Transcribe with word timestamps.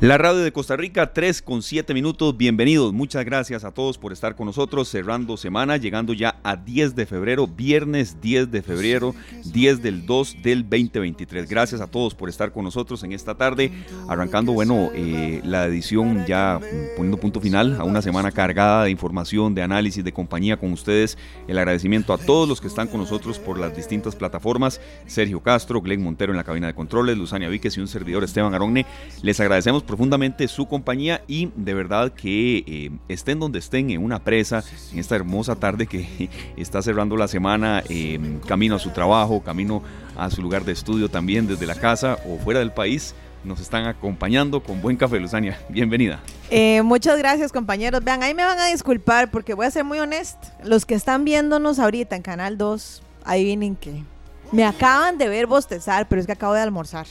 La 0.00 0.18
radio 0.18 0.40
de 0.40 0.52
Costa 0.52 0.76
Rica, 0.76 1.12
3 1.12 1.40
con 1.40 1.62
7 1.62 1.94
minutos. 1.94 2.36
Bienvenidos. 2.36 2.92
Muchas 2.92 3.24
gracias 3.24 3.64
a 3.64 3.70
todos 3.70 3.96
por 3.96 4.12
estar 4.12 4.34
con 4.34 4.46
nosotros. 4.46 4.88
Cerrando 4.88 5.36
semana, 5.36 5.76
llegando 5.76 6.12
ya 6.12 6.40
a 6.42 6.56
10 6.56 6.96
de 6.96 7.06
febrero, 7.06 7.46
viernes 7.46 8.20
10 8.20 8.50
de 8.50 8.62
febrero, 8.62 9.14
10 9.44 9.82
del 9.82 10.04
2 10.04 10.42
del 10.42 10.68
2023. 10.68 11.48
Gracias 11.48 11.80
a 11.80 11.86
todos 11.86 12.14
por 12.14 12.28
estar 12.28 12.52
con 12.52 12.64
nosotros 12.64 13.02
en 13.04 13.12
esta 13.12 13.36
tarde. 13.36 13.72
Arrancando, 14.08 14.52
bueno, 14.52 14.90
eh, 14.94 15.40
la 15.44 15.66
edición 15.66 16.26
ya 16.26 16.60
poniendo 16.96 17.16
punto 17.16 17.40
final 17.40 17.80
a 17.80 17.84
una 17.84 18.02
semana 18.02 18.32
cargada 18.32 18.84
de 18.84 18.90
información, 18.90 19.54
de 19.54 19.62
análisis, 19.62 20.04
de 20.04 20.12
compañía 20.12 20.58
con 20.58 20.72
ustedes. 20.72 21.16
El 21.46 21.56
agradecimiento 21.56 22.12
a 22.12 22.18
todos 22.18 22.48
los 22.48 22.60
que 22.60 22.66
están 22.66 22.88
con 22.88 23.00
nosotros 23.00 23.38
por 23.38 23.58
las 23.58 23.74
distintas 23.74 24.16
plataformas. 24.16 24.80
Sergio 25.06 25.40
Castro, 25.40 25.80
Glenn 25.80 26.02
Montero 26.02 26.32
en 26.32 26.36
la 26.36 26.44
cabina 26.44 26.66
de 26.66 26.74
controles, 26.74 27.16
Luzania 27.16 27.48
Víquez 27.48 27.76
y 27.78 27.80
un 27.80 27.88
servidor 27.88 28.24
Esteban 28.24 28.54
Aronne. 28.54 28.84
Les 29.22 29.38
agradecemos 29.38 29.83
profundamente 29.86 30.48
su 30.48 30.66
compañía 30.66 31.22
y 31.26 31.50
de 31.56 31.74
verdad 31.74 32.12
que 32.12 32.64
eh, 32.66 32.90
estén 33.08 33.38
donde 33.38 33.58
estén 33.58 33.90
en 33.90 34.02
una 34.02 34.22
presa, 34.22 34.64
en 34.92 34.98
esta 34.98 35.16
hermosa 35.16 35.56
tarde 35.56 35.86
que 35.86 36.28
está 36.56 36.82
cerrando 36.82 37.16
la 37.16 37.28
semana, 37.28 37.82
eh, 37.88 38.18
camino 38.46 38.76
a 38.76 38.78
su 38.78 38.90
trabajo, 38.90 39.42
camino 39.42 39.82
a 40.16 40.30
su 40.30 40.42
lugar 40.42 40.64
de 40.64 40.72
estudio 40.72 41.08
también 41.08 41.46
desde 41.46 41.66
la 41.66 41.74
casa 41.74 42.18
o 42.26 42.38
fuera 42.38 42.60
del 42.60 42.72
país. 42.72 43.14
Nos 43.44 43.60
están 43.60 43.84
acompañando 43.84 44.62
con 44.62 44.80
buen 44.80 44.96
café, 44.96 45.20
Luzania. 45.20 45.58
Bienvenida. 45.68 46.20
Eh, 46.50 46.80
muchas 46.82 47.18
gracias, 47.18 47.52
compañeros. 47.52 48.02
Vean, 48.02 48.22
ahí 48.22 48.32
me 48.32 48.44
van 48.44 48.58
a 48.58 48.66
disculpar 48.68 49.30
porque 49.30 49.52
voy 49.52 49.66
a 49.66 49.70
ser 49.70 49.84
muy 49.84 49.98
honesto. 49.98 50.48
Los 50.62 50.86
que 50.86 50.94
están 50.94 51.24
viéndonos 51.24 51.78
ahorita 51.78 52.16
en 52.16 52.22
Canal 52.22 52.56
2, 52.56 53.02
adivinen 53.24 53.76
que 53.76 54.02
me 54.50 54.64
acaban 54.64 55.18
de 55.18 55.28
ver 55.28 55.46
bostezar, 55.46 56.08
pero 56.08 56.20
es 56.20 56.26
que 56.26 56.32
acabo 56.32 56.54
de 56.54 56.60
almorzar. 56.60 57.06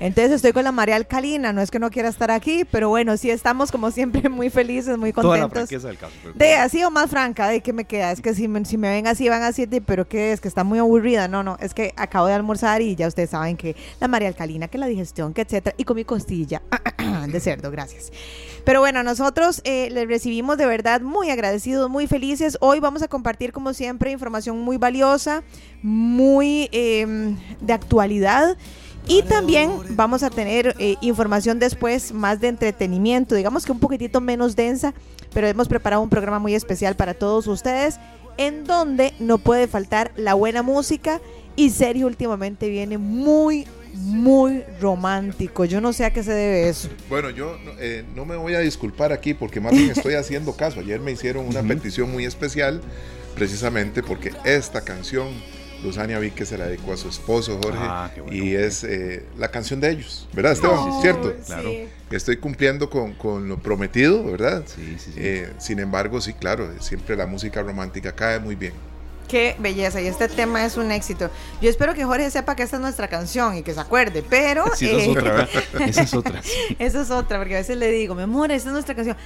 Entonces 0.00 0.32
estoy 0.32 0.52
con 0.52 0.64
la 0.64 0.72
María 0.72 0.96
Alcalina, 0.96 1.52
no 1.52 1.60
es 1.60 1.70
que 1.70 1.78
no 1.78 1.90
quiera 1.90 2.08
estar 2.08 2.30
aquí, 2.30 2.64
pero 2.70 2.88
bueno, 2.88 3.16
sí 3.16 3.30
estamos 3.30 3.70
como 3.70 3.90
siempre 3.90 4.28
muy 4.28 4.50
felices, 4.50 4.98
muy 4.98 5.12
contentos. 5.12 5.68
del 5.68 5.98
caso. 5.98 6.12
De 6.34 6.54
así 6.54 6.82
o 6.84 6.90
más 6.90 7.10
franca, 7.10 7.48
de 7.48 7.60
que 7.60 7.72
me 7.72 7.84
queda, 7.84 8.12
es 8.12 8.20
que 8.20 8.34
si 8.34 8.48
me, 8.48 8.64
si 8.64 8.76
me 8.76 8.90
ven 8.90 9.06
así 9.06 9.28
van 9.28 9.42
así, 9.42 9.66
pero 9.84 10.08
que 10.08 10.32
es 10.32 10.40
que 10.40 10.48
está 10.48 10.64
muy 10.64 10.78
aburrida, 10.78 11.28
no, 11.28 11.42
no, 11.42 11.56
es 11.60 11.74
que 11.74 11.92
acabo 11.96 12.26
de 12.26 12.34
almorzar 12.34 12.82
y 12.82 12.96
ya 12.96 13.08
ustedes 13.08 13.30
saben 13.30 13.56
que 13.56 13.76
la 14.00 14.08
María 14.08 14.28
Alcalina, 14.28 14.68
que 14.68 14.78
la 14.78 14.86
digestión, 14.86 15.32
que 15.32 15.42
etcétera, 15.42 15.74
y 15.78 15.84
con 15.84 15.96
mi 15.96 16.04
costilla 16.04 16.62
de 17.28 17.40
cerdo, 17.40 17.70
gracias. 17.70 18.10
Pero 18.64 18.80
bueno, 18.80 19.02
nosotros 19.02 19.60
eh, 19.64 19.90
les 19.90 20.08
recibimos 20.08 20.56
de 20.56 20.64
verdad 20.64 21.02
muy 21.02 21.30
agradecidos, 21.30 21.90
muy 21.90 22.06
felices. 22.06 22.56
Hoy 22.60 22.80
vamos 22.80 23.02
a 23.02 23.08
compartir 23.08 23.52
como 23.52 23.74
siempre 23.74 24.10
información 24.10 24.58
muy 24.60 24.78
valiosa, 24.78 25.42
muy 25.82 26.70
em, 26.72 27.36
de 27.60 27.72
actualidad. 27.74 28.56
Y 29.06 29.22
también 29.22 29.70
vamos 29.90 30.22
a 30.22 30.30
tener 30.30 30.74
eh, 30.78 30.96
información 31.02 31.58
después 31.58 32.12
más 32.12 32.40
de 32.40 32.48
entretenimiento, 32.48 33.34
digamos 33.34 33.66
que 33.66 33.72
un 33.72 33.78
poquitito 33.78 34.20
menos 34.20 34.56
densa, 34.56 34.94
pero 35.32 35.46
hemos 35.46 35.68
preparado 35.68 36.00
un 36.02 36.08
programa 36.08 36.38
muy 36.38 36.54
especial 36.54 36.96
para 36.96 37.12
todos 37.12 37.46
ustedes 37.46 37.98
en 38.36 38.64
donde 38.64 39.12
no 39.18 39.38
puede 39.38 39.68
faltar 39.68 40.12
la 40.16 40.34
buena 40.34 40.62
música 40.62 41.20
y 41.56 41.70
Sergio 41.70 42.06
últimamente 42.06 42.68
viene 42.68 42.98
muy, 42.98 43.66
muy 43.94 44.64
romántico. 44.80 45.64
Yo 45.64 45.80
no 45.80 45.92
sé 45.92 46.04
a 46.04 46.12
qué 46.12 46.22
se 46.22 46.32
debe 46.32 46.68
eso. 46.68 46.88
Bueno, 47.08 47.30
yo 47.30 47.56
eh, 47.78 48.04
no 48.14 48.24
me 48.24 48.36
voy 48.36 48.54
a 48.54 48.60
disculpar 48.60 49.12
aquí 49.12 49.34
porque 49.34 49.60
más 49.60 49.72
bien 49.72 49.90
estoy 49.90 50.14
haciendo 50.14 50.56
caso. 50.56 50.80
Ayer 50.80 51.00
me 51.00 51.12
hicieron 51.12 51.46
una 51.46 51.62
petición 51.62 52.10
muy 52.10 52.24
especial 52.24 52.80
precisamente 53.36 54.02
porque 54.02 54.32
esta 54.44 54.82
canción 54.82 55.28
Luzania 55.84 56.18
vi 56.18 56.30
que 56.30 56.46
se 56.46 56.58
la 56.58 56.66
dedicó 56.66 56.92
a 56.92 56.96
su 56.96 57.08
esposo 57.08 57.60
Jorge 57.62 57.78
ah, 57.82 58.10
y 58.30 58.54
es 58.54 58.82
eh, 58.84 59.24
la 59.36 59.48
canción 59.50 59.80
de 59.80 59.90
ellos, 59.90 60.26
¿verdad 60.32 60.52
Esteban? 60.52 61.00
¿Cierto? 61.02 61.34
Claro. 61.46 61.70
Estoy 62.10 62.38
cumpliendo 62.38 62.88
con, 62.90 63.48
lo 63.48 63.58
prometido, 63.58 64.24
¿verdad? 64.24 64.64
Sí, 64.66 64.96
sí, 64.98 65.12
sí. 65.12 65.20
Eh, 65.20 65.52
sin 65.58 65.78
embargo, 65.78 66.20
sí, 66.20 66.32
claro, 66.32 66.70
siempre 66.80 67.16
la 67.16 67.26
música 67.26 67.62
romántica 67.62 68.12
cae 68.12 68.38
muy 68.40 68.54
bien. 68.54 68.72
Qué 69.28 69.56
belleza, 69.58 70.00
y 70.00 70.06
este 70.06 70.28
tema 70.28 70.64
es 70.64 70.76
un 70.76 70.92
éxito. 70.92 71.30
Yo 71.60 71.70
espero 71.70 71.94
que 71.94 72.04
Jorge 72.04 72.30
sepa 72.30 72.54
que 72.54 72.62
esta 72.62 72.76
es 72.76 72.82
nuestra 72.82 73.08
canción 73.08 73.56
y 73.56 73.62
que 73.62 73.72
se 73.72 73.80
acuerde, 73.80 74.22
pero... 74.28 74.64
Sí, 74.76 74.86
esa 74.86 74.98
es 74.98 75.08
otra, 75.08 75.22
¿verdad? 75.22 75.48
Esa 75.88 76.02
es 76.02 76.14
otra. 76.14 76.42
esa 76.78 77.02
es 77.02 77.10
otra, 77.10 77.38
porque 77.38 77.54
a 77.54 77.58
veces 77.58 77.76
le 77.76 77.90
digo, 77.90 78.14
mi 78.14 78.22
amor, 78.22 78.52
esta 78.52 78.68
es 78.68 78.72
nuestra 78.72 78.94
canción. 78.94 79.16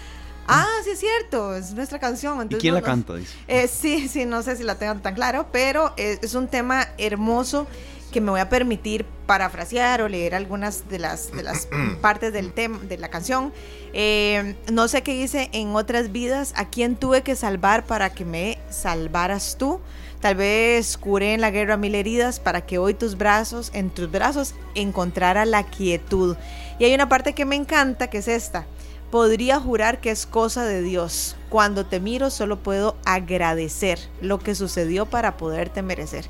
Ah, 0.48 0.66
sí 0.82 0.91
es 0.91 1.00
cierto, 1.00 1.54
es 1.54 1.75
nuestra 1.75 1.98
canción. 1.98 2.47
¿Y 2.50 2.54
quién 2.56 2.75
la 2.75 2.82
canta? 2.82 3.14
Dice. 3.14 3.34
Eh, 3.47 3.69
sí, 3.69 4.09
sí, 4.09 4.25
no 4.25 4.42
sé 4.42 4.56
si 4.56 4.64
la 4.64 4.76
tengo 4.76 4.94
tan 4.97 5.14
claro, 5.14 5.48
pero 5.53 5.92
es, 5.97 6.34
un 6.34 6.48
tema 6.48 6.88
hermoso 6.97 7.66
que 8.10 8.22
me 8.22 8.31
voy 8.31 8.41
a 8.41 8.48
permitir 8.48 9.04
parafrasear 9.26 10.00
o 10.00 10.08
leer 10.08 10.34
algunas 10.34 10.88
de 10.88 10.98
las, 10.98 11.31
de 11.32 11.42
las 11.42 11.69
partes 12.00 12.32
del 12.32 12.54
tema, 12.54 12.78
de 12.78 12.97
la 12.97 13.08
canción. 13.08 13.53
Eh, 13.92 14.56
no 14.72 14.88
sé 14.88 15.03
qué 15.03 15.12
dice 15.12 15.50
en 15.53 15.76
otras 15.76 16.12
vidas, 16.12 16.54
a 16.56 16.70
quién 16.70 16.97
tuve 16.97 17.22
que 17.22 17.37
salvar 17.37 17.84
para 17.84 18.10
que 18.10 18.25
me 18.25 18.58
salvaras 18.70 19.56
tú. 19.58 19.81
Tal 20.20 20.34
vez 20.34 20.97
curé 20.97 21.34
en 21.34 21.42
la 21.42 21.50
guerra 21.50 21.76
mil 21.76 21.94
heridas 21.94 22.41
para 22.41 22.62
que 22.62 22.78
hoy 22.78 22.94
tus 22.94 23.16
brazos, 23.16 23.70
en 23.75 23.91
tus 23.91 24.10
brazos, 24.10 24.54
encontrara 24.75 25.44
la 25.44 25.64
quietud. 25.64 26.37
Y 26.78 26.84
hay 26.84 26.94
una 26.94 27.08
parte 27.08 27.34
que 27.34 27.44
me 27.44 27.54
encanta, 27.54 28.08
que 28.08 28.19
es 28.19 28.28
esta. 28.28 28.66
Podría 29.10 29.58
jurar 29.58 30.00
que 30.00 30.10
es 30.10 30.26
cosa 30.26 30.64
de 30.64 30.82
Dios. 30.82 31.36
Cuando 31.48 31.86
te 31.86 31.98
miro 31.98 32.28
solo 32.28 32.58
puedo 32.58 32.96
agradecer 33.06 33.98
lo 34.20 34.38
que 34.38 34.54
sucedió 34.54 35.06
para 35.06 35.38
poderte 35.38 35.82
merecer. 35.82 36.26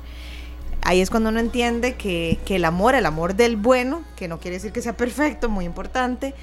Ahí 0.81 1.01
es 1.01 1.09
cuando 1.09 1.29
uno 1.29 1.39
entiende 1.39 1.95
que, 1.95 2.39
el 2.47 2.63
amor, 2.63 2.95
el 2.95 3.05
amor 3.05 3.35
del 3.35 3.57
bueno, 3.57 4.03
que 4.15 4.29
no 4.29 4.39
quiere 4.39 4.55
decir 4.55 4.71
que 4.71 4.81
sea 4.81 4.95
perfecto, 4.95 5.49
muy 5.49 5.65
importante, 5.65 6.33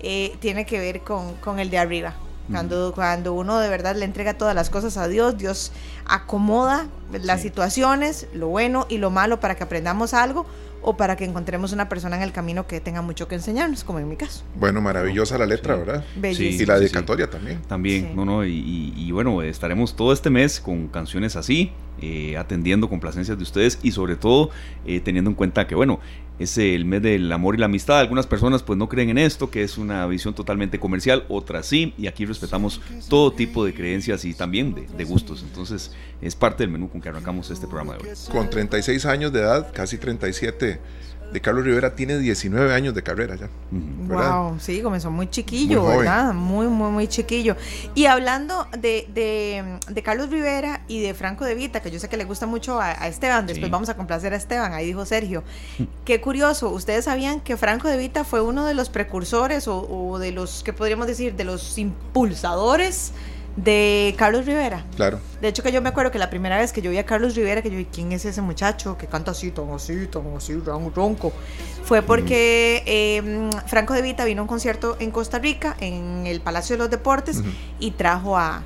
eh, 0.00 0.36
tiene 0.38 0.66
que 0.66 0.78
ver 0.78 1.00
con, 1.00 1.58
el 1.58 1.70
de 1.70 1.78
arriba. 1.78 2.14
Cuando, 2.50 2.92
cuando 2.94 3.32
uno 3.32 3.58
de 3.58 3.68
verdad 3.68 3.96
le 3.96 4.04
entrega 4.04 4.34
todas 4.34 4.54
las 4.54 4.70
cosas 4.70 4.96
a 4.98 5.08
Dios, 5.08 5.36
Dios 5.36 5.72
acomoda 6.04 6.86
las 7.10 7.40
situaciones, 7.40 8.28
lo 8.34 8.48
bueno 8.48 8.86
y 8.88 8.98
lo 8.98 9.10
malo 9.10 9.40
para 9.40 9.56
que 9.56 9.64
aprendamos 9.64 10.14
algo 10.14 10.46
o 10.86 10.96
para 10.96 11.16
que 11.16 11.24
encontremos 11.24 11.72
una 11.72 11.88
persona 11.88 12.16
en 12.16 12.22
el 12.22 12.30
camino 12.30 12.68
que 12.68 12.80
tenga 12.80 13.02
mucho 13.02 13.26
que 13.26 13.34
enseñarnos, 13.34 13.82
como 13.82 13.98
en 13.98 14.08
mi 14.08 14.14
caso. 14.14 14.44
Bueno, 14.54 14.80
maravillosa 14.80 15.36
la 15.36 15.44
letra, 15.44 15.74
¿verdad? 15.74 16.04
Sí, 16.32 16.56
y 16.60 16.64
la 16.64 16.78
dedicatoria 16.78 17.28
también. 17.28 17.60
También, 17.62 18.14
no, 18.14 18.24
no, 18.24 18.44
y, 18.46 19.10
bueno, 19.10 19.42
estaremos 19.42 19.96
todo 19.96 20.12
este 20.12 20.30
mes 20.30 20.60
con 20.60 20.86
canciones 20.86 21.34
así, 21.34 21.72
eh, 22.00 22.36
atendiendo 22.36 22.88
complacencias 22.88 23.36
de 23.36 23.42
ustedes 23.42 23.80
y 23.82 23.90
sobre 23.90 24.14
todo 24.14 24.50
eh, 24.86 25.00
teniendo 25.00 25.28
en 25.28 25.34
cuenta 25.34 25.66
que, 25.66 25.74
bueno, 25.74 25.98
es 26.38 26.58
el 26.58 26.84
mes 26.84 27.02
del 27.02 27.30
amor 27.32 27.54
y 27.54 27.58
la 27.58 27.66
amistad. 27.66 28.00
Algunas 28.00 28.26
personas 28.26 28.62
pues 28.62 28.78
no 28.78 28.88
creen 28.88 29.10
en 29.10 29.18
esto, 29.18 29.50
que 29.50 29.62
es 29.62 29.78
una 29.78 30.06
visión 30.06 30.34
totalmente 30.34 30.78
comercial, 30.78 31.24
otras 31.28 31.66
sí, 31.66 31.94
y 31.96 32.06
aquí 32.06 32.24
respetamos 32.24 32.80
todo 33.08 33.32
tipo 33.32 33.64
de 33.64 33.74
creencias 33.74 34.24
y 34.24 34.34
también 34.34 34.74
de, 34.74 34.86
de, 34.86 35.04
gustos. 35.04 35.42
Entonces 35.42 35.92
es 36.20 36.34
parte 36.34 36.62
del 36.62 36.70
menú 36.70 36.88
con 36.88 37.00
que 37.00 37.08
arrancamos 37.08 37.50
este 37.50 37.66
programa 37.66 37.94
de 37.94 38.08
hoy. 38.10 38.16
Con 38.30 38.50
36 38.50 39.06
años 39.06 39.32
de 39.32 39.40
edad, 39.40 39.72
casi 39.72 39.98
37 39.98 40.80
de 41.32 41.40
Carlos 41.40 41.64
Rivera 41.64 41.94
tiene 41.94 42.18
19 42.18 42.72
años 42.72 42.94
de 42.94 43.02
carrera 43.02 43.36
ya. 43.36 43.48
Wow, 43.70 44.58
sí, 44.60 44.80
comenzó 44.80 45.10
muy 45.10 45.28
chiquillo, 45.28 45.84
¿verdad? 45.86 46.32
Muy, 46.32 46.66
muy, 46.66 46.90
muy 46.90 47.08
chiquillo. 47.08 47.56
Y 47.94 48.06
hablando 48.06 48.66
de, 48.78 49.06
de, 49.88 50.02
Carlos 50.02 50.30
Rivera 50.30 50.82
y 50.88 51.02
de 51.02 51.14
Franco 51.14 51.44
de 51.44 51.54
Vita, 51.54 51.80
que 51.80 51.90
yo 51.90 51.98
sé 51.98 52.08
que 52.08 52.16
le 52.16 52.24
gusta 52.24 52.46
mucho 52.46 52.80
a, 52.80 52.92
Esteban, 53.08 53.46
después 53.46 53.70
vamos 53.70 53.88
a 53.88 53.96
complacer 53.96 54.32
a 54.32 54.36
Esteban, 54.36 54.72
ahí 54.72 54.86
dijo 54.86 55.04
Sergio. 55.04 55.42
Qué 56.04 56.20
curioso, 56.20 56.70
¿ustedes 56.70 57.04
sabían 57.06 57.40
que 57.40 57.56
Franco 57.56 57.88
de 57.88 57.96
Vita 57.96 58.24
fue 58.24 58.40
uno 58.40 58.64
de 58.64 58.74
los 58.74 58.88
precursores 58.88 59.68
o, 59.68 59.80
o 59.88 60.18
de 60.18 60.32
los, 60.32 60.62
¿qué 60.62 60.72
podríamos 60.72 61.06
decir? 61.06 61.34
De 61.34 61.44
los 61.44 61.76
impulsadores 61.78 63.12
de 63.56 64.14
Carlos 64.18 64.46
Rivera. 64.46 64.84
Claro. 64.94 65.18
De 65.40 65.48
hecho 65.48 65.62
que 65.62 65.72
yo 65.72 65.80
me 65.82 65.88
acuerdo 65.88 66.10
que 66.10 66.18
la 66.18 66.30
primera 66.30 66.58
vez 66.58 66.72
que 66.72 66.82
yo 66.82 66.90
vi 66.90 66.98
a 66.98 67.06
Carlos 67.06 67.34
Rivera, 67.34 67.62
que 67.62 67.70
yo 67.70 67.76
vi, 67.78 67.86
¿quién 67.86 68.12
es 68.12 68.24
ese 68.24 68.42
muchacho 68.42 68.96
que 68.98 69.06
canta 69.06 69.30
así, 69.30 69.50
tan 69.50 69.70
así, 69.70 70.06
tan 70.06 70.22
así, 70.36 70.54
ronco? 70.94 71.32
Fue 71.84 72.02
porque 72.02 72.82
em, 72.86 73.50
Franco 73.66 73.94
de 73.94 74.02
Vita 74.02 74.24
vino 74.24 74.42
a 74.42 74.44
un 74.44 74.48
concierto 74.48 74.96
en 75.00 75.10
Costa 75.10 75.38
Rica, 75.38 75.76
en 75.80 76.26
el 76.26 76.40
Palacio 76.40 76.74
de 76.76 76.78
los 76.78 76.90
Deportes, 76.90 77.42
y 77.78 77.92
trajo 77.92 78.36
a, 78.36 78.62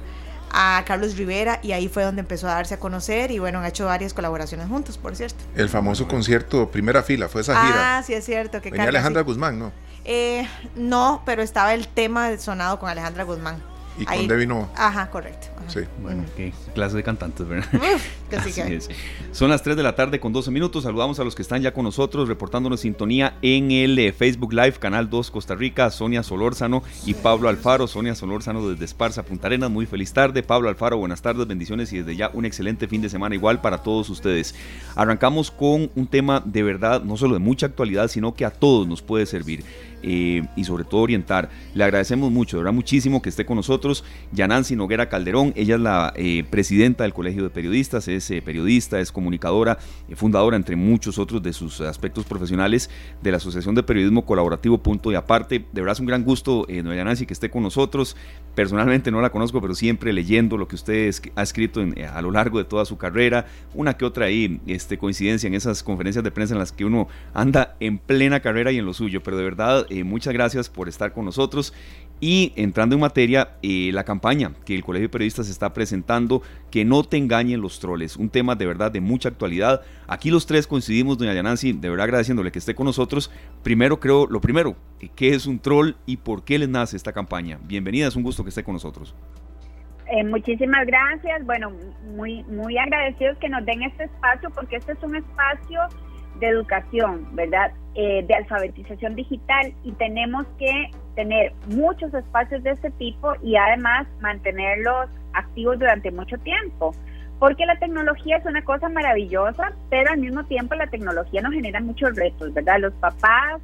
a 0.51 0.83
Carlos 0.87 1.17
Rivera 1.17 1.61
y 1.63 1.73
ahí 1.73 1.89
fue 1.89 2.03
donde 2.03 2.21
empezó 2.21 2.49
a 2.49 2.55
darse 2.55 2.75
a 2.75 2.81
conocer 2.81 3.31
y 3.31 3.39
bueno, 3.39 3.61
han 3.61 3.67
hecho 3.67 3.87
varias 3.87 4.15
colaboraciones 4.15 4.69
juntos, 4.69 4.99
por 4.99 5.15
cierto. 5.15 5.45
El 5.55 5.69
famoso 5.69 6.09
concierto 6.09 6.71
Primera 6.71 7.03
Fila, 7.03 7.29
fue 7.29 7.43
esa 7.43 7.55
gira. 7.65 7.99
Ah, 7.99 8.03
sí, 8.03 8.15
es 8.15 8.25
cierto. 8.25 8.61
Que 8.61 8.71
Venía 8.71 8.89
Alejandra 8.89 9.23
Guzmán, 9.23 9.59
¿no? 9.59 9.73
Eh, 10.05 10.49
no, 10.75 11.23
pero 11.25 11.43
estaba 11.43 11.75
el 11.75 11.87
tema 11.87 12.37
sonado 12.39 12.79
con 12.79 12.89
Alejandra 12.89 13.25
Guzmán. 13.25 13.70
Y 13.99 14.05
con 14.05 14.29
Debbie 14.29 14.49
Ajá, 14.77 15.11
correcto. 15.11 15.49
Sí. 15.69 15.81
Bueno, 16.03 16.25
qué 16.37 16.53
clase 16.75 16.97
de 16.97 17.03
cantantes, 17.03 17.47
¿verdad? 17.47 17.69
Son 19.33 19.51
las 19.51 19.62
3 19.62 19.77
de 19.77 19.83
la 19.83 19.95
tarde 19.95 20.21
con 20.21 20.33
12 20.33 20.51
minutos. 20.51 20.85
Saludamos 20.85 21.19
a 21.21 21.25
los 21.25 21.35
que 21.35 21.43
están 21.43 21.62
ya 21.62 21.73
con 21.73 21.85
nosotros, 21.85 22.29
reportándonos 22.29 22.81
sintonía 22.81 23.37
en 23.43 23.71
el 23.71 23.99
eh, 23.99 24.12
Facebook 24.12 24.53
Live, 24.53 24.75
Canal 24.75 25.11
2 25.11 25.31
Costa 25.31 25.55
Rica, 25.55 25.91
Sonia 25.91 26.23
Solórzano 26.23 26.83
y 27.07 27.15
Pablo 27.15 27.49
Alfaro. 27.49 27.87
Sonia 27.87 28.15
Solórzano 28.15 28.69
desde 28.69 28.85
Esparza, 28.85 29.25
Punta 29.25 29.47
Arenas. 29.47 29.71
Muy 29.71 29.87
feliz 29.87 30.12
tarde. 30.12 30.43
Pablo 30.43 30.69
Alfaro, 30.69 30.99
buenas 30.99 31.23
tardes, 31.23 31.47
bendiciones 31.47 31.93
y 31.93 31.99
desde 31.99 32.17
ya 32.17 32.31
un 32.33 32.45
excelente 32.45 32.89
fin 32.89 33.03
de 33.03 33.09
semana 33.09 33.35
igual 33.35 33.61
para 33.61 33.79
todos 33.79 34.11
ustedes. 34.11 34.55
Arrancamos 34.97 35.51
con 35.51 35.91
un 35.95 36.07
tema 36.07 36.43
de 36.45 36.62
verdad, 36.62 37.03
no 37.03 37.17
solo 37.17 37.35
de 37.35 37.41
mucha 37.41 37.67
actualidad, 37.67 38.09
sino 38.09 38.35
que 38.35 38.45
a 38.45 38.51
todos 38.51 38.87
nos 38.87 39.03
puede 39.03 39.27
servir. 39.27 39.65
Eh, 40.03 40.43
y 40.57 40.65
sobre 40.65 40.85
todo 40.85 41.03
orientar. 41.03 41.51
Le 41.75 41.85
agradecemos 41.85 42.31
mucho, 42.33 42.57
de 42.57 42.62
verdad 42.62 42.75
muchísimo 42.75 43.21
que 43.21 43.29
esté 43.29 43.45
con 43.45 43.57
nosotros 43.57 44.03
Yanansi 44.33 44.75
Noguera 44.75 45.11
Calderón, 45.11 45.50
ella 45.56 45.76
es 45.76 45.81
la 45.81 46.12
eh, 46.17 46.44
presidenta 46.49 47.05
del 47.05 47.12
Colegio 47.12 47.43
de 47.43 47.50
Periodistas, 47.50 48.08
es 48.08 48.31
eh, 48.31 48.43
periodista, 48.43 49.00
es 49.00 49.12
comunicadora, 49.12 49.79
fundadora 50.14 50.56
entre 50.56 50.76
muchos 50.76 51.19
otros 51.19 51.43
de 51.43 51.52
sus 51.52 51.81
aspectos 51.81 52.25
profesionales 52.25 52.91
de 53.23 53.31
la 53.31 53.38
Asociación 53.38 53.75
de 53.75 53.82
Periodismo 53.82 54.25
Colaborativo 54.25 54.79
Punto 54.79 55.12
y 55.12 55.14
Aparte. 55.14 55.64
De 55.73 55.81
verdad 55.81 55.93
es 55.93 56.00
un 56.00 56.06
gran 56.06 56.25
gusto, 56.25 56.67
eh, 56.69 56.82
Yanansi, 56.82 57.26
que 57.26 57.32
esté 57.32 57.50
con 57.50 57.62
nosotros. 57.62 58.17
Personalmente 58.55 59.11
no 59.11 59.20
la 59.20 59.31
conozco, 59.31 59.61
pero 59.61 59.75
siempre 59.75 60.12
leyendo 60.12 60.56
lo 60.56 60.67
que 60.67 60.75
usted 60.75 61.11
ha 61.37 61.43
escrito 61.43 61.81
a 62.12 62.23
lo 62.23 62.31
largo 62.31 62.58
de 62.58 62.64
toda 62.64 62.85
su 62.85 62.97
carrera, 62.97 63.47
una 63.75 63.97
que 63.97 64.05
otra 64.05 64.26
ahí, 64.26 64.61
este, 64.67 64.99
coincidencia 64.99 65.47
en 65.47 65.55
esas 65.55 65.82
conferencias 65.82 66.25
de 66.25 66.31
prensa 66.31 66.55
en 66.55 66.58
las 66.58 66.73
que 66.73 66.85
uno 66.85 67.08
anda 67.35 67.76
en 67.81 67.99
plena 67.99 68.41
carrera 68.41 68.73
y 68.73 68.79
en 68.79 68.87
lo 68.87 68.94
suyo, 68.94 69.23
pero 69.23 69.37
de 69.37 69.44
verdad 69.44 69.87
eh, 69.91 70.05
muchas 70.05 70.35
gracias 70.35 70.69
por 70.69 70.88
estar 70.88 71.12
con 71.12 71.25
nosotros. 71.25 71.73
Y 72.21 72.53
entrando 72.55 72.95
en 72.95 73.01
materia, 73.01 73.53
eh, 73.63 73.91
la 73.95 74.05
campaña 74.05 74.53
que 74.67 74.75
el 74.75 74.85
Colegio 74.85 75.09
de 75.09 75.13
Periodistas 75.13 75.49
está 75.49 75.73
presentando, 75.73 76.43
que 76.71 76.85
no 76.85 77.03
te 77.03 77.17
engañen 77.17 77.63
los 77.63 77.81
troles, 77.81 78.17
un 78.17 78.29
tema 78.29 78.55
de 78.55 78.67
verdad 78.67 78.93
de 78.93 79.01
mucha 79.01 79.31
actualidad. 79.31 79.81
Aquí 80.07 80.31
los 80.31 80.47
tres 80.47 80.67
coincidimos, 80.67 81.17
doña 81.17 81.33
Yanansi, 81.33 81.73
de 81.73 81.89
verdad 81.89 82.05
agradeciéndole 82.05 82.53
que 82.53 82.59
esté 82.59 82.75
con 82.75 82.85
nosotros. 82.85 83.31
Primero 83.63 84.01
creo, 84.01 84.27
lo 84.27 84.43
primero, 84.43 84.77
¿qué 85.17 85.31
es 85.31 85.47
un 85.47 85.59
troll 85.61 85.93
y 86.05 86.19
por 86.19 86.45
qué 86.45 86.59
les 86.59 86.69
nace 86.69 86.95
esta 86.95 87.13
campaña? 87.13 87.59
Bienvenida, 87.63 88.09
es 88.09 88.17
un 88.17 88.23
gusto 88.23 88.43
que 88.43 88.51
esté 88.51 88.63
con 88.63 88.75
nosotros. 88.75 89.15
Eh, 90.13 90.25
muchísimas 90.25 90.87
gracias, 90.87 91.47
bueno, 91.47 91.73
muy, 92.17 92.43
muy 92.45 92.77
agradecidos 92.77 93.39
que 93.39 93.49
nos 93.49 93.65
den 93.65 93.83
este 93.83 94.05
espacio 94.05 94.51
porque 94.51 94.77
este 94.77 94.93
es 94.93 95.03
un 95.03 95.17
espacio 95.17 95.81
de 96.41 96.49
educación, 96.49 97.29
¿verdad? 97.33 97.73
Eh, 97.95 98.25
de 98.27 98.35
alfabetización 98.35 99.15
digital 99.15 99.73
y 99.85 99.93
tenemos 99.93 100.47
que 100.59 100.91
tener 101.15 101.53
muchos 101.69 102.12
espacios 102.15 102.62
de 102.62 102.71
este 102.71 102.91
tipo 102.93 103.35
y 103.43 103.57
además 103.57 104.07
mantenerlos 104.21 105.09
activos 105.33 105.79
durante 105.79 106.11
mucho 106.11 106.39
tiempo. 106.39 106.95
Porque 107.39 107.65
la 107.65 107.79
tecnología 107.79 108.37
es 108.37 108.45
una 108.45 108.62
cosa 108.62 108.89
maravillosa, 108.89 109.73
pero 109.89 110.11
al 110.11 110.19
mismo 110.19 110.45
tiempo 110.45 110.75
la 110.75 110.87
tecnología 110.89 111.41
nos 111.41 111.55
genera 111.55 111.81
muchos 111.81 112.15
retos, 112.15 112.53
¿verdad? 112.53 112.81
Los 112.81 112.93
papás 112.95 113.61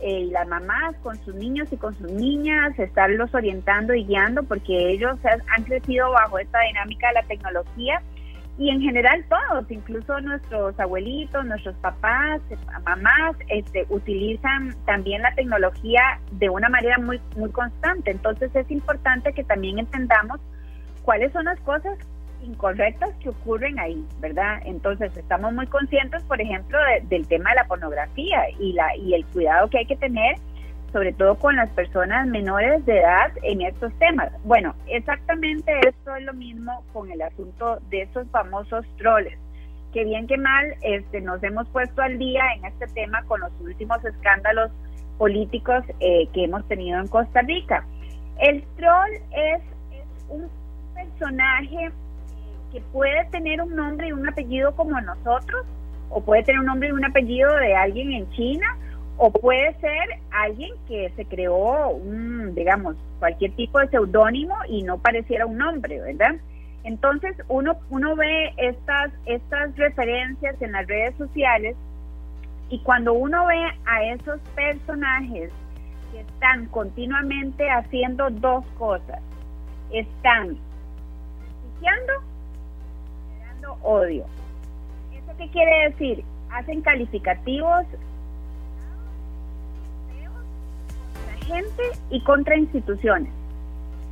eh, 0.00 0.20
y 0.20 0.30
las 0.30 0.46
mamás 0.46 0.94
con 1.02 1.16
sus 1.24 1.34
niños 1.34 1.72
y 1.72 1.76
con 1.76 1.94
sus 1.96 2.10
niñas, 2.12 2.78
estarlos 2.78 3.34
orientando 3.34 3.94
y 3.94 4.04
guiando 4.04 4.42
porque 4.44 4.90
ellos 4.90 5.18
han 5.24 5.64
crecido 5.64 6.12
bajo 6.12 6.38
esta 6.38 6.60
dinámica 6.60 7.08
de 7.08 7.14
la 7.14 7.22
tecnología 7.22 8.02
y 8.58 8.70
en 8.70 8.80
general 8.80 9.24
todos, 9.28 9.70
incluso 9.70 10.18
nuestros 10.20 10.78
abuelitos, 10.80 11.44
nuestros 11.44 11.76
papás, 11.76 12.40
mamás, 12.84 13.36
este, 13.48 13.84
utilizan 13.90 14.74
también 14.86 15.20
la 15.20 15.34
tecnología 15.34 16.20
de 16.32 16.48
una 16.48 16.68
manera 16.70 16.96
muy, 16.98 17.20
muy 17.36 17.50
constante. 17.50 18.12
Entonces 18.12 18.54
es 18.54 18.70
importante 18.70 19.32
que 19.34 19.44
también 19.44 19.78
entendamos 19.78 20.40
cuáles 21.02 21.32
son 21.32 21.44
las 21.44 21.60
cosas 21.60 21.98
incorrectas 22.42 23.10
que 23.22 23.28
ocurren 23.28 23.78
ahí, 23.78 24.02
¿verdad? 24.20 24.60
Entonces 24.64 25.14
estamos 25.16 25.52
muy 25.52 25.66
conscientes, 25.66 26.22
por 26.24 26.40
ejemplo, 26.40 26.78
del 27.08 27.26
tema 27.26 27.50
de 27.50 27.56
la 27.56 27.64
pornografía 27.64 28.42
y, 28.58 28.72
la, 28.72 28.96
y 28.96 29.14
el 29.14 29.26
cuidado 29.26 29.68
que 29.68 29.78
hay 29.78 29.86
que 29.86 29.96
tener 29.96 30.36
sobre 30.92 31.12
todo 31.12 31.36
con 31.36 31.56
las 31.56 31.68
personas 31.70 32.26
menores 32.26 32.84
de 32.86 33.00
edad 33.00 33.32
en 33.42 33.62
estos 33.62 33.92
temas. 33.98 34.30
Bueno, 34.44 34.74
exactamente 34.86 35.72
esto 35.86 36.14
es 36.16 36.24
lo 36.24 36.32
mismo 36.32 36.84
con 36.92 37.10
el 37.10 37.22
asunto 37.22 37.80
de 37.90 38.02
esos 38.02 38.28
famosos 38.30 38.84
troles. 38.96 39.38
Que 39.92 40.04
bien 40.04 40.26
que 40.26 40.36
mal 40.36 40.74
este, 40.82 41.20
nos 41.20 41.42
hemos 41.42 41.68
puesto 41.68 42.02
al 42.02 42.18
día 42.18 42.42
en 42.56 42.64
este 42.66 42.86
tema 42.88 43.22
con 43.24 43.40
los 43.40 43.52
últimos 43.60 44.04
escándalos 44.04 44.70
políticos 45.18 45.84
eh, 46.00 46.28
que 46.32 46.44
hemos 46.44 46.66
tenido 46.68 47.00
en 47.00 47.08
Costa 47.08 47.40
Rica. 47.42 47.84
El 48.38 48.62
troll 48.76 49.12
es, 49.32 49.62
un 50.28 50.48
personaje 50.94 51.90
que 52.72 52.80
puede 52.92 53.24
tener 53.26 53.60
un 53.62 53.74
nombre 53.76 54.08
y 54.08 54.12
un 54.12 54.28
apellido 54.28 54.74
como 54.74 55.00
nosotros, 55.00 55.64
o 56.10 56.20
puede 56.20 56.42
tener 56.42 56.60
un 56.60 56.66
nombre 56.66 56.88
y 56.88 56.92
un 56.92 57.04
apellido 57.04 57.54
de 57.56 57.74
alguien 57.74 58.12
en 58.12 58.28
China, 58.30 58.76
o 59.18 59.30
puede 59.30 59.74
ser 59.80 60.20
alguien 60.30 60.72
que 60.88 61.10
se 61.16 61.24
creó 61.24 61.88
un, 61.90 62.54
digamos, 62.54 62.96
cualquier 63.18 63.52
tipo 63.52 63.78
de 63.78 63.88
seudónimo 63.88 64.54
y 64.68 64.82
no 64.82 64.98
pareciera 64.98 65.46
un 65.46 65.56
nombre, 65.56 66.00
¿verdad? 66.00 66.36
Entonces 66.84 67.34
uno, 67.48 67.76
uno 67.90 68.14
ve 68.14 68.52
estas, 68.58 69.10
estas 69.24 69.74
referencias 69.76 70.60
en 70.60 70.72
las 70.72 70.86
redes 70.86 71.14
sociales 71.16 71.76
y 72.68 72.78
cuando 72.80 73.14
uno 73.14 73.46
ve 73.46 73.60
a 73.86 74.04
esos 74.04 74.40
personajes 74.54 75.50
que 76.12 76.20
están 76.20 76.66
continuamente 76.66 77.68
haciendo 77.70 78.28
dos 78.30 78.64
cosas, 78.78 79.20
están 79.90 80.58
despreciando 81.40 82.12
y 83.18 83.32
generando 83.32 83.78
odio. 83.82 84.24
¿Eso 85.12 85.36
qué 85.38 85.48
quiere 85.50 85.90
decir? 85.90 86.24
Hacen 86.50 86.82
calificativos 86.82 87.86
gente 91.46 91.82
y 92.10 92.20
contra 92.22 92.56
instituciones. 92.56 93.32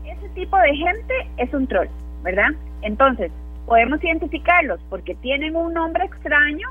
Ese 0.05 0.29
tipo 0.31 0.57
de 0.57 0.75
gente 0.77 1.15
es 1.37 1.53
un 1.53 1.67
troll, 1.67 1.89
¿verdad? 2.23 2.51
Entonces, 2.83 3.31
podemos 3.67 4.03
identificarlos 4.03 4.81
porque 4.91 5.15
tienen 5.17 5.57
un 5.57 5.75
nombre 5.75 6.05
extraño 6.05 6.69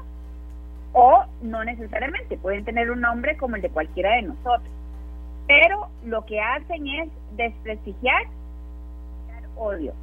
o 0.93 1.23
no 1.41 1.63
necesariamente, 1.63 2.37
pueden 2.37 2.63
tener 2.65 2.91
un 2.91 3.01
nombre 3.01 3.35
como 3.37 3.55
el 3.55 3.61
de 3.61 3.69
cualquiera 3.69 4.15
de 4.15 4.23
nosotros. 4.23 4.69
Pero 5.47 5.87
lo 6.05 6.25
que 6.25 6.39
hacen 6.39 6.87
es 6.87 7.09
desprestigiar, 7.35 8.23
odio. 9.55 9.93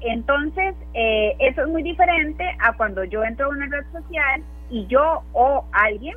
Entonces, 0.00 0.74
eh, 0.94 1.34
eso 1.40 1.62
es 1.62 1.68
muy 1.68 1.82
diferente 1.82 2.44
a 2.60 2.76
cuando 2.76 3.02
yo 3.04 3.24
entro 3.24 3.46
a 3.46 3.48
una 3.48 3.66
red 3.66 3.84
social 3.92 4.42
y 4.70 4.86
yo 4.86 5.22
o 5.32 5.64
alguien 5.72 6.16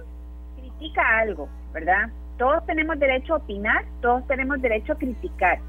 critica 0.60 1.02
algo, 1.20 1.50
¿verdad? 1.74 2.10
Todos 2.42 2.66
tenemos 2.66 2.98
derecho 2.98 3.36
a 3.36 3.38
opinar, 3.38 3.86
todos 4.02 4.26
tenemos 4.26 4.60
derecho 4.64 4.94
a 4.94 4.96
criticar. 4.96 5.60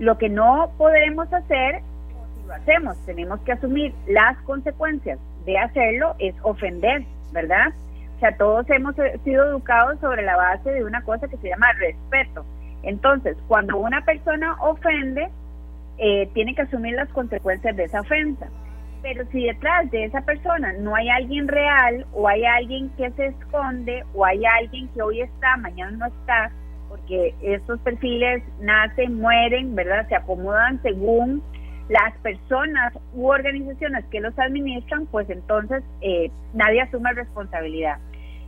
Lo 0.00 0.18
que 0.18 0.28
no 0.28 0.72
podemos 0.76 1.32
hacer, 1.32 1.80
si 2.34 2.48
lo 2.48 2.54
hacemos, 2.54 2.96
tenemos 3.06 3.38
que 3.42 3.52
asumir 3.52 3.94
las 4.08 4.36
consecuencias 4.38 5.20
de 5.44 5.56
hacerlo, 5.56 6.16
es 6.18 6.34
ofender, 6.42 7.04
¿verdad? 7.30 7.68
O 8.16 8.18
sea, 8.18 8.36
todos 8.36 8.68
hemos 8.68 8.96
sido 9.22 9.44
educados 9.44 10.00
sobre 10.00 10.22
la 10.22 10.34
base 10.34 10.72
de 10.72 10.82
una 10.82 11.02
cosa 11.02 11.28
que 11.28 11.36
se 11.36 11.50
llama 11.50 11.70
respeto. 11.74 12.44
Entonces, 12.82 13.36
cuando 13.46 13.76
una 13.76 14.00
persona 14.00 14.56
ofende, 14.60 15.28
eh, 15.98 16.28
tiene 16.34 16.52
que 16.56 16.62
asumir 16.62 16.96
las 16.96 17.10
consecuencias 17.10 17.76
de 17.76 17.84
esa 17.84 18.00
ofensa. 18.00 18.48
Pero 19.08 19.24
si 19.32 19.42
detrás 19.42 19.90
de 19.90 20.04
esa 20.04 20.20
persona 20.20 20.74
no 20.74 20.94
hay 20.94 21.08
alguien 21.08 21.48
real 21.48 22.04
o 22.12 22.28
hay 22.28 22.44
alguien 22.44 22.90
que 22.90 23.10
se 23.12 23.28
esconde 23.28 24.04
o 24.12 24.22
hay 24.22 24.44
alguien 24.44 24.86
que 24.88 25.00
hoy 25.00 25.22
está, 25.22 25.56
mañana 25.56 25.92
no 25.92 26.06
está, 26.08 26.52
porque 26.90 27.34
estos 27.40 27.80
perfiles 27.80 28.42
nacen, 28.60 29.18
mueren, 29.18 29.74
¿verdad? 29.74 30.06
Se 30.08 30.14
acomodan 30.14 30.82
según 30.82 31.42
las 31.88 32.12
personas 32.18 32.92
u 33.14 33.28
organizaciones 33.28 34.04
que 34.10 34.20
los 34.20 34.38
administran, 34.38 35.06
pues 35.06 35.30
entonces 35.30 35.82
eh, 36.02 36.30
nadie 36.52 36.82
asume 36.82 37.10
responsabilidad. 37.14 37.96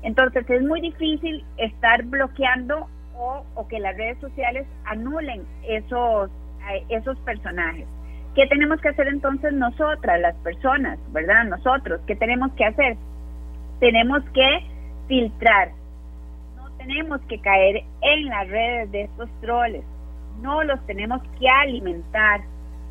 Entonces 0.02 0.44
es 0.50 0.60
muy 0.60 0.82
difícil 0.82 1.42
estar 1.56 2.02
bloqueando 2.02 2.86
o, 3.16 3.46
o 3.54 3.66
que 3.66 3.78
las 3.78 3.96
redes 3.96 4.18
sociales 4.18 4.66
anulen 4.84 5.42
esos, 5.66 6.30
esos 6.90 7.18
personajes. 7.20 7.86
¿Qué 8.34 8.46
tenemos 8.46 8.80
que 8.80 8.88
hacer 8.88 9.08
entonces 9.08 9.52
nosotras, 9.52 10.20
las 10.20 10.36
personas, 10.36 10.98
verdad? 11.12 11.44
Nosotros, 11.46 12.00
¿qué 12.06 12.14
tenemos 12.14 12.52
que 12.52 12.64
hacer? 12.64 12.96
Tenemos 13.80 14.22
que 14.32 14.64
filtrar. 15.08 15.72
No 16.56 16.70
tenemos 16.76 17.20
que 17.22 17.40
caer 17.40 17.82
en 18.02 18.26
las 18.26 18.48
redes 18.48 18.92
de 18.92 19.02
estos 19.02 19.28
troles. 19.40 19.84
No 20.40 20.62
los 20.62 20.84
tenemos 20.86 21.20
que 21.40 21.48
alimentar. 21.48 22.42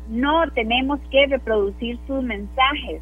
No 0.08 0.50
tenemos 0.50 1.00
que 1.10 1.26
reproducir 1.26 1.98
sus 2.06 2.22
mensajes. 2.22 3.00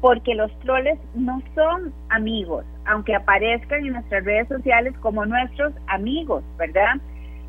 Porque 0.00 0.34
los 0.34 0.50
troles 0.60 0.98
no 1.14 1.42
son 1.54 1.92
amigos, 2.08 2.64
aunque 2.86 3.14
aparezcan 3.14 3.86
en 3.86 3.92
nuestras 3.92 4.24
redes 4.24 4.48
sociales 4.48 4.94
como 5.00 5.24
nuestros 5.26 5.72
amigos, 5.88 6.44
¿verdad? 6.58 6.96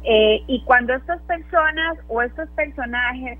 Eh, 0.03 0.43
y 0.47 0.61
cuando 0.63 0.93
estas 0.93 1.21
personas 1.23 1.97
o 2.07 2.21
estos 2.21 2.49
personajes 2.51 3.39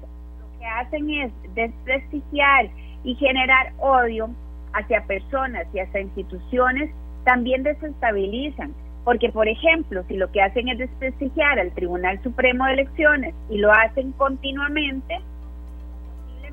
hacen 0.67 1.09
es 1.09 1.31
desprestigiar 1.53 2.69
Y 3.03 3.15
generar 3.15 3.73
odio 3.79 4.29
hacia 4.73 5.05
personas 5.05 5.67
y 5.73 5.79
hacia 5.79 6.01
instituciones 6.01 6.89
también 7.23 7.63
desestabilizan. 7.63 8.73
Porque, 9.03 9.29
por 9.29 9.47
ejemplo, 9.47 10.03
si 10.07 10.17
lo 10.17 10.31
que 10.31 10.41
hacen 10.41 10.67
es 10.67 10.79
desprestigiar 10.79 11.59
al 11.59 11.71
Tribunal 11.73 12.21
Supremo 12.23 12.65
de 12.65 12.73
Elecciones 12.73 13.35
y 13.49 13.59
lo 13.59 13.71
hacen 13.71 14.11
continuamente, 14.13 15.19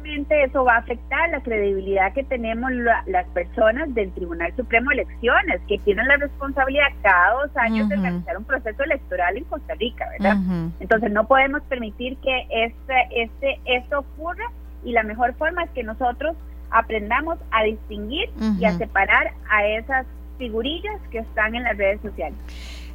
eso 0.05 0.65
va 0.65 0.75
a 0.75 0.79
afectar 0.79 1.31
la 1.31 1.41
credibilidad 1.41 2.13
que 2.13 2.25
tenemos 2.25 2.71
las 3.07 3.27
personas 3.29 3.93
del 3.95 4.13
Tribunal 4.13 4.55
Supremo 4.57 4.91
de 4.91 5.03
Elecciones, 5.03 5.61
que 5.69 5.79
tienen 5.79 6.07
la 6.09 6.17
responsabilidad 6.17 6.89
cada 7.03 7.43
dos 7.43 7.57
años 7.57 7.89
de 7.89 7.97
realizar 7.97 8.37
un 8.37 8.45
proceso 8.45 8.83
electoral 8.83 9.37
en 9.37 9.45
Costa 9.45 9.75
Rica, 9.75 10.09
¿verdad? 10.11 10.37
Entonces 10.81 11.11
no 11.13 11.27
podemos 11.27 11.63
permitir 11.63 12.17
que 12.19 12.47
este, 12.51 12.95
este, 13.23 13.61
esto 13.65 14.01
ocurra 14.01 14.45
y 14.85 14.93
la 14.93 15.03
mejor 15.03 15.35
forma 15.35 15.65
es 15.65 15.71
que 15.71 15.83
nosotros 15.83 16.37
aprendamos 16.71 17.39
a 17.51 17.65
distinguir 17.65 18.31
y 18.59 18.65
a 18.65 18.73
separar 18.73 19.33
a 19.51 19.67
esas 19.67 20.07
figurillas 20.39 21.01
que 21.11 21.19
están 21.19 21.55
en 21.55 21.65
las 21.65 21.77
redes 21.77 22.01
sociales. 22.01 22.39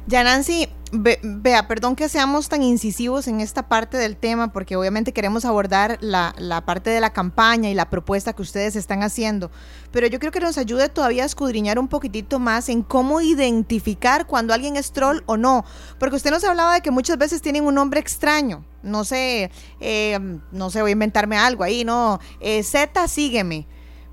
Ya 0.08 0.24
Nancy, 0.24 0.70
vea, 0.90 1.68
perdón 1.68 1.94
que 1.94 2.08
seamos 2.08 2.48
tan 2.48 2.62
incisivos 2.62 3.28
en 3.28 3.42
esta 3.42 3.68
parte 3.68 3.98
del 3.98 4.16
tema, 4.16 4.54
porque 4.54 4.74
obviamente 4.74 5.12
queremos 5.12 5.44
abordar 5.44 5.98
la, 6.00 6.34
la, 6.38 6.64
parte 6.64 6.88
de 6.88 6.98
la 6.98 7.12
campaña 7.12 7.68
y 7.68 7.74
la 7.74 7.90
propuesta 7.90 8.32
que 8.32 8.40
ustedes 8.40 8.74
están 8.74 9.02
haciendo, 9.02 9.50
pero 9.92 10.06
yo 10.06 10.18
creo 10.18 10.32
que 10.32 10.40
nos 10.40 10.56
ayude 10.56 10.88
todavía 10.88 11.24
a 11.24 11.26
escudriñar 11.26 11.78
un 11.78 11.88
poquitito 11.88 12.38
más 12.38 12.70
en 12.70 12.82
cómo 12.82 13.20
identificar 13.20 14.26
cuando 14.26 14.54
alguien 14.54 14.76
es 14.76 14.92
troll 14.92 15.20
o 15.26 15.36
no, 15.36 15.66
porque 15.98 16.16
usted 16.16 16.30
nos 16.30 16.42
hablaba 16.44 16.72
de 16.72 16.80
que 16.80 16.90
muchas 16.90 17.18
veces 17.18 17.42
tienen 17.42 17.66
un 17.66 17.74
nombre 17.74 18.00
extraño, 18.00 18.64
no 18.82 19.04
sé, 19.04 19.50
eh, 19.78 20.18
no 20.52 20.70
sé, 20.70 20.80
voy 20.80 20.92
a 20.92 20.92
inventarme 20.92 21.36
algo 21.36 21.64
ahí, 21.64 21.84
no, 21.84 22.18
eh, 22.40 22.62
Z, 22.62 23.08
sígueme, 23.08 23.66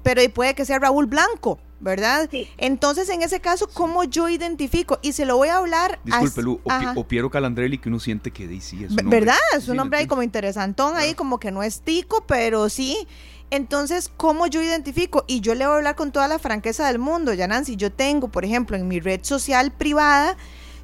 pero 0.03 0.21
puede 0.33 0.55
que 0.55 0.65
sea 0.65 0.77
Raúl 0.77 1.05
Blanco 1.05 1.57
¿verdad? 1.85 2.27
Sí. 2.29 2.49
Entonces, 2.57 3.07
en 3.09 3.21
ese 3.21 3.39
caso, 3.39 3.69
¿cómo 3.71 4.03
yo 4.03 4.27
identifico? 4.27 4.99
Y 5.01 5.13
se 5.13 5.25
lo 5.25 5.37
voy 5.37 5.49
a 5.49 5.57
hablar 5.57 5.99
Disculpe, 6.03 6.41
Lu, 6.41 6.59
o, 6.95 7.03
Piero 7.07 7.29
Calandrelli, 7.29 7.77
que 7.77 7.87
uno 7.87 7.99
siente 7.99 8.31
que 8.31 8.59
sí 8.59 8.83
es 8.83 8.91
un 8.91 9.09
¿Verdad? 9.09 9.37
Es 9.55 9.69
un 9.69 9.77
nombre 9.77 9.99
ahí 9.99 10.07
como 10.07 10.23
interesantón, 10.23 10.97
ahí 10.97 11.13
como 11.13 11.39
que 11.39 11.51
no 11.51 11.63
es 11.63 11.81
tico, 11.81 12.25
pero 12.27 12.67
sí. 12.67 13.07
Entonces, 13.51 14.11
¿cómo 14.17 14.47
yo 14.47 14.61
identifico? 14.61 15.23
Y 15.27 15.39
yo 15.39 15.53
le 15.53 15.65
voy 15.65 15.73
a 15.73 15.77
hablar 15.77 15.95
con 15.95 16.11
toda 16.11 16.27
la 16.27 16.39
franqueza 16.39 16.87
del 16.87 16.97
mundo, 16.97 17.33
ya 17.33 17.47
Nancy. 17.47 17.75
Yo 17.75 17.91
tengo, 17.91 18.29
por 18.29 18.43
ejemplo, 18.43 18.75
en 18.75 18.87
mi 18.87 18.99
red 18.99 19.19
social 19.21 19.71
privada, 19.71 20.35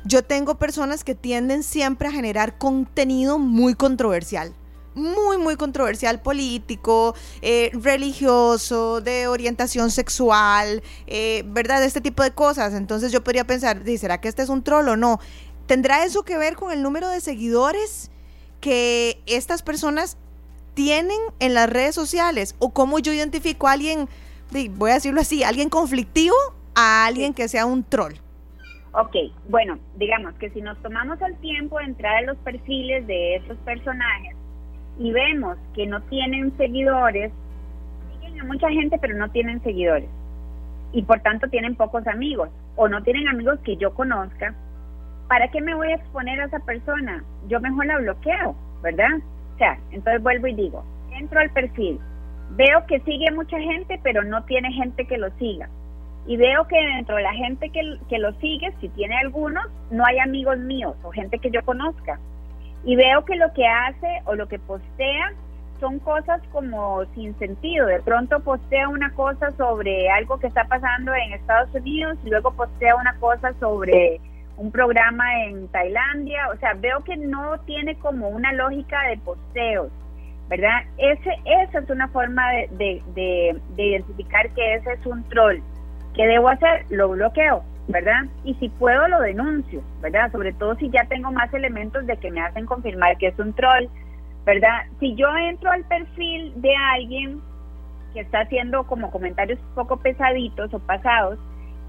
yo 0.05 0.23
tengo 0.23 0.59
personas 0.59 1.03
que 1.03 1.15
tienden 1.15 1.63
siempre 1.63 2.07
a 2.07 2.11
generar 2.11 2.59
contenido 2.59 3.39
muy 3.39 3.73
controversial 3.73 4.53
muy, 4.93 5.37
muy 5.37 5.55
controversial 5.55 6.21
político, 6.21 7.15
eh, 7.41 7.71
religioso, 7.73 9.01
de 9.01 9.27
orientación 9.27 9.91
sexual, 9.91 10.83
eh, 11.07 11.43
¿verdad? 11.47 11.83
Este 11.83 12.01
tipo 12.01 12.23
de 12.23 12.31
cosas. 12.31 12.73
Entonces 12.73 13.11
yo 13.11 13.23
podría 13.23 13.45
pensar, 13.45 13.81
¿será 13.97 14.19
que 14.19 14.27
este 14.27 14.41
es 14.41 14.49
un 14.49 14.63
troll 14.63 14.89
o 14.89 14.97
no? 14.97 15.19
¿Tendrá 15.67 16.03
eso 16.03 16.23
que 16.23 16.37
ver 16.37 16.55
con 16.55 16.71
el 16.71 16.83
número 16.83 17.07
de 17.07 17.21
seguidores 17.21 18.11
que 18.59 19.21
estas 19.25 19.61
personas 19.63 20.17
tienen 20.73 21.17
en 21.39 21.53
las 21.53 21.69
redes 21.69 21.95
sociales? 21.95 22.55
¿O 22.59 22.71
cómo 22.71 22.99
yo 22.99 23.13
identifico 23.13 23.67
a 23.67 23.73
alguien, 23.73 24.09
voy 24.71 24.91
a 24.91 24.95
decirlo 24.95 25.21
así, 25.21 25.43
alguien 25.43 25.69
conflictivo 25.69 26.35
a 26.75 27.05
alguien 27.05 27.33
que 27.33 27.47
sea 27.47 27.65
un 27.65 27.83
troll? 27.83 28.15
Ok, 28.93 29.15
bueno, 29.47 29.79
digamos 29.95 30.33
que 30.35 30.49
si 30.49 30.61
nos 30.61 30.77
tomamos 30.81 31.21
el 31.21 31.37
tiempo 31.37 31.77
de 31.79 31.85
entrar 31.85 32.19
en 32.19 32.25
los 32.27 32.37
perfiles 32.39 33.07
de 33.07 33.37
esos 33.37 33.57
personajes, 33.59 34.35
y 34.99 35.11
vemos 35.11 35.57
que 35.73 35.87
no 35.87 36.01
tienen 36.03 36.55
seguidores, 36.57 37.31
siguen 38.13 38.41
a 38.41 38.43
mucha 38.45 38.69
gente 38.69 38.97
pero 38.99 39.15
no 39.15 39.29
tienen 39.31 39.61
seguidores 39.63 40.09
y 40.93 41.03
por 41.03 41.19
tanto 41.21 41.47
tienen 41.47 41.75
pocos 41.75 42.05
amigos 42.07 42.49
o 42.75 42.87
no 42.87 43.01
tienen 43.03 43.27
amigos 43.27 43.59
que 43.63 43.77
yo 43.77 43.93
conozca, 43.93 44.53
¿para 45.27 45.47
qué 45.49 45.61
me 45.61 45.75
voy 45.75 45.91
a 45.91 45.95
exponer 45.95 46.41
a 46.41 46.45
esa 46.45 46.59
persona? 46.59 47.23
Yo 47.47 47.59
mejor 47.59 47.85
la 47.85 47.97
bloqueo, 47.97 48.55
¿verdad? 48.81 49.19
O 49.55 49.57
sea, 49.57 49.79
entonces 49.91 50.21
vuelvo 50.21 50.47
y 50.47 50.55
digo, 50.55 50.83
entro 51.11 51.39
al 51.39 51.51
perfil, 51.51 51.99
veo 52.51 52.85
que 52.87 52.99
sigue 53.01 53.31
mucha 53.31 53.59
gente 53.59 53.99
pero 54.03 54.23
no 54.23 54.43
tiene 54.43 54.71
gente 54.73 55.05
que 55.05 55.17
lo 55.17 55.29
siga. 55.37 55.69
Y 56.27 56.37
veo 56.37 56.67
que 56.67 56.75
dentro 56.75 57.15
de 57.15 57.23
la 57.23 57.33
gente 57.33 57.69
que, 57.71 57.97
que 58.07 58.19
lo 58.19 58.31
sigue, 58.33 58.71
si 58.79 58.89
tiene 58.89 59.17
algunos, 59.17 59.65
no 59.89 60.05
hay 60.05 60.19
amigos 60.19 60.57
míos 60.59 60.95
o 61.03 61.11
gente 61.11 61.39
que 61.39 61.49
yo 61.49 61.63
conozca 61.63 62.19
y 62.83 62.95
veo 62.95 63.23
que 63.25 63.35
lo 63.35 63.51
que 63.53 63.67
hace 63.67 64.21
o 64.25 64.35
lo 64.35 64.47
que 64.47 64.59
postea 64.59 65.33
son 65.79 65.99
cosas 65.99 66.41
como 66.51 67.03
sin 67.15 67.37
sentido. 67.39 67.87
De 67.87 68.01
pronto 68.01 68.39
postea 68.39 68.87
una 68.87 69.11
cosa 69.13 69.51
sobre 69.51 70.09
algo 70.09 70.39
que 70.39 70.47
está 70.47 70.63
pasando 70.65 71.13
en 71.13 71.33
Estados 71.33 71.73
Unidos 71.73 72.17
y 72.23 72.29
luego 72.29 72.51
postea 72.53 72.95
una 72.95 73.15
cosa 73.19 73.53
sobre 73.59 74.21
un 74.57 74.71
programa 74.71 75.43
en 75.45 75.67
Tailandia. 75.69 76.49
O 76.53 76.57
sea, 76.57 76.73
veo 76.75 77.03
que 77.03 77.17
no 77.17 77.59
tiene 77.61 77.95
como 77.95 78.29
una 78.29 78.53
lógica 78.53 79.07
de 79.09 79.17
posteos, 79.17 79.91
¿verdad? 80.49 80.83
Ese, 80.97 81.35
esa 81.45 81.79
es 81.79 81.89
una 81.89 82.07
forma 82.09 82.49
de, 82.51 83.01
de, 83.15 83.59
de 83.75 83.83
identificar 83.83 84.49
que 84.51 84.75
ese 84.75 84.93
es 84.93 85.05
un 85.05 85.23
troll. 85.29 85.59
¿Qué 86.13 86.27
debo 86.27 86.49
hacer? 86.49 86.85
Lo 86.89 87.09
bloqueo. 87.09 87.63
¿Verdad? 87.87 88.25
Y 88.43 88.53
si 88.55 88.69
puedo 88.69 89.07
lo 89.07 89.19
denuncio, 89.21 89.81
¿verdad? 90.01 90.31
Sobre 90.31 90.53
todo 90.53 90.75
si 90.75 90.89
ya 90.89 91.05
tengo 91.05 91.31
más 91.31 91.53
elementos 91.53 92.05
de 92.05 92.17
que 92.17 92.31
me 92.31 92.41
hacen 92.41 92.65
confirmar 92.65 93.17
que 93.17 93.27
es 93.27 93.39
un 93.39 93.53
troll, 93.53 93.87
¿verdad? 94.45 94.85
Si 94.99 95.15
yo 95.15 95.27
entro 95.35 95.71
al 95.71 95.83
perfil 95.85 96.53
de 96.61 96.75
alguien 96.75 97.41
que 98.13 98.21
está 98.21 98.41
haciendo 98.41 98.83
como 98.85 99.11
comentarios 99.11 99.59
un 99.59 99.75
poco 99.75 99.97
pesaditos 99.97 100.73
o 100.73 100.79
pasados 100.79 101.39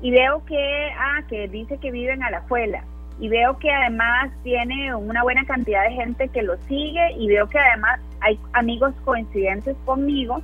y 0.00 0.11
veo 0.11 0.44
que, 0.44 0.90
ah, 0.99 1.22
que 1.28 1.49
dice 1.49 1.78
que 1.78 1.90
vive 1.90 2.12
en 2.12 2.22
Alajuela 2.22 2.84
y 3.18 3.28
veo 3.28 3.58
que 3.58 3.70
además 3.70 4.30
tiene 4.42 4.94
una 4.94 5.22
buena 5.22 5.44
cantidad 5.44 5.84
de 5.84 5.94
gente 5.94 6.28
que 6.28 6.42
lo 6.42 6.56
sigue 6.68 7.12
y 7.16 7.28
veo 7.28 7.49
que 7.49 7.58
además 7.58 8.00
hay 8.20 8.38
amigos 8.52 8.94
coincidentes 9.04 9.76
conmigo, 9.84 10.42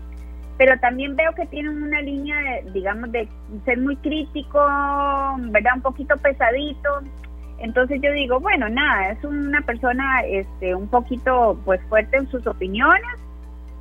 pero 0.58 0.76
también 0.80 1.14
veo 1.14 1.32
que 1.34 1.46
tienen 1.46 1.80
una 1.80 2.02
línea, 2.02 2.36
de, 2.36 2.70
digamos, 2.72 3.10
de 3.12 3.28
ser 3.64 3.78
muy 3.78 3.96
crítico, 3.96 4.58
¿verdad? 5.38 5.72
Un 5.76 5.82
poquito 5.82 6.16
pesadito. 6.16 7.00
Entonces 7.58 8.00
yo 8.02 8.12
digo, 8.12 8.40
bueno, 8.40 8.68
nada, 8.68 9.10
es 9.12 9.24
una 9.24 9.60
persona 9.62 10.20
este, 10.26 10.74
un 10.74 10.88
poquito 10.88 11.58
pues 11.64 11.80
fuerte 11.88 12.16
en 12.16 12.28
sus 12.28 12.44
opiniones. 12.46 13.06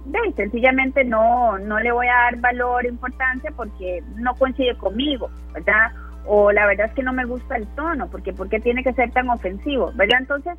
De, 0.05 0.19
sencillamente 0.35 1.03
no, 1.03 1.57
no 1.57 1.79
le 1.79 1.91
voy 1.91 2.07
a 2.07 2.31
dar 2.31 2.37
valor, 2.37 2.85
importancia 2.85 3.51
porque 3.55 4.03
no 4.15 4.35
coincide 4.35 4.77
conmigo, 4.77 5.29
¿verdad? 5.53 5.91
O 6.27 6.51
la 6.51 6.67
verdad 6.67 6.87
es 6.87 6.93
que 6.93 7.03
no 7.03 7.11
me 7.11 7.25
gusta 7.25 7.57
el 7.57 7.67
tono, 7.75 8.07
porque 8.07 8.33
¿por 8.33 8.49
qué 8.49 8.59
tiene 8.59 8.83
que 8.83 8.93
ser 8.93 9.11
tan 9.11 9.29
ofensivo? 9.29 9.91
¿Verdad? 9.95 10.19
Entonces 10.21 10.57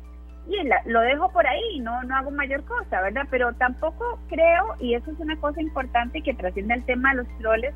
y 0.49 0.89
lo 0.89 1.01
dejo 1.01 1.31
por 1.31 1.45
ahí, 1.45 1.79
no, 1.79 2.01
no 2.03 2.15
hago 2.15 2.31
mayor 2.31 2.63
cosa, 2.63 3.01
¿verdad? 3.01 3.27
Pero 3.29 3.53
tampoco 3.53 4.19
creo, 4.27 4.75
y 4.79 4.95
eso 4.95 5.11
es 5.11 5.19
una 5.19 5.35
cosa 5.37 5.61
importante 5.61 6.21
que 6.21 6.33
trasciende 6.33 6.73
el 6.73 6.83
tema 6.85 7.11
de 7.11 7.17
los 7.17 7.27
troles, 7.37 7.73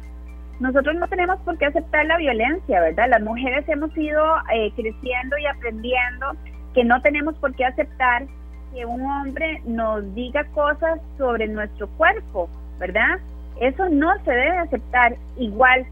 nosotros 0.59 0.95
no 0.95 1.07
tenemos 1.07 1.39
por 1.41 1.57
qué 1.57 1.67
aceptar 1.67 2.05
la 2.05 2.17
violencia, 2.17 2.81
¿verdad? 2.81 3.09
Las 3.09 3.21
mujeres 3.21 3.67
hemos 3.67 3.95
ido 3.97 4.23
eh, 4.53 4.71
creciendo 4.75 5.37
y 5.37 5.45
aprendiendo 5.45 6.31
que 6.73 6.83
no 6.83 7.01
tenemos 7.01 7.35
por 7.35 7.53
qué 7.55 7.65
aceptar 7.65 8.25
que 8.73 8.85
un 8.85 9.01
hombre 9.03 9.61
nos 9.65 10.13
diga 10.15 10.43
cosas 10.45 10.99
sobre 11.17 11.47
nuestro 11.47 11.87
cuerpo, 11.89 12.49
¿verdad? 12.79 13.19
Eso 13.59 13.87
no 13.89 14.11
se 14.25 14.31
debe 14.31 14.57
aceptar. 14.57 15.15
Igual, 15.37 15.85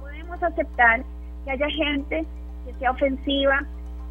podemos 0.00 0.42
aceptar 0.42 1.02
que 1.44 1.52
haya 1.52 1.68
gente 1.68 2.24
que 2.66 2.74
sea 2.80 2.90
ofensiva, 2.90 3.64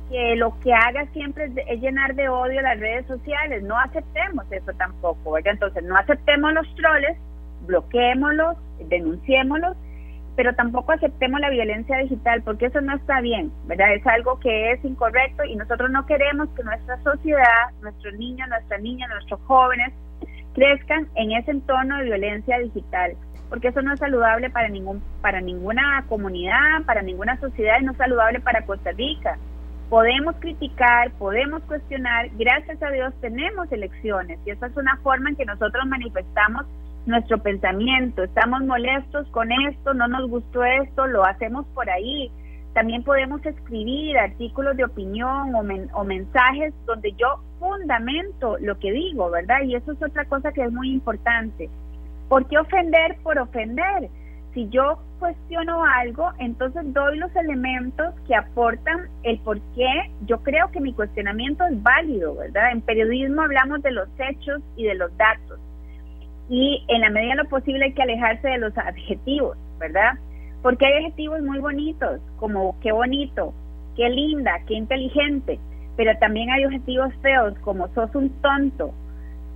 que 0.10 0.36
lo 0.36 0.58
que 0.60 0.74
haga 0.74 1.06
siempre 1.14 1.52
es, 1.68 1.82
llenar 1.82 2.16
de 2.16 2.30
odio 2.30 2.62
las 2.62 2.80
redes 2.80 3.06
sociales. 3.08 3.64
No 3.64 3.78
aceptemos 3.78 4.46
eso 4.52 4.72
tampoco, 4.74 5.32
¿verdad? 5.32 5.54
Entonces, 5.54 5.84
no 5.84 5.96
aceptemos 5.96 6.54
los 6.54 6.76
troles, 6.76 7.18
bloqueémoslos, 7.66 8.58
denunciémoslos, 8.90 9.76
pero 10.36 10.54
tampoco 10.54 10.92
aceptemos 10.92 11.40
la 11.40 11.50
violencia 11.50 11.98
digital, 11.98 12.42
porque 12.44 12.68
eso 12.68 12.80
no 12.82 12.96
está 12.96 13.22
bien, 13.22 13.52
¿verdad? 13.66 13.94
Es 13.94 14.06
algo 14.06 14.40
que 14.40 14.72
es 14.72 14.86
incorrecto 14.86 15.44
y 15.44 15.56
nosotros 15.56 15.90
no 15.90 16.06
queremos 16.06 16.48
que 16.50 16.64
nuestra 16.64 17.02
sociedad, 17.04 17.72
nuestros 17.82 18.14
niños, 18.16 18.48
nuestras 18.48 18.82
niñas, 18.82 19.10
nuestros 19.10 19.42
jóvenes 19.42 19.94
crezcan 20.54 21.08
en 21.16 21.32
ese 21.32 21.52
entorno 21.52 21.98
de 21.98 22.06
violencia 22.06 22.60
digital, 22.60 23.14
porque 23.50 23.70
eso 23.70 23.82
no 23.82 23.94
es 23.94 24.00
saludable 24.00 24.50
para 24.50 24.70
ningún 24.70 25.02
para 25.22 25.42
ninguna 25.42 26.06
comunidad, 26.08 26.84
para 26.86 27.02
ninguna 27.02 27.40
sociedad 27.40 27.80
y 27.82 27.86
no 27.86 27.92
es 27.92 27.98
saludable 27.98 28.40
para 28.40 28.66
Costa 28.66 28.92
Rica 28.92 29.38
podemos 29.90 30.36
criticar, 30.40 31.12
podemos 31.12 31.64
cuestionar, 31.64 32.30
gracias 32.38 32.82
a 32.82 32.90
Dios 32.92 33.14
tenemos 33.22 33.72
elecciones 33.72 34.40
y 34.46 34.52
esa 34.52 34.68
es 34.68 34.76
una 34.76 34.98
forma 34.98 35.30
en 35.30 35.36
que 35.36 35.46
nosotros 35.46 35.86
manifestamos 35.88 36.66
nuestro 37.06 37.38
pensamiento, 37.38 38.24
estamos 38.24 38.62
molestos 38.64 39.28
con 39.30 39.50
esto, 39.52 39.94
no 39.94 40.08
nos 40.08 40.30
gustó 40.30 40.64
esto, 40.66 41.08
lo 41.08 41.26
hacemos 41.26 41.66
por 41.74 41.90
ahí. 41.90 42.30
También 42.74 43.02
podemos 43.04 43.44
escribir 43.46 44.18
artículos 44.18 44.76
de 44.76 44.84
opinión 44.84 45.56
o, 45.56 46.00
o 46.00 46.04
mensajes 46.04 46.74
donde 46.86 47.14
yo 47.14 47.42
fundamento 47.60 48.58
lo 48.60 48.78
que 48.78 48.92
digo, 48.92 49.32
¿verdad? 49.32 49.62
Y 49.64 49.76
eso 49.76 49.94
es 49.94 50.04
otra 50.04 50.26
cosa 50.26 50.52
que 50.52 50.64
es 50.64 50.72
muy 50.72 50.92
importante. 50.92 51.70
¿Por 52.28 52.46
qué 52.48 52.58
ofender 52.60 53.18
por 53.24 53.40
ofender? 53.40 54.10
Si 54.58 54.68
yo 54.70 54.98
cuestiono 55.20 55.84
algo, 55.86 56.32
entonces 56.40 56.82
doy 56.92 57.20
los 57.20 57.36
elementos 57.36 58.16
que 58.26 58.34
aportan 58.34 59.08
el 59.22 59.38
por 59.42 59.62
qué 59.76 60.12
yo 60.26 60.42
creo 60.42 60.72
que 60.72 60.82
mi 60.82 60.94
cuestionamiento 60.94 61.64
es 61.66 61.84
válido, 61.84 62.34
¿verdad? 62.34 62.72
En 62.72 62.82
periodismo 62.82 63.44
hablamos 63.44 63.84
de 63.84 63.92
los 63.92 64.10
hechos 64.18 64.64
y 64.76 64.86
de 64.86 64.96
los 64.96 65.16
datos. 65.16 65.60
Y 66.50 66.84
en 66.88 67.02
la 67.02 67.12
medida 67.12 67.36
de 67.36 67.44
lo 67.44 67.50
posible 67.50 67.86
hay 67.86 67.94
que 67.94 68.02
alejarse 68.02 68.48
de 68.48 68.58
los 68.58 68.76
adjetivos, 68.80 69.56
¿verdad? 69.78 70.14
Porque 70.64 70.88
hay 70.88 71.06
adjetivos 71.06 71.40
muy 71.44 71.60
bonitos, 71.60 72.20
como 72.38 72.76
qué 72.80 72.92
bonito, 72.92 73.54
qué 73.96 74.10
linda, 74.10 74.54
qué 74.66 74.74
inteligente, 74.74 75.60
pero 75.98 76.18
también 76.18 76.50
hay 76.50 76.64
adjetivos 76.64 77.14
feos 77.22 77.54
como 77.60 77.90
sos 77.90 78.10
un 78.16 78.32
tonto, 78.42 78.92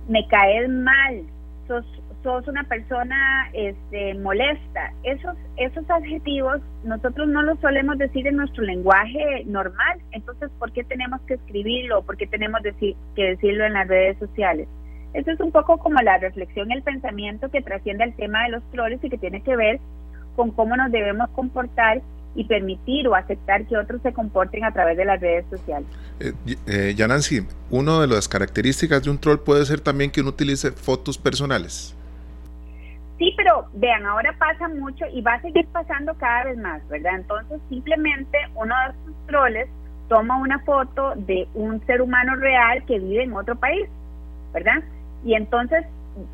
me 0.08 0.24
caes 0.28 0.68
mal, 0.68 1.24
sos, 1.66 1.84
sos 2.22 2.46
una 2.48 2.64
persona 2.64 3.50
este, 3.52 4.14
molesta. 4.14 4.92
Esos, 5.02 5.36
esos 5.56 5.88
adjetivos 5.90 6.60
nosotros 6.84 7.28
no 7.28 7.42
los 7.42 7.58
solemos 7.60 7.98
decir 7.98 8.26
en 8.26 8.36
nuestro 8.36 8.64
lenguaje 8.64 9.44
normal, 9.46 10.00
entonces 10.12 10.50
¿por 10.58 10.72
qué 10.72 10.84
tenemos 10.84 11.20
que 11.22 11.34
escribirlo? 11.34 12.02
¿Por 12.02 12.16
qué 12.16 12.26
tenemos 12.26 12.60
que 12.62 13.22
decirlo 13.22 13.64
en 13.64 13.74
las 13.74 13.88
redes 13.88 14.18
sociales? 14.18 14.68
Eso 15.14 15.30
es 15.30 15.40
un 15.40 15.52
poco 15.52 15.78
como 15.78 16.00
la 16.00 16.18
reflexión, 16.18 16.72
el 16.72 16.82
pensamiento 16.82 17.50
que 17.50 17.60
trasciende 17.60 18.04
el 18.04 18.14
tema 18.14 18.44
de 18.44 18.50
los 18.50 18.62
troles 18.70 18.98
y 19.02 19.10
que 19.10 19.18
tiene 19.18 19.42
que 19.42 19.56
ver 19.56 19.78
con 20.36 20.50
cómo 20.52 20.76
nos 20.76 20.90
debemos 20.90 21.28
comportar 21.30 22.00
y 22.34 22.44
permitir 22.44 23.06
o 23.08 23.14
aceptar 23.14 23.66
que 23.66 23.76
otros 23.76 24.00
se 24.02 24.12
comporten 24.14 24.64
a 24.64 24.72
través 24.72 24.96
de 24.96 25.04
las 25.04 25.20
redes 25.20 25.44
sociales. 25.50 25.86
Eh, 26.18 26.32
eh, 26.66 26.94
Yanancy, 26.96 27.46
una 27.70 28.00
de 28.00 28.06
las 28.06 28.26
características 28.26 29.02
de 29.02 29.10
un 29.10 29.18
troll 29.18 29.38
puede 29.38 29.66
ser 29.66 29.80
también 29.80 30.10
que 30.10 30.22
uno 30.22 30.30
utilice 30.30 30.72
fotos 30.72 31.18
personales. 31.18 31.94
Sí, 33.22 33.32
pero 33.36 33.68
vean, 33.74 34.04
ahora 34.04 34.34
pasa 34.36 34.66
mucho 34.66 35.04
y 35.12 35.20
va 35.20 35.34
a 35.34 35.42
seguir 35.42 35.64
pasando 35.68 36.12
cada 36.14 36.42
vez 36.42 36.58
más, 36.58 36.82
¿verdad? 36.88 37.20
Entonces 37.20 37.60
simplemente 37.68 38.36
uno 38.56 38.74
de 38.74 38.90
estos 38.90 39.26
troles 39.28 39.68
toma 40.08 40.38
una 40.38 40.58
foto 40.64 41.14
de 41.14 41.46
un 41.54 41.80
ser 41.86 42.02
humano 42.02 42.34
real 42.34 42.84
que 42.84 42.98
vive 42.98 43.22
en 43.22 43.32
otro 43.32 43.54
país, 43.54 43.88
¿verdad? 44.52 44.82
Y 45.24 45.34
entonces, 45.34 45.86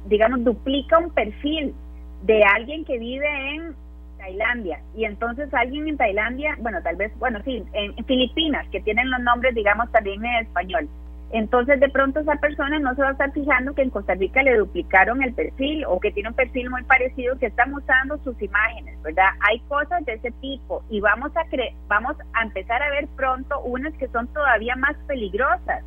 digamos, 0.07 0.43
duplica 0.45 0.97
un 0.97 1.11
perfil 1.11 1.75
de 2.23 2.43
alguien 2.43 2.87
que 2.87 2.99
vive 2.99 3.55
en 3.55 3.75
Tailandia 4.17 4.81
y 4.97 5.05
entonces 5.05 5.53
alguien 5.53 5.89
en 5.89 5.99
Tailandia, 5.99 6.57
bueno, 6.59 6.81
tal 6.83 6.97
vez, 6.97 7.13
bueno, 7.19 7.41
sí, 7.45 7.63
en, 7.75 8.03
Filipinas, 8.07 8.67
que 8.71 8.81
tienen 8.81 9.11
los 9.11 9.21
nombres, 9.21 9.55
digamos, 9.55 9.93
también 9.93 10.25
en 10.25 10.47
español. 10.47 10.89
Entonces, 11.31 11.79
de 11.79 11.91
pronto 11.91 12.21
esa 12.21 12.37
persona 12.37 12.79
no 12.79 12.95
se 12.95 13.03
va 13.03 13.09
a 13.09 13.13
estar 13.13 13.33
fijando 13.33 13.75
que 13.75 13.83
en 13.83 13.91
Costa 13.91 14.15
Rica 14.15 14.43
le 14.43 14.57
duplicaron 14.57 15.23
el 15.23 15.35
perfil 15.35 15.85
o 15.87 16.01
que 16.01 16.11
tiene 16.11 16.31
un 16.31 16.35
perfil 16.35 16.71
muy 16.71 16.83
parecido, 16.85 17.39
que 17.39 17.47
están 17.47 17.75
usando 17.75 18.17
sus 18.25 18.41
imágenes, 18.41 19.01
¿verdad? 19.03 19.29
Hay 19.49 19.61
cosas 19.69 20.05
de 20.07 20.15
ese 20.15 20.31
tipo 20.41 20.83
y 20.89 21.01
vamos 21.01 21.37
a 21.37 21.45
cre 21.45 21.75
vamos 21.87 22.17
a 22.33 22.43
empezar 22.43 22.83
a 22.83 22.91
ver 22.91 23.09
pronto 23.09 23.61
unas 23.61 23.93
que 23.95 24.09
son 24.09 24.27
todavía 24.29 24.75
más 24.77 24.97
peligrosas. 25.07 25.85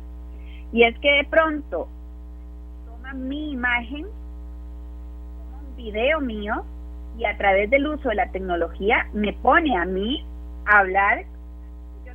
Y 0.72 0.84
es 0.84 0.96
que 1.00 1.10
de 1.10 1.24
pronto 1.24 1.88
toma 2.86 3.12
mi 3.12 3.50
imagen, 3.50 4.02
toma 4.04 5.62
un 5.68 5.76
video 5.76 6.20
mío 6.20 6.64
y 7.18 7.24
a 7.24 7.36
través 7.36 7.68
del 7.68 7.88
uso 7.88 8.10
de 8.10 8.14
la 8.14 8.30
tecnología 8.30 9.08
me 9.12 9.32
pone 9.32 9.76
a 9.76 9.84
mí 9.84 10.24
a 10.66 10.78
hablar. 10.78 11.24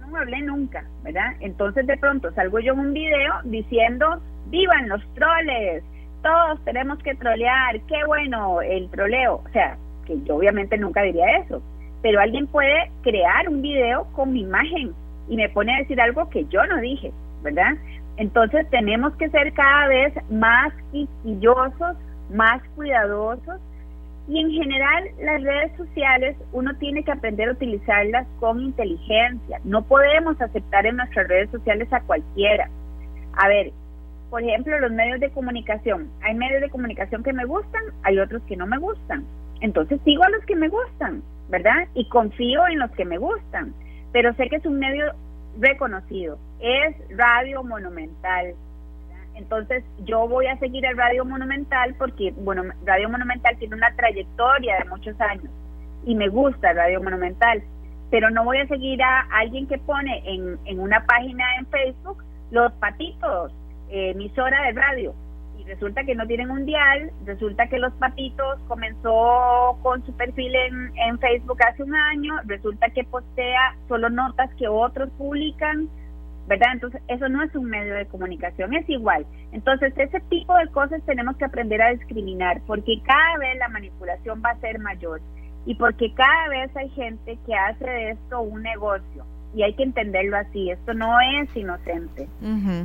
No 0.10 0.18
hablé 0.18 0.42
nunca, 0.42 0.84
¿verdad? 1.04 1.34
Entonces 1.42 1.86
de 1.86 1.98
pronto 1.98 2.32
salgo 2.32 2.60
yo 2.60 2.74
en 2.74 2.80
un 2.80 2.94
video 2.94 3.34
diciendo, 3.44 4.22
vivan 4.50 4.88
los 4.88 5.02
troles, 5.14 5.84
todos 6.24 6.64
tenemos 6.64 6.98
que 7.00 7.16
trolear, 7.16 7.80
qué 7.88 8.06
bueno 8.06 8.62
el 8.62 8.90
troleo. 8.90 9.42
O 9.46 9.50
sea, 9.52 9.78
que 10.06 10.18
yo 10.24 10.38
obviamente 10.38 10.78
nunca 10.78 11.02
diría 11.02 11.38
eso, 11.40 11.62
pero 12.02 12.22
alguien 12.22 12.48
puede 12.48 12.90
crear 13.04 13.50
un 13.50 13.62
video 13.62 14.06
con 14.14 14.32
mi 14.32 14.42
imagen 14.42 14.94
y 15.28 15.36
me 15.36 15.50
pone 15.50 15.76
a 15.76 15.80
decir 15.80 16.00
algo 16.00 16.30
que 16.30 16.46
yo 16.46 16.66
no 16.66 16.78
dije, 16.78 17.12
¿verdad? 17.44 17.74
Entonces 18.16 18.68
tenemos 18.70 19.14
que 19.18 19.30
ser 19.30 19.52
cada 19.54 19.88
vez 19.88 20.14
más 20.30 20.74
quisquillosos, 20.92 21.98
más 22.34 22.62
cuidadosos 22.76 23.60
y 24.28 24.40
en 24.40 24.52
general 24.52 25.06
las 25.22 25.42
redes 25.42 25.72
sociales 25.78 26.36
uno 26.52 26.76
tiene 26.78 27.04
que 27.04 27.12
aprender 27.12 27.50
a 27.50 27.54
utilizarlas 27.54 28.28
con 28.40 28.62
inteligencia. 28.62 29.60
No 29.64 29.84
podemos 29.84 30.40
aceptar 30.42 30.86
en 30.86 30.98
nuestras 30.98 31.28
redes 31.28 31.50
sociales 31.50 31.88
a 31.94 32.02
cualquiera. 32.02 32.70
A 33.34 33.48
ver, 33.48 33.72
por 34.30 34.44
ejemplo, 34.44 34.78
los 34.80 34.92
medios 34.92 35.22
de 35.22 35.32
comunicación. 35.32 36.10
Hay 36.22 36.36
medios 36.36 36.62
de 36.62 36.70
comunicación 36.70 37.24
que 37.24 37.32
me 37.32 37.46
gustan, 37.46 37.82
hay 38.04 38.20
otros 38.20 38.42
que 38.44 38.58
no 38.58 38.68
me 38.68 38.78
gustan. 38.78 39.24
Entonces 39.62 40.00
sigo 40.04 40.24
a 40.24 40.30
los 40.30 40.44
que 40.46 40.56
me 40.56 40.68
gustan, 40.68 41.24
¿verdad? 41.50 41.88
Y 41.94 42.08
confío 42.10 42.68
en 42.68 42.80
los 42.80 42.92
que 42.92 43.06
me 43.06 43.18
gustan. 43.18 43.74
Pero 44.12 44.34
sé 44.34 44.50
que 44.50 44.58
es 44.58 44.66
un 44.66 44.80
medio 44.80 45.06
reconocido. 45.60 46.38
Es 46.60 46.96
Radio 47.18 47.64
Monumental, 47.64 48.56
entonces 49.38 49.84
yo 50.06 50.28
voy 50.28 50.48
a 50.48 50.58
seguir 50.58 50.86
el 50.86 50.98
Radio 50.98 51.24
Monumental 51.24 51.96
porque, 51.98 52.34
bueno, 52.38 52.64
Radio 52.86 53.10
Monumental 53.10 53.58
tiene 53.58 53.76
una 53.76 53.96
trayectoria 53.96 54.78
de 54.80 54.90
muchos 54.90 55.20
años 55.22 55.50
y 56.06 56.16
me 56.16 56.28
gusta 56.28 56.74
Radio 56.74 57.02
Monumental, 57.02 57.62
pero 58.10 58.30
no 58.30 58.44
voy 58.44 58.58
a 58.58 58.68
seguir 58.68 59.02
a 59.04 59.22
alguien 59.32 59.68
que 59.68 59.78
pone 59.78 60.24
en, 60.26 60.58
en 60.66 60.80
una 60.80 61.06
página 61.06 61.44
en 61.60 61.68
Facebook 61.68 62.24
los 62.52 62.72
patitos, 62.74 63.52
eh, 63.90 64.12
emisora 64.12 64.64
de 64.64 64.72
radio. 64.74 65.14
Y 65.60 65.64
resulta 65.66 66.04
que 66.04 66.16
no 66.16 66.26
tienen 66.28 66.50
un 66.52 66.66
dial, 66.66 67.12
resulta 67.26 67.68
que 67.68 67.80
los 67.80 67.92
patitos 67.94 68.60
comenzó 68.68 69.78
con 69.82 70.06
su 70.06 70.14
perfil 70.14 70.56
en, 70.56 70.92
en 70.98 71.20
Facebook 71.20 71.58
hace 71.64 71.84
un 71.84 71.96
año, 71.96 72.36
resulta 72.46 72.90
que 72.90 73.04
postea 73.04 73.76
solo 73.88 74.10
notas 74.10 74.54
que 74.56 74.68
otros 74.68 75.10
publican, 75.18 75.90
¿verdad? 76.48 76.70
Entonces, 76.74 77.02
eso 77.08 77.30
no 77.30 77.44
es 77.44 77.54
un 77.56 77.66
medio 77.66 77.94
de 77.94 78.06
comunicación, 78.08 78.74
es 78.74 78.90
igual. 78.90 79.26
Entonces, 79.52 79.94
ese 79.98 80.20
tipo 80.30 80.56
de 80.56 80.68
cosas 80.68 81.02
tenemos 81.06 81.36
que 81.38 81.46
aprender 81.46 81.82
a 81.82 81.92
discriminar, 81.92 82.62
porque 82.66 83.02
cada 83.04 83.38
vez 83.38 83.58
la 83.58 83.70
manipulación 83.70 84.42
va 84.44 84.52
a 84.52 84.60
ser 84.60 84.80
mayor 84.80 85.22
y 85.66 85.76
porque 85.76 86.14
cada 86.14 86.48
vez 86.50 86.76
hay 86.76 86.90
gente 86.90 87.38
que 87.46 87.54
hace 87.54 87.84
de 87.84 88.10
esto 88.12 88.42
un 88.42 88.64
negocio 88.64 89.26
y 89.58 89.64
hay 89.64 89.74
que 89.74 89.82
entenderlo 89.82 90.38
así. 90.38 90.70
Esto 90.70 90.94
no 90.94 91.20
es 91.20 91.56
inocente. 91.56 92.28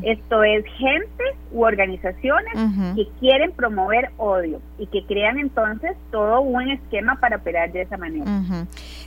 Esto 0.02 0.42
es 0.42 0.64
gente 0.78 1.24
u 1.52 1.64
organizaciones 1.64 2.54
que 2.96 3.06
quieren 3.20 3.52
promover 3.52 4.10
odio 4.16 4.62
y 4.78 4.86
que 4.86 5.04
crean 5.04 5.38
entonces 5.38 5.92
todo 6.10 6.40
un 6.40 6.70
esquema 6.70 7.20
para 7.20 7.36
operar 7.36 7.72
de 7.72 7.82
esa 7.82 7.98
manera. 7.98 8.24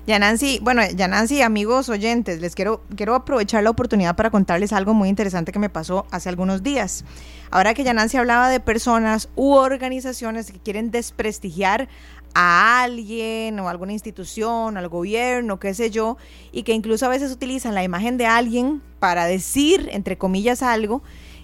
Ya 0.05 0.19
Nancy, 0.19 0.59
bueno, 0.61 0.83
ya 0.95 1.07
Nancy, 1.07 1.41
amigos 1.41 1.89
oyentes, 1.89 2.39
les 2.39 2.53
quiero, 2.53 2.83
quiero 2.95 3.15
aprovechar 3.15 3.63
la 3.63 3.71
oportunidad 3.71 4.15
para 4.15 4.29
contarles 4.29 4.71
algo 4.71 4.93
muy 4.93 5.09
interesante 5.09 5.51
que 5.51 5.57
me 5.57 5.69
pasó 5.69 6.05
hace 6.11 6.29
algunos 6.29 6.61
días. 6.61 7.03
Ahora 7.49 7.73
que 7.73 7.83
ya 7.83 7.93
Nancy 7.93 8.17
hablaba 8.17 8.49
de 8.49 8.59
personas 8.59 9.29
u 9.35 9.53
organizaciones 9.53 10.51
que 10.51 10.59
quieren 10.59 10.91
desprestigiar 10.91 11.87
a 12.35 12.83
alguien 12.83 13.57
o 13.61 13.69
alguna 13.69 13.93
institución, 13.93 14.77
al 14.77 14.89
gobierno, 14.89 15.57
qué 15.57 15.73
sé 15.73 15.89
yo, 15.89 16.17
y 16.51 16.63
que 16.63 16.73
incluso 16.73 17.05
a 17.05 17.09
veces 17.09 17.31
utilizan 17.31 17.73
la 17.73 17.83
imagen 17.83 18.17
de 18.17 18.25
alguien 18.25 18.81
para 18.99 19.25
decir, 19.25 19.89
entre 19.91 20.17
comillas, 20.17 20.61
algo, 20.61 21.01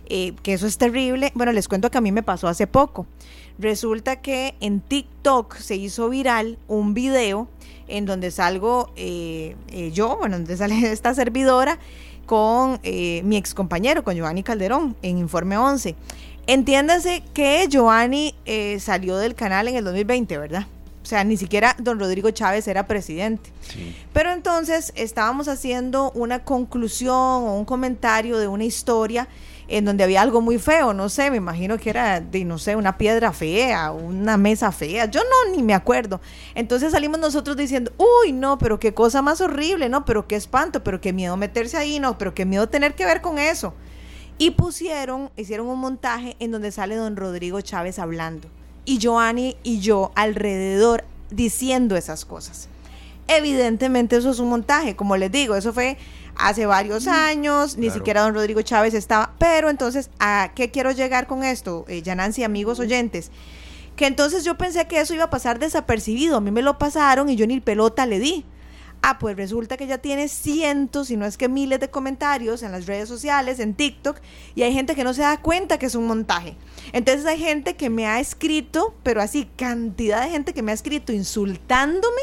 eh, 0.08 0.34
que 0.44 0.54
eso 0.54 0.68
es 0.68 0.78
terrible. 0.78 1.32
Bueno, 1.34 1.54
les 1.54 1.70
cuento 1.70 1.90
que 1.90 1.98
a 1.98 2.02
mí 2.02 2.12
me 2.12 2.24
pasó 2.24 2.50
hace 2.50 2.68
poco. 2.68 3.08
Resulta 3.58 4.18
que 4.18 4.56
en 4.60 4.82
TikTok 4.82 5.56
se 5.56 5.78
hizo 5.78 6.10
viral 6.10 6.60
un 6.68 6.94
video 6.94 7.48
en 7.88 8.06
donde 8.06 8.30
salgo 8.30 8.92
eh, 8.98 9.56
eh, 9.70 9.92
yo, 9.94 10.18
bueno, 10.18 10.38
donde 10.38 10.58
sale 10.58 10.76
esta 10.92 11.14
servidora 11.14 11.80
con 12.26 12.80
mi 12.84 13.36
ex 13.36 13.54
compañero, 13.54 14.04
con 14.04 14.16
Giovanni 14.16 14.44
Calderón, 14.44 14.96
en 15.02 15.18
Informe 15.18 15.58
11. 15.58 15.96
Entiéndase 16.48 17.24
que 17.34 17.68
Giovanni 17.70 18.36
salió 18.80 19.18
del 19.18 19.36
canal 19.36 19.68
en 19.68 19.76
el 19.76 19.84
2020, 19.84 20.38
¿verdad? 20.38 20.66
O 21.04 21.06
sea, 21.06 21.24
ni 21.24 21.36
siquiera 21.36 21.76
don 21.80 22.00
Rodrigo 22.00 22.30
Chávez 22.32 22.68
era 22.68 22.86
presidente. 22.86 23.52
Pero 24.14 24.32
entonces 24.32 24.94
estábamos 24.96 25.48
haciendo 25.48 26.12
una 26.12 26.44
conclusión 26.44 27.16
o 27.16 27.56
un 27.58 27.66
comentario 27.66 28.38
de 28.38 28.48
una 28.48 28.66
historia 28.66 29.28
en 29.68 29.86
donde 29.86 30.04
había 30.04 30.22
algo 30.22 30.42
muy 30.42 30.60
feo, 30.60 30.94
no 30.94 31.08
sé, 31.08 31.32
me 31.32 31.38
imagino 31.38 31.78
que 31.78 31.90
era 31.90 32.20
de, 32.20 32.44
no 32.44 32.58
sé, 32.58 32.76
una 32.76 32.98
piedra 32.98 33.32
fea, 33.32 33.92
una 33.92 34.36
mesa 34.36 34.72
fea, 34.74 35.06
yo 35.06 35.22
no, 35.22 35.56
ni 35.56 35.64
me 35.64 35.74
acuerdo. 35.74 36.20
Entonces 36.56 36.92
salimos 36.92 37.20
nosotros 37.20 37.56
diciendo, 37.56 37.94
uy, 37.98 38.34
no, 38.34 38.58
pero 38.58 38.80
qué 38.80 38.94
cosa 38.94 39.22
más 39.22 39.40
horrible, 39.40 39.88
no, 39.88 40.04
pero 40.04 40.28
qué 40.28 40.36
espanto, 40.36 40.84
pero 40.84 41.00
qué 41.00 41.14
miedo 41.14 41.38
meterse 41.38 41.78
ahí, 41.78 42.00
no, 42.00 42.18
pero 42.18 42.34
qué 42.34 42.46
miedo 42.46 42.68
tener 42.68 42.96
que 42.96 43.06
ver 43.06 43.22
con 43.22 43.40
eso. 43.40 43.74
Y 44.38 44.52
pusieron, 44.52 45.32
hicieron 45.38 45.68
un 45.68 45.80
montaje 45.80 46.36
en 46.40 46.52
donde 46.52 46.72
sale 46.72 46.96
don 46.96 47.16
Rodrigo 47.16 47.62
Chávez 47.62 47.98
hablando 47.98 48.50
y 48.86 49.00
Joanny 49.02 49.56
y 49.64 49.80
yo 49.80 50.12
alrededor 50.16 51.04
diciendo 51.30 51.96
esas 51.96 52.26
cosas. 52.26 52.68
Evidentemente 53.28 54.18
eso 54.18 54.32
es 54.32 54.40
un 54.40 54.50
montaje, 54.50 54.96
como 54.96 55.16
les 55.18 55.32
digo, 55.32 55.56
eso 55.56 55.74
fue 55.74 55.98
hace 56.36 56.66
varios 56.66 57.08
años, 57.08 57.78
ni 57.78 57.90
siquiera 57.90 58.22
don 58.22 58.34
Rodrigo 58.34 58.62
Chávez 58.62 58.94
estaba, 58.94 59.34
pero 59.38 59.70
entonces, 59.70 60.10
¿a 60.20 60.52
qué 60.56 60.72
quiero 60.72 60.92
llegar 60.92 61.28
con 61.28 61.44
esto, 61.44 61.86
eh, 61.88 62.04
amigos 62.44 62.80
oyentes? 62.80 63.32
que 63.96 64.08
entonces 64.08 64.44
yo 64.44 64.58
pensé 64.58 64.88
que 64.88 65.00
eso 65.00 65.14
iba 65.14 65.26
a 65.26 65.30
pasar 65.30 65.60
desapercibido. 65.60 66.38
A 66.38 66.42
mí 66.42 66.50
me 66.50 66.62
lo 66.62 66.78
pasaron 66.78 67.30
y 67.30 67.36
yo 67.36 67.46
ni 67.46 67.60
pelota 67.60 68.06
le 68.06 68.20
di. 68.20 68.46
Ah, 69.04 69.18
pues 69.18 69.36
resulta 69.36 69.78
que 69.78 69.88
ya 69.88 69.98
tiene 69.98 70.28
cientos, 70.28 71.08
si 71.08 71.18
no 71.18 71.26
es 71.26 71.36
que 71.36 71.50
miles 71.50 71.80
de 71.80 71.90
comentarios 71.90 72.62
en 72.62 72.72
las 72.72 72.86
redes 72.86 73.10
sociales, 73.10 73.60
en 73.60 73.74
TikTok, 73.74 74.18
y 74.54 74.62
hay 74.62 74.74
gente 74.74 74.94
que 74.94 75.04
no 75.04 75.16
se 75.16 75.22
da 75.24 75.42
cuenta 75.42 75.80
que 75.80 75.88
es 75.88 75.96
un 75.96 76.06
montaje. 76.06 76.56
Entonces 76.94 77.26
hay 77.26 77.40
gente 77.40 77.76
que 77.76 77.90
me 77.90 78.06
ha 78.06 78.20
escrito, 78.20 78.94
pero 79.02 79.20
así, 79.20 79.50
cantidad 79.56 80.24
de 80.24 80.30
gente 80.30 80.54
que 80.54 80.62
me 80.62 80.72
ha 80.72 80.76
escrito 80.76 81.14
insultándome, 81.14 82.22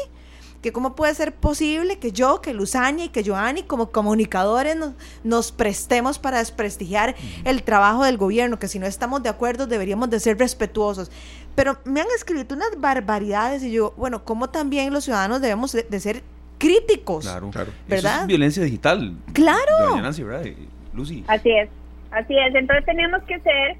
que 0.61 0.71
cómo 0.71 0.95
puede 0.95 1.13
ser 1.15 1.35
posible 1.35 1.99
que 1.99 2.13
yo, 2.13 2.41
que 2.41 2.53
Luzania 2.53 3.05
y 3.05 3.09
que 3.09 3.25
Joanny 3.25 3.63
como 3.63 3.91
comunicadores 3.91 4.77
nos, 4.77 4.93
nos 5.25 5.51
prestemos 5.51 6.17
para 6.17 6.39
desprestigiar 6.39 7.13
el 7.43 7.63
trabajo 7.63 8.05
del 8.05 8.17
gobierno, 8.17 8.57
que 8.57 8.69
si 8.69 8.79
no 8.79 8.85
estamos 8.85 9.21
de 9.21 9.29
acuerdo 9.29 9.67
deberíamos 9.67 10.09
de 10.09 10.19
ser 10.21 10.37
respetuosos. 10.37 11.11
Pero 11.55 11.77
me 11.83 11.99
han 11.99 12.07
escrito 12.15 12.55
unas 12.55 12.71
barbaridades 12.77 13.63
y 13.63 13.71
yo, 13.71 13.93
bueno, 13.97 14.23
¿cómo 14.23 14.49
también 14.49 14.93
los 14.93 15.03
ciudadanos 15.03 15.41
debemos 15.41 15.73
de, 15.73 15.83
de 15.83 15.99
ser 15.99 16.23
críticos. 16.59 17.25
Claro, 17.25 17.49
claro. 17.49 17.71
¿Verdad? 17.87 18.11
Eso 18.11 18.21
es 18.21 18.27
violencia 18.27 18.63
digital. 18.63 19.15
Claro. 19.33 19.97
Nancy, 20.01 20.23
¿verdad? 20.23 20.45
Lucy. 20.93 21.23
Así 21.27 21.49
es, 21.49 21.69
así 22.11 22.37
es. 22.37 22.53
Entonces 22.53 22.85
tenemos 22.85 23.23
que 23.23 23.39
ser, 23.39 23.77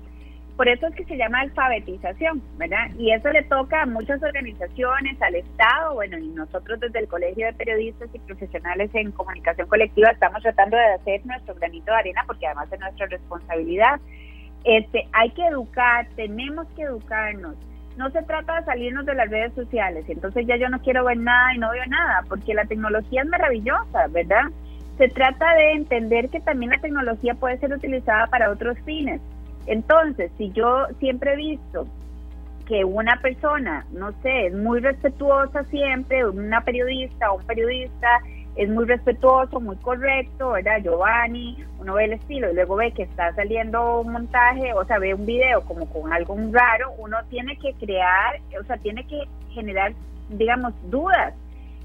por 0.56 0.68
eso 0.68 0.88
es 0.88 0.96
que 0.96 1.06
se 1.06 1.18
llama 1.18 1.42
alfabetización, 1.42 2.42
¿verdad? 2.58 2.90
Y 2.98 3.12
eso 3.12 3.30
le 3.30 3.44
toca 3.44 3.84
a 3.84 3.86
muchas 3.86 4.24
organizaciones, 4.24 5.22
al 5.22 5.36
Estado, 5.36 5.94
bueno, 5.94 6.18
y 6.18 6.30
nosotros 6.30 6.80
desde 6.80 7.00
el 7.00 7.08
Colegio 7.08 7.46
de 7.46 7.54
Periodistas 7.54 8.10
y 8.14 8.20
Profesionales 8.20 8.90
en 8.94 9.12
Comunicación 9.12 9.68
Colectiva 9.68 10.10
estamos 10.12 10.42
tratando 10.42 10.78
de 10.78 10.94
hacer 10.94 11.26
nuestro 11.26 11.56
granito 11.56 11.92
de 11.92 11.98
arena 11.98 12.24
porque 12.26 12.48
además 12.48 12.72
es 12.72 12.80
nuestra 12.80 13.06
responsabilidad. 13.08 14.00
Este, 14.64 15.08
hay 15.14 15.30
que 15.32 15.46
educar, 15.46 16.08
tenemos 16.16 16.68
que 16.76 16.84
educarnos 16.84 17.56
no 17.98 18.10
se 18.12 18.22
trata 18.24 18.56
de 18.60 18.66
salirnos 18.66 19.06
de 19.06 19.16
las 19.16 19.30
redes 19.30 19.54
sociales, 19.54 20.06
entonces 20.08 20.46
ya 20.48 20.56
yo 20.58 20.70
no 20.70 20.80
quiero 20.80 21.06
ver 21.06 21.18
nada 21.18 21.54
y 21.54 21.58
no 21.58 21.72
veo 21.72 21.86
nada, 21.88 22.24
porque 22.28 22.54
la 22.54 22.66
tecnología 22.66 23.22
es 23.24 23.30
maravillosa, 23.30 24.08
¿verdad? 24.10 24.46
Se 24.98 25.08
trata 25.10 25.54
de 25.56 25.74
entender 25.74 26.30
que 26.30 26.40
también 26.40 26.72
la 26.72 26.80
tecnología 26.80 27.34
puede 27.36 27.58
ser 27.60 27.74
utilizada 27.74 28.28
para 28.28 28.50
otros 28.52 28.78
fines. 28.86 29.22
Entonces, 29.66 30.32
si 30.38 30.52
yo 30.52 30.88
siempre 31.00 31.34
he 31.34 31.38
visto 31.38 31.88
que 32.68 32.86
una 32.86 33.20
persona, 33.22 33.86
no 33.92 34.12
sé, 34.22 34.48
es 34.48 34.54
muy 34.54 34.80
respetuosa 34.80 35.64
siempre, 35.66 36.28
una 36.28 36.62
periodista 36.62 37.32
o 37.32 37.38
un 37.38 37.46
periodista 37.46 38.20
es 38.60 38.68
muy 38.68 38.84
respetuoso, 38.84 39.62
muy 39.62 39.78
correcto, 39.78 40.52
¿verdad? 40.52 40.82
Giovanni, 40.84 41.64
uno 41.80 41.94
ve 41.94 42.04
el 42.04 42.14
estilo 42.14 42.52
y 42.52 42.56
luego 42.56 42.76
ve 42.76 42.92
que 42.92 43.04
está 43.04 43.34
saliendo 43.34 44.02
un 44.02 44.12
montaje, 44.12 44.74
o 44.74 44.84
sea, 44.84 45.00
ve 45.00 45.14
un 45.14 45.26
video 45.26 45.62
como 45.62 45.86
con 45.90 46.12
algo 46.12 46.36
raro, 46.52 46.92
uno 46.98 47.16
tiene 47.30 47.56
que 47.56 47.74
crear, 47.76 48.36
o 48.60 48.64
sea, 48.66 48.76
tiene 48.76 49.08
que 49.08 49.24
generar, 49.52 49.94
digamos, 50.28 50.74
dudas. 50.92 51.34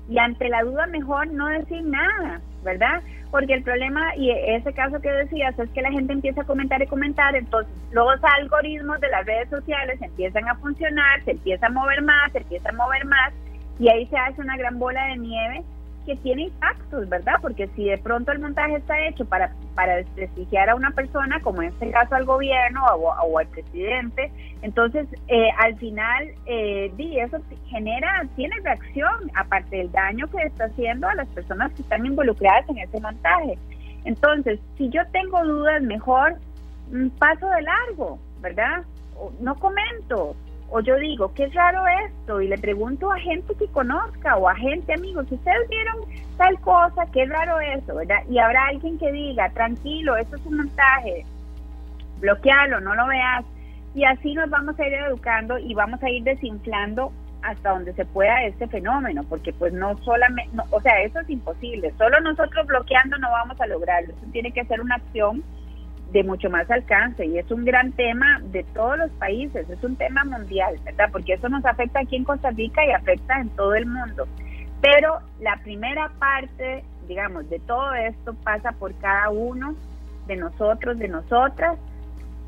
Y 0.08 0.18
ante 0.18 0.48
la 0.48 0.64
duda 0.64 0.88
mejor 0.88 1.28
no 1.28 1.46
decir 1.46 1.80
nada, 1.84 2.40
¿verdad? 2.64 3.02
Porque 3.30 3.54
el 3.54 3.62
problema, 3.62 4.16
y 4.16 4.32
ese 4.32 4.72
caso 4.72 5.00
que 5.00 5.12
decías, 5.12 5.56
es 5.56 5.70
que 5.70 5.80
la 5.80 5.92
gente 5.92 6.12
empieza 6.12 6.40
a 6.40 6.46
comentar 6.46 6.82
y 6.82 6.88
comentar, 6.88 7.36
entonces 7.36 7.72
los 7.92 8.18
algoritmos 8.40 9.00
de 9.00 9.10
las 9.10 9.24
redes 9.24 9.48
sociales 9.48 10.02
empiezan 10.02 10.48
a 10.48 10.56
funcionar, 10.56 11.22
se 11.24 11.30
empieza 11.30 11.66
a 11.66 11.70
mover 11.70 12.02
más, 12.02 12.32
se 12.32 12.38
empieza 12.38 12.70
a 12.70 12.72
mover 12.72 13.04
más, 13.04 13.32
y 13.78 13.88
ahí 13.88 14.06
se 14.06 14.18
hace 14.18 14.40
una 14.40 14.56
gran 14.56 14.76
bola 14.80 15.06
de 15.06 15.18
nieve 15.18 15.64
que 16.04 16.16
tiene 16.16 16.42
impactos, 16.44 17.08
¿verdad? 17.08 17.34
Porque 17.40 17.68
si 17.74 17.84
de 17.84 17.98
pronto 17.98 18.32
el 18.32 18.38
montaje 18.38 18.76
está 18.76 18.94
hecho 19.06 19.24
para, 19.24 19.52
para 19.74 19.96
desprestigiar 19.96 20.70
a 20.70 20.74
una 20.74 20.90
persona, 20.90 21.40
como 21.40 21.62
en 21.62 21.68
este 21.68 21.90
caso 21.90 22.14
al 22.14 22.24
gobierno 22.24 22.84
o, 22.84 23.38
al 23.38 23.46
presidente, 23.48 24.30
entonces 24.62 25.06
eh, 25.28 25.48
al 25.58 25.76
final 25.76 26.28
eh, 26.46 26.92
eso 26.98 27.38
genera, 27.68 28.26
tiene 28.36 28.56
reacción, 28.62 29.30
aparte 29.34 29.76
del 29.76 29.92
daño 29.92 30.28
que 30.28 30.42
está 30.42 30.64
haciendo 30.64 31.08
a 31.08 31.14
las 31.14 31.28
personas 31.28 31.72
que 31.72 31.82
están 31.82 32.04
involucradas 32.06 32.68
en 32.68 32.78
ese 32.78 33.00
montaje. 33.00 33.58
Entonces, 34.04 34.60
si 34.76 34.90
yo 34.90 35.02
tengo 35.12 35.42
dudas, 35.44 35.82
mejor 35.82 36.36
mm, 36.90 37.08
paso 37.18 37.48
de 37.48 37.62
largo, 37.62 38.18
¿verdad? 38.40 38.82
No 39.40 39.54
comento, 39.54 40.36
o 40.70 40.80
yo 40.80 40.96
digo, 40.96 41.32
qué 41.34 41.46
raro 41.48 41.84
esto, 42.06 42.40
y 42.40 42.48
le 42.48 42.58
pregunto 42.58 43.10
a 43.12 43.18
gente 43.18 43.54
que 43.54 43.68
conozca 43.68 44.36
o 44.36 44.48
a 44.48 44.56
gente, 44.56 44.94
amigos, 44.94 45.30
ustedes 45.30 45.68
vieron 45.68 45.96
tal 46.36 46.58
cosa, 46.60 47.06
qué 47.12 47.26
raro 47.26 47.60
eso, 47.60 47.94
¿verdad? 47.94 48.24
Y 48.28 48.38
habrá 48.38 48.66
alguien 48.66 48.98
que 48.98 49.12
diga, 49.12 49.50
tranquilo, 49.50 50.16
eso 50.16 50.36
es 50.36 50.46
un 50.46 50.56
montaje, 50.56 51.24
bloquealo, 52.20 52.80
no 52.80 52.94
lo 52.94 53.06
veas. 53.06 53.44
Y 53.94 54.04
así 54.04 54.34
nos 54.34 54.50
vamos 54.50 54.78
a 54.78 54.86
ir 54.86 54.94
educando 54.94 55.58
y 55.58 55.72
vamos 55.74 56.02
a 56.02 56.10
ir 56.10 56.24
desinflando 56.24 57.12
hasta 57.42 57.70
donde 57.70 57.92
se 57.92 58.04
pueda 58.06 58.42
este 58.44 58.66
fenómeno, 58.66 59.22
porque 59.28 59.52
pues 59.52 59.72
no 59.72 59.96
solamente, 59.98 60.50
o 60.70 60.80
sea, 60.80 61.02
eso 61.02 61.20
es 61.20 61.30
imposible, 61.30 61.92
solo 61.98 62.18
nosotros 62.20 62.66
bloqueando 62.66 63.18
no 63.18 63.30
vamos 63.30 63.60
a 63.60 63.66
lograrlo, 63.66 64.14
eso 64.14 64.26
tiene 64.32 64.50
que 64.50 64.64
ser 64.64 64.80
una 64.80 64.96
acción 64.96 65.44
de 66.12 66.22
mucho 66.22 66.48
más 66.48 66.70
alcance 66.70 67.26
y 67.26 67.38
es 67.38 67.50
un 67.50 67.64
gran 67.64 67.92
tema 67.92 68.40
de 68.52 68.62
todos 68.74 68.98
los 68.98 69.10
países, 69.12 69.68
es 69.68 69.82
un 69.82 69.96
tema 69.96 70.24
mundial, 70.24 70.78
¿verdad? 70.84 71.08
Porque 71.10 71.34
eso 71.34 71.48
nos 71.48 71.64
afecta 71.64 72.00
aquí 72.00 72.16
en 72.16 72.24
Costa 72.24 72.50
Rica 72.50 72.84
y 72.86 72.92
afecta 72.92 73.40
en 73.40 73.48
todo 73.50 73.74
el 73.74 73.86
mundo. 73.86 74.26
Pero 74.80 75.18
la 75.40 75.56
primera 75.62 76.10
parte, 76.18 76.84
digamos, 77.08 77.48
de 77.50 77.58
todo 77.60 77.94
esto 77.94 78.34
pasa 78.44 78.72
por 78.72 78.94
cada 78.98 79.30
uno 79.30 79.74
de 80.26 80.36
nosotros, 80.36 80.98
de 80.98 81.08
nosotras, 81.08 81.78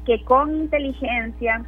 que 0.05 0.23
con 0.25 0.55
inteligencia, 0.55 1.65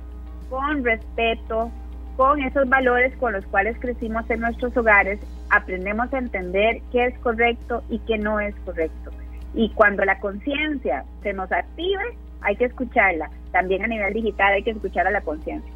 con 0.49 0.85
respeto, 0.85 1.71
con 2.17 2.43
esos 2.43 2.69
valores 2.69 3.17
con 3.17 3.33
los 3.33 3.47
cuales 3.47 3.77
crecimos 3.79 4.29
en 4.31 4.41
nuestros 4.41 4.77
hogares, 4.77 5.21
aprendemos 5.51 6.13
a 6.13 6.19
entender 6.19 6.81
qué 6.93 7.07
es 7.07 7.19
correcto 7.21 7.83
y 7.89 7.99
qué 8.01 8.19
no 8.19 8.41
es 8.41 8.55
correcto. 8.65 9.11
Y 9.55 9.71
cuando 9.71 10.05
la 10.05 10.19
conciencia 10.21 11.05
se 11.23 11.33
nos 11.33 11.51
active, 11.51 12.17
hay 12.41 12.57
que 12.57 12.67
escucharla. 12.67 13.31
También 13.53 13.83
a 13.83 13.87
nivel 13.87 14.13
digital 14.13 14.53
hay 14.53 14.63
que 14.63 14.71
escuchar 14.71 15.07
a 15.07 15.11
la 15.11 15.21
conciencia. 15.23 15.73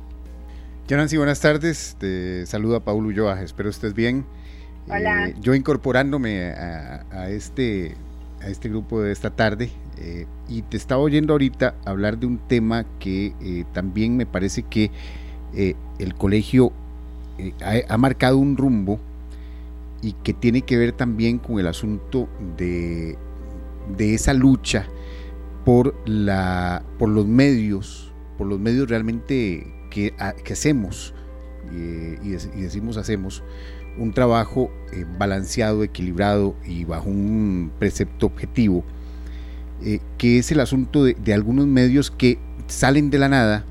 Nancy, 0.97 1.17
buenas 1.17 1.41
tardes. 1.41 1.97
Te 1.99 2.45
saluda 2.45 2.81
Paulo 2.81 3.09
Ulloa. 3.09 3.41
Espero 3.41 3.71
estés 3.71 3.95
bien. 3.95 4.27
Hola. 4.89 5.29
Eh, 5.29 5.35
yo 5.41 5.55
incorporándome 5.55 6.51
a, 6.51 7.29
este, 7.31 7.95
a 8.43 8.49
este 8.49 8.69
grupo 8.69 9.01
de 9.01 9.13
esta 9.13 9.31
tarde 9.31 9.71
eh, 9.99 10.27
y 10.49 10.63
te 10.63 10.77
estaba 10.77 11.01
oyendo 11.01 11.33
ahorita 11.33 11.75
hablar 11.87 12.19
de 12.19 12.27
un 12.27 12.39
tema 12.39 12.85
que 12.99 13.33
eh, 13.41 13.65
también 13.73 14.17
me 14.17 14.27
parece 14.27 14.63
que 14.65 14.91
el 15.55 16.15
colegio 16.15 16.73
ha, 17.63 17.95
ha 17.95 17.99
marcado 17.99 18.39
un 18.39 18.57
rumbo 18.57 18.99
y 20.03 20.13
que 20.13 20.33
tiene 20.33 20.63
que 20.63 20.77
ver 20.77 20.93
también 20.93 21.39
con 21.39 21.59
el 21.59 21.67
asunto 21.67 22.29
de 22.57 23.17
de 23.97 24.15
esa 24.15 24.35
lucha 24.35 24.87
por, 25.65 25.95
la, 26.09 26.83
por 26.99 27.09
los 27.09 27.27
medios, 27.27 28.13
por 28.39 28.47
los 28.47 28.59
medios 28.59 28.89
realmente 28.89 29.67
que, 29.91 30.15
hacemos, 30.51 31.15
eh, 31.73 32.19
y, 32.23 32.61
decimos 32.61 32.97
hacemos, 32.97 33.43
un 33.99 34.13
trabajo 34.13 34.71
eh, 34.93 35.05
balanceado, 35.19 35.85
equilibrado 35.85 36.57
y 36.67 36.85
bajo 36.85 37.09
un 37.11 37.71
precepto 37.79 38.27
objetivo, 38.27 38.85
eh, 39.85 40.01
que 40.17 40.39
es 40.39 40.51
el 40.51 40.61
asunto 40.61 41.05
de, 41.05 41.35
algunos 41.35 41.67
medios 41.67 42.11
que 42.11 42.39
salen 42.67 43.11
de 43.11 43.19
la 43.19 43.29
nada, 43.29 43.65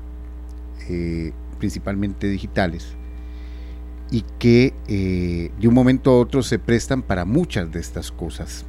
principalmente 1.58 2.28
digitales, 2.28 2.94
y 4.10 4.24
que 4.38 4.74
de 5.58 5.68
un 5.68 5.74
momento 5.74 6.10
a 6.10 6.18
otro 6.18 6.42
se 6.42 6.58
prestan 6.58 7.02
para 7.02 7.24
muchas 7.24 7.72
de 7.72 7.80
estas 7.80 8.12
cosas. 8.12 8.66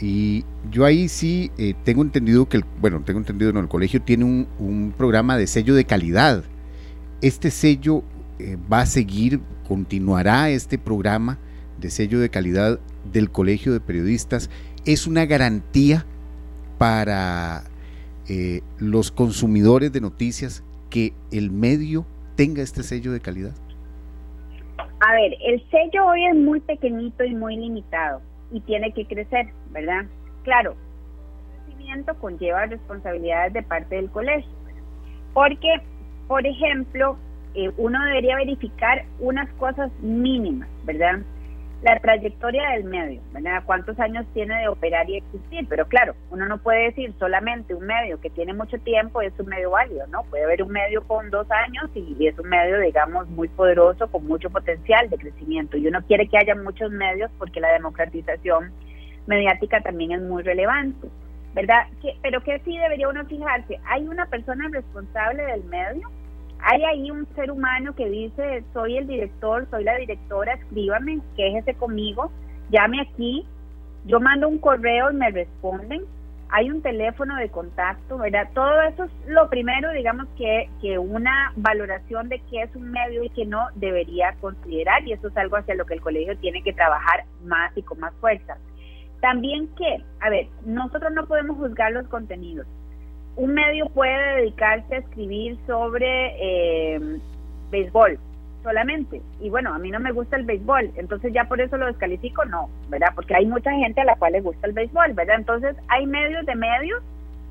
Y 0.00 0.44
yo 0.70 0.84
ahí 0.84 1.08
sí 1.08 1.50
eh, 1.58 1.74
tengo 1.84 2.02
entendido 2.02 2.48
que, 2.48 2.58
el, 2.58 2.64
bueno, 2.80 3.02
tengo 3.04 3.18
entendido, 3.18 3.52
no, 3.52 3.60
el 3.60 3.68
colegio 3.68 4.00
tiene 4.00 4.24
un, 4.24 4.94
programa 4.96 5.36
de 5.36 5.46
sello 5.46 5.74
de 5.74 5.84
calidad. 5.84 6.44
Este 7.20 7.50
sello 7.50 8.04
eh, 8.38 8.56
va 8.72 8.82
a 8.82 8.86
seguir, 8.86 9.40
continuará 9.66 10.50
este 10.50 10.78
programa 10.78 11.38
de 11.80 11.90
sello 11.90 12.20
de 12.20 12.30
calidad 12.30 12.78
del 13.12 13.30
Colegio 13.30 13.72
de 13.72 13.80
Periodistas. 13.80 14.50
Es 14.84 15.06
una 15.08 15.26
garantía 15.26 16.06
para 16.78 17.64
eh, 18.28 18.60
los 18.78 19.10
consumidores 19.10 19.92
de 19.92 20.00
noticias 20.00 20.62
que 20.90 21.12
el 21.32 21.50
medio 21.50 22.06
tenga 22.36 22.62
este 22.62 22.84
sello 22.84 23.10
de 23.10 23.20
calidad. 23.20 23.54
A 25.00 25.12
ver, 25.12 25.32
el 25.44 25.60
sello 25.70 26.06
hoy 26.06 26.24
es 26.24 26.36
muy 26.36 26.60
pequeñito 26.60 27.24
y 27.24 27.34
muy 27.34 27.56
limitado 27.56 28.20
y 28.50 28.60
tiene 28.60 28.92
que 28.92 29.06
crecer, 29.06 29.48
¿verdad? 29.70 30.06
Claro, 30.42 30.74
el 31.52 31.64
crecimiento 31.64 32.14
conlleva 32.18 32.66
responsabilidades 32.66 33.52
de 33.52 33.62
parte 33.62 33.96
del 33.96 34.10
colegio, 34.10 34.50
porque, 35.34 35.80
por 36.26 36.46
ejemplo, 36.46 37.16
eh, 37.54 37.70
uno 37.76 38.02
debería 38.04 38.36
verificar 38.36 39.04
unas 39.18 39.48
cosas 39.54 39.90
mínimas, 40.00 40.68
¿verdad? 40.84 41.20
La 41.82 41.96
trayectoria 42.00 42.70
del 42.70 42.84
medio, 42.84 43.20
¿verdad? 43.32 43.62
¿Cuántos 43.64 43.98
años 44.00 44.26
tiene 44.34 44.58
de 44.60 44.68
operar 44.68 45.08
y 45.08 45.18
existir? 45.18 45.64
Pero 45.68 45.86
claro, 45.86 46.14
uno 46.30 46.46
no 46.46 46.58
puede 46.58 46.86
decir 46.86 47.14
solamente 47.20 47.72
un 47.72 47.86
medio 47.86 48.20
que 48.20 48.30
tiene 48.30 48.52
mucho 48.52 48.78
tiempo 48.78 49.22
es 49.22 49.32
un 49.38 49.46
medio 49.46 49.70
válido, 49.70 50.04
¿no? 50.08 50.24
Puede 50.24 50.44
haber 50.44 50.62
un 50.64 50.72
medio 50.72 51.06
con 51.06 51.30
dos 51.30 51.46
años 51.50 51.88
y, 51.94 52.26
es 52.26 52.36
un 52.38 52.48
medio, 52.48 52.80
digamos, 52.80 53.28
muy 53.28 53.46
poderoso, 53.48 54.08
con 54.08 54.26
mucho 54.26 54.50
potencial 54.50 55.08
de 55.08 55.18
crecimiento. 55.18 55.76
Y 55.76 55.86
uno 55.86 56.02
quiere 56.06 56.26
que 56.28 56.38
haya 56.38 56.56
muchos 56.56 56.90
medios 56.90 57.30
porque 57.38 57.60
la 57.60 57.72
democratización 57.72 58.72
mediática 59.26 59.80
también 59.80 60.12
es 60.12 60.22
muy 60.22 60.42
relevante, 60.42 61.06
¿verdad? 61.54 61.86
pero 62.22 62.40
que 62.42 62.58
sí 62.60 62.76
debería 62.76 63.08
uno 63.08 63.24
fijarse, 63.26 63.78
¿hay 63.84 64.02
una 64.08 64.26
persona 64.26 64.68
responsable 64.72 65.44
del 65.44 65.64
medio? 65.64 66.10
Hay 66.60 66.84
ahí 66.84 67.10
un 67.10 67.26
ser 67.34 67.50
humano 67.50 67.94
que 67.94 68.08
dice, 68.08 68.64
soy 68.72 68.96
el 68.96 69.06
director, 69.06 69.66
soy 69.70 69.84
la 69.84 69.96
directora, 69.96 70.54
escríbame, 70.54 71.20
quéjese 71.36 71.74
conmigo, 71.74 72.30
llame 72.70 73.00
aquí, 73.00 73.46
yo 74.06 74.20
mando 74.20 74.48
un 74.48 74.58
correo 74.58 75.10
y 75.10 75.14
me 75.14 75.30
responden, 75.30 76.04
hay 76.50 76.70
un 76.70 76.80
teléfono 76.80 77.36
de 77.36 77.50
contacto, 77.50 78.18
¿verdad? 78.18 78.48
Todo 78.54 78.80
eso 78.82 79.04
es 79.04 79.10
lo 79.26 79.50
primero, 79.50 79.90
digamos, 79.92 80.26
que, 80.36 80.70
que 80.80 80.98
una 80.98 81.52
valoración 81.56 82.28
de 82.28 82.40
qué 82.50 82.62
es 82.62 82.74
un 82.74 82.90
medio 82.90 83.22
y 83.22 83.30
qué 83.30 83.44
no 83.44 83.66
debería 83.74 84.34
considerar, 84.40 85.06
y 85.06 85.12
eso 85.12 85.28
es 85.28 85.36
algo 85.36 85.56
hacia 85.56 85.74
lo 85.74 85.84
que 85.84 85.94
el 85.94 86.00
colegio 86.00 86.38
tiene 86.38 86.62
que 86.62 86.72
trabajar 86.72 87.24
más 87.44 87.76
y 87.76 87.82
con 87.82 88.00
más 88.00 88.14
fuerza. 88.14 88.56
También 89.20 89.68
que, 89.74 90.02
a 90.20 90.30
ver, 90.30 90.46
nosotros 90.64 91.12
no 91.12 91.26
podemos 91.26 91.56
juzgar 91.58 91.92
los 91.92 92.06
contenidos, 92.08 92.66
un 93.38 93.54
medio 93.54 93.86
puede 93.86 94.36
dedicarse 94.36 94.96
a 94.96 94.98
escribir 94.98 95.56
sobre 95.66 96.34
eh, 96.40 97.18
béisbol 97.70 98.18
solamente. 98.64 99.22
Y 99.40 99.48
bueno, 99.48 99.72
a 99.72 99.78
mí 99.78 99.90
no 99.90 100.00
me 100.00 100.10
gusta 100.10 100.36
el 100.36 100.44
béisbol, 100.44 100.90
entonces 100.96 101.32
ya 101.32 101.44
por 101.44 101.60
eso 101.60 101.76
lo 101.76 101.86
descalifico, 101.86 102.44
no, 102.44 102.68
¿verdad? 102.88 103.12
Porque 103.14 103.36
hay 103.36 103.46
mucha 103.46 103.70
gente 103.70 104.00
a 104.00 104.04
la 104.04 104.16
cual 104.16 104.32
le 104.32 104.40
gusta 104.40 104.66
el 104.66 104.72
béisbol, 104.72 105.12
¿verdad? 105.12 105.36
Entonces 105.36 105.76
hay 105.86 106.06
medios 106.06 106.44
de 106.46 106.56
medios 106.56 107.00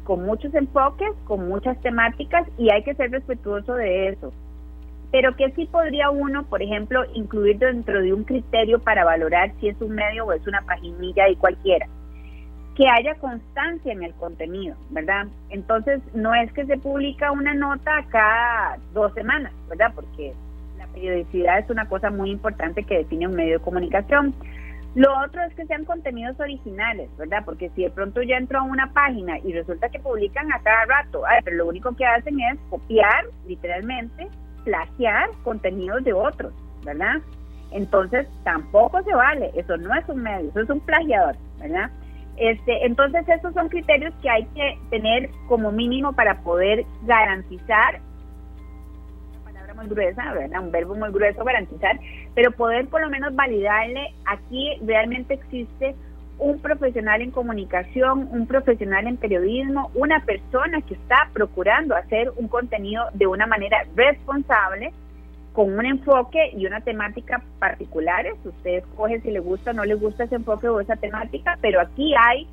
con 0.04 0.26
muchos 0.26 0.54
enfoques, 0.54 1.12
con 1.24 1.48
muchas 1.48 1.80
temáticas 1.82 2.46
y 2.58 2.70
hay 2.70 2.84
que 2.84 2.94
ser 2.94 3.10
respetuoso 3.12 3.74
de 3.76 4.10
eso. 4.10 4.34
Pero 5.12 5.38
que 5.38 5.52
sí 5.52 5.68
podría 5.72 6.10
uno, 6.10 6.44
por 6.44 6.62
ejemplo, 6.62 7.06
incluir 7.14 7.60
dentro 7.60 8.02
de 8.02 8.12
un 8.12 8.26
criterio 8.26 8.80
para 8.80 9.06
valorar 9.06 9.54
si 9.62 9.70
es 9.70 9.82
un 9.82 9.96
medio 9.96 10.26
o 10.26 10.34
es 10.34 10.46
una 10.46 10.62
paginilla 10.64 11.30
y 11.30 11.38
cualquiera 11.38 11.88
que 12.78 12.88
haya 12.88 13.16
constancia 13.16 13.92
en 13.92 14.04
el 14.04 14.14
contenido, 14.14 14.76
¿verdad? 14.92 15.26
Entonces, 15.50 16.00
no 16.14 16.36
es 16.36 16.54
que 16.54 16.64
se 16.68 16.78
publica 16.78 17.32
una 17.32 17.56
nota 17.56 18.06
cada 18.10 18.78
dos 18.94 19.12
semanas, 19.16 19.52
¿verdad? 19.68 19.92
Porque 19.96 20.32
la 20.78 20.86
periodicidad 20.86 21.58
es 21.58 21.70
una 21.72 21.90
cosa 21.90 22.12
muy 22.12 22.30
importante 22.30 22.84
que 22.84 23.00
define 23.00 23.28
un 23.28 23.36
medio 23.36 23.58
de 23.58 23.64
comunicación. 23.64 24.36
Lo 24.94 25.10
otro 25.26 25.42
es 25.42 25.56
que 25.56 25.66
sean 25.66 25.86
contenidos 25.86 26.40
originales, 26.40 27.10
¿verdad? 27.18 27.42
Porque 27.46 27.72
si 27.72 27.82
de 27.82 27.90
pronto 27.90 28.22
ya 28.22 28.38
entro 28.38 28.60
a 28.60 28.64
una 28.64 28.94
página 28.94 29.40
y 29.40 29.54
resulta 29.54 29.90
que 29.90 29.98
publican 29.98 30.54
a 30.54 30.60
cada 30.60 30.86
rato, 30.86 31.24
pero 31.46 31.58
lo 31.58 31.68
único 31.70 31.96
que 31.96 32.06
hacen 32.06 32.40
es 32.40 32.60
copiar, 32.70 33.26
literalmente, 33.48 34.28
plagiar 34.66 35.32
contenidos 35.44 36.04
de 36.04 36.14
otros, 36.14 36.54
¿verdad? 36.86 37.16
Entonces, 37.72 38.28
tampoco 38.44 39.02
se 39.02 39.16
vale, 39.16 39.52
eso 39.56 39.78
no 39.78 39.96
es 39.96 40.08
un 40.08 40.22
medio, 40.22 40.50
eso 40.52 40.62
es 40.62 40.70
un 40.70 40.80
plagiador, 40.82 41.36
¿verdad? 41.60 41.90
Este, 42.38 42.86
entonces 42.86 43.28
esos 43.28 43.54
son 43.54 43.68
criterios 43.68 44.14
que 44.22 44.30
hay 44.30 44.46
que 44.54 44.78
tener 44.92 45.32
como 45.48 45.72
mínimo 45.72 46.14
para 46.14 46.40
poder 46.42 46.86
garantizar, 47.04 48.00
una 49.32 49.44
palabra 49.44 49.74
muy 49.74 49.88
gruesa, 49.88 50.34
un 50.62 50.72
verbo 50.72 50.96
muy 50.96 51.10
grueso, 51.12 51.44
garantizar, 51.44 52.00
pero 52.36 52.52
poder 52.52 52.88
por 52.88 53.02
lo 53.02 53.10
menos 53.10 53.36
validarle, 53.36 54.14
aquí 54.26 54.78
realmente 54.86 55.34
existe 55.34 55.96
un 56.38 56.60
profesional 56.60 57.22
en 57.24 57.32
comunicación, 57.32 58.30
un 58.32 58.46
profesional 58.46 59.08
en 59.08 59.18
periodismo, 59.18 59.90
una 59.96 60.20
persona 60.20 60.82
que 60.82 60.94
está 60.94 61.30
procurando 61.34 61.96
hacer 61.96 62.32
un 62.36 62.48
contenido 62.48 63.06
de 63.16 63.26
una 63.26 63.48
manera 63.48 63.84
responsable, 63.96 64.94
con 65.58 65.74
un 65.74 65.88
enfoque 65.88 66.52
y 66.56 66.68
una 66.68 66.82
temática 66.82 67.42
particulares. 67.58 68.36
Usted 68.46 68.76
escoge 68.76 69.22
si 69.22 69.32
le 69.32 69.40
gusta 69.40 69.72
o 69.72 69.74
no 69.74 69.86
le 69.86 69.96
gusta 69.96 70.26
ese 70.26 70.36
enfoque 70.36 70.70
o 70.70 70.80
esa 70.80 70.98
temática, 70.98 71.58
pero 71.62 71.82
aquí 71.82 72.14
hay 72.16 72.48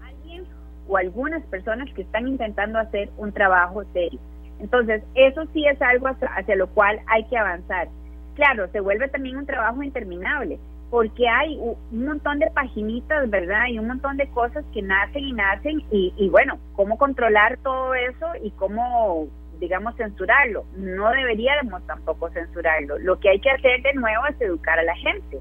alguien 0.00 0.46
o 0.88 0.96
algunas 0.96 1.42
personas 1.48 1.86
que 1.92 2.00
están 2.00 2.26
intentando 2.26 2.78
hacer 2.78 3.10
un 3.18 3.30
trabajo 3.30 3.84
serio. 3.92 4.18
Entonces, 4.58 5.02
eso 5.14 5.44
sí 5.52 5.66
es 5.66 5.82
algo 5.82 6.08
hacia, 6.08 6.56
lo 6.56 6.68
cual 6.68 6.98
hay 7.08 7.24
que 7.24 7.36
avanzar. 7.36 7.88
Claro, 8.36 8.68
se 8.68 8.80
vuelve 8.80 9.08
también 9.08 9.36
un 9.36 9.44
trabajo 9.44 9.82
interminable, 9.82 10.58
porque 10.88 11.28
hay 11.28 11.58
un 11.58 12.06
montón 12.06 12.38
de 12.38 12.50
paginitas, 12.52 13.28
¿verdad? 13.28 13.66
Y 13.68 13.78
un 13.78 13.86
montón 13.86 14.16
de 14.16 14.28
cosas 14.28 14.64
que 14.72 14.80
nacen 14.80 15.26
y 15.26 15.32
nacen, 15.34 15.82
y, 15.90 16.14
y 16.16 16.30
bueno, 16.30 16.58
cómo 16.74 16.96
controlar 16.96 17.58
todo 17.58 17.92
eso 17.94 18.28
y 18.42 18.50
cómo 18.52 19.28
digamos, 19.58 19.96
censurarlo. 19.96 20.64
No 20.76 21.10
deberíamos 21.10 21.86
tampoco 21.86 22.30
censurarlo. 22.30 22.98
Lo 22.98 23.18
que 23.18 23.30
hay 23.30 23.40
que 23.40 23.50
hacer 23.50 23.82
de 23.82 23.94
nuevo 23.94 24.26
es 24.26 24.40
educar 24.40 24.78
a 24.78 24.82
la 24.82 24.96
gente 24.96 25.38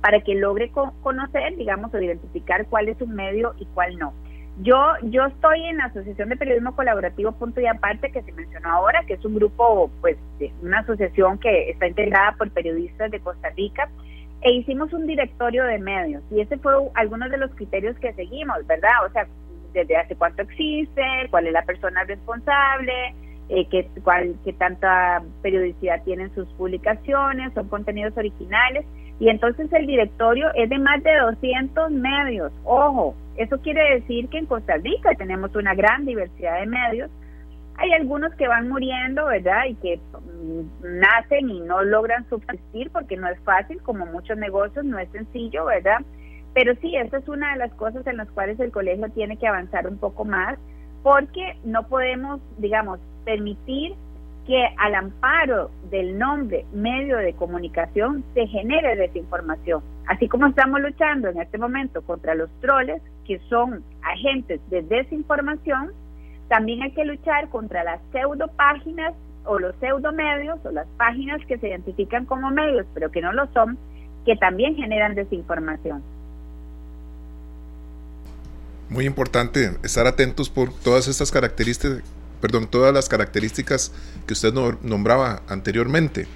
para 0.00 0.20
que 0.20 0.34
logre 0.34 0.70
conocer, 0.70 1.56
digamos, 1.56 1.92
o 1.92 2.00
identificar 2.00 2.66
cuál 2.66 2.88
es 2.88 3.00
un 3.00 3.14
medio 3.14 3.54
y 3.58 3.66
cuál 3.66 3.98
no. 3.98 4.14
Yo, 4.62 4.76
yo 5.04 5.24
estoy 5.24 5.64
en 5.64 5.78
la 5.78 5.86
Asociación 5.86 6.28
de 6.28 6.36
Periodismo 6.36 6.76
Colaborativo 6.76 7.32
Punto 7.32 7.60
y 7.60 7.66
Aparte, 7.66 8.10
que 8.12 8.22
se 8.22 8.32
mencionó 8.32 8.70
ahora, 8.70 9.04
que 9.06 9.14
es 9.14 9.24
un 9.24 9.34
grupo, 9.34 9.90
pues, 10.00 10.18
una 10.62 10.80
asociación 10.80 11.38
que 11.38 11.70
está 11.70 11.86
integrada 11.86 12.34
por 12.36 12.50
periodistas 12.50 13.10
de 13.10 13.20
Costa 13.20 13.48
Rica, 13.56 13.88
e 14.42 14.52
hicimos 14.52 14.92
un 14.92 15.06
directorio 15.06 15.64
de 15.64 15.78
medios, 15.78 16.22
y 16.30 16.40
ese 16.40 16.58
fue 16.58 16.72
algunos 16.94 17.30
de 17.30 17.38
los 17.38 17.50
criterios 17.54 17.98
que 17.98 18.12
seguimos, 18.14 18.66
¿verdad? 18.66 19.06
O 19.06 19.12
sea, 19.12 19.26
desde 19.72 19.96
hace 19.96 20.16
cuánto 20.16 20.42
existe, 20.42 21.02
cuál 21.30 21.46
es 21.46 21.52
la 21.52 21.62
persona 21.62 22.04
responsable, 22.04 23.14
eh, 23.50 23.88
cuál, 24.04 24.36
qué 24.44 24.52
tanta 24.52 25.22
periodicidad 25.42 26.02
tienen 26.04 26.32
sus 26.34 26.46
publicaciones, 26.52 27.52
son 27.52 27.68
contenidos 27.68 28.16
originales. 28.16 28.86
Y 29.18 29.28
entonces 29.28 29.70
el 29.72 29.86
directorio 29.86 30.48
es 30.54 30.70
de 30.70 30.78
más 30.78 31.02
de 31.02 31.10
200 31.18 31.90
medios. 31.90 32.52
Ojo, 32.64 33.14
eso 33.36 33.60
quiere 33.60 33.96
decir 33.96 34.28
que 34.28 34.38
en 34.38 34.46
Costa 34.46 34.76
Rica 34.76 35.14
tenemos 35.18 35.54
una 35.56 35.74
gran 35.74 36.06
diversidad 36.06 36.60
de 36.60 36.66
medios. 36.66 37.10
Hay 37.76 37.92
algunos 37.92 38.32
que 38.36 38.46
van 38.46 38.68
muriendo, 38.68 39.26
¿verdad? 39.26 39.64
Y 39.68 39.74
que 39.74 39.96
mm, 39.98 41.00
nacen 41.00 41.50
y 41.50 41.60
no 41.60 41.82
logran 41.82 42.28
subsistir 42.28 42.90
porque 42.92 43.16
no 43.16 43.28
es 43.28 43.40
fácil, 43.40 43.82
como 43.82 44.06
muchos 44.06 44.38
negocios, 44.38 44.84
no 44.84 44.98
es 44.98 45.10
sencillo, 45.10 45.64
¿verdad? 45.64 45.98
Pero 46.54 46.74
sí, 46.80 46.94
esa 46.94 47.18
es 47.18 47.28
una 47.28 47.52
de 47.52 47.58
las 47.58 47.72
cosas 47.74 48.06
en 48.06 48.16
las 48.16 48.30
cuales 48.30 48.60
el 48.60 48.70
colegio 48.70 49.08
tiene 49.10 49.36
que 49.36 49.48
avanzar 49.48 49.88
un 49.88 49.98
poco 49.98 50.24
más, 50.24 50.56
porque 51.02 51.56
no 51.64 51.88
podemos, 51.88 52.40
digamos, 52.58 53.00
permitir 53.24 53.94
que 54.46 54.66
al 54.78 54.94
amparo 54.94 55.70
del 55.90 56.18
nombre 56.18 56.64
medio 56.72 57.18
de 57.18 57.34
comunicación 57.34 58.24
se 58.34 58.46
genere 58.46 58.96
desinformación. 58.96 59.82
Así 60.06 60.28
como 60.28 60.46
estamos 60.46 60.80
luchando 60.80 61.28
en 61.28 61.40
este 61.40 61.58
momento 61.58 62.02
contra 62.02 62.34
los 62.34 62.50
troles, 62.60 63.00
que 63.26 63.38
son 63.48 63.84
agentes 64.02 64.60
de 64.70 64.82
desinformación, 64.82 65.92
también 66.48 66.82
hay 66.82 66.90
que 66.92 67.04
luchar 67.04 67.48
contra 67.48 67.84
las 67.84 68.00
pseudo 68.10 68.48
páginas 68.48 69.14
o 69.44 69.58
los 69.58 69.74
pseudo 69.76 70.12
medios 70.12 70.58
o 70.64 70.70
las 70.72 70.86
páginas 70.96 71.40
que 71.46 71.56
se 71.58 71.68
identifican 71.68 72.26
como 72.26 72.50
medios 72.50 72.86
pero 72.92 73.10
que 73.10 73.20
no 73.20 73.32
lo 73.32 73.46
son, 73.52 73.78
que 74.24 74.36
también 74.36 74.74
generan 74.74 75.14
desinformación. 75.14 76.02
Muy 78.88 79.06
importante 79.06 79.76
estar 79.84 80.08
atentos 80.08 80.50
por 80.50 80.72
todas 80.72 81.06
estas 81.06 81.30
características 81.30 82.02
perdón, 82.40 82.68
todas 82.68 82.92
las 82.92 83.08
características 83.08 83.92
que 84.26 84.32
usted 84.32 84.52
nombraba 84.82 85.42
anteriormente. 85.48 86.26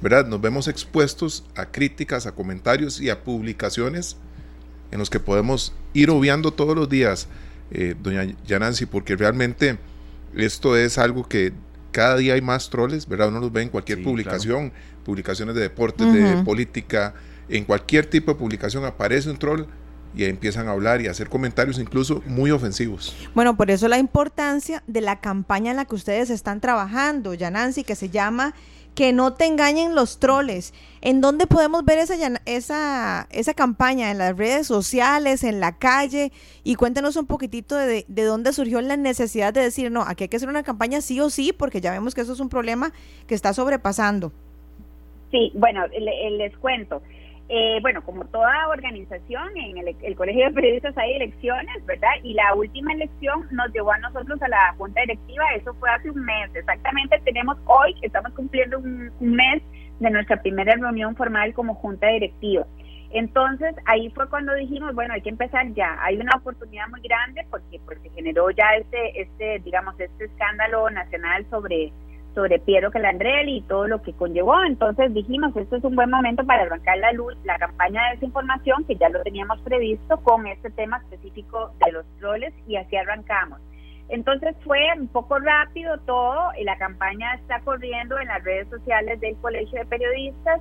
¿verdad? 0.00 0.26
Nos 0.26 0.40
vemos 0.40 0.68
expuestos 0.68 1.44
a 1.54 1.66
críticas, 1.66 2.26
a 2.26 2.32
comentarios 2.32 3.00
y 3.00 3.10
a 3.10 3.22
publicaciones 3.22 4.16
en 4.90 4.98
los 4.98 5.10
que 5.10 5.20
podemos 5.20 5.72
ir 5.92 6.10
obviando 6.10 6.52
todos 6.52 6.74
los 6.74 6.88
días, 6.88 7.28
eh, 7.70 7.94
doña 8.00 8.26
Yanancy, 8.46 8.86
porque 8.86 9.14
realmente 9.14 9.78
esto 10.34 10.76
es 10.76 10.98
algo 10.98 11.28
que 11.28 11.52
cada 11.92 12.16
día 12.16 12.34
hay 12.34 12.40
más 12.40 12.70
troles, 12.70 13.06
¿verdad? 13.06 13.28
Uno 13.28 13.40
los 13.40 13.52
ve 13.52 13.62
en 13.62 13.68
cualquier 13.68 14.02
publicación, 14.02 14.72
publicaciones 15.04 15.54
de 15.54 15.62
deportes, 15.62 16.12
de 16.12 16.42
política, 16.44 17.14
en 17.48 17.64
cualquier 17.64 18.06
tipo 18.06 18.32
de 18.32 18.38
publicación 18.38 18.84
aparece 18.84 19.28
un 19.28 19.36
troll 19.36 19.64
y 20.14 20.24
empiezan 20.24 20.68
a 20.68 20.72
hablar 20.72 21.00
y 21.00 21.06
a 21.06 21.10
hacer 21.10 21.28
comentarios 21.28 21.78
incluso 21.78 22.22
muy 22.26 22.50
ofensivos. 22.50 23.16
Bueno, 23.34 23.56
por 23.56 23.70
eso 23.70 23.88
la 23.88 23.98
importancia 23.98 24.82
de 24.86 25.00
la 25.00 25.20
campaña 25.20 25.70
en 25.70 25.76
la 25.76 25.84
que 25.84 25.94
ustedes 25.94 26.30
están 26.30 26.60
trabajando, 26.60 27.34
Yanancy, 27.34 27.84
que 27.84 27.94
se 27.94 28.10
llama 28.10 28.54
Que 28.94 29.12
no 29.12 29.34
te 29.34 29.46
engañen 29.46 29.94
los 29.94 30.18
troles. 30.18 30.74
¿En 31.00 31.20
dónde 31.20 31.46
podemos 31.46 31.84
ver 31.84 31.98
esa, 31.98 32.14
esa, 32.44 33.28
esa 33.30 33.54
campaña? 33.54 34.10
¿En 34.10 34.18
las 34.18 34.36
redes 34.36 34.66
sociales, 34.66 35.44
en 35.44 35.60
la 35.60 35.78
calle? 35.78 36.32
Y 36.64 36.74
cuéntenos 36.74 37.16
un 37.16 37.26
poquitito 37.26 37.76
de, 37.76 38.04
de 38.08 38.22
dónde 38.24 38.52
surgió 38.52 38.80
la 38.80 38.96
necesidad 38.96 39.52
de 39.52 39.62
decir, 39.62 39.92
no, 39.92 40.02
aquí 40.02 40.24
hay 40.24 40.28
que 40.28 40.36
hacer 40.36 40.48
una 40.48 40.64
campaña 40.64 41.00
sí 41.00 41.20
o 41.20 41.30
sí, 41.30 41.52
porque 41.52 41.80
ya 41.80 41.92
vemos 41.92 42.14
que 42.14 42.22
eso 42.22 42.32
es 42.32 42.40
un 42.40 42.48
problema 42.48 42.92
que 43.26 43.34
está 43.34 43.52
sobrepasando. 43.54 44.32
Sí, 45.30 45.52
bueno, 45.54 45.86
les 45.86 46.56
cuento. 46.56 47.00
Eh, 47.52 47.80
bueno, 47.82 48.00
como 48.04 48.24
toda 48.26 48.68
organización, 48.68 49.56
en 49.56 49.76
el, 49.78 50.14
Colegio 50.14 50.46
de 50.46 50.52
Periodistas 50.52 50.96
hay 50.96 51.14
elecciones, 51.14 51.84
¿verdad? 51.84 52.12
Y 52.22 52.34
la 52.34 52.54
última 52.54 52.92
elección 52.92 53.48
nos 53.50 53.72
llevó 53.72 53.90
a 53.90 53.98
nosotros 53.98 54.40
a 54.40 54.46
la 54.46 54.72
Junta 54.78 55.00
Directiva, 55.00 55.44
eso 55.56 55.74
fue 55.74 55.90
hace 55.90 56.10
un 56.12 56.24
mes, 56.24 56.54
exactamente 56.54 57.20
tenemos 57.24 57.58
hoy, 57.64 57.96
estamos 58.02 58.32
cumpliendo 58.34 58.78
un, 58.78 59.10
mes 59.18 59.64
de 59.98 60.10
nuestra 60.10 60.40
primera 60.40 60.74
reunión 60.76 61.16
formal 61.16 61.52
como 61.52 61.74
Junta 61.74 62.06
Directiva. 62.06 62.64
Entonces 63.10 63.74
ahí 63.86 64.10
fue 64.10 64.28
cuando 64.28 64.54
dijimos, 64.54 64.94
bueno, 64.94 65.14
hay 65.14 65.20
que 65.20 65.30
empezar 65.30 65.66
ya, 65.74 65.98
hay 66.04 66.18
una 66.18 66.36
oportunidad 66.36 66.86
muy 66.86 67.00
grande 67.00 67.44
porque 67.50 67.80
pues 67.84 68.00
se 68.00 68.10
generó 68.10 68.52
ya 68.52 68.76
este, 68.78 69.22
este, 69.22 69.58
digamos, 69.64 69.98
este 69.98 70.26
escándalo 70.26 70.88
nacional 70.90 71.44
sobre 71.50 71.92
sobre 72.34 72.58
Piero 72.58 72.90
Calandrel 72.90 73.48
y 73.48 73.62
todo 73.62 73.86
lo 73.86 74.02
que 74.02 74.12
conllevó. 74.12 74.62
Entonces 74.64 75.12
dijimos, 75.14 75.56
esto 75.56 75.76
es 75.76 75.84
un 75.84 75.96
buen 75.96 76.10
momento 76.10 76.44
para 76.44 76.62
arrancar 76.62 76.98
la 76.98 77.12
luz, 77.12 77.36
la 77.44 77.58
campaña 77.58 78.02
de 78.04 78.14
desinformación, 78.16 78.84
que 78.84 78.96
ya 78.96 79.08
lo 79.08 79.22
teníamos 79.22 79.60
previsto 79.62 80.18
con 80.20 80.46
este 80.46 80.70
tema 80.70 80.98
específico 80.98 81.72
de 81.84 81.92
los 81.92 82.06
troles 82.18 82.54
y 82.66 82.76
así 82.76 82.96
arrancamos. 82.96 83.60
Entonces 84.08 84.56
fue 84.64 84.80
un 84.96 85.08
poco 85.08 85.38
rápido 85.38 85.98
todo 86.00 86.50
y 86.60 86.64
la 86.64 86.76
campaña 86.76 87.34
está 87.34 87.60
corriendo 87.60 88.18
en 88.18 88.26
las 88.26 88.42
redes 88.42 88.68
sociales 88.68 89.20
del 89.20 89.36
Colegio 89.36 89.78
de 89.78 89.86
Periodistas, 89.86 90.60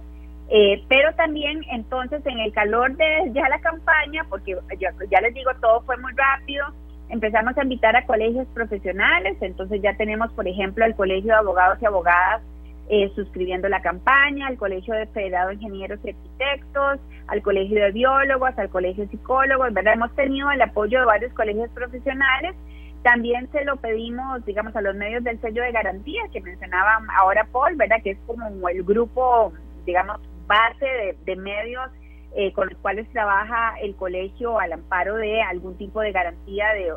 eh, 0.49 0.84
pero 0.88 1.13
también 1.15 1.63
entonces 1.71 2.23
en 2.25 2.39
el 2.39 2.53
calor 2.53 2.95
de 2.95 3.32
ya 3.34 3.49
la 3.49 3.60
campaña, 3.60 4.23
porque 4.29 4.55
ya 4.79 5.21
les 5.21 5.34
digo, 5.34 5.51
todo 5.62 5.82
fue 5.82 5.97
muy 5.97 6.12
rápido, 6.13 6.65
empezamos 7.10 7.58
a 7.58 7.63
invitar 7.63 7.95
a 7.95 8.06
colegios 8.06 8.48
profesionales, 8.54 9.38
entonces 9.41 9.82
ya 9.82 9.95
tenemos, 9.98 10.32
por 10.34 10.48
ejemplo, 10.48 10.86
el 10.86 10.95
Colegio 10.95 11.34
de 11.34 11.39
Abogados 11.39 11.80
y 11.82 11.86
Abogadas 11.86 12.41
eh, 12.91 13.12
suscribiendo 13.15 13.69
la 13.69 13.82
campaña, 13.82 14.48
al 14.48 14.58
Colegio 14.58 14.95
de 14.95 15.06
Federados 15.08 15.54
Ingenieros 15.54 16.00
y 16.04 16.10
Arquitectos, 16.10 17.00
al 17.28 17.41
Colegio 17.43 17.84
de 17.84 17.91
Biólogos, 17.91 18.58
al 18.58 18.69
Colegio 18.69 19.04
de 19.04 19.12
Psicólogos, 19.12 19.74
¿verdad? 19.74 19.93
Hemos 19.93 20.15
tenido 20.15 20.50
el 20.50 20.62
apoyo 20.62 21.00
de 21.00 21.06
varios 21.06 21.34
colegios 21.34 21.69
profesionales. 21.69 22.56
También 23.04 23.48
se 23.52 23.63
lo 23.63 23.76
pedimos, 23.78 24.43
digamos, 24.45 24.76
a 24.76 24.82
los 24.82 24.95
medios 24.95 25.24
del 25.24 25.39
sello 25.39 25.62
de 25.62 25.72
garantía 25.72 26.24
que 26.34 26.41
mencionaba 26.41 27.00
ahora 27.15 27.48
Paul, 27.52 27.76
¿verdad? 27.76 28.02
Que 28.04 28.12
es 28.12 28.17
como 28.26 28.67
el 28.67 28.84
grupo, 28.84 29.54
digamos, 29.86 30.19
base 30.48 30.86
de, 30.86 31.17
de 31.26 31.36
medios 31.36 31.91
eh, 32.36 32.54
con 32.54 32.70
los 32.70 32.78
cuales 32.80 33.10
trabaja 33.12 33.76
el 33.82 33.96
colegio 33.96 34.60
al 34.60 34.74
amparo 34.74 35.15
de 35.15 35.42
algún 35.42 35.76
tipo 35.78 36.02
de 36.02 36.12
garantía 36.12 36.68
de, 36.74 36.94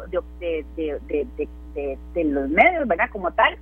de, 2.15 2.25
los 2.25 2.49
medios, 2.49 2.87
¿verdad? 2.87 3.09
Como 3.11 3.33
tal, 3.33 3.57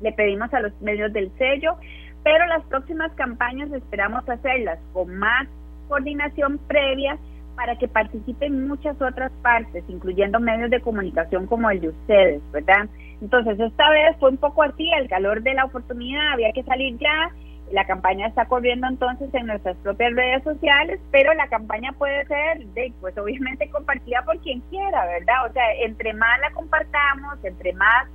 le 0.00 0.12
pedimos 0.12 0.52
a 0.52 0.60
los 0.60 0.72
medios 0.80 1.12
del 1.12 1.30
sello, 1.38 1.76
pero 2.24 2.46
las 2.46 2.64
próximas 2.64 3.12
campañas 3.12 3.70
esperamos 3.72 4.28
hacerlas 4.28 4.78
con 4.92 5.16
más 5.16 5.46
coordinación 5.88 6.58
previa 6.66 7.16
para 7.56 7.76
que 7.76 7.88
participen 7.88 8.68
muchas 8.68 9.00
otras 9.02 9.32
partes, 9.42 9.82
incluyendo 9.88 10.38
medios 10.38 10.70
de 10.70 10.80
comunicación 10.80 11.46
como 11.46 11.70
el 11.70 11.80
de 11.80 11.88
ustedes, 11.88 12.40
¿verdad? 12.52 12.88
Entonces, 13.20 13.58
esta 13.58 13.90
vez 13.90 14.16
fue 14.20 14.30
un 14.30 14.36
poco 14.36 14.62
así, 14.62 14.88
el 14.92 15.08
calor 15.08 15.42
de 15.42 15.54
la 15.54 15.64
oportunidad, 15.64 16.34
había 16.34 16.52
que 16.52 16.62
salir 16.62 16.96
ya, 16.98 17.32
la 17.72 17.84
campaña 17.86 18.26
está 18.26 18.46
corriendo 18.46 18.86
entonces 18.86 19.32
en 19.34 19.46
nuestras 19.46 19.76
propias 19.78 20.14
redes 20.14 20.42
sociales, 20.42 21.00
pero 21.10 21.32
la 21.34 21.48
campaña 21.48 21.92
puede 21.92 22.26
ser, 22.26 22.66
de, 22.68 22.92
pues 23.00 23.16
obviamente 23.18 23.70
compartida 23.72 24.22
por 24.24 24.38
quien 24.40 24.60
quiera, 24.70 25.06
¿verdad? 25.06 25.46
O 25.48 25.52
sea, 25.52 25.64
entre 25.84 26.12
más 26.14 26.40
la 26.40 26.50
compartamos, 26.50 27.44
entre 27.44 27.72
más 27.74 28.06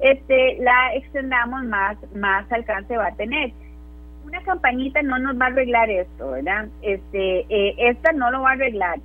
este, 0.00 0.58
la 0.60 0.94
extendamos, 0.94 1.64
más, 1.64 1.96
más 2.14 2.50
alcance 2.52 2.96
va 2.96 3.08
a 3.08 3.16
tener. 3.16 3.52
Una 4.24 4.42
campañita 4.42 5.02
no 5.02 5.18
nos 5.18 5.38
va 5.38 5.46
a 5.46 5.48
arreglar 5.48 5.90
esto, 5.90 6.30
¿verdad? 6.30 6.68
Este, 6.82 7.46
eh, 7.48 7.74
esta 7.78 8.12
no 8.12 8.30
lo 8.30 8.42
va 8.42 8.50
a 8.50 8.52
arreglar. 8.52 8.98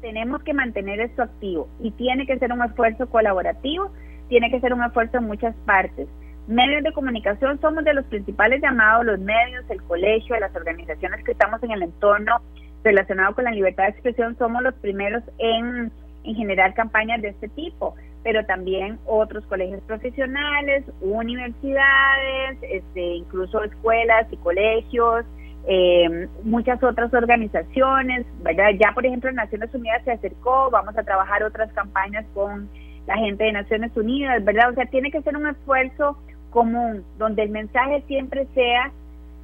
Tenemos 0.00 0.42
que 0.42 0.54
mantener 0.54 1.00
esto 1.00 1.22
activo 1.22 1.68
y 1.80 1.92
tiene 1.92 2.26
que 2.26 2.38
ser 2.38 2.52
un 2.52 2.62
esfuerzo 2.62 3.08
colaborativo, 3.08 3.92
tiene 4.28 4.50
que 4.50 4.60
ser 4.60 4.72
un 4.72 4.82
esfuerzo 4.82 5.18
en 5.18 5.26
muchas 5.26 5.54
partes 5.66 6.08
medios 6.46 6.82
de 6.82 6.92
comunicación 6.92 7.60
somos 7.60 7.84
de 7.84 7.94
los 7.94 8.04
principales 8.06 8.60
llamados, 8.60 9.06
los 9.06 9.20
medios, 9.20 9.64
el 9.70 9.82
colegio, 9.82 10.38
las 10.38 10.54
organizaciones 10.54 11.24
que 11.24 11.32
estamos 11.32 11.62
en 11.62 11.70
el 11.70 11.82
entorno 11.82 12.40
relacionado 12.84 13.34
con 13.34 13.44
la 13.44 13.52
libertad 13.52 13.84
de 13.84 13.90
expresión, 13.90 14.36
somos 14.38 14.62
los 14.62 14.74
primeros 14.74 15.22
en, 15.38 15.92
en 16.24 16.34
generar 16.34 16.74
campañas 16.74 17.22
de 17.22 17.28
este 17.28 17.48
tipo, 17.48 17.94
pero 18.24 18.44
también 18.44 18.98
otros 19.06 19.44
colegios 19.46 19.80
profesionales, 19.82 20.84
universidades, 21.00 22.58
este, 22.62 23.00
incluso 23.14 23.62
escuelas 23.62 24.26
y 24.32 24.36
colegios, 24.38 25.24
eh, 25.66 26.28
muchas 26.42 26.82
otras 26.82 27.12
organizaciones, 27.14 28.26
¿verdad? 28.42 28.70
Ya, 28.80 28.92
por 28.92 29.06
ejemplo, 29.06 29.30
Naciones 29.30 29.72
Unidas 29.72 30.02
se 30.04 30.12
acercó, 30.12 30.70
vamos 30.70 30.96
a 30.98 31.04
trabajar 31.04 31.44
otras 31.44 31.72
campañas 31.72 32.24
con 32.34 32.68
la 33.06 33.16
gente 33.16 33.44
de 33.44 33.52
Naciones 33.52 33.96
Unidas, 33.96 34.44
¿verdad? 34.44 34.70
O 34.70 34.74
sea, 34.74 34.86
tiene 34.86 35.10
que 35.10 35.22
ser 35.22 35.36
un 35.36 35.46
esfuerzo 35.46 36.18
común, 36.52 37.04
donde 37.18 37.42
el 37.42 37.50
mensaje 37.50 38.04
siempre 38.06 38.46
sea, 38.54 38.92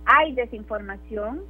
hay 0.04 0.34
desinformación, 0.34 1.40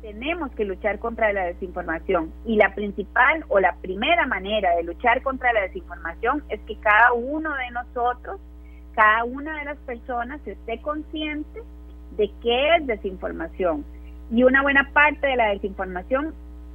tenemos 0.00 0.50
que 0.52 0.64
luchar 0.64 0.98
contra 0.98 1.32
la 1.32 1.44
desinformación. 1.44 2.32
Y 2.46 2.56
la 2.56 2.74
principal 2.74 3.44
o 3.48 3.60
la 3.60 3.74
primera 3.82 4.26
manera 4.26 4.74
de 4.76 4.84
luchar 4.84 5.22
contra 5.22 5.52
la 5.52 5.62
desinformación 5.62 6.42
es 6.48 6.60
que 6.60 6.76
cada 6.76 7.12
uno 7.12 7.52
de 7.54 7.70
nosotros, 7.70 8.40
cada 8.94 9.24
una 9.24 9.58
de 9.58 9.66
las 9.66 9.76
personas 9.78 10.40
esté 10.46 10.80
consciente 10.80 11.62
de 12.16 12.30
qué 12.42 12.76
es 12.76 12.86
desinformación. 12.86 13.84
Y 14.30 14.44
una 14.44 14.62
buena 14.62 14.90
parte 14.92 15.26
de 15.26 15.36
la 15.36 15.48
desinformación 15.50 16.34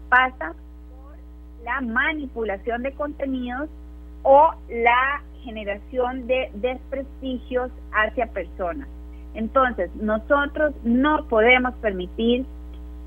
pasa 0.10 0.54
por 0.90 1.64
la 1.64 1.82
manipulación 1.82 2.84
de 2.84 2.92
contenidos 2.92 3.70
o 4.24 4.52
la 4.70 5.22
generación 5.46 6.28
de 6.28 6.50
desprestigios 6.56 7.72
hacia 7.94 8.28
personas. 8.28 8.88
Entonces, 9.34 9.94
nosotros 9.96 10.74
no 10.84 11.28
podemos 11.28 11.74
permitir 11.76 12.46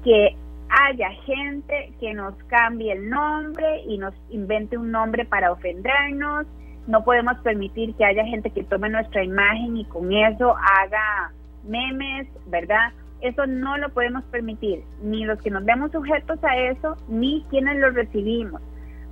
que 0.04 0.36
haya 0.68 1.10
gente 1.24 1.92
que 2.00 2.14
nos 2.14 2.34
cambie 2.44 2.92
el 2.92 3.08
nombre 3.08 3.82
y 3.86 3.98
nos 3.98 4.14
invente 4.30 4.76
un 4.76 4.90
nombre 4.90 5.24
para 5.24 5.52
ofendernos. 5.52 6.46
No 6.86 7.04
podemos 7.04 7.38
permitir 7.38 7.94
que 7.94 8.04
haya 8.04 8.24
gente 8.24 8.50
que 8.50 8.64
tome 8.64 8.88
nuestra 8.88 9.22
imagen 9.22 9.76
y 9.76 9.84
con 9.86 10.12
eso 10.12 10.54
haga 10.56 11.32
memes, 11.64 12.28
¿verdad? 12.46 12.92
Eso 13.20 13.46
no 13.46 13.76
lo 13.78 13.88
podemos 13.90 14.22
permitir, 14.24 14.84
ni 15.02 15.24
los 15.24 15.40
que 15.42 15.50
nos 15.50 15.64
vemos 15.64 15.90
sujetos 15.90 16.42
a 16.44 16.56
eso, 16.56 16.96
ni 17.08 17.44
quienes 17.50 17.78
lo 17.78 17.90
recibimos. 17.90 18.62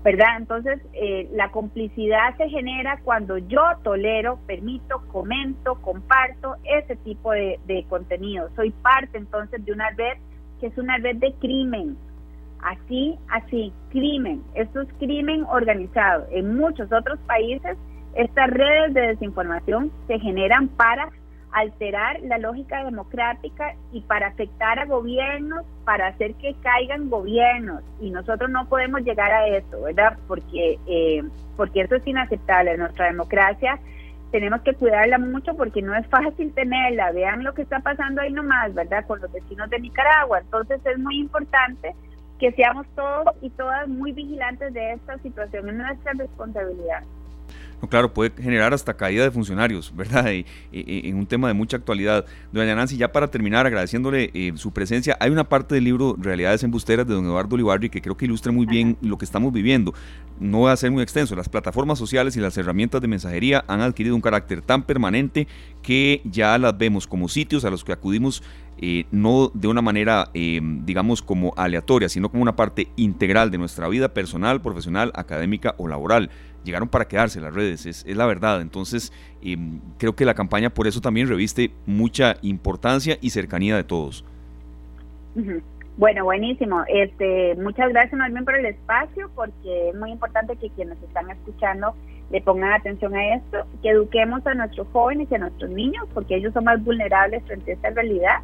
¿Verdad? 0.07 0.37
Entonces, 0.38 0.81
eh, 0.92 1.29
la 1.33 1.51
complicidad 1.51 2.37
se 2.37 2.49
genera 2.49 3.01
cuando 3.03 3.38
yo 3.38 3.61
tolero, 3.83 4.38
permito, 4.47 5.03
comento, 5.09 5.83
comparto 5.83 6.55
ese 6.62 6.95
tipo 6.95 7.33
de, 7.33 7.85
contenido. 7.88 8.49
Soy 8.55 8.71
parte 8.71 9.19
entonces 9.19 9.64
de 9.64 9.73
una 9.73 9.90
red 9.90 10.16
que 10.61 10.69
es 10.69 10.79
una 10.79 10.97
red 10.99 11.16
de 11.16 11.35
crimen. 11.40 11.97
Así, 12.62 13.19
así, 13.31 13.73
crimen. 13.90 14.45
Esto 14.55 14.83
es 14.83 14.88
crimen 15.01 15.45
organizado. 15.51 16.29
En 16.31 16.57
muchos 16.57 16.92
otros 16.92 17.19
países, 17.27 17.77
estas 18.14 18.49
redes 18.51 18.95
de 18.95 19.09
desinformación 19.09 19.90
se 20.07 20.21
generan 20.21 20.69
para 20.69 21.11
alterar 21.57 22.21
la 22.21 22.37
lógica 22.37 22.85
democrática 22.85 23.75
y 23.90 24.03
para 24.03 24.27
afectar 24.27 24.79
a 24.79 24.85
gobiernos, 24.85 25.64
para 25.87 26.09
hacer 26.09 26.35
que 26.35 26.55
caigan 26.62 27.09
gobiernos. 27.09 27.83
Y 27.99 28.11
nosotros 28.11 28.51
no 28.51 28.69
podemos 28.69 29.01
llegar 29.01 29.33
a 29.33 29.49
eso, 29.49 29.81
¿verdad? 29.81 30.19
Porque, 30.29 30.79
eh, 30.87 31.25
porque 31.57 31.81
eso 31.81 31.95
es 31.95 32.07
inaceptable. 32.07 32.77
Nuestra 32.77 33.07
democracia 33.07 33.79
tenemos 34.33 34.61
que 34.61 34.75
cuidarla 34.75 35.16
mucho 35.16 35.57
porque 35.57 35.81
no 35.81 35.95
es 35.95 36.07
fácil 36.09 36.53
tenerla. 36.53 37.12
Vean 37.12 37.42
lo 37.42 37.55
que 37.55 37.62
está 37.62 37.81
pasando 37.81 38.21
ahí 38.21 38.33
nomás, 38.33 38.75
¿verdad? 38.75 39.07
Con 39.07 39.23
los 39.23 39.33
vecinos 39.33 39.71
de 39.71 39.81
Nicaragua. 39.81 40.40
Entonces 40.40 40.85
es 40.85 40.99
muy 40.99 41.19
importante 41.19 41.95
que 42.38 42.53
seamos 42.53 42.87
todos 42.95 43.35
y 43.40 43.49
todas 43.49 43.88
muy 43.88 44.12
vigilantes 44.12 44.75
de 44.75 44.92
esta 44.92 45.16
situación. 45.21 45.71
Es 45.71 45.75
nuestra 45.75 46.12
responsabilidad. 46.12 47.03
No, 47.83 47.89
claro, 47.89 48.12
puede 48.15 48.33
generar 48.43 48.73
hasta 48.73 48.95
caída 48.95 49.25
de 49.25 49.31
funcionarios, 49.31 49.93
¿verdad? 49.97 50.31
Y, 50.33 50.47
en 50.73 51.17
un 51.17 51.27
tema 51.27 51.49
de 51.49 51.55
mucha 51.55 51.77
actualidad. 51.77 52.25
Doña 52.53 52.75
Nancy, 52.75 52.97
ya 52.97 53.12
para 53.12 53.29
terminar, 53.29 53.67
agradeciéndole 53.67 54.31
eh, 54.33 54.53
su 54.57 54.73
presencia, 54.73 55.17
hay 55.21 55.31
una 55.31 55.45
parte 55.45 55.75
del 55.75 55.85
libro 55.85 56.17
Realidades 56.19 56.62
Embusteras 56.62 57.07
de 57.07 57.15
don 57.15 57.25
Eduardo 57.25 57.55
Olivarri 57.55 57.91
que 57.91 58.01
creo 58.01 58.17
que 58.17 58.25
ilustra 58.25 58.53
muy 58.53 58.67
bien 58.67 58.97
lo 59.01 59.19
que 59.19 59.25
estamos 59.25 59.53
viviendo. 59.53 59.93
No 60.41 60.62
va 60.62 60.73
a 60.73 60.77
ser 60.77 60.91
muy 60.91 61.03
extenso. 61.03 61.37
Las 61.37 61.49
plataformas 61.49 61.99
sociales 61.99 62.37
y 62.37 62.41
las 62.41 62.57
herramientas 62.57 63.01
de 63.01 63.09
mensajería 63.09 63.65
han 63.69 63.81
adquirido 63.81 64.15
un 64.15 64.21
carácter 64.21 64.63
tan 64.63 64.83
permanente 64.83 65.46
que 65.83 66.21
ya 66.25 66.57
las 66.59 66.77
vemos 66.77 67.07
como 67.07 67.29
sitios 67.29 67.65
a 67.65 67.71
los 67.71 67.85
que 67.85 67.92
acudimos 67.92 68.42
eh, 68.79 69.07
no 69.11 69.50
de 69.55 69.69
una 69.69 69.81
manera, 69.81 70.31
eh, 70.35 70.61
digamos, 70.63 71.23
como 71.23 71.55
aleatoria, 71.57 72.11
sino 72.11 72.31
como 72.31 72.42
una 72.42 72.57
parte 72.57 72.88
integral 72.96 73.50
de 73.50 73.57
nuestra 73.57 73.88
vida 73.88 74.13
personal, 74.13 74.61
profesional, 74.61 75.13
académica 75.15 75.75
o 75.79 75.88
laboral 75.88 76.31
llegaron 76.67 76.88
para 76.88 77.06
quedarse 77.06 77.40
las 77.40 77.54
redes, 77.54 77.87
es, 77.87 78.04
la 78.06 78.27
verdad. 78.27 78.60
Entonces, 78.60 79.12
em, 79.40 79.81
creo 79.98 80.14
que 80.14 80.25
la 80.25 80.35
campaña 80.35 80.71
por 80.71 80.87
eso 80.87 81.00
también 81.00 81.29
reviste 81.29 81.71
mucha 81.87 82.37
importancia 82.42 83.17
y 83.21 83.31
cercanía 83.31 83.77
de 83.77 83.85
todos. 83.85 84.25
Bueno, 85.96 86.25
buenísimo. 86.25 86.85
Este, 86.88 87.54
muchas 87.56 87.88
gracias 87.88 88.19
más 88.19 88.31
por 88.44 88.54
el 88.54 88.67
espacio, 88.67 89.31
porque 89.35 89.90
es 89.90 89.94
muy 89.94 90.10
importante 90.10 90.56
que 90.56 90.69
quienes 90.71 91.02
están 91.02 91.31
escuchando 91.31 91.94
le 92.31 92.40
pongan 92.42 92.73
atención 92.73 93.14
a 93.14 93.37
esto, 93.37 93.64
que 93.83 93.90
eduquemos 93.90 94.46
a 94.46 94.54
nuestros 94.54 94.87
jóvenes 94.92 95.29
y 95.31 95.37
a 95.37 95.38
nuestros 95.38 95.71
niños, 95.71 96.06
porque 96.12 96.37
ellos 96.37 96.52
son 96.52 96.64
más 96.64 96.83
vulnerables 96.85 97.42
frente 97.44 97.71
a 97.71 97.75
esta 97.75 97.90
realidad, 97.90 98.40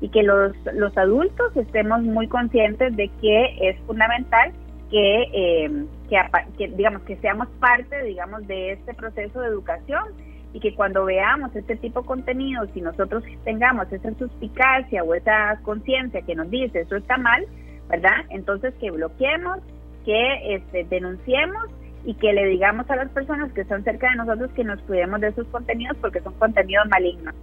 y 0.00 0.08
que 0.08 0.22
los, 0.22 0.52
los 0.74 0.96
adultos 0.96 1.56
estemos 1.56 2.02
muy 2.02 2.28
conscientes 2.28 2.94
de 2.96 3.08
que 3.20 3.68
es 3.68 3.76
fundamental 3.86 4.52
que, 4.94 5.22
eh, 5.32 5.86
que, 6.08 6.16
que, 6.56 6.68
digamos, 6.68 7.02
que 7.02 7.16
seamos 7.16 7.48
parte, 7.58 8.00
digamos, 8.04 8.46
de 8.46 8.74
este 8.74 8.94
proceso 8.94 9.40
de 9.40 9.48
educación 9.48 10.04
y 10.52 10.60
que 10.60 10.72
cuando 10.72 11.04
veamos 11.04 11.50
este 11.56 11.74
tipo 11.74 12.02
de 12.02 12.06
contenidos 12.06 12.68
y 12.76 12.80
nosotros 12.80 13.24
tengamos 13.42 13.92
esa 13.92 14.14
suspicacia 14.14 15.02
o 15.02 15.12
esa 15.16 15.58
conciencia 15.64 16.22
que 16.22 16.36
nos 16.36 16.48
dice 16.48 16.82
eso 16.82 16.94
está 16.94 17.16
mal, 17.16 17.44
¿verdad? 17.88 18.24
Entonces 18.30 18.72
que 18.80 18.92
bloqueemos, 18.92 19.58
que 20.04 20.54
este, 20.54 20.84
denunciemos 20.84 21.64
y 22.04 22.14
que 22.14 22.32
le 22.32 22.46
digamos 22.46 22.88
a 22.88 22.94
las 22.94 23.10
personas 23.10 23.52
que 23.52 23.62
están 23.62 23.82
cerca 23.82 24.08
de 24.10 24.14
nosotros 24.14 24.52
que 24.52 24.62
nos 24.62 24.80
cuidemos 24.82 25.20
de 25.20 25.28
esos 25.30 25.48
contenidos 25.48 25.96
porque 26.00 26.20
son 26.20 26.34
contenidos 26.34 26.86
malignos. 26.88 27.34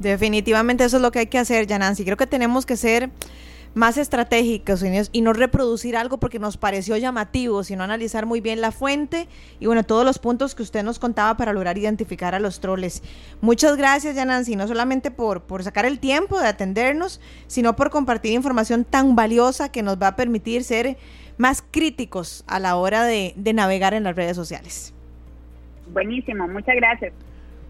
Definitivamente 0.00 0.84
eso 0.84 0.98
es 0.98 1.02
lo 1.02 1.12
que 1.12 1.20
hay 1.20 1.26
que 1.28 1.38
hacer, 1.38 1.66
Yanansi. 1.66 2.04
Creo 2.04 2.18
que 2.18 2.26
tenemos 2.26 2.66
que 2.66 2.76
ser 2.76 3.08
más 3.74 3.96
estratégicos 3.96 4.84
y 5.12 5.20
no 5.22 5.32
reproducir 5.32 5.96
algo 5.96 6.18
porque 6.18 6.38
nos 6.38 6.56
pareció 6.56 6.96
llamativo, 6.96 7.64
sino 7.64 7.84
analizar 7.84 8.26
muy 8.26 8.40
bien 8.40 8.60
la 8.60 8.72
fuente 8.72 9.28
y 9.60 9.66
bueno, 9.66 9.82
todos 9.84 10.04
los 10.04 10.18
puntos 10.18 10.54
que 10.54 10.62
usted 10.62 10.82
nos 10.82 10.98
contaba 10.98 11.36
para 11.36 11.52
lograr 11.52 11.78
identificar 11.78 12.34
a 12.34 12.40
los 12.40 12.60
troles. 12.60 13.02
Muchas 13.40 13.76
gracias, 13.76 14.14
Yanansi, 14.14 14.56
no 14.56 14.68
solamente 14.68 15.10
por, 15.10 15.42
por 15.42 15.62
sacar 15.62 15.86
el 15.86 15.98
tiempo 15.98 16.38
de 16.38 16.48
atendernos, 16.48 17.20
sino 17.46 17.76
por 17.76 17.90
compartir 17.90 18.32
información 18.32 18.84
tan 18.84 19.16
valiosa 19.16 19.70
que 19.70 19.82
nos 19.82 20.00
va 20.00 20.08
a 20.08 20.16
permitir 20.16 20.64
ser 20.64 20.96
más 21.38 21.62
críticos 21.62 22.44
a 22.46 22.58
la 22.58 22.76
hora 22.76 23.04
de, 23.04 23.32
de 23.36 23.52
navegar 23.52 23.94
en 23.94 24.04
las 24.04 24.14
redes 24.14 24.36
sociales. 24.36 24.92
Buenísimo, 25.92 26.46
muchas 26.46 26.76
gracias. 26.76 27.12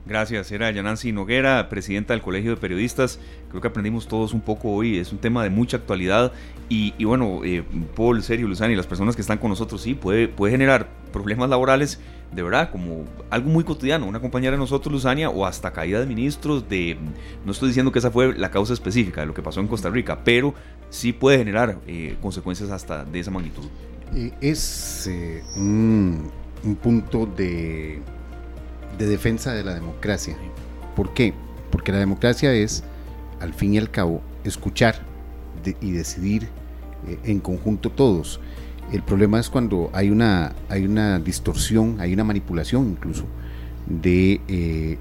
Gracias, 0.05 0.51
era 0.51 0.69
Yanansi 0.71 1.13
Noguera, 1.13 1.69
presidenta 1.69 2.13
del 2.13 2.23
Colegio 2.23 2.51
de 2.51 2.57
Periodistas. 2.57 3.21
Creo 3.49 3.61
que 3.61 3.69
aprendimos 3.69 4.09
todos 4.09 4.35
un 4.35 4.41
poco 4.41 4.73
hoy, 4.73 4.99
es 4.99 5.13
un 5.13 5.19
tema 5.19 5.45
de 5.45 5.51
mucha 5.51 5.77
actualidad 5.77 6.33
y, 6.69 7.05
bueno, 7.05 7.43
eh, 7.45 7.63
Paul, 7.95 8.23
Sergio, 8.23 8.49
Luzani, 8.49 8.75
las 8.75 8.87
personas 8.87 9.15
que 9.15 9.21
están 9.21 9.39
con 9.39 9.51
nosotros, 9.51 9.81
sí, 9.83 9.95
puede, 9.95 10.27
puede 10.27 10.51
generar 10.51 10.89
problemas 11.13 11.51
laborales, 11.51 12.01
de 12.33 12.43
verdad, 12.43 12.71
como 12.73 13.05
algo 13.31 13.51
muy 13.51 13.63
cotidiano. 13.63 14.07
Una 14.07 14.21
compañera 14.21 14.53
de 14.53 14.59
nosotros, 14.59 14.91
Luzania, 14.91 15.31
o 15.31 15.47
hasta 15.47 15.73
caída 15.73 16.01
de 16.01 16.07
ministros, 16.07 16.69
de, 16.69 16.97
no 17.45 17.53
estoy 17.53 17.69
diciendo 17.69 17.93
que 17.93 18.01
esa 18.01 18.11
fue 18.11 18.37
la 18.37 18.51
causa 18.51 18.73
específica 18.73 19.21
de 19.21 19.29
lo 19.29 19.35
que 19.35 19.43
pasó 19.43 19.61
en 19.61 19.69
Costa 19.69 19.89
Rica, 19.91 20.25
pero 20.25 20.55
sí 20.89 21.13
puede 21.13 21.39
generar 21.39 21.79
eh, 21.87 22.17
consecuencias 22.21 22.71
hasta 22.71 23.05
de 23.05 23.21
esa 23.21 23.31
magnitud. 23.31 23.65
Eh, 24.15 24.33
es 24.41 25.09
un 25.57 26.33
punto 26.83 27.27
de 27.27 28.01
de 29.03 29.09
defensa 29.09 29.53
de 29.53 29.65
la 29.65 29.75
democracia. 29.75 30.37
¿Por 30.95 31.13
qué? 31.13 31.35
Porque 31.71 31.91
la 31.91 31.99
democracia 31.99 32.53
es, 32.55 32.85
al 33.41 33.53
fin 33.53 33.75
y 33.75 33.79
al 33.79 33.91
cabo, 33.91 34.23
escuchar 34.45 34.95
y 35.81 35.91
decidir 35.91 36.49
eh, 37.09 37.19
en 37.25 37.41
conjunto 37.41 37.91
todos. 37.91 38.39
El 38.93 39.03
problema 39.03 39.41
es 39.41 39.51
cuando 39.51 39.91
hay 39.93 40.11
una, 40.11 40.53
hay 40.69 40.85
una 40.85 41.19
distorsión, 41.19 42.01
hay 42.01 42.13
una 42.13 42.25
manipulación 42.25 42.91
incluso 42.91 43.25
de, 43.87 44.41
eh, 44.47 44.99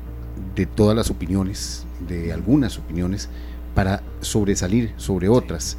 de 0.55 0.65
todas 0.65 0.95
las 0.95 1.11
opiniones, 1.11 1.85
de 2.07 2.33
algunas 2.33 2.79
opiniones, 2.79 3.29
para 3.75 4.01
sobresalir 4.21 4.93
sobre 4.97 5.29
otras, 5.29 5.77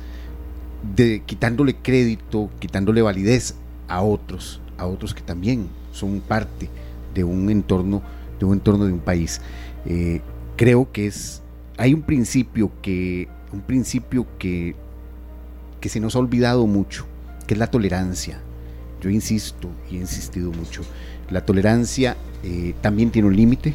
de, 0.94 1.22
quitándole 1.26 1.74
crédito, 1.74 2.50
quitándole 2.60 3.02
validez 3.02 3.56
a 3.88 4.02
otros, 4.02 4.60
a 4.78 4.86
otros 4.86 5.12
que 5.12 5.22
también 5.22 5.68
son 5.92 6.20
parte 6.20 6.70
de 7.14 7.24
un 7.24 7.50
entorno, 7.50 8.02
de 8.38 8.44
un 8.44 8.54
entorno 8.54 8.86
de 8.86 8.92
un 8.92 9.00
país. 9.00 9.40
Eh, 9.86 10.20
creo 10.56 10.90
que 10.92 11.06
es, 11.06 11.42
hay 11.76 11.94
un 11.94 12.02
principio 12.02 12.70
que, 12.82 13.28
un 13.52 13.60
principio 13.60 14.26
que, 14.38 14.74
que 15.80 15.88
se 15.88 16.00
nos 16.00 16.16
ha 16.16 16.18
olvidado 16.18 16.66
mucho, 16.66 17.06
que 17.46 17.54
es 17.54 17.58
la 17.58 17.68
tolerancia. 17.68 18.40
Yo 19.00 19.10
insisto 19.10 19.68
y 19.90 19.96
he 19.96 20.00
insistido 20.00 20.52
mucho. 20.52 20.82
La 21.30 21.44
tolerancia 21.44 22.16
eh, 22.44 22.74
también 22.80 23.10
tiene 23.10 23.28
un 23.28 23.36
límite, 23.36 23.74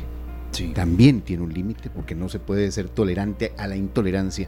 también 0.73 1.21
tiene 1.21 1.43
un 1.43 1.53
límite, 1.53 1.89
porque 1.89 2.15
no 2.15 2.29
se 2.29 2.39
puede 2.39 2.71
ser 2.71 2.89
tolerante 2.89 3.53
a 3.57 3.67
la 3.67 3.75
intolerancia, 3.75 4.47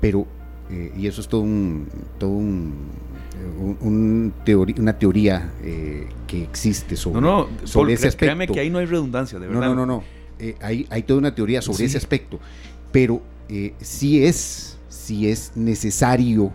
pero, 0.00 0.26
eh, 0.70 0.92
y 0.96 1.06
eso 1.06 1.20
es 1.20 1.28
todo 1.28 1.42
un, 1.42 1.88
todo 2.18 2.30
un 2.30 2.72
una 3.80 4.98
teoría 4.98 5.52
eh, 5.62 6.08
que 6.26 6.42
existe 6.42 6.96
sobre, 6.96 7.20
no, 7.20 7.48
no, 7.48 7.66
sobre 7.66 7.94
ese 7.94 8.08
aspecto. 8.08 8.26
Créame 8.26 8.46
que 8.46 8.60
ahí 8.60 8.70
no 8.70 8.78
hay 8.78 8.86
redundancia, 8.86 9.38
de 9.38 9.46
verdad. 9.46 9.68
No, 9.68 9.74
no, 9.74 9.86
no, 9.86 9.86
no. 9.86 10.04
Eh, 10.38 10.56
hay, 10.60 10.86
hay, 10.90 11.02
toda 11.02 11.18
una 11.18 11.34
teoría 11.34 11.62
sobre 11.62 11.84
ese 11.84 11.96
aspecto, 11.96 12.40
pero 12.92 13.22
eh, 13.48 13.74
sí 13.80 14.24
es, 14.24 14.78
sí 14.88 15.28
es 15.28 15.52
necesario 15.54 16.52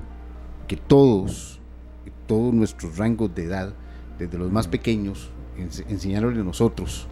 que 0.68 0.76
todos, 0.76 1.60
todos 2.28 2.54
nuestros 2.54 2.98
rangos 2.98 3.34
de 3.36 3.46
edad, 3.46 3.74
desde 4.18 4.38
los 4.38 4.52
más 4.52 4.68
pequeños, 4.68 5.30
ens 5.58 5.84
enseñarles 5.88 6.38
a 6.38 6.44
nosotros. 6.44 7.08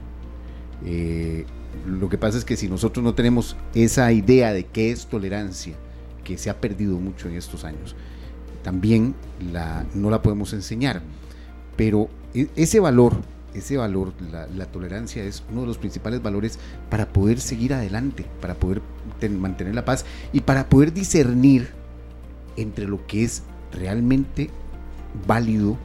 lo 1.85 2.09
que 2.09 2.17
pasa 2.17 2.37
es 2.37 2.45
que 2.45 2.57
si 2.57 2.67
nosotros 2.67 3.03
no 3.03 3.13
tenemos 3.13 3.55
esa 3.73 4.11
idea 4.11 4.51
de 4.51 4.65
qué 4.65 4.91
es 4.91 5.07
tolerancia, 5.07 5.75
que 6.27 6.37
se 6.37 6.49
ha 6.49 6.59
perdido 6.59 6.99
mucho 6.99 7.29
en 7.29 7.37
estos 7.37 7.63
años, 7.63 7.95
también 8.61 9.15
la, 9.53 9.85
no 9.93 10.09
la 10.09 10.21
podemos 10.21 10.51
enseñar. 10.51 11.01
Pero 11.77 12.09
e, 12.33 12.49
ese 12.57 12.81
valor, 12.81 13.13
ese 13.53 13.77
valor, 13.77 14.11
la, 14.29 14.65
tolerancia 14.65 15.23
es 15.23 15.41
uno 15.49 15.61
de 15.61 15.67
los 15.67 15.77
principales 15.77 16.21
valores 16.21 16.59
para 16.89 17.07
poder 17.07 17.39
seguir 17.39 17.73
adelante, 17.73 18.25
para 18.41 18.55
poder 18.55 18.81
mantener 19.39 19.73
la 19.73 19.85
paz 19.85 20.03
y 20.33 20.41
para 20.41 20.67
poder 20.67 20.91
discernir 20.91 21.69
entre 22.57 22.89
lo 22.89 23.07
que 23.07 23.23
es 23.23 23.43
realmente 23.71 24.49
válido 25.25 25.77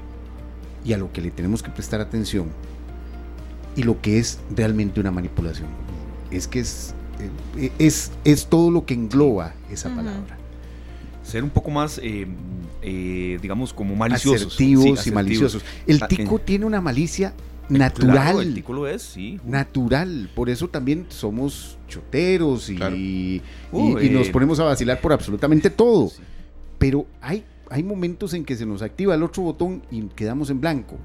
y 0.85 0.93
a 0.93 0.99
lo 0.99 1.13
que 1.13 1.21
le 1.21 1.31
tenemos 1.31 1.63
que 1.63 1.71
prestar 1.71 2.01
atención 2.01 2.49
y 3.77 3.85
lo 3.85 4.01
que 4.01 4.19
es 4.19 4.41
realmente 4.57 4.99
una 4.99 5.13
manipulación. 5.13 5.69
Es 6.33 6.49
que 6.49 6.59
es, 6.59 6.97
es, 7.79 8.13
es 8.25 8.47
todo 8.47 8.71
lo 8.71 8.87
que 8.87 8.95
engloba 8.95 9.55
esa 9.71 9.95
palabra 9.95 10.39
ser 11.23 11.45
un 11.45 11.51
poco 11.51 11.71
más, 11.71 11.99
eh, 12.03 12.27
eh, 12.83 13.39
digamos, 13.41 13.73
como 13.73 13.95
maliciosos. 13.95 14.49
Asertivos 14.49 15.07
y 15.07 15.11
maliciosos. 15.11 15.65
El 15.87 16.07
tico 16.07 16.39
tiene 16.39 16.67
una 16.67 16.81
malicia 16.81 17.33
natural. 17.69 18.41
el 18.41 18.55
tico 18.55 18.73
lo 18.73 18.87
es, 18.87 19.03
sí. 19.03 19.41
Natural. 19.45 20.31
Por 20.35 20.51
eso 20.51 20.69
también 20.69 21.07
somos 21.09 21.79
choteros 21.89 22.69
y, 22.69 23.41
y, 23.73 24.11
nos 24.11 24.29
ponemos 24.29 24.59
a 24.61 24.65
vacilar 24.65 25.01
por 25.01 25.13
absolutamente 25.13 25.71
todo. 25.71 26.11
Pero 26.79 27.07
hay, 27.21 27.45
hay 27.71 27.83
momentos 27.83 28.35
en 28.35 28.45
que 28.45 28.57
se 28.57 28.67
nos 28.67 28.83
activa 28.83 29.15
el 29.15 29.23
otro 29.23 29.43
botón 29.43 29.83
y 29.91 30.03
quedamos 30.09 30.51
en 30.51 30.61
blanco. 30.61 30.97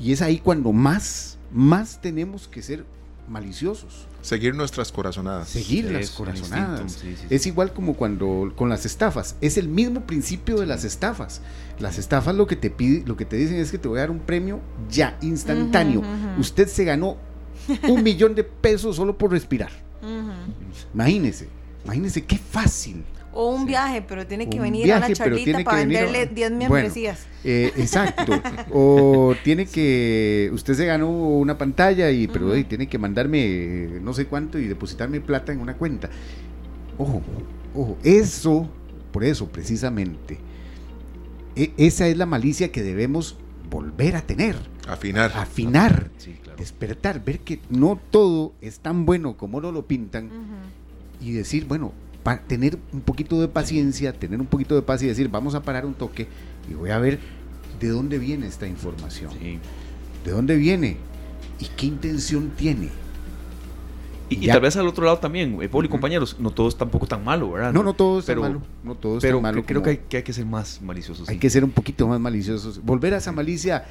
Y 0.00 0.12
es 0.12 0.22
ahí 0.22 0.38
cuando 0.38 0.72
más, 0.72 1.38
más 1.52 2.00
tenemos 2.00 2.48
que 2.48 2.62
ser 2.62 2.84
maliciosos. 3.28 4.06
Seguir 4.20 4.54
nuestras 4.54 4.92
corazonadas. 4.92 5.48
Seguir 5.48 5.90
las 5.90 6.10
corazonadas. 6.10 7.02
Es 7.30 7.46
igual 7.46 7.72
como 7.72 7.94
cuando 7.94 8.52
con 8.56 8.68
las 8.68 8.86
estafas. 8.86 9.36
Es 9.40 9.56
el 9.58 9.68
mismo 9.68 10.06
principio 10.06 10.58
de 10.58 10.66
las 10.66 10.84
estafas. 10.84 11.40
Las 11.78 11.98
estafas 11.98 12.34
lo 12.34 12.46
que 12.46 12.56
te 12.56 12.70
pide, 12.70 13.04
lo 13.06 13.16
que 13.16 13.24
te 13.24 13.36
dicen 13.36 13.56
es 13.56 13.70
que 13.70 13.78
te 13.78 13.88
voy 13.88 13.98
a 13.98 14.02
dar 14.02 14.10
un 14.10 14.20
premio 14.20 14.60
ya, 14.88 15.18
instantáneo. 15.22 16.02
Usted 16.38 16.68
se 16.68 16.84
ganó 16.84 17.16
un 17.88 18.02
millón 18.02 18.34
de 18.34 18.44
pesos 18.44 18.96
solo 18.96 19.16
por 19.16 19.30
respirar. 19.30 19.70
Imagínese, 20.94 21.48
imagínese 21.84 22.24
qué 22.24 22.38
fácil. 22.38 23.04
O 23.34 23.54
un 23.54 23.64
viaje, 23.64 24.02
pero 24.02 24.26
tiene 24.26 24.48
que 24.48 24.60
venir 24.60 24.92
a 24.92 24.98
una 24.98 25.12
charlita 25.12 25.64
para 25.64 25.78
venderle 25.78 26.26
10 26.26 26.50
membresías. 26.52 27.26
Eh, 27.44 27.72
exacto. 27.76 28.32
o 28.72 29.34
tiene 29.42 29.66
que. 29.66 30.50
Usted 30.52 30.74
se 30.74 30.86
ganó 30.86 31.08
una 31.10 31.56
pantalla, 31.56 32.10
y 32.10 32.28
pero 32.28 32.52
tiene 32.64 32.88
que 32.88 32.98
mandarme 32.98 34.00
no 34.02 34.12
sé 34.12 34.26
cuánto 34.26 34.58
y 34.58 34.66
depositarme 34.66 35.20
plata 35.20 35.52
en 35.52 35.60
una 35.60 35.74
cuenta. 35.74 36.10
Ojo, 36.98 37.22
ojo. 37.74 37.96
Eso, 38.02 38.68
por 39.12 39.24
eso 39.24 39.48
precisamente, 39.48 40.38
e, 41.56 41.72
esa 41.76 42.06
es 42.06 42.16
la 42.16 42.26
malicia 42.26 42.70
que 42.70 42.82
debemos 42.82 43.36
volver 43.70 44.16
a 44.16 44.22
tener. 44.22 44.56
Afinar. 44.86 45.32
Afinar. 45.34 46.10
Despertar, 46.56 47.24
ver 47.24 47.40
que 47.40 47.60
no 47.70 47.98
todo 48.10 48.52
es 48.60 48.80
tan 48.80 49.06
bueno 49.06 49.36
como 49.36 49.60
no 49.60 49.72
lo 49.72 49.86
pintan. 49.86 50.30
Y 51.20 51.32
decir, 51.32 51.66
bueno, 51.66 51.92
tener 52.46 52.78
un 52.92 53.00
poquito 53.00 53.40
de 53.40 53.48
paciencia, 53.48 54.12
tener 54.12 54.40
un 54.40 54.46
poquito 54.46 54.74
de 54.74 54.82
paz 54.82 55.02
y 55.02 55.06
decir, 55.06 55.28
vamos 55.28 55.54
a 55.54 55.62
parar 55.62 55.84
un 55.86 55.94
toque 55.94 56.28
y 56.70 56.74
voy 56.74 56.90
a 56.90 56.98
ver 56.98 57.18
de 57.80 57.88
dónde 57.88 58.18
viene 58.18 58.46
esta 58.46 58.66
información. 58.66 59.30
¿De 60.24 60.30
dónde 60.30 60.56
viene? 60.56 60.96
¿Y 61.58 61.66
qué 61.76 61.86
intención 61.86 62.50
tiene? 62.56 62.88
Y, 64.28 64.46
tal 64.46 64.60
vez 64.60 64.76
al 64.76 64.86
otro 64.88 65.04
lado 65.04 65.18
también, 65.18 65.58
eh, 65.60 65.68
y 65.70 65.88
compañeros, 65.88 66.36
no 66.38 66.50
todo 66.50 66.68
es 66.68 66.76
tampoco 66.76 67.06
tan 67.06 67.22
malo, 67.22 67.52
¿verdad? 67.52 67.72
No, 67.72 67.82
no 67.82 67.92
todo 67.92 68.18
es 68.20 68.24
tan 68.24 68.38
malo. 68.38 68.62
No 68.82 68.94
todo 68.94 69.18
es 69.18 69.22
pero 69.22 69.36
tan 69.36 69.42
malo. 69.42 69.64
creo 69.66 69.82
que, 69.82 69.90
hay, 69.90 69.96
que 70.08 70.16
hay 70.18 70.22
que 70.22 70.32
ser 70.32 70.46
más 70.46 70.80
maliciosos. 70.80 71.28
Hay 71.28 71.38
que 71.38 71.50
ser 71.50 71.64
un 71.64 71.70
poquito 71.70 72.08
más 72.08 72.18
maliciosos. 72.18 72.82
Volver 72.82 73.12
a 73.12 73.18
esa 73.18 73.30
malicia 73.30 73.84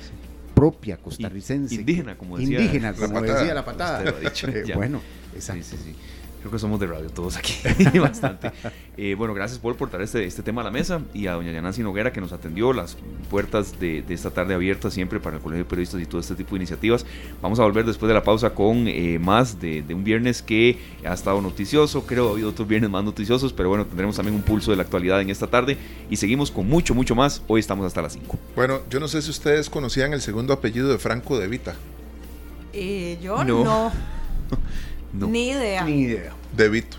propia 0.55 0.97
costarricense. 0.97 1.75
Indígena, 1.75 2.17
como 2.17 2.37
decía. 2.37 2.59
Indígena, 2.59 2.93
como 2.93 3.21
decía 3.21 3.53
la 3.53 3.65
patada. 3.65 4.03
Eh, 4.47 4.73
bueno, 4.73 5.01
exacto. 5.35 5.63
Sí, 5.63 5.77
sí, 5.77 5.83
sí. 5.91 5.95
Creo 6.41 6.51
que 6.51 6.57
somos 6.57 6.79
de 6.79 6.87
radio 6.87 7.07
todos 7.11 7.37
aquí, 7.37 7.53
bastante. 7.99 8.51
Eh, 8.97 9.13
bueno, 9.15 9.35
gracias 9.35 9.59
por 9.59 9.75
traer 9.75 10.05
este, 10.05 10.25
este 10.25 10.41
tema 10.41 10.61
a 10.61 10.63
la 10.63 10.71
mesa 10.71 11.01
y 11.13 11.27
a 11.27 11.33
doña 11.33 11.51
Yanancy 11.51 11.83
Noguera 11.83 12.11
que 12.11 12.19
nos 12.19 12.31
atendió 12.31 12.73
las 12.73 12.97
puertas 13.29 13.79
de, 13.79 14.03
esta 14.09 14.31
tarde 14.31 14.55
abiertas 14.55 14.93
siempre 14.93 15.19
para 15.19 15.37
el 15.37 15.43
Colegio 15.43 15.63
de 15.63 15.69
Periodistas 15.69 16.01
y 16.01 16.07
todo 16.07 16.19
este 16.19 16.33
tipo 16.33 16.51
de 16.51 16.57
iniciativas. 16.57 17.05
Vamos 17.43 17.59
a 17.59 17.63
volver 17.63 17.85
después 17.85 18.07
de 18.07 18.15
la 18.15 18.23
pausa 18.23 18.55
con 18.55 18.87
eh, 18.87 19.19
más 19.19 19.59
de, 19.59 19.85
un 19.93 20.03
viernes 20.03 20.41
que 20.41 20.79
ha 21.05 21.13
estado 21.13 21.41
noticioso, 21.41 22.07
creo 22.07 22.29
ha 22.29 22.31
habido 22.31 22.49
otros 22.49 22.67
viernes 22.67 22.89
más 22.89 23.03
noticiosos, 23.03 23.53
pero 23.53 23.69
bueno, 23.69 23.85
tendremos 23.85 24.15
también 24.15 24.35
un 24.35 24.41
pulso 24.41 24.71
de 24.71 24.77
la 24.77 24.83
actualidad 24.83 25.21
en 25.21 25.29
esta 25.29 25.45
tarde 25.45 25.77
y 26.09 26.15
seguimos 26.15 26.49
con 26.49 26.67
mucho, 26.67 26.95
mucho 26.95 27.13
más. 27.13 27.43
Hoy 27.47 27.59
estamos 27.59 27.85
hasta 27.85 28.01
las 28.01 28.13
5. 28.13 28.39
Bueno, 28.55 28.79
yo 28.89 28.99
no 28.99 29.07
sé 29.07 29.21
si 29.21 29.29
ustedes 29.29 29.69
conocían 29.69 30.13
el 30.13 30.21
segundo 30.21 30.53
apellido 30.53 30.89
de 30.89 30.97
Franco 30.97 31.37
de 31.37 31.47
Vita. 31.47 31.75
Eh, 32.73 33.19
yo 33.21 33.43
no. 33.43 33.91
Ni 35.13 35.49
idea. 35.49 35.83
Ni 35.83 36.01
idea. 36.01 36.33
De 36.55 36.69
Vito. 36.69 36.97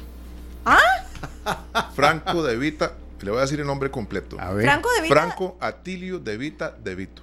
¿Ah? 0.65 1.91
Franco 1.95 2.43
De 2.43 2.57
Vita. 2.57 2.93
Le 3.21 3.31
voy 3.31 3.39
a 3.39 3.43
decir 3.43 3.61
el 3.61 3.67
nombre 3.67 3.91
completo. 3.91 4.37
Franco 4.37 4.89
De 4.97 5.03
Vita. 5.03 5.15
Franco 5.15 5.57
Atilio 5.61 6.19
De 6.19 6.37
Vita 6.37 6.75
De 6.83 6.95
Vito. 6.95 7.23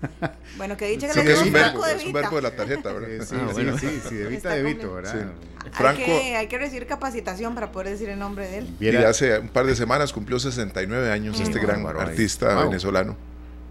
Bueno, 0.56 0.76
que 0.76 0.86
dicho 0.86 1.06
que 1.06 1.12
sí, 1.12 1.22
le 1.22 1.32
es, 1.32 1.42
un 1.42 1.52
verbo, 1.52 1.84
es 1.86 2.04
un 2.04 2.12
verbo 2.12 2.36
de 2.36 2.42
la 2.42 2.50
tarjeta, 2.50 2.92
¿verdad? 2.92 3.24
sí, 3.24 3.36
ah, 3.38 3.48
bueno. 3.52 3.78
sí, 3.78 4.00
sí, 4.08 4.14
de 4.14 4.26
Vita 4.26 4.50
de 4.50 4.62
Vito, 4.62 4.94
¿verdad? 4.94 5.32
Franco, 5.72 6.00
hay, 6.00 6.06
que, 6.06 6.36
hay 6.36 6.46
que 6.46 6.58
recibir 6.58 6.86
capacitación 6.86 7.54
para 7.54 7.70
poder 7.70 7.90
decir 7.90 8.08
el 8.08 8.18
nombre 8.18 8.48
de 8.48 8.58
él. 8.58 8.68
Y 8.80 8.88
hace 8.96 9.38
un 9.38 9.48
par 9.48 9.66
de 9.66 9.76
semanas 9.76 10.12
cumplió 10.12 10.38
69 10.38 11.10
años 11.10 11.38
este 11.40 11.58
gran 11.58 11.86
artista 11.86 12.64
venezolano. 12.64 13.16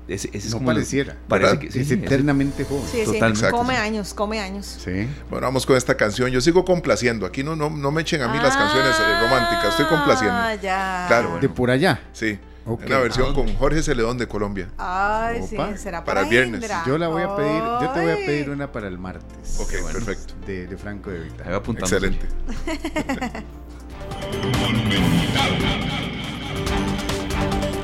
Ese, 0.08 0.30
ese 0.32 0.50
no 0.50 0.66
pareciera. 0.66 1.18
Parece 1.28 1.60
que 1.60 1.68
es 1.68 1.92
eternamente 1.92 2.64
joven. 2.64 2.88
Sí, 2.90 3.04
sí. 3.06 3.20
Come 3.52 3.76
años, 3.76 4.14
come 4.14 4.40
años. 4.40 4.78
Sí. 4.84 5.08
Bueno, 5.30 5.48
vamos 5.48 5.66
con 5.66 5.76
esta 5.76 5.98
canción. 5.98 6.32
Yo 6.32 6.40
sigo 6.40 6.64
complaciendo. 6.64 7.26
Aquí 7.26 7.44
no, 7.44 7.56
no, 7.56 7.70
no 7.70 7.92
me 7.92 8.02
echen 8.02 8.22
a 8.22 8.30
mí 8.30 8.38
las 8.38 8.56
canciones 8.56 8.96
eh, 9.00 9.22
románticas. 9.22 9.72
Estoy 9.72 9.88
complaciendo. 9.88 10.36
Ah, 10.36 10.56
ya. 10.56 11.06
Claro. 11.08 11.40
De 11.42 11.50
por 11.50 11.72
allá. 11.72 12.02
Sí. 12.14 12.40
Una 12.66 13.00
versión 13.00 13.34
con 13.34 13.54
Jorge 13.56 13.82
Celedón 13.82 14.18
de 14.18 14.28
Colombia. 14.28 14.70
Ay, 14.78 15.42
sí, 15.48 15.58
será 15.78 16.04
para, 16.04 16.22
el 16.22 16.30
viernes. 16.30 16.70
Yo 16.86 16.98
la 16.98 17.08
voy 17.08 17.24
a 17.24 17.36
pedir, 17.36 17.62
yo 17.62 17.92
te 17.94 18.02
voy 18.02 18.12
a 18.12 18.16
pedir 18.16 18.50
una 18.50 18.72
para 18.72 18.90
el 18.90 18.98
martes. 18.98 19.58
Ok, 19.60 19.72
perfecto. 19.94 20.34
De, 20.46 20.68
de, 20.68 20.78
Franco 20.78 21.10
de 21.10 21.22
Vita. 21.22 21.62
Excelente. 21.80 22.28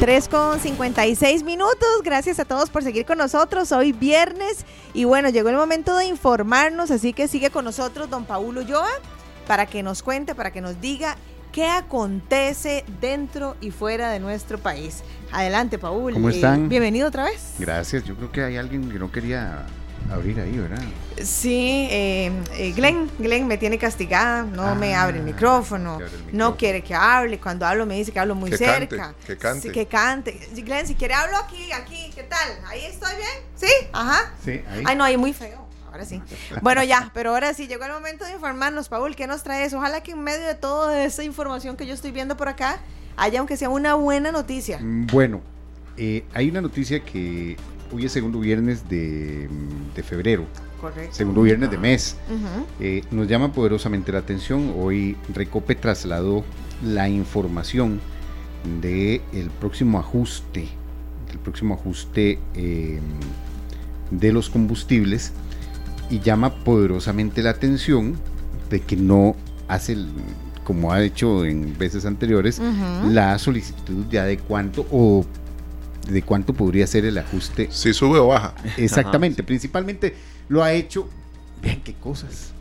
3 0.04 0.28
con 0.28 0.60
56 0.60 1.44
minutos. 1.44 1.88
Gracias 2.04 2.38
a 2.38 2.44
todos 2.44 2.70
por 2.70 2.84
seguir 2.84 3.06
con 3.06 3.18
nosotros. 3.18 3.72
Hoy 3.72 3.94
viernes 3.94 4.66
y 4.94 5.06
bueno, 5.06 5.30
llegó 5.30 5.48
el 5.48 5.56
momento 5.56 5.96
de 5.96 6.08
informarnos, 6.08 6.92
así 6.92 7.14
que 7.14 7.30
sigue 7.30 7.52
con 7.52 7.64
nosotros 7.64 8.10
don 8.10 8.26
Paulo 8.26 8.60
Ulloa 8.60 8.90
para 9.48 9.66
que 9.66 9.82
nos 9.82 10.04
cuente, 10.04 10.36
para 10.36 10.52
que 10.52 10.60
nos 10.60 10.82
diga 10.82 11.16
qué 11.54 11.68
acontece 11.68 12.84
dentro 13.00 13.56
y 13.62 13.72
fuera 13.72 14.12
de 14.12 14.20
nuestro 14.20 14.58
país. 14.58 15.04
Adelante, 15.32 15.80
Paul. 15.80 16.12
¿Cómo 16.12 16.28
están? 16.28 16.68
bienvenido 16.68 17.08
otra 17.08 17.24
vez. 17.24 17.54
Gracias. 17.58 18.04
Yo 18.04 18.18
creo 18.18 18.30
que 18.30 18.44
hay 18.44 18.58
alguien 18.58 18.92
que 18.92 19.00
no 19.00 19.10
quería 19.10 19.66
abrir 20.12 20.40
ahí, 20.40 20.58
¿verdad? 20.58 20.84
Sí, 21.22 21.88
eh, 21.92 22.32
eh, 22.54 22.74
Glenn, 22.76 23.10
Glenn 23.20 23.48
me 23.48 23.58
tiene 23.58 23.78
castigada, 23.78 24.44
no 24.44 24.76
me 24.76 24.96
ah, 24.96 25.04
abre 25.04 25.20
el 25.20 25.24
micrófono, 25.24 26.00
no 26.32 26.58
quiere 26.58 26.84
que 26.84 26.96
hable, 26.96 27.40
cuando 27.40 27.66
hablo 27.66 27.86
me 27.86 27.96
dice 27.96 28.12
que 28.12 28.20
hablo 28.20 28.36
muy 28.36 28.52
cerca. 28.52 29.14
que 29.26 29.38
cante. 29.38 29.68
Sí, 29.68 29.72
que 29.72 29.86
cante. 29.86 30.50
Glenn, 30.54 30.88
si 30.88 30.96
quiere 30.96 31.14
hablo 31.14 31.38
aquí, 31.38 31.72
aquí, 31.72 32.12
¿qué 32.14 32.24
tal? 32.24 32.60
¿Ahí 32.68 32.86
estoy 32.86 33.16
bien? 33.16 33.30
¿Sí? 33.56 33.72
Ajá. 33.94 34.34
Sí, 34.44 34.62
ahí. 34.70 34.84
Ay, 34.86 34.96
no, 34.96 35.04
ahí 35.04 35.18
muy 35.18 35.34
feo. 35.34 35.64
Ahora 35.92 36.06
sí. 36.06 36.20
Bueno, 36.64 36.84
ya, 36.84 37.12
pero 37.14 37.30
ahora 37.30 37.54
sí, 37.54 37.68
llegó 37.68 37.86
el 37.86 37.92
momento 37.92 38.26
de 38.26 38.32
informarnos, 38.32 38.90
Paul, 38.90 39.16
¿qué 39.16 39.28
nos 39.28 39.44
traes? 39.44 39.76
Ojalá 39.76 40.02
que 40.02 40.14
en 40.14 40.24
medio 40.24 40.48
de 40.48 40.56
toda 40.56 41.04
esa 41.04 41.24
información 41.24 41.78
que 41.78 41.86
yo 41.86 41.94
estoy 41.94 42.12
viendo 42.12 42.36
por 42.36 42.50
acá, 42.50 42.80
haya 43.16 43.38
aunque 43.38 43.58
sea 43.58 43.70
una 43.70 43.94
buena 43.94 44.32
noticia. 44.32 44.80
Mm, 44.80 45.06
bueno, 45.08 45.42
eh, 45.96 46.26
hay 46.34 46.50
una 46.50 46.62
noticia 46.62 47.00
que 47.00 47.58
hoy 47.94 48.06
es 48.06 48.12
segundo 48.12 48.40
viernes 48.40 48.90
de, 48.90 49.50
febrero. 50.04 50.46
Correcto. 50.82 51.16
Segundo 51.16 51.42
viernes 51.44 51.72
de 51.72 51.78
mes. 51.78 52.18
Eh, 52.80 53.04
nos 53.12 53.28
llama 53.28 53.54
poderosamente 53.54 54.12
la 54.12 54.20
atención. 54.20 54.74
Hoy 54.78 55.16
Recope 55.34 55.76
trasladó 55.76 56.44
la 56.84 57.08
información 57.08 58.02
del 58.82 59.22
el 59.34 59.50
próximo 59.60 60.00
ajuste, 60.00 60.68
del 61.28 61.40
próximo 61.40 61.76
ajuste 61.76 62.40
em, 62.56 63.02
de 64.12 64.32
los 64.32 64.50
combustibles 64.50 65.32
y 66.10 66.20
llama 66.20 66.64
poderosamente 66.64 67.42
la 67.44 67.52
atención 67.52 68.18
de 68.70 68.82
que 68.82 68.96
no 68.96 69.36
hace 69.68 69.98
como 70.64 70.94
ha 70.94 71.04
hecho 71.04 71.46
en 71.46 71.78
veces 71.78 72.06
anteriores, 72.06 72.62
la 73.06 73.38
solicitud 73.38 74.06
ya 74.10 74.24
de 74.24 74.38
cuánto 74.38 74.86
o 74.92 75.26
de 76.08 76.22
cuánto 76.22 76.54
podría 76.54 76.88
ser 76.88 77.06
el 77.06 77.18
ajuste. 77.18 77.70
Si 77.72 77.94
sube 77.94 78.20
o 78.20 78.28
baja. 78.28 78.54
Exactamente, 78.78 79.44
principalmente 79.44 80.16
lo 80.50 80.64
ha 80.64 80.74
hecho, 80.74 81.08
vean 81.62 81.82
qué 81.82 81.94
cosas, 81.94 82.52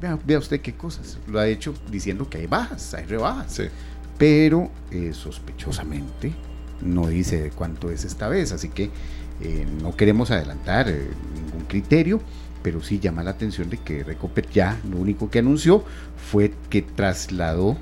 vea, 0.00 0.38
usted 0.38 0.60
qué 0.60 0.74
cosas, 0.74 1.18
lo 1.26 1.38
ha 1.38 1.48
hecho 1.48 1.74
diciendo 1.90 2.28
que 2.28 2.38
hay 2.38 2.46
bajas, 2.46 2.94
hay 2.94 3.04
rebajas, 3.06 3.52
sí. 3.52 3.64
pero 4.18 4.70
eh, 4.90 5.12
sospechosamente 5.12 6.32
no 6.82 7.08
dice 7.08 7.40
de 7.40 7.50
cuánto 7.50 7.90
es 7.90 8.04
esta 8.04 8.28
vez, 8.28 8.52
así 8.52 8.68
que 8.68 8.90
eh, 9.40 9.66
no 9.82 9.94
queremos 9.96 10.30
adelantar 10.30 10.88
eh, 10.88 11.08
ningún 11.34 11.66
criterio, 11.66 12.20
pero 12.62 12.82
sí 12.82 12.98
llama 12.98 13.22
la 13.22 13.30
atención 13.30 13.70
de 13.70 13.78
que 13.78 14.02
Recopet 14.02 14.50
ya 14.50 14.80
lo 14.90 14.96
único 14.98 15.30
que 15.30 15.38
anunció 15.38 15.84
fue 16.30 16.52
que 16.68 16.82
trasladó 16.82 17.76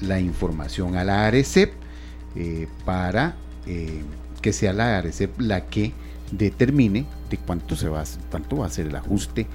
la 0.00 0.20
información 0.20 0.96
a 0.96 1.04
la 1.04 1.26
ARECEP 1.26 1.72
para 2.84 3.36
que 4.44 4.52
sea 4.52 4.74
la 4.74 4.98
ARECEP 4.98 5.40
la 5.40 5.64
que 5.64 5.94
determine 6.30 7.06
de 7.30 7.38
cuánto, 7.38 7.76
se 7.76 7.88
va, 7.88 8.04
cuánto 8.30 8.58
va 8.58 8.66
a 8.66 8.68
ser 8.68 8.88
el 8.88 8.94
ajuste 8.94 9.46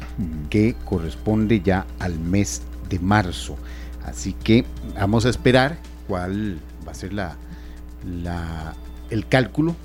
que 0.50 0.76
corresponde 0.84 1.62
ya 1.62 1.86
al 2.00 2.18
mes 2.18 2.64
de 2.90 2.98
marzo. 2.98 3.56
Así 4.04 4.34
que 4.34 4.66
vamos 4.96 5.28
a 5.28 5.30
esperar 5.30 5.78
cuál 6.08 6.60
va 6.88 6.92
a 6.94 6.96
ser 6.96 7.14
la, 7.14 7.38
la, 8.04 8.74
el 9.12 9.28
cálculo 9.28 9.76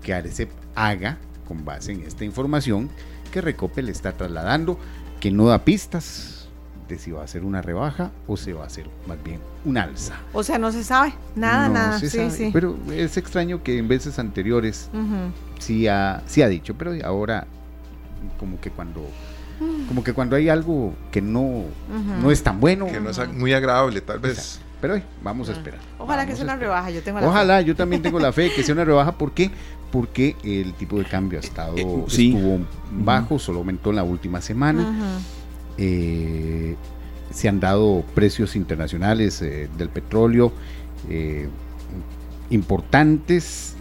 que 0.00 0.14
ARECEP 0.14 0.50
haga 0.76 1.18
con 1.48 1.64
base 1.64 1.90
en 1.90 2.02
esta 2.02 2.24
información 2.24 2.88
que 3.32 3.40
Recope 3.40 3.82
le 3.82 3.90
está 3.90 4.12
trasladando, 4.12 4.78
que 5.18 5.32
no 5.32 5.46
da 5.46 5.64
pistas, 5.64 6.31
si 6.98 7.10
va 7.10 7.22
a 7.22 7.26
ser 7.26 7.44
una 7.44 7.62
rebaja 7.62 8.10
o 8.26 8.36
se 8.36 8.52
va 8.52 8.64
a 8.64 8.66
hacer 8.66 8.86
más 9.06 9.22
bien 9.22 9.40
un 9.64 9.78
alza. 9.78 10.14
O 10.32 10.42
sea, 10.42 10.58
no 10.58 10.72
se 10.72 10.84
sabe, 10.84 11.12
nada, 11.36 11.68
nada. 11.68 11.98
sí, 11.98 12.50
Pero 12.52 12.76
es 12.92 13.16
extraño 13.16 13.62
que 13.62 13.78
en 13.78 13.88
veces 13.88 14.18
anteriores 14.18 14.90
sí, 15.58 15.88
ha, 15.88 16.22
sí 16.26 16.42
ha 16.42 16.48
dicho, 16.48 16.74
pero 16.74 16.92
ahora 17.04 17.46
como 18.38 18.60
que 18.60 18.70
cuando 18.70 19.00
mm. 19.60 19.86
como 19.88 20.04
que 20.04 20.12
cuando 20.12 20.36
hay 20.36 20.48
algo 20.48 20.94
que 21.10 21.20
no, 21.20 21.64
no 22.20 22.30
es 22.30 22.42
tan 22.42 22.60
bueno. 22.60 22.86
Que 22.86 23.00
no 23.00 23.10
es 23.10 23.32
muy 23.32 23.52
agradable, 23.52 24.00
tal 24.00 24.18
vez. 24.18 24.60
pero 24.80 25.00
vamos 25.22 25.48
a 25.48 25.52
esperar. 25.52 25.80
Ojalá 25.98 26.26
que 26.26 26.34
sea 26.34 26.44
una 26.44 26.56
rebaja, 26.56 26.90
yo 26.90 27.02
tengo 27.02 27.20
la 27.20 27.28
Ojalá, 27.28 27.60
yo 27.60 27.74
también 27.74 28.02
tengo 28.02 28.18
la 28.18 28.32
fe 28.32 28.52
que 28.54 28.62
sea 28.62 28.74
una 28.74 28.84
rebaja. 28.84 29.12
¿Por 29.12 29.32
qué? 29.32 29.50
Porque 29.90 30.36
el 30.42 30.72
tipo 30.74 30.98
de 30.98 31.04
cambio 31.04 31.38
ha 31.38 31.42
estado 31.42 31.76
eh, 31.76 32.04
estuvo 32.06 32.60
bajo, 32.90 33.38
solo 33.38 33.58
aumentó 33.58 33.90
en 33.90 33.96
la 33.96 34.04
última 34.04 34.40
semana. 34.40 35.20
Eh, 35.78 36.76
se 37.32 37.48
han 37.48 37.60
dado 37.60 38.04
precios 38.14 38.56
internacionales 38.56 39.40
eh, 39.40 39.68
del 39.78 39.88
petróleo 39.88 40.52
eh, 41.08 41.48
importantes, 42.50 43.76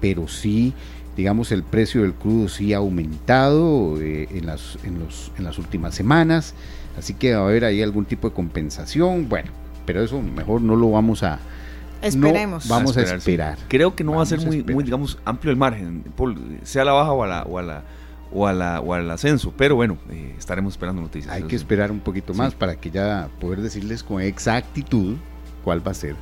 pero 0.00 0.28
sí, 0.28 0.72
digamos, 1.16 1.50
el 1.50 1.64
precio 1.64 2.02
del 2.02 2.14
crudo 2.14 2.48
sí 2.48 2.72
ha 2.72 2.76
aumentado 2.76 4.00
en, 4.00 4.46
las, 4.46 4.78
en, 4.84 5.00
los, 5.00 5.32
en 5.36 5.44
las 5.44 5.58
últimas 5.58 5.94
semanas, 5.96 6.54
así 6.96 7.14
que 7.14 7.34
va 7.34 7.40
a 7.40 7.48
haber 7.48 7.64
ahí 7.64 7.82
algún 7.82 8.04
tipo 8.04 8.28
de 8.28 8.34
compensación, 8.34 9.28
bueno, 9.28 9.50
pero 9.84 10.02
eso 10.04 10.22
mejor 10.22 10.60
no 10.60 10.76
lo 10.76 10.92
vamos 10.92 11.24
a... 11.24 11.40
Esperemos. 12.00 12.68
vamos 12.68 12.96
a 12.96 13.02
esperar. 13.02 13.58
Creo 13.66 13.96
que 13.96 14.04
no 14.04 14.12
va 14.12 14.22
a 14.22 14.26
ser 14.26 14.40
muy, 14.40 14.62
muy, 14.62 14.84
digamos, 14.84 15.18
amplio 15.24 15.50
el 15.50 15.56
margen, 15.56 16.04
sea 16.62 16.82
a 16.82 16.84
la 16.84 16.92
baja 16.92 17.12
o 17.12 17.24
a 17.24 17.26
la, 17.26 17.42
o 17.42 17.58
a 17.58 17.62
la 17.62 17.82
o, 18.36 18.46
a 18.46 18.52
la, 18.52 18.80
o 18.80 18.92
al 18.92 19.10
ascenso. 19.10 19.52
Pero 19.56 19.76
bueno, 19.76 19.96
eh, 20.10 20.34
estaremos 20.38 20.74
esperando 20.74 21.00
noticias. 21.00 21.32
Hay 21.32 21.44
que 21.44 21.56
esperar 21.56 21.90
un 21.90 22.00
poquito 22.00 22.34
más 22.34 22.54
para 22.54 22.76
que 22.76 22.90
ya 22.90 23.28
poder 23.40 23.62
decirles 23.62 24.02
con 24.02 24.20
exactitud 24.20 25.16
cuál 25.64 25.86
va 25.86 25.92
a 25.92 25.94
ser 25.94 26.16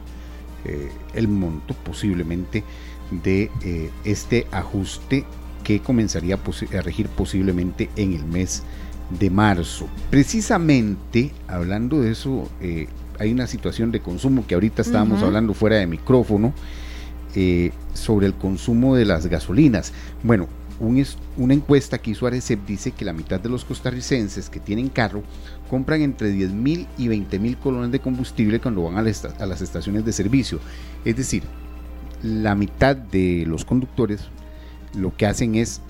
eh, 0.64 0.90
el 1.14 1.28
monto 1.28 1.74
posiblemente 1.74 2.62
de 3.10 3.50
eh, 3.62 3.90
este 4.04 4.46
ajuste 4.52 5.24
que 5.64 5.80
comenzaría 5.80 6.36
a 6.36 6.82
regir 6.82 7.08
posiblemente 7.08 7.90
en 7.96 8.12
el 8.12 8.24
mes 8.24 8.62
de 9.18 9.30
marzo. 9.30 9.88
Precisamente, 10.10 11.32
hablando 11.48 12.00
de 12.00 12.12
eso, 12.12 12.48
eh, 12.60 12.86
hay 13.18 13.32
una 13.32 13.46
situación 13.46 13.90
de 13.90 14.00
consumo 14.00 14.46
que 14.46 14.54
ahorita 14.54 14.82
estábamos 14.82 15.22
hablando 15.22 15.54
fuera 15.54 15.76
de 15.76 15.86
micrófono 15.86 16.52
eh, 17.34 17.72
sobre 17.94 18.26
el 18.26 18.34
consumo 18.34 18.94
de 18.94 19.04
las 19.04 19.26
gasolinas. 19.26 19.92
Bueno, 20.22 20.48
una 20.80 21.54
encuesta 21.54 21.98
que 21.98 22.10
hizo 22.10 22.26
Arecep 22.26 22.66
dice 22.66 22.90
que 22.90 23.04
la 23.04 23.12
mitad 23.12 23.40
de 23.40 23.48
los 23.48 23.64
costarricenses 23.64 24.50
que 24.50 24.60
tienen 24.60 24.88
carro 24.88 25.22
compran 25.70 26.02
entre 26.02 26.30
10 26.30 26.52
mil 26.52 26.86
y 26.98 27.08
20 27.08 27.38
mil 27.38 27.56
colones 27.56 27.92
de 27.92 28.00
combustible 28.00 28.60
cuando 28.60 28.82
van 28.82 28.96
a, 28.96 29.00
a 29.00 29.46
las 29.46 29.62
estaciones 29.62 30.04
de 30.04 30.12
servicio. 30.12 30.60
Es 31.04 31.16
decir, 31.16 31.44
la 32.22 32.54
mitad 32.54 32.96
de 32.96 33.44
los 33.46 33.64
conductores 33.64 34.22
lo 34.94 35.16
que 35.16 35.26
hacen 35.26 35.54
es 35.54 35.80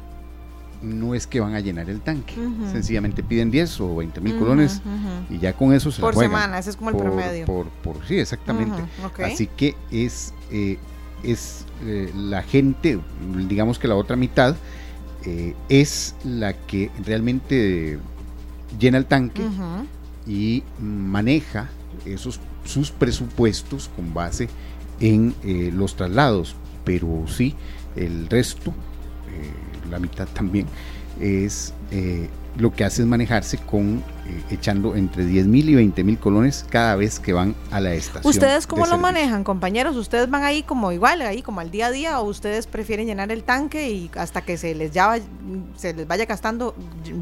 no 0.83 1.15
es 1.15 1.27
que 1.27 1.41
van 1.41 1.55
a 1.55 1.61
llenar 1.61 1.89
el 1.89 2.01
tanque, 2.01 2.35
sencillamente 2.71 3.23
piden 3.23 3.51
10 3.51 3.81
o 3.81 3.97
20 3.97 4.21
mil 4.21 4.37
colones 4.37 4.83
y 5.31 5.39
ya 5.39 5.55
con 5.55 5.73
eso 5.73 5.91
se 5.91 6.01
Por 6.01 6.15
semana, 6.15 6.59
ese 6.59 6.71
es 6.71 6.77
como 6.77 6.91
el 6.91 6.97
promedio. 6.97 7.47
Por, 7.47 7.67
sí, 8.07 8.19
exactamente. 8.19 8.83
Así 9.25 9.47
que 9.47 9.75
es, 9.91 10.35
eh, 10.51 10.79
es 11.25 11.67
eh, 11.85 12.11
la 12.15 12.43
gente, 12.43 12.99
digamos 13.49 13.79
que 13.79 13.89
la 13.89 13.97
otra 13.97 14.17
mitad, 14.17 14.57
eh, 15.25 15.55
es 15.69 16.15
la 16.25 16.53
que 16.53 16.91
realmente 17.05 17.99
llena 18.79 18.99
el 18.99 19.07
tanque 19.07 19.43
y 20.27 20.63
maneja 20.79 21.71
esos 22.05 22.41
sus 22.65 22.91
presupuestos 22.91 23.91
con 23.95 24.15
base 24.15 24.49
en 25.01 25.35
los 25.77 25.97
traslados, 25.97 26.57
pero 26.85 27.25
sí, 27.27 27.55
el 27.95 28.27
resto 28.29 28.73
la 29.91 29.99
mitad 29.99 30.27
también, 30.29 30.67
es 31.21 31.73
eh, 31.91 32.29
lo 32.57 32.73
que 32.73 32.85
hace 32.85 33.03
es 33.03 33.09
manejarse 33.09 33.59
con 33.59 34.03
eh, 34.27 34.43
echando 34.51 34.95
entre 34.97 35.25
10 35.27 35.47
mil 35.47 35.69
y 35.69 35.75
20 35.75 36.05
mil 36.05 36.19
colones 36.19 36.65
cada 36.71 36.97
vez 36.97 37.19
que 37.19 37.33
van 37.33 37.55
a 37.71 37.81
la 37.81 37.95
estación. 37.95 38.31
¿Ustedes 38.31 38.67
cómo 38.67 38.87
lo 38.87 38.97
manejan, 38.97 39.45
compañeros? 39.45 39.97
¿Ustedes 39.97 40.31
van 40.31 40.45
ahí 40.45 40.63
como 40.63 40.93
igual, 40.93 41.21
ahí 41.23 41.43
como 41.43 41.61
al 41.61 41.71
día 41.71 41.87
a 41.87 41.91
día, 41.91 42.21
o 42.21 42.25
ustedes 42.25 42.67
prefieren 42.67 43.07
llenar 43.07 43.33
el 43.33 43.43
tanque 43.43 43.91
y 43.91 44.11
hasta 44.17 44.43
que 44.43 44.57
se 44.57 44.75
les 44.75 44.93
ya 44.93 45.19
se 45.77 45.95
les 45.95 46.07
vaya 46.07 46.27
gastando, 46.27 46.75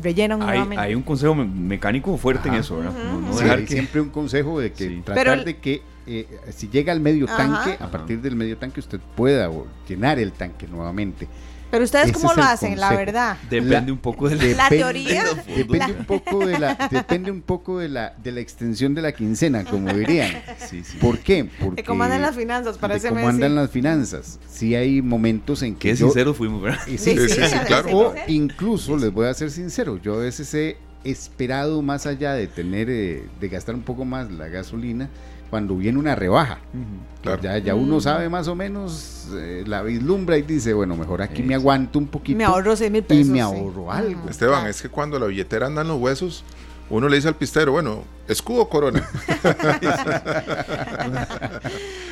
rellenan 0.02 0.42
hay, 0.42 0.48
nuevamente? 0.48 0.84
Hay 0.84 0.94
un 0.94 1.02
consejo 1.02 1.34
mecánico 1.34 2.16
fuerte 2.16 2.48
en 2.48 2.54
eso, 2.54 2.76
¿verdad? 2.76 2.92
no, 2.92 3.66
Siempre 3.66 4.00
un 4.00 4.10
consejo 4.10 4.60
de 4.60 4.72
que 4.72 5.02
tratar 5.04 5.44
de 5.44 5.56
que 5.58 5.82
eh, 6.06 6.26
si 6.50 6.68
llega 6.68 6.92
al 6.92 7.00
medio 7.00 7.26
tanque, 7.26 7.76
a 7.80 7.90
partir 7.90 8.20
del 8.20 8.36
medio 8.36 8.58
tanque 8.58 8.80
usted 8.80 9.00
pueda 9.16 9.50
llenar 9.88 10.18
el 10.18 10.32
tanque 10.32 10.66
nuevamente. 10.66 11.28
Pero 11.72 11.84
ustedes 11.84 12.12
cómo 12.12 12.34
lo 12.34 12.42
hacen, 12.42 12.78
la 12.78 12.90
verdad. 12.90 13.38
Depende 13.48 13.90
un 13.92 13.96
poco 13.96 14.28
de 14.28 14.54
la, 14.54 14.68
teoría. 14.68 15.24
Depende 15.56 15.94
un 15.98 16.04
poco 16.04 16.46
de 16.46 16.58
la, 16.58 16.74
depende 16.90 17.30
un 17.30 17.40
poco 17.40 17.78
de 17.78 17.88
la, 17.88 18.14
de 18.22 18.30
la 18.30 18.40
extensión 18.40 18.94
de 18.94 19.00
la 19.00 19.12
quincena, 19.12 19.64
como 19.64 19.90
dirían. 19.90 20.32
Sí, 20.68 20.84
sí. 20.84 20.98
¿Por 20.98 21.20
qué? 21.20 21.48
Porque 21.58 21.82
cómo 21.82 22.04
andan 22.04 22.20
las 22.20 22.36
finanzas 22.36 22.76
para 22.76 22.96
ese 22.96 23.08
cómo 23.08 23.26
andan 23.26 23.54
las 23.54 23.70
finanzas. 23.70 24.38
Sí 24.50 24.74
hay 24.74 25.00
momentos 25.00 25.62
en 25.62 25.74
que 25.74 25.88
Qué 25.88 25.96
sinceros 25.96 26.36
fuimos, 26.36 26.60
¿verdad? 26.60 26.78
Sí, 26.86 26.98
sí, 26.98 27.16
claro. 27.66 27.88
O 27.96 28.14
incluso 28.28 28.98
les 28.98 29.10
voy 29.10 29.26
a 29.26 29.32
ser 29.32 29.50
sincero, 29.50 29.98
yo 30.02 30.16
a 30.16 30.18
veces 30.18 30.52
he 30.52 30.76
esperado 31.04 31.80
más 31.80 32.04
allá 32.04 32.34
de 32.34 32.48
tener, 32.48 32.90
eh, 32.90 33.24
de 33.40 33.48
gastar 33.48 33.74
un 33.74 33.82
poco 33.82 34.04
más 34.04 34.30
la 34.30 34.48
gasolina 34.48 35.08
cuando 35.53 35.76
viene 35.76 35.98
una 35.98 36.14
rebaja. 36.14 36.61
Ya, 37.42 37.59
ya 37.59 37.74
uno 37.74 38.00
sabe 38.00 38.30
más 38.30 38.48
o 38.48 38.55
menos 38.55 39.28
eh, 39.34 39.64
la 39.66 39.82
vislumbra 39.82 40.38
y 40.38 40.42
dice, 40.42 40.72
bueno, 40.72 40.96
mejor 40.96 41.20
aquí 41.20 41.42
me 41.42 41.55
aguanto 41.55 41.98
un 41.98 42.07
poquito. 42.07 42.38
Me 42.38 42.44
ahorro 42.44 42.74
6 42.74 42.90
mil 42.90 43.03
pesos. 43.03 43.26
Y 43.26 43.30
me 43.30 43.42
ahorro 43.42 43.92
algo. 43.92 44.30
Esteban, 44.30 44.66
es 44.66 44.80
que 44.80 44.88
cuando 44.88 45.18
la 45.18 45.26
billetera 45.26 45.66
anda 45.66 45.82
en 45.82 45.88
los 45.88 46.00
huesos, 46.00 46.42
uno 46.88 47.07
le 47.07 47.16
dice 47.16 47.28
al 47.28 47.34
pistero, 47.36 47.72
bueno, 47.72 48.03
escudo 48.26 48.66
corona. 48.70 49.07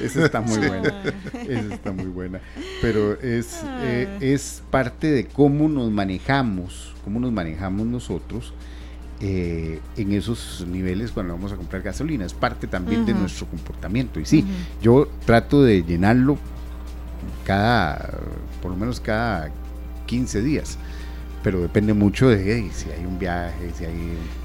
Esa 0.02 0.26
está 0.26 0.42
muy 0.42 0.58
buena. 0.58 1.02
Esa 1.32 1.74
está 1.74 1.92
muy 1.92 2.08
buena. 2.08 2.40
Pero 2.82 3.18
es, 3.22 3.62
eh, 3.80 4.18
es 4.20 4.62
parte 4.70 5.10
de 5.10 5.24
cómo 5.24 5.66
nos 5.66 5.90
manejamos, 5.90 6.94
cómo 7.04 7.18
nos 7.18 7.32
manejamos 7.32 7.86
nosotros 7.86 8.52
eh, 9.20 9.80
en 9.96 10.12
esos 10.12 10.64
niveles 10.66 11.10
cuando 11.10 11.34
vamos 11.34 11.52
a 11.52 11.56
comprar 11.56 11.82
gasolina. 11.82 12.24
Es 12.24 12.32
parte 12.32 12.66
también 12.66 13.04
de 13.04 13.12
nuestro 13.12 13.46
comportamiento. 13.46 14.18
Y 14.18 14.24
sí, 14.24 14.44
yo 14.80 15.08
trato 15.26 15.62
de 15.62 15.82
llenarlo 15.82 16.38
cada, 17.44 18.18
por 18.62 18.70
lo 18.70 18.76
menos 18.76 19.00
cada 19.00 19.50
15 20.06 20.42
días. 20.42 20.78
Pero 21.42 21.60
depende 21.60 21.94
mucho 21.94 22.28
de 22.28 22.70
si 22.72 22.90
hay 22.90 23.04
un 23.04 23.18
viaje, 23.18 23.70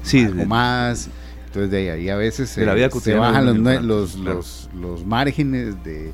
si 0.02 0.20
hay 0.20 0.24
algo 0.24 0.44
más. 0.46 1.08
Entonces 1.46 1.70
de 1.70 1.90
ahí 1.90 2.08
a 2.10 2.16
veces 2.16 2.50
se 2.50 3.14
bajan 3.14 3.62
los, 3.86 4.14
los, 4.16 4.68
los 4.74 5.06
márgenes 5.06 5.82
de 5.84 6.12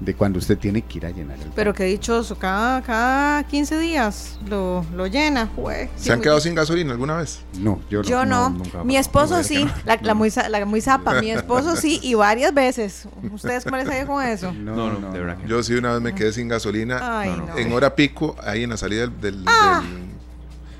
de 0.00 0.14
cuando 0.14 0.38
usted 0.38 0.58
tiene 0.58 0.82
que 0.82 0.98
ir 0.98 1.06
a 1.06 1.10
llenar 1.10 1.38
el 1.38 1.50
Pero 1.54 1.72
qué 1.72 1.84
dichoso, 1.84 2.36
cada, 2.36 2.82
cada 2.82 3.44
15 3.44 3.78
días 3.78 4.38
lo, 4.48 4.84
lo 4.94 5.06
llena, 5.06 5.50
¿Se 5.96 6.12
han 6.12 6.20
quedado 6.20 6.40
sin 6.40 6.54
gasolina 6.54 6.92
alguna 6.92 7.16
vez? 7.16 7.40
No, 7.58 7.80
yo 7.88 8.02
no. 8.02 8.08
Yo 8.08 8.24
no. 8.24 8.84
mi 8.84 8.96
esposo 8.96 9.42
sí, 9.42 9.66
la, 9.84 9.98
la, 10.02 10.14
muy, 10.14 10.32
la 10.48 10.64
muy 10.64 10.80
zapa, 10.80 11.20
mi 11.20 11.30
esposo 11.30 11.76
sí, 11.76 12.00
y 12.02 12.14
varias 12.14 12.52
veces. 12.52 13.06
¿Ustedes 13.32 13.64
cómo 13.64 13.76
les 13.76 13.88
ha 13.88 13.98
ido 13.98 14.06
con 14.06 14.24
eso? 14.24 14.52
No, 14.52 14.98
no, 14.98 15.12
de 15.12 15.20
verdad. 15.20 15.38
Yo 15.46 15.62
sí 15.62 15.74
una 15.74 15.92
vez 15.92 16.02
me 16.02 16.14
quedé 16.14 16.32
sin 16.32 16.48
gasolina 16.48 17.24
en 17.56 17.72
hora 17.72 17.94
pico, 17.94 18.36
ahí 18.42 18.64
en 18.64 18.70
la 18.70 18.76
salida 18.76 19.06
del... 19.06 19.44
Ah. 19.46 19.82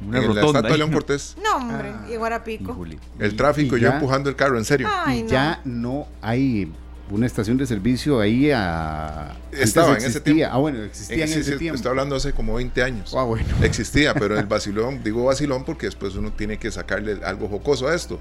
Una 0.06 0.18
en 0.18 0.26
rotonda, 0.26 0.42
la 0.42 0.46
estatua 0.48 0.70
de 0.70 0.78
León 0.78 0.92
Cortés. 0.92 1.36
No, 1.42 1.56
hombre, 1.56 1.94
y 2.10 2.12
en 2.12 2.20
hora 2.20 2.44
pico. 2.44 2.76
El 3.18 3.36
tráfico, 3.36 3.76
yo 3.76 3.88
empujando 3.88 4.28
el 4.28 4.36
carro, 4.36 4.58
en 4.58 4.64
serio. 4.64 4.88
y 5.08 5.26
ya 5.26 5.60
no 5.64 6.06
hay 6.20 6.70
una 7.10 7.26
estación 7.26 7.56
de 7.56 7.66
servicio 7.66 8.20
ahí 8.20 8.50
a... 8.50 9.36
Estaba 9.52 9.96
en 9.96 10.04
ese 10.04 10.20
tiempo. 10.20 10.48
Ah, 10.50 10.58
bueno, 10.58 10.82
existía 10.82 11.24
en 11.24 11.32
ese 11.32 11.56
tiempo. 11.56 11.76
Estoy 11.76 11.90
hablando 11.90 12.16
hace 12.16 12.32
como 12.32 12.54
20 12.54 12.82
años. 12.82 13.14
Ah, 13.16 13.24
bueno. 13.24 13.46
Existía, 13.62 14.14
pero 14.14 14.38
el 14.38 14.46
vacilón, 14.46 15.02
digo 15.04 15.24
vacilón 15.24 15.64
porque 15.64 15.86
después 15.86 16.14
uno 16.14 16.32
tiene 16.32 16.58
que 16.58 16.70
sacarle 16.70 17.18
algo 17.24 17.48
jocoso 17.48 17.88
a 17.88 17.94
esto. 17.94 18.18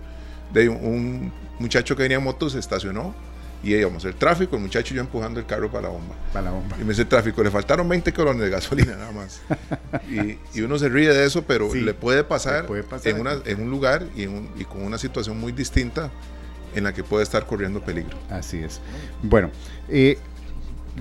De 0.53 0.69
un, 0.69 1.31
muchacho 1.59 1.95
que 1.95 2.03
venía 2.03 2.17
en 2.17 2.23
moto 2.23 2.49
se 2.49 2.59
estacionó 2.59 3.15
y 3.63 3.73
íbamos 3.73 4.03
el 4.03 4.15
tráfico, 4.15 4.57
el 4.57 4.61
muchacho 4.61 4.93
y 4.93 4.97
yo 4.97 5.01
empujando 5.01 5.39
el 5.39 5.45
carro 5.45 5.71
para 5.71 5.83
la 5.83 5.89
bomba. 5.89 6.15
Para 6.33 6.45
la 6.45 6.51
bomba. 6.51 6.75
Y 6.77 6.83
me 6.83 6.89
dice 6.89 7.03
el 7.03 7.07
tráfico, 7.07 7.41
le 7.41 7.49
faltaron 7.49 7.87
20 7.87 8.11
colones 8.11 8.41
de 8.43 8.49
gasolina 8.49 8.97
nada 8.97 9.11
más. 9.13 9.41
y, 10.53 10.61
uno 10.61 10.77
se 10.77 10.89
ríe 10.89 11.09
de 11.09 11.25
eso, 11.25 11.43
pero 11.43 11.73
le, 11.73 11.93
puede 11.93 12.25
pasar 12.25 12.65
en, 13.05 13.19
una, 13.19 13.37
en 13.45 13.61
un 13.61 13.69
lugar 13.69 14.05
y, 14.15 14.23
y 14.23 14.65
con 14.65 14.83
una 14.83 14.97
situación 14.97 15.39
muy 15.39 15.53
distinta 15.53 16.11
en 16.75 16.83
la 16.83 16.93
que 16.93 17.03
puede 17.03 17.23
estar 17.23 17.45
corriendo 17.45 17.81
peligro. 17.81 18.17
Así 18.29 18.57
es. 18.57 18.81
Bueno, 19.21 19.49
eh, 19.89 20.17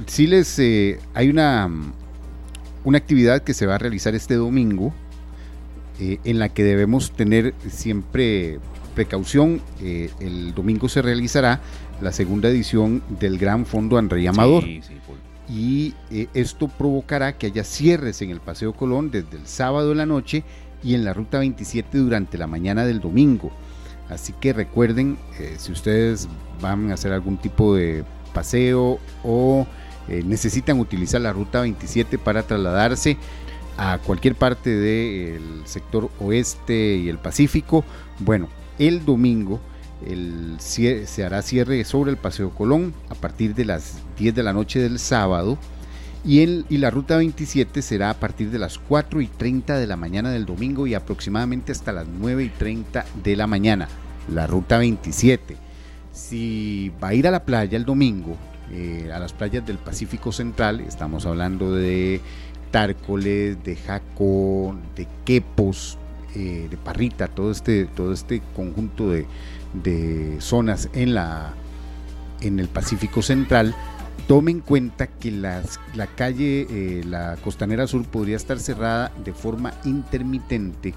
sí 0.06 0.26
les 0.26 0.58
eh, 0.58 0.98
hay 1.14 1.28
una, 1.28 1.68
una 2.84 2.98
actividad 2.98 3.42
que 3.42 3.54
se 3.54 3.66
va 3.66 3.76
a 3.76 3.78
realizar 3.78 4.14
este 4.14 4.34
domingo 4.34 4.92
eh, 6.00 6.18
en 6.24 6.38
la 6.38 6.48
que 6.48 6.64
debemos 6.64 7.12
tener 7.12 7.54
siempre 7.68 8.58
precaución. 8.94 9.60
Eh, 9.80 10.10
el 10.20 10.54
domingo 10.54 10.88
se 10.88 11.02
realizará 11.02 11.60
la 12.00 12.12
segunda 12.12 12.48
edición 12.48 13.02
del 13.20 13.38
Gran 13.38 13.66
Fondo 13.66 13.98
André 13.98 14.26
Amador. 14.28 14.64
y 15.48 15.94
esto 16.34 16.68
provocará 16.68 17.36
que 17.36 17.46
haya 17.46 17.62
cierres 17.62 18.22
en 18.22 18.30
el 18.30 18.40
Paseo 18.40 18.72
Colón 18.72 19.10
desde 19.10 19.36
el 19.36 19.46
sábado 19.46 19.90
de 19.90 19.94
la 19.96 20.06
noche 20.06 20.44
y 20.82 20.94
en 20.94 21.04
la 21.04 21.12
Ruta 21.12 21.38
27 21.38 21.98
durante 21.98 22.38
la 22.38 22.46
mañana 22.46 22.86
del 22.86 23.00
domingo. 23.00 23.52
Así 24.12 24.34
que 24.34 24.52
recuerden, 24.52 25.16
eh, 25.38 25.56
si 25.58 25.72
ustedes 25.72 26.28
van 26.60 26.90
a 26.90 26.94
hacer 26.94 27.12
algún 27.12 27.38
tipo 27.38 27.74
de 27.74 28.04
paseo 28.34 28.98
o 29.24 29.66
eh, 30.08 30.22
necesitan 30.24 30.78
utilizar 30.78 31.20
la 31.20 31.32
ruta 31.32 31.62
27 31.62 32.18
para 32.18 32.42
trasladarse 32.42 33.16
a 33.78 33.98
cualquier 33.98 34.34
parte 34.34 34.70
del 34.70 35.62
sector 35.64 36.10
oeste 36.20 36.96
y 36.96 37.08
el 37.08 37.18
Pacífico, 37.18 37.84
bueno, 38.18 38.48
el 38.78 39.04
domingo 39.04 39.60
se 40.58 41.24
hará 41.24 41.42
cierre 41.42 41.84
sobre 41.84 42.10
el 42.10 42.16
Paseo 42.16 42.50
Colón 42.50 42.92
a 43.08 43.14
partir 43.14 43.54
de 43.54 43.64
las 43.64 43.98
10 44.18 44.34
de 44.34 44.42
la 44.42 44.52
noche 44.52 44.80
del 44.80 44.98
sábado 44.98 45.56
y, 46.24 46.40
y 46.40 46.78
la 46.78 46.90
ruta 46.90 47.16
27 47.16 47.80
será 47.82 48.10
a 48.10 48.14
partir 48.14 48.50
de 48.50 48.58
las 48.58 48.78
4 48.78 49.20
y 49.20 49.28
30 49.28 49.78
de 49.78 49.86
la 49.86 49.96
mañana 49.96 50.30
del 50.30 50.44
domingo 50.44 50.88
y 50.88 50.94
aproximadamente 50.94 51.70
hasta 51.70 51.92
las 51.92 52.06
9 52.08 52.44
y 52.44 52.48
30 52.48 53.04
de 53.22 53.36
la 53.36 53.46
mañana 53.46 53.88
la 54.28 54.46
ruta 54.46 54.78
27. 54.78 55.56
Si 56.12 56.92
va 57.02 57.08
a 57.08 57.14
ir 57.14 57.26
a 57.26 57.30
la 57.30 57.44
playa 57.44 57.76
el 57.76 57.84
domingo, 57.84 58.36
eh, 58.70 59.10
a 59.12 59.18
las 59.18 59.32
playas 59.32 59.66
del 59.66 59.78
Pacífico 59.78 60.32
Central, 60.32 60.80
estamos 60.80 61.26
hablando 61.26 61.74
de 61.74 62.20
Tárcoles, 62.70 63.62
de 63.62 63.76
Jaco, 63.76 64.76
de 64.96 65.06
Quepos, 65.24 65.98
eh, 66.34 66.68
de 66.70 66.76
Parrita, 66.76 67.28
todo 67.28 67.50
este, 67.50 67.86
todo 67.86 68.12
este 68.12 68.42
conjunto 68.54 69.10
de, 69.10 69.26
zonas 70.40 70.88
en, 70.94 71.14
la, 71.14 71.54
en 72.40 72.58
el 72.58 72.68
Pacífico 72.68 73.22
Central, 73.22 73.74
tome 74.28 74.50
en 74.50 74.60
cuenta 74.60 75.06
que 75.06 75.30
la 75.30 75.62
calle, 76.14 76.66
eh, 76.70 77.04
la 77.04 77.36
Costanera 77.42 77.86
Sur 77.86 78.04
podría 78.04 78.36
estar 78.36 78.58
cerrada 78.58 79.12
de 79.24 79.32
forma 79.32 79.74
intermitente 79.84 80.94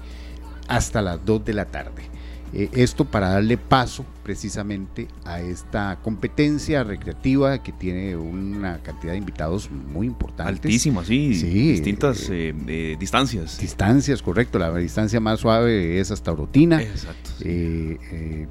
hasta 0.68 1.02
las 1.02 1.24
2 1.24 1.44
de 1.44 1.54
la 1.54 1.66
tarde. 1.66 2.15
Eh, 2.58 2.70
esto 2.72 3.04
para 3.04 3.28
darle 3.28 3.58
paso 3.58 4.02
precisamente 4.22 5.08
a 5.26 5.42
esta 5.42 5.98
competencia 6.02 6.82
recreativa 6.84 7.62
que 7.62 7.70
tiene 7.70 8.16
una 8.16 8.78
cantidad 8.78 9.12
de 9.12 9.18
invitados 9.18 9.70
muy 9.70 10.06
importantes. 10.06 10.64
Altísima, 10.64 11.04
sí. 11.04 11.28
distintas 11.28 12.30
eh, 12.30 12.54
eh, 12.66 12.96
distancias. 12.98 13.58
Distancias, 13.58 14.22
correcto. 14.22 14.58
La 14.58 14.74
distancia 14.74 15.20
más 15.20 15.40
suave 15.40 16.00
es 16.00 16.10
hasta 16.10 16.32
Orotina. 16.32 16.80
Exacto. 16.80 17.30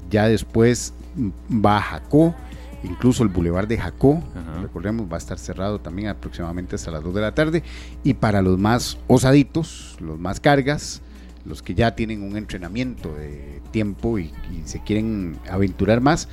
ya 0.08 0.28
después 0.28 0.94
va 1.50 1.78
a 1.78 1.82
Jacó 1.82 2.32
incluso 2.84 3.24
el 3.24 3.28
bulevar 3.28 3.66
de 3.66 3.78
Jacó, 3.78 4.22
recordemos, 4.62 5.10
va 5.10 5.16
a 5.16 5.18
estar 5.18 5.40
cerrado 5.40 5.80
también 5.80 6.06
aproximadamente 6.08 6.76
hasta 6.76 6.92
las 6.92 7.02
2 7.02 7.12
de 7.12 7.20
la 7.20 7.34
tarde. 7.34 7.64
Y 8.04 8.14
para 8.14 8.40
los 8.40 8.56
más 8.56 8.98
osaditos, 9.08 9.96
los 9.98 10.20
más 10.20 10.38
cargas, 10.38 11.02
los 11.46 11.62
que 11.62 11.74
ya 11.74 11.94
tienen 11.94 12.22
un 12.22 12.36
entrenamiento 12.36 13.14
de 13.14 13.60
tiempo 13.70 14.18
y, 14.18 14.32
se 14.64 14.80
quieren 14.80 15.38
aventurar 15.48 16.00
más, 16.00 16.28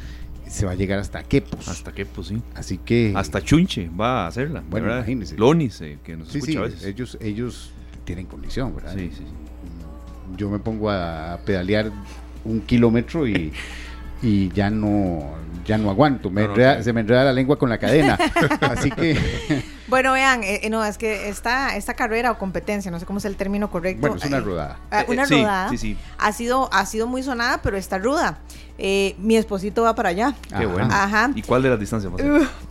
se 0.47 0.66
va 0.66 0.72
a 0.72 0.76
llegar 0.76 0.99
hasta 0.99 1.24
Quepos. 1.24 1.68
Hasta 1.68 1.91
Quepos, 1.91 2.28
sí. 2.28 2.41
Así 2.55 2.78
que. 2.78 3.14
Hasta 3.16 3.41
Chunche 3.41 3.89
va 3.89 4.26
a 4.26 4.28
hacerla. 4.28 4.64
Bueno, 4.70 4.88
imagínense. 4.88 5.38
Lonis, 5.38 5.82
eh, 5.82 5.97
que 6.03 6.16
nos 6.16 6.34
escucha 6.34 6.59
a 6.59 6.64
veces. 6.64 6.84
Ellos, 6.84 7.18
ellos 7.22 7.72
tienen 8.05 8.26
condición, 8.26 8.76
¿verdad? 8.76 8.95
Sí, 8.97 9.11
sí. 9.16 9.24
Yo 10.38 10.49
me 10.49 10.59
pongo 10.59 10.89
a 10.89 11.39
pedalear 11.45 11.91
un 12.45 12.61
kilómetro 12.61 13.28
y. 13.28 13.53
y 14.22 14.49
ya 14.49 14.70
no, 14.70 15.36
ya 15.66 15.78
no 15.78 15.89
aguanto. 15.89 16.32
se 16.82 16.93
me 16.93 17.01
enreda 17.01 17.24
la 17.26 17.34
lengua 17.34 17.57
con 17.57 17.70
la 17.70 17.78
cadena. 17.78 18.18
Así 18.61 18.89
que. 18.91 19.18
Bueno, 19.88 20.13
vean, 20.13 20.43
eh, 20.43 20.61
eh, 20.63 20.69
no, 20.69 20.84
es 20.84 20.97
que 20.97 21.27
esta, 21.27 21.75
esta 21.75 21.93
carrera 21.93 22.31
o 22.31 22.38
competencia, 22.38 22.89
no 22.89 22.99
sé 22.99 23.05
cómo 23.05 23.19
es 23.19 23.25
el 23.25 23.36
término 23.36 23.69
correcto. 23.69 24.01
Bueno, 24.01 24.15
es 24.15 24.25
una 24.25 24.38
eh, 24.38 24.41
rodada. 24.41 24.79
una 25.07 25.25
rodada. 25.25 25.69
Sí, 25.69 25.77
sí. 25.77 25.97
Ha 26.17 26.31
sido, 26.31 26.69
ha 26.73 26.86
sido 26.86 27.07
muy 27.07 27.21
sonada, 27.21 27.61
pero 27.61 27.77
está 27.77 27.97
ruda. 27.97 28.39
mi 28.77 29.36
esposito 29.36 29.84
va 29.84 29.93
para 29.93 30.09
allá. 30.09 30.36
Qué 30.57 30.65
bueno. 30.65 30.88
Ajá. 30.89 31.31
¿Y 31.36 31.41
cuál 31.41 31.63
de 31.63 31.69
las 31.69 31.79
distancias? 31.79 32.13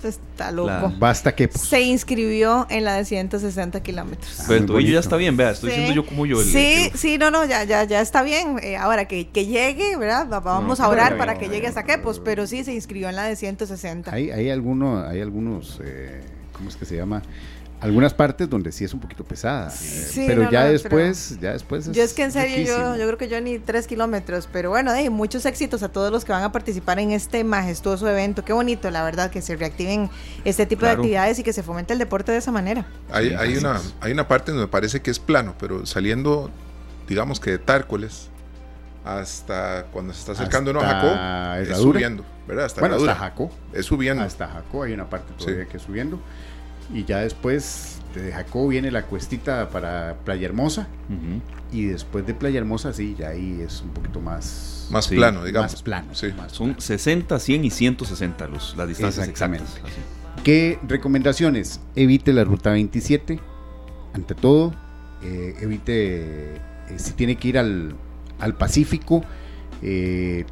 está 0.03 0.51
loco. 0.51 0.93
Basta 0.99 1.35
que. 1.35 1.49
Se 1.49 1.83
inscribió 1.83 2.67
en 2.71 2.85
la 2.85 2.95
de 2.95 3.05
160 3.05 3.83
kilómetros. 3.83 4.45
Pero 4.47 4.61
el 4.61 4.67
tobillo 4.67 4.93
ya 4.95 5.01
está 5.01 5.17
bien, 5.17 5.37
vea, 5.37 5.51
estoy 5.51 5.71
diciendo 5.71 5.95
yo 5.95 6.07
como 6.07 6.25
yo. 6.25 6.41
El, 6.41 6.47
sí, 6.47 6.91
sí, 6.95 7.19
no, 7.19 7.31
no, 7.31 7.45
ya, 7.45 7.65
ya, 7.65 7.85
ya 7.85 8.01
está 8.01 8.23
bien. 8.23 8.59
ahora 8.81 9.07
que, 9.07 9.29
que, 9.29 9.47
llegue, 9.47 9.97
¿verdad? 9.97 10.27
Vamos 10.43 10.81
a 10.81 10.89
orar 10.89 11.19
para 11.19 11.39
que 11.39 11.49
llegue 11.49 11.67
hasta 11.67 11.85
Quepos, 11.85 12.21
pero 12.21 12.47
sí 12.47 12.65
se 12.65 12.73
inscribió 12.73 13.11
en 13.11 13.17
la 13.17 13.25
de 13.25 13.37
160. 13.37 14.13
Hay, 14.13 14.31
hay, 14.31 14.49
alguno, 14.49 15.05
hay 15.07 15.21
algunos 15.21 15.81
¿cómo 16.63 16.71
es 16.71 16.77
que 16.77 16.85
se 16.85 16.97
llama? 16.97 17.23
Algunas 17.81 18.15
partes 18.15 18.49
donde 18.49 18.71
sí 18.71 18.85
es 18.85 18.95
un 18.95 19.01
poquito 19.01 19.25
pesada, 19.25 19.69
sí, 19.71 20.23
pero 20.29 20.49
ya 20.49 20.67
después, 20.67 21.37
ya 21.41 21.51
después. 21.51 21.91
yo 21.91 22.01
es 22.01 22.13
que 22.13 22.23
en 22.23 22.31
serio 22.31 22.65
yo, 22.65 22.97
yo 22.97 23.07
creo 23.07 23.19
que 23.19 23.29
yo 23.29 23.41
ni 23.41 23.59
tres 23.59 23.89
kilómetros, 23.89 24.49
pero 24.53 24.71
bueno, 24.71 24.93
de 24.93 25.11
muchos 25.11 25.45
éxitos 25.47 25.83
a 25.83 25.89
todos 25.89 26.13
los 26.13 26.25
que 26.25 26.31
van 26.31 26.45
a 26.45 26.53
participar 26.53 27.01
en 27.01 27.11
este 27.11 27.43
majestuoso 27.43 28.09
evento. 28.09 28.45
Qué 28.45 28.53
bonito, 28.53 28.89
la 28.93 29.03
verdad, 29.03 29.33
que 29.33 29.43
se 29.43 29.57
reactiven 29.57 30.09
este 30.45 30.65
tipo 30.65 30.87
de 30.87 30.93
actividades 30.93 31.41
y 31.41 31.43
que 31.43 31.53
se 31.53 31.65
fomente 31.65 31.93
el 31.93 31.99
deporte 31.99 32.31
de 32.31 32.39
esa 32.39 32.53
manera. 32.53 32.87
Hay, 33.11 33.35
hay 33.35 33.57
una, 33.57 33.81
hay 34.01 34.13
una 34.13 34.29
parte 34.29 34.53
donde 34.53 34.67
me 34.67 34.71
parece 34.71 35.03
que 35.03 35.11
es 35.11 35.19
plano, 35.19 35.57
pero 35.59 35.85
saliendo, 35.85 36.53
digamos 37.09 37.41
que 37.41 37.51
de 37.51 37.59
Tárcoles 37.59 38.31
hasta 39.05 39.87
cuando 39.93 40.13
se 40.13 40.21
está 40.21 40.33
acercando 40.33 40.79
a 40.81 40.85
Jacó, 40.85 41.73
es 41.73 41.79
subiendo, 41.79 42.25
¿verdad? 42.47 42.67
Hasta 42.67 42.81
bueno, 42.81 42.97
hasta 42.97 43.15
Jacó. 43.17 43.51
Es 43.73 43.87
subiendo. 43.87 44.23
Hasta 44.23 44.47
Jacó 44.47 44.85
hay 44.85 44.93
una 44.93 45.11
parte 45.11 45.33
todavía 45.37 45.67
que 45.67 45.77
es 45.79 45.83
subiendo. 45.83 46.21
Y 46.93 47.05
ya 47.05 47.19
después 47.21 48.01
de 48.15 48.33
Jacó 48.33 48.69
viene 48.69 48.91
la 48.91 49.07
cuestita 49.07 49.69
para 49.71 50.17
Playa 50.25 50.47
Hermosa. 50.47 50.89
Y 51.73 51.87
después 51.87 52.27
de 52.27 52.35
Playa 52.35 52.59
Hermosa, 52.59 52.93
sí, 52.93 53.17
ya 53.19 53.29
ahí 53.29 53.63
es 53.65 53.81
un 53.81 53.91
poquito 53.91 54.21
más... 54.21 54.89
Más 54.91 55.09
plano, 55.09 55.45
digamos. 55.45 55.73
Más 55.73 55.83
plano. 55.83 56.15
Sí. 56.15 56.29
Son 56.49 56.79
60, 56.79 57.39
100 57.39 57.65
y 57.65 57.71
160 57.71 58.47
los, 58.49 58.77
las 58.77 58.89
distancias 58.89 59.27
exactas. 59.27 59.81
¿Qué 60.45 60.79
recomendaciones? 60.87 61.81
Evite 61.97 62.33
la 62.33 62.45
ruta 62.45 62.73
27, 62.73 63.39
ante 64.13 64.35
todo. 64.35 64.75
Eh, 65.23 65.55
evite, 65.61 66.57
eh, 66.57 66.59
si 66.97 67.13
tiene 67.13 67.37
que 67.37 67.49
ir 67.49 67.59
al, 67.59 67.95
al 68.41 68.55
Pacífico, 68.55 69.25
eh, 69.83 70.45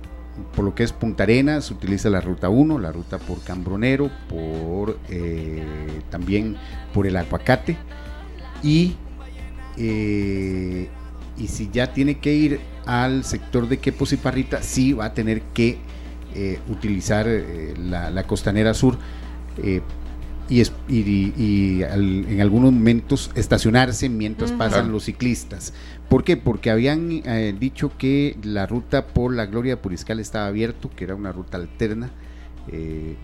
por 0.55 0.64
lo 0.64 0.74
que 0.74 0.82
es 0.82 0.93
Punta 0.93 1.24
Arenas, 1.24 1.70
utiliza 1.70 2.11
la 2.11 2.20
ruta 2.20 2.49
1, 2.49 2.78
la 2.78 2.93
ruta 2.93 3.18
por 3.18 3.41
Cambronero, 3.43 4.11
por 4.28 4.99
eh, 5.09 5.64
también 6.11 6.57
por 6.93 7.07
el 7.07 7.16
Aguacate. 7.16 7.76
Y, 8.62 8.97
eh, 9.76 10.88
y 11.38 11.49
si 11.49 11.70
ya 11.72 11.93
tiene 11.93 12.18
que 12.18 12.34
ir 12.34 12.61
al 12.86 13.24
sector 13.24 13.68
de 13.68 13.78
Quepos 13.78 14.12
y 14.12 14.16
Parrita, 14.16 14.62
sí 14.62 14.93
va 14.93 15.07
a 15.07 15.14
tener 15.14 15.43
que 15.55 15.78
eh, 16.34 16.59
utilizar 16.68 17.26
la, 17.78 18.22
costanera 18.24 18.74
sur 18.74 18.99
y, 20.51 20.62
y, 20.88 21.82
en 21.82 22.41
algunos 22.41 22.72
momentos 22.72 23.30
estacionarse 23.34 24.09
mientras 24.09 24.53
pasan 24.53 24.91
los 24.91 25.05
ciclistas. 25.05 25.72
¿Por 26.11 26.24
qué? 26.24 26.36
Porque 26.36 26.72
habían 26.72 27.22
eh, 27.24 27.54
dicho 27.56 27.92
que 27.96 28.36
la 28.42 28.66
ruta 28.66 29.06
por 29.06 29.32
la 29.32 29.46
Gloria 29.46 29.80
Puriscal 29.80 30.18
estaba 30.18 30.48
abierto, 30.48 30.90
que 30.90 31.04
era 31.04 31.14
una 31.14 31.30
ruta 31.30 31.56
alterna, 31.56 32.11
eh, 32.66 33.14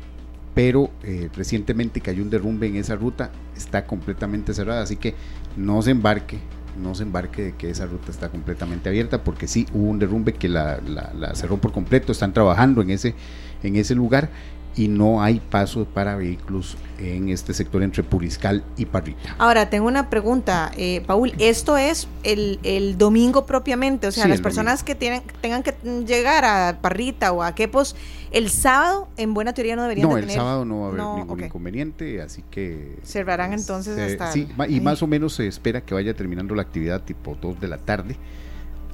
pero 0.55 0.91
eh, 1.03 1.29
recientemente 1.35 2.01
cayó 2.01 2.23
un 2.23 2.31
derrumbe 2.31 2.69
en 2.69 2.77
esa 2.77 2.95
ruta, 2.95 3.33
está 3.57 3.87
completamente 3.87 4.55
cerrada, 4.55 4.83
así 4.83 4.95
que 4.95 5.17
no 5.57 5.83
se 5.83 5.91
embarque, 5.91 6.39
no 6.81 6.95
se 6.95 7.03
embarque 7.03 7.43
de 7.43 7.53
que 7.57 7.71
esa 7.71 7.87
ruta 7.87 8.13
está 8.13 8.29
completamente 8.29 8.89
abierta, 8.89 9.25
porque 9.25 9.49
sí 9.49 9.67
hubo 9.75 9.91
un 9.91 9.99
derrumbe 9.99 10.35
que 10.35 10.49
la, 10.49 10.81
la 10.81 11.35
cerró 11.35 11.57
por 11.57 11.73
completo, 11.73 12.13
están 12.13 12.33
trabajando 12.33 12.83
en 12.83 12.91
ese, 12.91 13.17
en 13.65 13.75
ese 13.75 13.97
lugar 13.97 14.31
y 14.77 14.89
no 14.89 15.23
hay 15.23 15.41
paso 15.41 15.87
para 15.87 16.17
vehículos 16.17 16.77
en 16.99 17.31
este 17.31 17.55
sector 17.55 17.83
entre 17.83 18.03
Puriscal 18.03 18.63
y 18.77 18.85
Parrita. 18.85 19.35
Ahora, 19.39 19.71
tengo 19.71 19.87
una 19.87 20.11
pregunta, 20.11 20.71
eh, 20.77 21.03
Paul. 21.07 21.33
¿Esto 21.39 21.79
es 21.79 22.09
el, 22.23 22.61
el, 22.63 22.99
domingo 22.99 23.47
propiamente? 23.47 24.07
O 24.07 24.13
sea, 24.13 24.29
las 24.29 24.41
personas 24.41 24.83
que 24.83 24.95
tienen, 24.95 25.23
tengan 25.41 25.63
que 25.63 25.75
llegar 26.07 26.45
a 26.45 26.79
Parrita 26.81 27.33
o 27.33 27.43
a 27.43 27.55
Quepos 27.55 27.97
el 28.33 28.51
sábado, 28.51 29.09
en 29.17 29.33
buena 29.33 29.55
teoría, 29.55 29.77
no 29.77 29.83
deberían 29.83 30.09
no, 30.09 30.19
el 30.19 30.31
sábado 30.31 30.65
no 30.65 30.81
va 30.81 30.87
a 30.87 30.89
haber 30.91 31.21
ningún 31.21 31.45
inconveniente, 31.45 32.21
así 32.21 32.45
que... 32.51 32.99
Cerrarán 33.03 33.55
entonces 33.55 33.99
hasta... 33.99 34.33
Sí, 34.33 34.49
y 34.69 34.81
más 34.81 35.03
o 35.03 35.07
menos 35.07 35.35
se 35.35 35.47
espera 35.47 35.81
que 35.81 35.95
vaya 35.95 36.13
terminando 36.15 36.55
la 36.55 36.63
actividad 36.63 37.03
tipo 37.03 37.37
2 37.41 37.61
de 37.61 37.69
la 37.69 37.79
tarde 37.79 38.17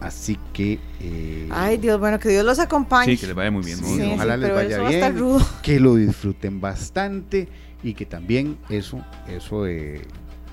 Así 0.03 0.39
que. 0.53 0.79
Eh, 1.01 1.49
Ay, 1.51 1.77
Dios, 1.79 1.99
bueno, 1.99 2.19
que 2.19 2.29
Dios 2.29 2.45
los 2.45 2.59
acompañe. 2.59 3.13
Sí, 3.13 3.19
que 3.19 3.27
les 3.29 3.37
vaya 3.37 3.51
muy 3.51 3.65
bien. 3.65 3.79
ojalá 4.15 4.37
les 4.37 4.55
vaya 4.55 4.89
bien. 4.89 5.39
Que 5.63 5.81
lo 5.81 5.95
disfruten 5.97 6.61
bastante 6.61 7.49
y 7.83 7.95
que 7.95 8.07
también 8.07 8.59
eso, 8.69 9.05
eso 9.29 9.67
eh, 9.67 10.03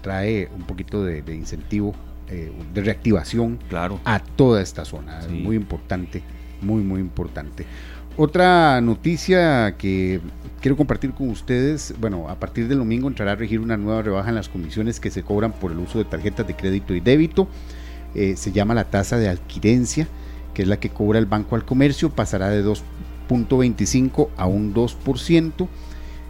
trae 0.01 0.49
un 0.55 0.63
poquito 0.63 1.03
de, 1.03 1.23
incentivo, 1.33 1.93
eh, 2.27 2.51
de 2.73 2.81
reactivación 2.81 3.59
claro. 3.69 3.99
a 4.05 4.19
toda 4.19 4.61
esta 4.61 4.85
zona. 4.85 5.19
Muy 5.29 5.55
importante, 5.55 6.23
muy, 6.61 6.81
muy 6.81 6.99
importante. 6.99 7.65
Otra 8.17 8.81
noticia 8.81 9.75
que 9.77 10.19
quiero 10.59 10.75
compartir 10.75 11.11
con 11.11 11.29
ustedes, 11.29 11.93
bueno, 11.99 12.27
a 12.27 12.35
partir 12.35 12.67
del 12.67 12.79
domingo 12.79 13.07
entrará 13.07 13.31
a 13.31 13.35
regir 13.35 13.59
una 13.59 13.77
nueva 13.77 14.01
rebaja 14.01 14.29
en 14.29 14.35
las 14.35 14.49
comisiones 14.49 14.99
que 14.99 15.09
se 15.09 15.23
cobran 15.23 15.53
por 15.53 15.71
el 15.71 15.79
uso 15.79 15.99
de 15.99 16.05
tarjetas 16.05 16.45
de 16.45 16.55
crédito 16.55 16.93
y 16.93 16.99
débito. 16.99 17.47
Eh, 18.15 18.35
se 18.35 18.51
llama 18.51 18.73
la 18.73 18.85
tasa 18.85 19.17
de 19.17 19.29
adquirencia, 19.29 20.07
que 20.53 20.63
es 20.63 20.67
la 20.67 20.79
que 20.79 20.89
cobra 20.89 21.19
el 21.19 21.25
banco 21.25 21.55
al 21.55 21.65
comercio, 21.65 22.09
pasará 22.09 22.49
de 22.49 22.65
2.25 22.65 24.29
a 24.35 24.47
un 24.47 24.73
2%, 24.73 25.67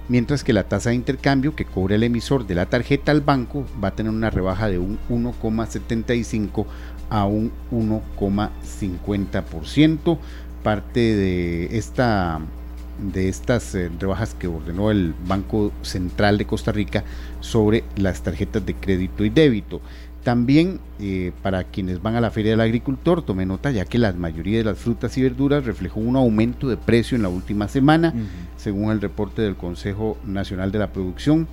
mientras 0.10 0.44
que 0.44 0.54
la 0.54 0.64
tasa 0.64 0.90
de 0.90 0.96
intercambio 0.96 1.56
que 1.56 1.66
cobra 1.66 1.96
el 1.96 2.04
emisor 2.04 2.46
de 2.46 2.56
la 2.56 2.66
tarjeta 2.66 3.12
al 3.12 3.22
banco 3.22 3.66
va 3.82 3.90
a 3.90 3.96
tener 3.96 4.12
una 4.12 4.30
rebaja 4.30 4.68
de 4.68 4.80
un 4.80 5.00
1,75 5.10 6.66
a 7.10 7.26
un 7.26 7.52
1,50%, 7.72 10.18
parte 10.64 11.00
de 11.00 11.78
esta 11.78 12.42
de 13.00 13.30
estas 13.30 13.74
eh, 13.76 13.90
rebajas 13.98 14.34
que 14.34 14.48
ordenó 14.48 14.92
el 14.92 15.14
Banco 15.26 15.72
Central 15.82 16.38
de 16.38 16.46
Costa 16.46 16.72
Rica 16.72 17.04
sobre 17.40 17.84
las 17.96 18.22
tarjetas 18.22 18.66
de 18.66 18.76
crédito 18.76 19.24
y 19.24 19.30
débito. 19.30 19.82
También 20.24 20.80
eh, 21.00 21.32
para 21.42 21.64
quienes 21.64 22.02
van 22.02 22.16
a 22.16 22.22
la 22.22 22.30
Feria 22.30 22.52
del 22.52 22.62
Agricultor, 22.62 23.22
tome 23.22 23.46
nota 23.46 23.72
ya 23.72 23.86
que 23.86 23.98
la 23.98 24.12
mayoría 24.12 24.58
de 24.58 24.66
las 24.66 24.78
frutas 24.78 25.18
y 25.18 25.24
verduras 25.24 25.66
reflejó 25.66 26.02
un 26.02 26.18
aumento 26.18 26.68
de 26.68 26.76
precio 26.76 27.16
en 27.16 27.24
la 27.24 27.30
última 27.30 27.68
semana, 27.70 28.14
según 28.58 28.92
el 28.92 29.00
reporte 29.00 29.42
del 29.42 29.56
Consejo 29.56 30.18
Nacional 30.26 30.72
de 30.72 30.80
la 30.80 30.92
Producción. 30.92 31.48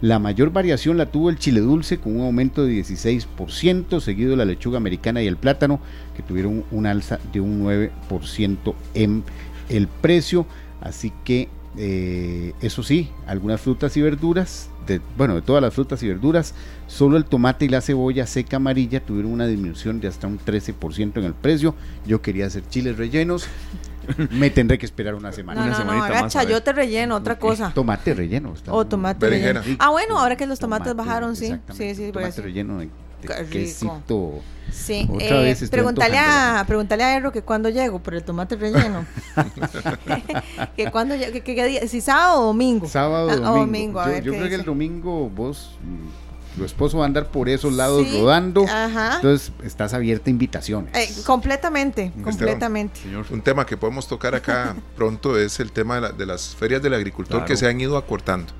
La 0.00 0.20
mayor 0.20 0.52
variación 0.52 0.96
la 0.96 1.06
tuvo 1.06 1.28
el 1.28 1.38
chile 1.38 1.60
dulce 1.60 1.98
con 1.98 2.16
un 2.16 2.22
aumento 2.22 2.64
de 2.64 2.72
16%, 2.72 4.00
seguido 4.00 4.30
de 4.30 4.36
la 4.36 4.44
lechuga 4.44 4.76
americana 4.78 5.22
y 5.22 5.26
el 5.26 5.36
plátano, 5.36 5.80
que 6.16 6.22
tuvieron 6.22 6.64
un 6.70 6.86
alza 6.86 7.18
de 7.32 7.40
un 7.40 7.64
9% 7.64 8.74
en 8.94 9.24
el 9.68 9.88
precio. 9.88 10.46
Así 10.80 11.12
que, 11.24 11.48
eh, 11.76 12.52
eso 12.60 12.84
sí, 12.84 13.10
algunas 13.26 13.60
frutas 13.60 13.96
y 13.96 14.02
verduras 14.02 14.70
de, 14.94 15.00
bueno, 15.16 15.34
de 15.34 15.42
todas 15.42 15.62
las 15.62 15.74
frutas 15.74 16.02
y 16.02 16.08
verduras, 16.08 16.54
solo 16.86 17.16
el 17.16 17.24
tomate 17.24 17.64
y 17.64 17.68
la 17.68 17.80
cebolla 17.80 18.26
seca 18.26 18.56
amarilla 18.56 19.04
tuvieron 19.04 19.32
una 19.32 19.46
disminución 19.46 20.00
de 20.00 20.08
hasta 20.08 20.26
un 20.26 20.38
13% 20.38 21.16
en 21.18 21.24
el 21.24 21.34
precio. 21.34 21.74
Yo 22.06 22.20
quería 22.22 22.46
hacer 22.46 22.62
chiles 22.68 22.96
rellenos. 22.96 23.46
Me 24.30 24.48
tendré 24.50 24.78
que 24.78 24.86
esperar 24.86 25.14
una 25.14 25.32
semana. 25.32 25.60
No, 25.60 25.66
Una 25.66 25.78
no, 25.80 25.84
no, 25.96 26.02
haga 26.02 26.22
más, 26.22 26.32
chayote 26.32 26.72
relleno, 26.72 27.16
otra 27.16 27.38
cosa. 27.38 27.72
Tomate 27.74 28.14
relleno. 28.14 28.54
O 28.68 28.86
tomate 28.86 29.26
Berenjena. 29.26 29.60
relleno. 29.60 29.78
Ah, 29.80 29.90
bueno, 29.90 30.18
ahora 30.18 30.34
que 30.36 30.46
los 30.46 30.58
tomates 30.58 30.92
Tomate, 30.92 31.08
bajaron, 31.08 31.36
sí. 31.36 31.54
Sí, 31.74 31.94
sí, 31.94 32.10
Tomate 32.10 32.32
sí. 32.32 32.40
relleno 32.40 32.80
Qué 33.20 33.34
rico. 33.34 33.50
quesito. 33.50 34.32
Sí, 34.70 35.08
Otra 35.10 35.40
eh, 35.40 35.44
vez 35.44 35.70
pregúntale 35.70 36.18
a, 36.18 36.62
pregúntale 36.66 37.02
a 37.02 37.16
Erro 37.16 37.32
que 37.32 37.40
cuando 37.42 37.70
llego 37.70 38.00
por 38.00 38.14
el 38.14 38.22
tomate 38.22 38.54
relleno. 38.56 39.06
que 40.76 40.90
cuando 40.90 41.16
que, 41.16 41.42
que- 41.42 41.54
que 41.54 41.64
día- 41.66 41.88
si 41.88 42.00
sábado 42.00 42.42
o 42.42 42.46
domingo. 42.46 42.86
Sábado, 42.88 43.30
Ah, 43.30 43.36
domingo. 43.36 43.50
o 43.52 43.58
domingo, 43.60 44.00
a 44.00 44.06
yo 44.06 44.12
ver 44.12 44.22
yo 44.24 44.32
qué 44.32 44.38
creo 44.38 44.48
que 44.50 44.54
el 44.56 44.64
domingo 44.64 45.30
vos, 45.30 45.70
mm, 45.82 46.58
tu 46.58 46.64
esposo 46.64 46.98
va 46.98 47.04
a 47.04 47.06
andar 47.06 47.28
por 47.28 47.48
esos 47.48 47.72
lados 47.72 48.06
Sí, 48.06 48.20
rodando. 48.20 48.64
Ajá. 48.68 49.16
Entonces 49.16 49.52
estás 49.64 49.94
abierta 49.94 50.28
a 50.28 50.30
invitaciones. 50.32 50.94
Eh, 50.94 51.22
completamente, 51.24 52.12
completamente. 52.22 53.00
Señor. 53.00 53.24
Un 53.30 53.40
tema 53.40 53.64
que 53.64 53.76
podemos 53.76 54.06
tocar 54.06 54.34
acá 54.34 54.76
pronto 54.96 55.38
es 55.38 55.60
el 55.60 55.72
tema 55.72 55.94
de, 55.96 56.00
la- 56.02 56.12
de 56.12 56.26
las 56.26 56.54
ferias 56.54 56.82
del 56.82 56.94
agricultor 56.94 57.38
Claro. 57.38 57.46
que 57.46 57.56
se 57.56 57.66
han 57.66 57.80
ido 57.80 57.96
acortando. 57.96 58.52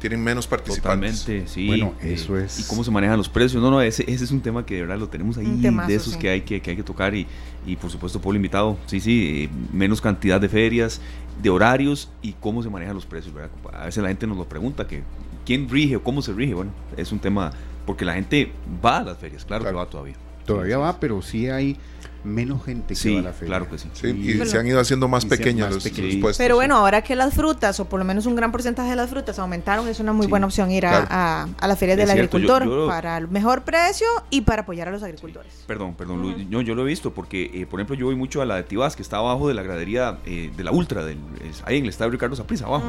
Tienen 0.00 0.22
menos 0.22 0.46
participantes. 0.46 1.20
Totalmente, 1.24 1.48
sí. 1.52 1.66
Bueno, 1.66 1.94
eh, 2.02 2.12
eso 2.12 2.38
es- 2.38 2.60
Y 2.60 2.62
cómo 2.64 2.84
se 2.84 2.90
manejan 2.90 3.16
los 3.16 3.28
precios. 3.28 3.60
No, 3.62 3.70
no, 3.70 3.80
ese, 3.82 4.04
ese 4.10 4.24
es 4.24 4.30
un 4.30 4.40
tema 4.40 4.64
que 4.64 4.76
de 4.76 4.80
verdad 4.82 4.98
lo 4.98 5.08
tenemos 5.08 5.36
ahí, 5.38 5.58
temazo, 5.60 5.88
de 5.88 5.94
esos 5.96 6.12
sí. 6.12 6.18
que, 6.20 6.28
hay 6.30 6.40
que, 6.42 6.60
que 6.60 6.70
hay 6.70 6.76
que 6.76 6.82
tocar. 6.84 7.14
Y, 7.14 7.26
y 7.66 7.74
por 7.76 7.90
supuesto, 7.90 8.20
Pablo 8.20 8.36
invitado. 8.36 8.78
Sí, 8.86 9.00
sí, 9.00 9.44
eh, 9.44 9.50
menos 9.72 10.00
cantidad 10.00 10.40
de 10.40 10.48
ferias, 10.48 11.00
de 11.42 11.50
horarios 11.50 12.10
y 12.22 12.32
cómo 12.34 12.62
se 12.62 12.70
manejan 12.70 12.94
los 12.94 13.06
precios, 13.06 13.34
¿verdad? 13.34 13.50
A 13.72 13.86
veces 13.86 14.02
la 14.02 14.08
gente 14.08 14.26
nos 14.26 14.36
lo 14.36 14.48
pregunta, 14.48 14.86
que 14.86 15.02
quién 15.44 15.68
rige 15.68 15.96
o 15.96 16.02
cómo 16.04 16.22
se 16.22 16.32
rige. 16.32 16.54
Bueno, 16.54 16.70
es 16.96 17.10
un 17.10 17.18
tema, 17.18 17.50
porque 17.84 18.04
la 18.04 18.14
gente 18.14 18.52
va 18.84 18.98
a 18.98 19.02
las 19.04 19.18
ferias, 19.18 19.44
claro, 19.44 19.62
Claro. 19.64 19.78
que 19.78 19.84
va 19.84 19.90
todavía. 19.90 20.14
Todavía 20.46 20.76
Sí, 20.76 20.80
va, 20.80 21.00
pero 21.00 21.20
sí 21.22 21.48
hay 21.48 21.76
menos 22.24 22.64
gente 22.64 22.88
que 22.88 22.94
Sí, 22.94 23.14
va 23.14 23.20
a 23.20 23.22
la 23.24 23.32
feria. 23.32 23.46
claro 23.48 23.70
que 23.70 23.78
sí. 23.78 23.88
Sí, 23.92 24.08
Y- 24.08 24.46
se 24.46 24.58
han 24.58 24.66
ido 24.66 24.80
haciendo 24.80 25.06
más 25.08 25.24
más 25.26 25.38
los, 25.40 25.88
puestos. 25.88 26.36
Pero 26.38 26.54
sí. 26.54 26.56
bueno, 26.56 26.76
ahora 26.76 27.02
que 27.02 27.14
las 27.16 27.34
frutas, 27.34 27.78
o 27.80 27.84
por 27.88 27.98
lo 27.98 28.04
menos 28.04 28.26
un 28.26 28.34
gran 28.36 28.52
porcentaje 28.52 28.90
de 28.90 28.96
las 28.96 29.10
frutas 29.10 29.38
aumentaron, 29.38 29.88
es 29.88 30.00
una 30.00 30.12
muy 30.12 30.26
Sí, 30.26 30.30
buena 30.30 30.46
opción 30.46 30.70
ir 30.70 30.86
a, 30.86 30.90
claro. 30.90 31.06
a, 31.10 31.48
a 31.58 31.68
la 31.68 31.76
feria 31.76 31.94
Es 31.94 31.98
del 31.98 32.08
cierto, 32.10 32.38
yo- 32.38 32.52
agricultor 32.54 32.64
yo- 32.64 32.86
para 32.88 33.16
el 33.18 33.28
mejor 33.28 33.62
precio 33.62 34.06
y 34.30 34.40
para 34.42 34.62
apoyar 34.62 34.88
a 34.88 34.90
los 34.90 35.02
agricultores. 35.02 35.52
Perdón, 35.66 35.94
perdón. 35.94 36.22
Luis. 36.22 36.48
No, 36.48 36.60
yo 36.60 36.74
lo 36.74 36.82
he 36.82 36.86
visto 36.86 37.12
porque, 37.14 37.50
eh, 37.54 37.66
por 37.66 37.80
ejemplo, 37.80 37.94
yo 37.96 38.06
voy 38.06 38.16
mucho 38.16 38.42
a 38.42 38.44
la 38.46 38.56
de 38.56 38.62
Tibás, 38.64 38.96
que 38.96 39.02
está 39.02 39.18
abajo 39.18 39.48
de 39.48 39.54
la 39.54 39.62
gradería 39.62 40.18
eh, 40.26 40.50
de 40.56 40.64
la 40.64 40.70
Ultra, 40.72 41.04
del, 41.04 41.18
es 41.48 41.62
ahí 41.66 41.78
en 41.78 41.84
el 41.84 41.90
estadio 41.90 42.10
Ricardo 42.10 42.34
Saprissa, 42.36 42.66
abajo. 42.66 42.84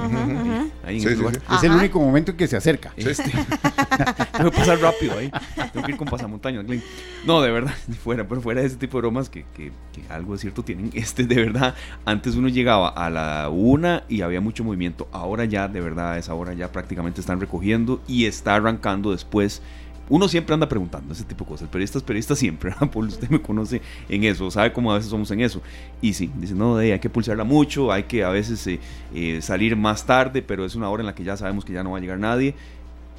Ahí 0.85 1.01
en 1.01 1.17
lugar. 1.19 1.39
Es 1.55 1.63
el 1.63 1.71
único 1.71 1.99
momento 1.99 2.31
en 2.31 2.37
que 2.37 2.47
se 2.47 2.57
acerca. 2.57 2.93
Este, 2.97 3.23
tengo 4.37 4.51
que 4.51 4.57
pasar 4.57 4.79
rápido 4.79 5.17
ahí. 5.17 5.31
Tengo 5.73 5.85
que 5.85 5.91
ir 5.91 5.97
con 5.97 6.07
pasamontañas. 6.07 6.65
No, 7.25 7.41
de 7.41 7.51
verdad, 7.51 7.73
fuera, 8.03 8.27
pero 8.27 8.41
fuera 8.41 8.61
de 8.61 8.67
ese 8.67 8.77
tipo 8.77 8.97
de 8.97 9.03
que, 9.27 9.43
que, 9.53 9.73
que 9.91 10.01
algo 10.09 10.33
de 10.33 10.39
cierto 10.39 10.63
tienen. 10.63 10.91
Este, 10.99 11.25
de 11.25 11.35
verdad, 11.35 11.75
antes 12.05 12.35
uno 12.35 12.47
llegaba 12.47 12.87
a 12.87 13.09
la 13.09 13.49
una 13.49 14.03
y 14.07 14.21
había 14.21 14.39
mucho 14.39 14.63
movimiento. 14.63 15.09
Ahora 15.11 15.43
ya, 15.45 15.67
de 15.67 15.81
verdad, 15.81 16.13
a 16.13 16.17
esa 16.17 16.33
hora 16.33 16.53
ya 16.53 16.71
prácticamente 16.71 17.19
están 17.19 17.41
recogiendo 17.41 18.01
y 18.07 18.25
está 18.25 18.55
arrancando 18.55 19.11
después. 19.11 19.61
Uno 20.07 20.27
siempre 20.27 20.53
anda 20.53 20.67
preguntando 20.69 21.13
ese 21.13 21.23
tipo 21.23 21.43
de 21.43 21.49
cosas. 21.49 21.69
Periodistas, 21.69 22.01
periodistas 22.03 22.39
siempre. 22.39 22.73
Paul, 22.93 23.07
usted 23.07 23.29
me 23.29 23.41
conoce 23.41 23.81
en 24.07 24.23
eso, 24.23 24.49
sabe 24.49 24.71
cómo 24.71 24.91
a 24.91 24.95
veces 24.95 25.09
somos 25.09 25.29
en 25.31 25.41
eso. 25.41 25.61
Y 26.01 26.13
sí, 26.13 26.31
dice, 26.35 26.53
no, 26.55 26.77
hay 26.77 26.97
que 26.99 27.09
pulsarla 27.09 27.43
mucho, 27.43 27.91
hay 27.91 28.03
que 28.03 28.23
a 28.23 28.29
veces 28.29 28.65
eh, 28.67 28.79
eh, 29.13 29.39
salir 29.41 29.75
más 29.75 30.05
tarde, 30.05 30.41
pero 30.41 30.65
es 30.65 30.75
una 30.75 30.89
hora 30.89 31.01
en 31.01 31.07
la 31.07 31.15
que 31.15 31.23
ya 31.23 31.35
sabemos 31.35 31.65
que 31.65 31.73
ya 31.73 31.83
no 31.83 31.91
va 31.91 31.97
a 31.97 32.01
llegar 32.01 32.19
nadie 32.19 32.55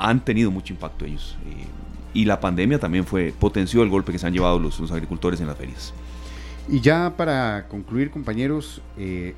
han 0.00 0.24
tenido 0.24 0.50
mucho 0.50 0.72
impacto 0.72 1.04
ellos. 1.04 1.36
eh, 1.46 1.64
y 2.12 2.24
la 2.24 2.40
pandemia 2.40 2.78
también 2.78 3.04
fue 3.04 3.32
potenció 3.38 3.82
el 3.82 3.88
golpe 3.88 4.12
que 4.12 4.18
se 4.18 4.26
han 4.26 4.32
llevado 4.32 4.58
los, 4.58 4.80
agricultores 4.90 5.40
en 5.40 5.46
las 5.46 5.56
ferias. 5.56 5.92
Y 6.68 6.80
ya 6.80 7.14
para 7.16 7.66
concluir, 7.68 8.10
compañeros, 8.10 8.82
eh, 8.96 9.34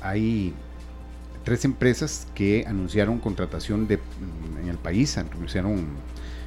hay 0.00 0.54
tres 1.44 1.64
empresas 1.64 2.26
que 2.34 2.64
anunciaron 2.66 3.18
contratación 3.18 3.86
de, 3.88 3.98
en 4.60 4.68
el 4.68 4.76
país, 4.76 5.16
anunciaron 5.18 5.86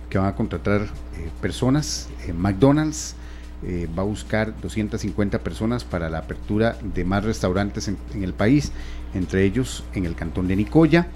que 0.09 0.17
van 0.17 0.27
a 0.27 0.35
contratar 0.35 0.81
eh, 0.81 1.29
personas. 1.41 2.09
Eh, 2.27 2.33
McDonald's 2.33 3.15
va 3.95 4.01
a 4.01 4.05
buscar 4.05 4.59
250 4.59 5.37
personas 5.37 5.83
para 5.83 6.09
la 6.09 6.17
apertura 6.17 6.79
de 6.81 7.05
más 7.05 7.23
restaurantes 7.23 7.87
en, 7.87 7.97
en 8.15 8.23
el 8.23 8.33
país, 8.33 8.71
entre 9.13 9.45
ellos 9.45 9.83
en 9.93 10.05
el 10.05 10.15
cantón 10.15 10.47
de 10.47 10.55
Nicoya. 10.55 11.09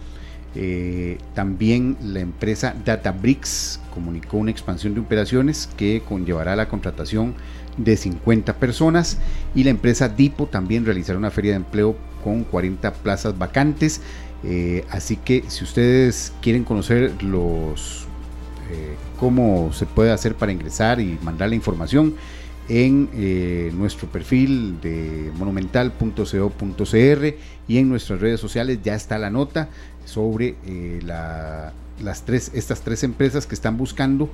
Eh, 0.58 1.18
también 1.34 1.98
la 2.02 2.22
empresa 2.22 2.74
Databricks 2.86 3.82
comunicó 3.94 4.38
una 4.38 4.52
expansión 4.52 4.94
de 4.94 5.02
operaciones 5.02 5.68
que 5.76 6.02
conllevará 6.08 6.56
la 6.56 6.70
contratación 6.70 7.36
de 7.78 7.98
50 7.98 8.54
personas 8.56 9.18
y 9.54 9.66
la 9.66 9.72
empresa 9.72 10.08
Dipo 10.08 10.46
también 10.46 10.86
realizará 10.86 11.20
una 11.20 11.30
feria 11.30 11.52
de 11.52 11.58
empleo 11.58 11.98
con 12.24 12.46
40 12.46 12.94
plazas 12.94 13.38
vacantes. 13.38 14.00
Eh, 14.46 14.86
así 14.90 15.18
que 15.18 15.44
si 15.50 15.66
ustedes 15.66 16.32
quieren 16.42 16.64
conocer 16.64 17.22
los 17.22 18.08
eh, 18.72 18.96
cómo 19.20 19.74
se 19.74 19.86
puede 19.86 20.12
hacer 20.12 20.36
para 20.36 20.54
ingresar 20.54 21.02
y 21.02 21.20
mandar 21.22 21.50
la 21.50 21.56
información 21.56 22.16
en 22.68 23.10
nuestro 23.78 24.08
perfil 24.08 24.82
de 24.82 25.32
monumental.co.cr 25.38 27.36
y 27.68 27.78
en 27.78 27.90
nuestras 27.90 28.20
redes 28.20 28.40
sociales 28.40 28.80
ya 28.84 28.96
está 28.96 29.20
la 29.20 29.30
nota 29.30 29.70
sobre 30.06 30.56
eh, 30.66 31.00
la- 31.04 31.74
las 32.02 32.24
tres, 32.24 32.52
estas 32.54 32.82
tres 32.82 33.04
empresas 33.04 33.46
que 33.46 33.56
están 33.56 33.78
buscando 33.78 34.30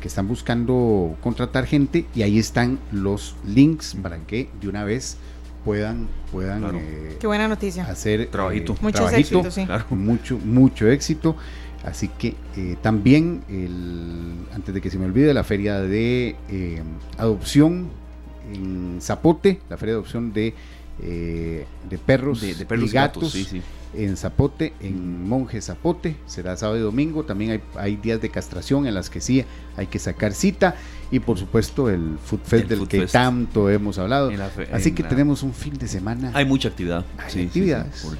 que 0.00 0.08
están 0.08 0.28
buscando 0.28 1.16
contratar 1.22 1.64
gente 1.64 2.04
y 2.14 2.22
ahí 2.22 2.38
están 2.38 2.78
los 2.92 3.36
links 3.46 3.96
para 4.02 4.18
que 4.18 4.50
de 4.60 4.68
una 4.68 4.84
vez 4.84 5.16
puedan 5.64 6.08
puedan 6.30 6.60
Claro. 6.60 6.78
eh, 6.78 7.16
Qué 7.18 7.26
buena 7.26 7.48
noticia. 7.48 7.84
hacer 7.86 8.26
Trabajito. 8.30 8.74
eh, 8.74 8.76
Muchos 8.82 9.00
trabajito, 9.00 9.38
éxitos, 9.38 9.54
sí. 9.54 9.64
Claro. 9.64 9.86
mucho 9.90 10.38
mucho 10.44 10.88
éxito 10.90 11.36
así 11.84 12.08
que 12.08 12.34
eh, 12.56 12.76
también 12.82 13.44
el, 13.48 14.34
antes 14.54 14.74
de 14.74 14.80
que 14.82 14.90
se 14.90 14.98
me 14.98 15.06
olvide 15.06 15.32
la 15.32 15.44
feria 15.44 15.80
de 15.80 16.36
eh, 16.50 16.82
adopción 17.16 17.88
en 18.52 18.98
Zapote 19.00 19.60
la 19.70 19.78
feria 19.78 19.94
de 19.94 19.98
adopción 20.00 20.32
de 20.34 20.52
eh, 21.02 21.66
de 21.88 21.98
perros, 21.98 22.40
De, 22.40 22.54
de 22.54 22.64
perros 22.66 22.90
y 22.90 22.92
gatos, 22.94 23.22
gatos 23.24 23.32
sí, 23.32 23.44
sí. 23.44 23.62
en 23.94 24.16
Zapote, 24.16 24.72
en 24.80 25.28
Monje 25.28 25.60
Zapote, 25.60 26.16
será 26.26 26.56
sábado 26.56 26.78
y 26.78 26.82
domingo, 26.82 27.24
también 27.24 27.50
hay, 27.52 27.60
hay 27.76 27.96
días 27.96 28.20
de 28.20 28.30
castración 28.30 28.86
en 28.86 28.94
las 28.94 29.10
que 29.10 29.20
sí 29.20 29.44
hay 29.76 29.86
que 29.88 29.98
sacar 29.98 30.32
cita 30.32 30.76
y 31.10 31.18
por 31.20 31.38
supuesto 31.38 31.90
el 31.90 32.16
Food 32.24 32.40
Fest 32.44 32.62
El 32.64 32.68
del 32.68 32.78
Food 32.78 32.88
que 32.88 33.00
Fest. 33.02 33.12
tanto 33.12 33.68
hemos 33.70 33.98
hablado. 33.98 34.30
Fe- 34.50 34.68
Así 34.72 34.92
que 34.92 35.02
la- 35.02 35.08
tenemos 35.08 35.42
un 35.42 35.52
fin 35.52 35.74
de 35.76 35.88
semana. 35.88 36.30
Hay 36.34 36.44
mucha 36.44 36.68
actividad. 36.68 37.04
Hay 37.18 37.32
sí, 37.32 37.42
actividades. 37.42 38.02
por- 38.02 38.16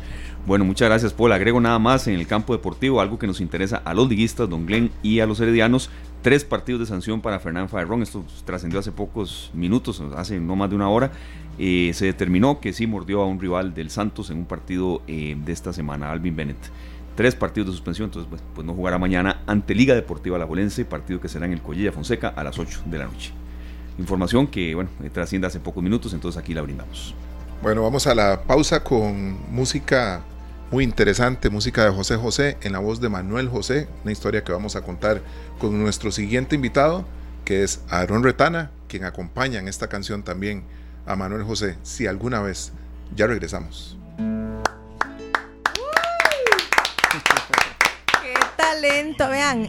Bueno, 0.46 0.66
muchas 0.66 0.90
gracias, 0.90 1.14
Paul. 1.14 1.32
Agrego 1.32 1.58
nada 1.58 1.78
más 1.78 2.06
en 2.06 2.14
el 2.14 2.26
campo 2.26 2.52
deportivo, 2.52 3.00
algo 3.00 3.18
que 3.18 3.26
nos 3.26 3.40
interesa 3.40 3.80
a 3.82 3.94
los 3.94 4.10
liguistas, 4.10 4.48
Don 4.48 4.66
Glenn 4.66 4.90
y 5.02 5.20
a 5.20 5.26
los 5.26 5.40
heredianos. 5.40 5.88
Tres 6.20 6.44
partidos 6.44 6.80
de 6.80 6.86
sanción 6.86 7.22
para 7.22 7.38
Fernán 7.38 7.70
Faerrón. 7.70 8.02
Esto 8.02 8.22
trascendió 8.44 8.78
hace 8.78 8.92
pocos 8.92 9.50
minutos, 9.54 10.02
hace 10.14 10.38
no 10.40 10.54
más 10.54 10.68
de 10.68 10.76
una 10.76 10.90
hora. 10.90 11.12
Eh, 11.58 11.92
se 11.94 12.04
determinó 12.04 12.60
que 12.60 12.74
sí 12.74 12.86
mordió 12.86 13.22
a 13.22 13.26
un 13.26 13.40
rival 13.40 13.72
del 13.72 13.88
Santos 13.88 14.28
en 14.28 14.38
un 14.38 14.44
partido 14.44 15.00
eh, 15.06 15.34
de 15.42 15.52
esta 15.52 15.72
semana, 15.72 16.12
Alvin 16.12 16.36
Bennett. 16.36 16.58
Tres 17.14 17.34
partidos 17.34 17.68
de 17.68 17.72
suspensión, 17.72 18.08
entonces 18.08 18.30
pues, 18.54 18.66
no 18.66 18.74
jugará 18.74 18.98
mañana 18.98 19.40
ante 19.46 19.74
Liga 19.74 19.94
Deportiva 19.94 20.36
Alajuelense, 20.36 20.84
partido 20.84 21.20
que 21.20 21.28
será 21.28 21.46
en 21.46 21.52
el 21.52 21.62
Collella 21.62 21.92
Fonseca 21.92 22.28
a 22.28 22.44
las 22.44 22.58
8 22.58 22.82
de 22.84 22.98
la 22.98 23.06
noche. 23.06 23.32
Información 23.98 24.46
que, 24.46 24.74
bueno, 24.74 24.90
eh, 25.02 25.08
trasciende 25.08 25.46
hace 25.46 25.60
pocos 25.60 25.82
minutos, 25.82 26.12
entonces 26.12 26.42
aquí 26.42 26.52
la 26.52 26.60
brindamos. 26.60 27.14
Bueno, 27.62 27.82
vamos 27.82 28.06
a 28.06 28.14
la 28.14 28.42
pausa 28.42 28.84
con 28.84 29.38
música 29.54 30.22
muy 30.74 30.82
interesante, 30.82 31.50
música 31.50 31.84
de 31.84 31.90
José 31.92 32.16
José 32.16 32.56
en 32.62 32.72
la 32.72 32.80
voz 32.80 33.00
de 33.00 33.08
Manuel 33.08 33.48
José, 33.48 33.86
una 34.02 34.10
historia 34.10 34.42
que 34.42 34.50
vamos 34.50 34.74
a 34.74 34.82
contar 34.82 35.22
con 35.60 35.80
nuestro 35.80 36.10
siguiente 36.10 36.56
invitado, 36.56 37.04
que 37.44 37.62
es 37.62 37.80
Aarón 37.90 38.24
Retana, 38.24 38.72
quien 38.88 39.04
acompaña 39.04 39.60
en 39.60 39.68
esta 39.68 39.86
canción 39.86 40.24
también 40.24 40.64
a 41.06 41.14
Manuel 41.14 41.44
José, 41.44 41.76
si 41.84 42.08
alguna 42.08 42.40
vez. 42.40 42.72
Ya 43.14 43.28
regresamos. 43.28 43.96
Talento, 48.88 49.28
vean. 49.28 49.68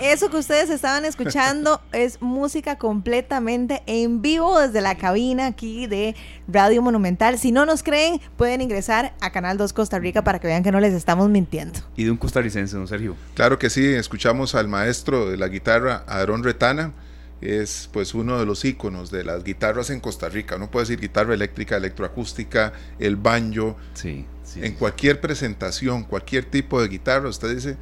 Eso 0.00 0.30
que 0.30 0.36
ustedes 0.38 0.70
estaban 0.70 1.04
escuchando 1.04 1.80
es 1.92 2.20
música 2.20 2.76
completamente 2.78 3.82
en 3.86 4.22
vivo 4.22 4.58
desde 4.60 4.80
la 4.80 4.96
cabina 4.96 5.46
aquí 5.46 5.86
de 5.86 6.14
Radio 6.48 6.82
Monumental. 6.82 7.38
Si 7.38 7.52
no 7.52 7.66
nos 7.66 7.82
creen, 7.82 8.20
pueden 8.36 8.60
ingresar 8.60 9.14
a 9.20 9.30
Canal 9.30 9.56
2 9.56 9.72
Costa 9.72 9.98
Rica 9.98 10.22
para 10.24 10.38
que 10.38 10.46
vean 10.46 10.62
que 10.62 10.72
no 10.72 10.80
les 10.80 10.94
estamos 10.94 11.28
mintiendo. 11.28 11.78
Y 11.96 12.04
de 12.04 12.10
un 12.10 12.16
costarricense, 12.16 12.76
don 12.76 12.88
Sergio. 12.88 13.16
Claro 13.34 13.58
que 13.58 13.70
sí, 13.70 13.84
escuchamos 13.86 14.54
al 14.54 14.68
maestro 14.68 15.30
de 15.30 15.36
la 15.36 15.48
guitarra, 15.48 16.04
Aarón 16.06 16.42
Retana, 16.42 16.92
es 17.40 17.88
pues 17.92 18.12
uno 18.14 18.38
de 18.38 18.44
los 18.44 18.64
íconos 18.64 19.10
de 19.10 19.24
las 19.24 19.44
guitarras 19.44 19.88
en 19.90 20.00
Costa 20.00 20.28
Rica. 20.28 20.56
Uno 20.56 20.70
puede 20.70 20.84
decir 20.84 21.00
guitarra 21.00 21.32
eléctrica, 21.34 21.76
electroacústica, 21.76 22.72
el 22.98 23.16
banjo, 23.16 23.76
Sí, 23.94 24.26
sí. 24.42 24.60
en 24.60 24.72
sí. 24.72 24.76
cualquier 24.78 25.20
presentación, 25.20 26.04
cualquier 26.04 26.44
tipo 26.44 26.82
de 26.82 26.88
guitarra, 26.88 27.28
usted 27.28 27.54
dice 27.54 27.76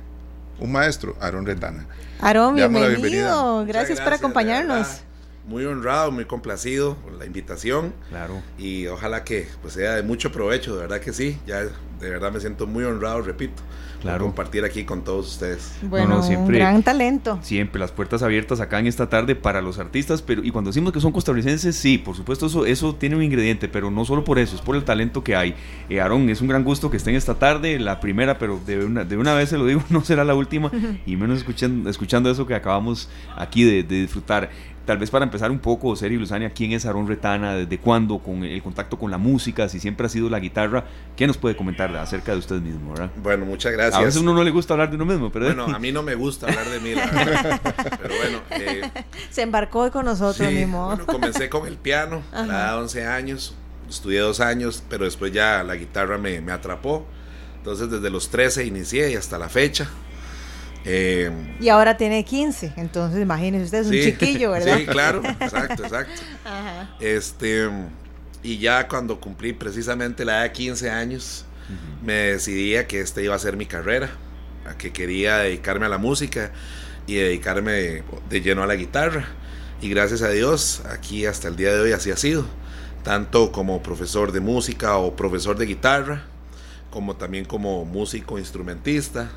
un 0.59 0.73
maestro, 0.73 1.17
Aarón 1.21 1.47
Retana. 1.47 1.87
Aarón, 2.21 2.57
bienvenido. 2.57 3.65
Gracias, 3.67 4.01
por 4.01 4.13
acompañarnos. 4.13 5.03
Muy 5.47 5.65
honrado, 5.65 6.11
muy 6.11 6.27
complacido 6.27 6.97
por 6.97 7.13
la 7.13 7.25
invitación. 7.25 7.95
Claro. 8.11 8.43
Y 8.59 8.87
ojalá 8.87 9.25
que 9.25 9.49
pues, 9.63 9.75
sea 9.75 9.95
de 9.95 10.03
mucho 10.03 10.31
provecho, 10.31 10.75
de 10.75 10.83
verdad 10.83 11.01
que 11.01 11.15
sí. 11.15 11.39
Ya 11.47 11.63
de 12.01 12.11
verdad 12.11 12.33
me 12.33 12.41
siento 12.41 12.67
muy 12.67 12.85
honrado, 12.85 13.23
repito 13.23 13.63
claro. 14.01 14.25
compartir 14.25 14.65
aquí 14.65 14.85
con 14.85 15.03
todos 15.03 15.29
ustedes. 15.29 15.77
Bueno, 15.83 16.23
siempre, 16.23 16.59
gran 16.59 16.83
talento. 16.83 17.39
Siempre 17.43 17.81
las 17.81 17.93
puertas 17.93 18.23
abiertas 18.23 18.61
acá 18.61 18.79
en 18.79 18.87
esta 18.87 19.09
tarde 19.09 19.35
para 19.35 19.61
los 19.61 19.79
artistas, 19.79 20.23
pero 20.23 20.45
y 20.45 20.51
cuando 20.51 20.71
decimos 20.71 20.93
que 20.93 21.01
son 21.01 21.13
costarricenses, 21.13 21.77
sí, 21.77 21.99
por 21.99 22.17
supuesto 22.17 22.47
eso, 22.47 22.67
eso 22.67 22.95
tiene 22.95 23.17
un 23.17 23.23
ingrediente, 23.23 23.69
pero 23.69 23.91
no 23.91 24.05
solo 24.05 24.25
por 24.25 24.39
eso, 24.39 24.57
es 24.57 24.63
por 24.63 24.77
el 24.77 24.85
talento 24.85 25.23
que 25.25 25.37
hay. 25.37 25.55
Eh, 25.89 26.01
Aarón, 26.01 26.29
es 26.31 26.41
un 26.41 26.49
gran 26.49 26.65
gusto 26.65 26.91
que 26.91 26.97
estén 26.97 27.15
esta 27.15 27.35
tarde, 27.35 27.79
la 27.79 28.01
primera, 28.01 28.39
pero 28.39 28.61
de 28.65 28.85
una, 28.85 29.05
de 29.05 29.17
una 29.17 29.35
vez 29.35 29.51
se 29.51 29.59
lo 29.59 29.67
digo, 29.67 29.83
no 29.91 30.05
será 30.05 30.25
la 30.25 30.35
última, 30.35 30.71
y 31.07 31.17
menos 31.17 31.39
escuchando, 31.39 31.89
escuchando 31.91 32.31
eso 32.31 32.47
que 32.47 32.55
acabamos 32.55 33.09
aquí 33.37 33.65
de, 33.65 33.83
de 33.83 34.03
disfrutar 34.03 34.51
tal 34.89 34.97
vez 34.97 35.11
para 35.11 35.23
empezar 35.23 35.51
un 35.51 35.59
poco, 35.59 35.95
Seri 35.97 36.17
Luzania, 36.17 36.49
¿quién 36.49 36.73
es 36.73 36.87
Aarón 36.87 37.07
Retana? 37.07 37.53
¿Desde 37.53 37.77
cuándo? 37.77 38.21
Con 38.21 38.43
el 38.43 38.63
contacto 38.63 38.99
con 38.99 39.11
la 39.11 39.19
música, 39.19 39.69
si 39.69 39.81
siempre 39.81 40.07
ha 40.07 40.09
sido 40.09 40.31
la 40.31 40.41
guitarra, 40.41 40.87
¿qué 41.15 41.27
nos 41.27 41.37
puede 41.37 41.55
comentar 41.57 41.88
acerca 41.97 42.33
de 42.33 42.39
usted 42.39 42.61
mismo? 42.61 42.91
¿verdad? 42.91 43.11
Bueno, 43.17 43.47
muchas 43.47 43.73
gracias. 43.73 43.97
A 43.97 44.05
veces 44.05 44.21
uno 44.21 44.35
no 44.35 44.43
le 44.43 44.51
gusta 44.51 44.75
hablar 44.75 44.91
de 44.91 44.97
uno 44.97 45.05
mismo, 45.05 45.31
pero... 45.31 45.47
Bueno, 45.47 45.65
a 45.75 45.79
mí 45.79 45.93
no 45.93 46.03
me 46.03 46.15
gusta 46.15 46.47
hablar 46.47 46.69
de 46.69 46.81
mí, 46.81 46.95
la 46.95 47.07
verdad. 47.07 47.61
pero 48.03 48.15
bueno... 48.17 48.41
Eh, 48.51 48.83
Se 49.31 49.43
embarcó 49.43 49.91
con 49.91 50.05
nosotros, 50.05 50.49
sí, 50.49 50.65
Bueno, 50.65 51.07
comencé 51.07 51.49
con 51.49 51.67
el 51.67 51.77
piano 51.77 52.23
a 52.33 52.43
la 52.43 52.55
edad 52.55 52.73
de 52.73 52.83
11 52.83 53.07
años, 53.07 53.55
estudié 53.89 54.21
dos 54.21 54.41
años, 54.41 54.83
pero 54.89 55.05
después 55.05 55.33
ya 55.33 55.63
la 55.63 55.77
guitarra 55.77 56.19
me, 56.19 56.41
me 56.41 56.53
atrapó. 56.53 57.07
Entonces 57.57 57.91
desde 57.91 58.11
los 58.11 58.31
13 58.31 58.65
inicié 58.65 59.11
y 59.11 59.17
hasta 59.17 59.39
la 59.39 59.49
fecha. 59.49 59.89
Eh, 60.85 61.31
y 61.61 61.69
ahora 61.69 61.97
tiene 61.97 62.25
15, 62.25 62.75
entonces 62.77 63.21
imagínese 63.21 63.65
usted, 63.65 63.79
es 63.81 63.87
un 63.89 63.93
chiquillo, 63.93 64.53
¿verdad? 64.53 64.79
Sí, 64.79 64.87
claro, 64.87 65.23
exacto, 65.41 65.83
exacto. 65.83 66.23
Este, 67.01 67.69
y 68.43 68.59
ya 68.59 68.89
cuando 68.89 69.21
cumplí 69.21 69.53
precisamente 69.53 70.25
la 70.25 70.37
edad 70.37 70.43
de 70.45 70.53
15 70.53 70.91
años, 70.91 71.45
me 72.05 72.13
decidí 72.13 72.77
a 72.77 72.87
que 72.87 73.01
esta 73.01 73.21
iba 73.21 73.35
a 73.35 73.39
ser 73.39 73.57
mi 73.57 73.67
carrera, 73.67 74.11
a 74.67 74.77
que 74.77 74.93
quería 74.93 75.39
dedicarme 75.39 75.87
a 75.87 75.89
la 75.89 75.99
música 75.99 76.53
y 77.07 77.15
dedicarme 77.15 78.03
de 78.29 78.41
lleno 78.41 78.63
a 78.63 78.67
la 78.67 78.77
guitarra. 78.77 79.27
Y 79.81 79.89
gracias 79.89 80.23
a 80.23 80.31
Dios, 80.31 80.83
aquí 80.91 81.27
hasta 81.27 81.49
el 81.49 81.57
día 81.57 81.73
de 81.73 81.81
hoy 81.81 81.93
así 81.93 82.11
ha 82.11 82.17
sido, 82.17 82.47
tanto 83.05 83.53
como 83.53 83.83
profesor 83.83 84.33
de 84.33 84.41
música 84.41 84.97
o 84.97 85.15
profesor 85.15 85.57
de 85.57 85.67
guitarra, 85.67 86.25
como 86.91 87.17
también 87.17 87.45
como 87.45 87.85
músico 87.85 88.39
instrumentista 88.39 89.31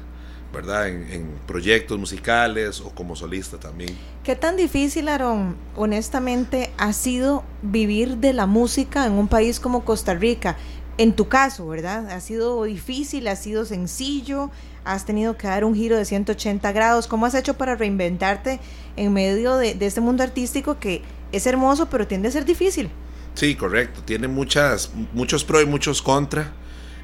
¿verdad? 0.53 0.89
En, 0.89 1.39
proyectos 1.47 1.97
musicales 1.97 2.81
o 2.81 2.89
como 2.89 3.15
solista 3.15 3.57
también. 3.57 3.97
¿Qué 4.23 4.35
tan 4.35 4.57
difícil, 4.57 5.07
Aaron, 5.07 5.55
honestamente, 5.75 6.71
ha 6.77 6.93
sido 6.93 7.43
vivir 7.61 8.17
de 8.17 8.33
la 8.33 8.45
música 8.45 9.05
en 9.05 9.13
un 9.13 9.27
país 9.27 9.59
como 9.59 9.83
Costa 9.85 10.13
Rica? 10.13 10.57
En 11.01 11.13
tu 11.13 11.27
caso, 11.27 11.67
¿verdad? 11.67 12.11
¿Ha 12.11 12.19
sido 12.19 12.63
difícil? 12.65 13.27
¿Ha 13.27 13.35
sido 13.35 13.65
sencillo? 13.65 14.51
¿Has 14.85 15.03
tenido 15.03 15.35
que 15.35 15.47
dar 15.47 15.65
un 15.65 15.73
giro 15.73 15.97
de 15.97 16.05
180 16.05 16.71
grados? 16.73 17.07
¿Cómo 17.07 17.25
has 17.25 17.33
hecho 17.33 17.55
para 17.55 17.73
reinventarte 17.73 18.59
en 18.97 19.11
medio 19.11 19.57
de, 19.57 19.75
este 19.79 19.99
mundo 19.99 20.21
artístico 20.21 20.77
que 20.77 21.01
es 21.31 21.47
hermoso, 21.47 21.89
pero 21.89 22.05
tiende 22.05 22.27
a 22.27 22.31
ser 22.31 22.45
difícil? 22.45 22.91
Sí, 23.33 23.55
correcto. 23.55 24.03
Tiene 24.03 24.27
muchas, 24.27 24.91
muchos 25.11 25.43
pros 25.43 25.63
y 25.63 25.65
muchos 25.65 26.03
contras 26.03 26.49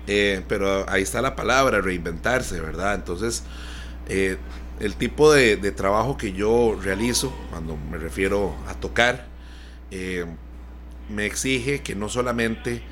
eh, 0.05 0.43
pero 0.47 0.87
ahí 0.87 1.01
está 1.01 1.19
la 1.23 1.35
palabra, 1.35 1.81
reinventarse, 1.81 2.61
¿verdad? 2.61 2.93
Entonces, 2.93 3.45
eh, 4.09 4.37
el 4.79 4.93
tipo 4.93 5.33
de, 5.33 5.57
trabajo 5.71 6.17
que 6.17 6.33
yo 6.33 6.77
realizo, 6.79 7.33
cuando 7.49 7.75
me 7.75 7.97
refiero 7.97 8.55
a 8.67 8.75
tocar, 8.75 9.25
eh, 9.89 10.27
me 11.09 11.25
exige 11.25 11.81
que 11.81 11.95
no 11.95 12.09
solamente 12.09 12.83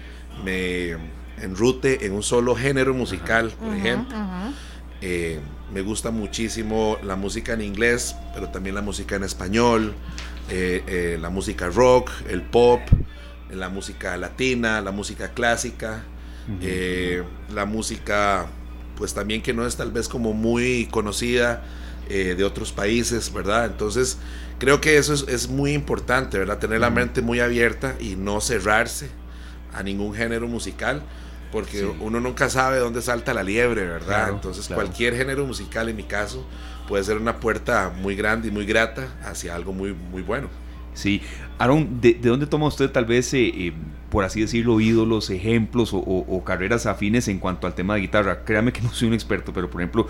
me 0.43 0.97
enrute 1.41 2.05
en 2.05 2.13
un 2.13 2.23
solo 2.23 2.55
género 2.55 2.93
musical, 2.93 3.51
por 3.59 3.75
ejemplo. 3.75 4.17
me 5.73 5.81
gusta 5.81 6.11
muchísimo 6.11 6.97
la 7.03 7.15
música 7.15 7.53
en 7.53 7.61
inglés, 7.61 8.15
pero 8.33 8.49
también 8.49 8.75
la 8.75 8.81
música 8.81 9.15
en 9.15 9.23
español, 9.23 9.93
la 10.49 11.29
música 11.29 11.69
rock, 11.69 12.11
el 12.29 12.41
pop, 12.41 12.81
la 13.49 13.69
música 13.69 14.17
latina, 14.17 14.81
la 14.81 14.91
música 14.91 15.29
clásica. 15.33 16.03
Eh, 16.61 17.23
la 17.53 17.65
música, 17.65 18.45
pues 18.97 19.13
también 19.13 19.41
que 19.41 19.53
no 19.53 19.65
es 19.65 19.75
tal 19.77 19.91
vez 19.91 20.07
como 20.07 20.33
muy 20.33 20.87
conocida 20.91 21.63
eh, 22.09 22.35
de 22.37 22.43
otros 22.43 22.71
países, 22.71 23.33
¿verdad? 23.33 23.65
Entonces, 23.65 24.19
creo 24.59 24.79
que 24.79 24.97
eso 24.97 25.13
es, 25.27 25.49
muy 25.49 25.73
importante, 25.73 26.37
¿verdad? 26.37 26.59
Tener 26.59 26.79
la 26.79 26.91
mente 26.91 27.21
muy 27.21 27.39
abierta 27.39 27.95
y 27.99 28.15
no 28.15 28.41
cerrarse 28.41 29.09
a 29.75 29.83
ningún 29.83 30.13
género 30.13 30.47
musical, 30.47 31.03
porque 31.51 31.85
uno 31.85 32.19
nunca 32.19 32.49
sabe 32.49 32.79
dónde 32.79 33.01
salta 33.01 33.33
la 33.33 33.43
liebre, 33.43 33.85
¿verdad? 33.85 34.29
Entonces, 34.29 34.67
cualquier 34.67 35.15
género 35.15 35.45
musical, 35.45 35.89
en 35.89 35.95
mi 35.95 36.03
caso, 36.03 36.45
puede 36.87 37.03
ser 37.03 37.17
una 37.17 37.39
puerta 37.39 37.93
muy 37.95 38.15
grande 38.15 38.49
y 38.49 38.51
muy 38.51 38.65
grata 38.65 39.07
hacia 39.23 39.55
algo 39.55 39.73
muy, 39.73 39.93
muy 39.93 40.21
bueno. 40.21 40.49
Sí, 40.93 41.21
Aaron, 41.57 41.99
¿de, 41.99 42.13
dónde 42.15 42.47
toma 42.47 42.67
usted 42.67 42.89
tal 42.89 43.05
vez, 43.05 43.33
eh, 43.33 43.47
eh, 43.47 43.73
por 44.09 44.23
así 44.23 44.41
decirlo, 44.41 44.79
ídolos, 44.79 45.29
ejemplos 45.29 45.91
o, 45.93 46.43
carreras 46.45 46.85
afines 46.85 47.27
en 47.27 47.39
cuanto 47.39 47.67
al 47.67 47.75
tema 47.75 47.95
de 47.95 48.01
guitarra? 48.01 48.43
Créame 48.45 48.71
que 48.71 48.81
no 48.81 48.93
soy 48.93 49.09
un 49.09 49.13
experto, 49.13 49.51
pero 49.53 49.69
por 49.69 49.81
ejemplo, 49.81 50.07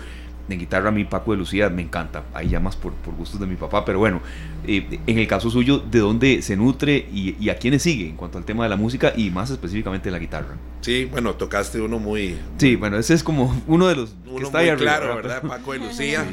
en 0.54 0.60
guitarra 0.60 0.88
a 0.88 0.92
mí 0.92 1.04
Paco 1.04 1.32
de 1.32 1.38
Lucía 1.38 1.68
me 1.68 1.82
encanta, 1.82 2.24
ahí 2.34 2.48
ya 2.48 2.60
más 2.60 2.76
por, 2.76 2.92
por 2.92 3.14
gustos 3.14 3.40
de 3.40 3.46
mi 3.46 3.56
papá, 3.56 3.84
pero 3.84 3.98
bueno, 3.98 4.20
eh, 4.66 5.00
en 5.06 5.18
el 5.18 5.26
caso 5.26 5.50
suyo, 5.50 5.78
¿de 5.78 5.98
dónde 5.98 6.42
se 6.42 6.56
nutre 6.56 7.08
y, 7.12 7.48
a 7.48 7.56
quiénes 7.56 7.82
sigue 7.82 8.08
en 8.08 8.16
cuanto 8.16 8.38
al 8.38 8.44
tema 8.44 8.64
de 8.64 8.70
la 8.70 8.76
música 8.76 9.12
y 9.16 9.30
más 9.30 9.50
específicamente 9.50 10.06
de 10.06 10.12
la 10.12 10.18
guitarra? 10.18 10.56
Sí, 10.80 11.04
bueno, 11.06 11.34
tocaste 11.34 11.80
uno 11.80 11.98
muy... 11.98 12.36
Sí, 12.58 12.76
bueno, 12.76 12.96
ese 12.96 13.14
es 13.14 13.22
como 13.22 13.62
uno 13.66 13.88
de 13.88 13.96
los... 13.96 14.14
Uno 14.26 14.46
está 14.46 14.58
muy 14.58 14.68
ahí 14.68 14.76
claro, 14.76 15.16
¿verdad? 15.16 15.42
Paco 15.42 15.72
de 15.72 15.78
Lucía 15.80 16.24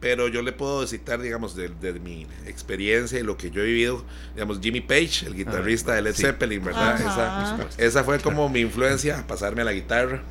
pero 0.00 0.28
yo 0.28 0.42
le 0.42 0.52
puedo 0.52 0.86
citar, 0.86 1.20
digamos, 1.20 1.56
de, 1.56 1.70
mi 2.00 2.26
experiencia 2.46 3.18
y 3.18 3.22
lo 3.22 3.36
que 3.36 3.50
yo 3.50 3.62
he 3.62 3.66
vivido, 3.66 4.04
digamos, 4.34 4.60
Jimmy 4.60 4.80
Page, 4.80 5.26
el 5.26 5.34
guitarrista 5.34 5.94
de 5.94 6.02
Led 6.02 6.14
Zeppelin, 6.14 6.64
¿verdad? 6.64 7.66
Esa, 7.78 8.04
fue 8.04 8.20
como 8.20 8.48
mi 8.48 8.60
influencia 8.60 9.24
pasarme 9.26 9.62
a 9.62 9.64
la 9.64 9.72
guitarra. 9.72 10.22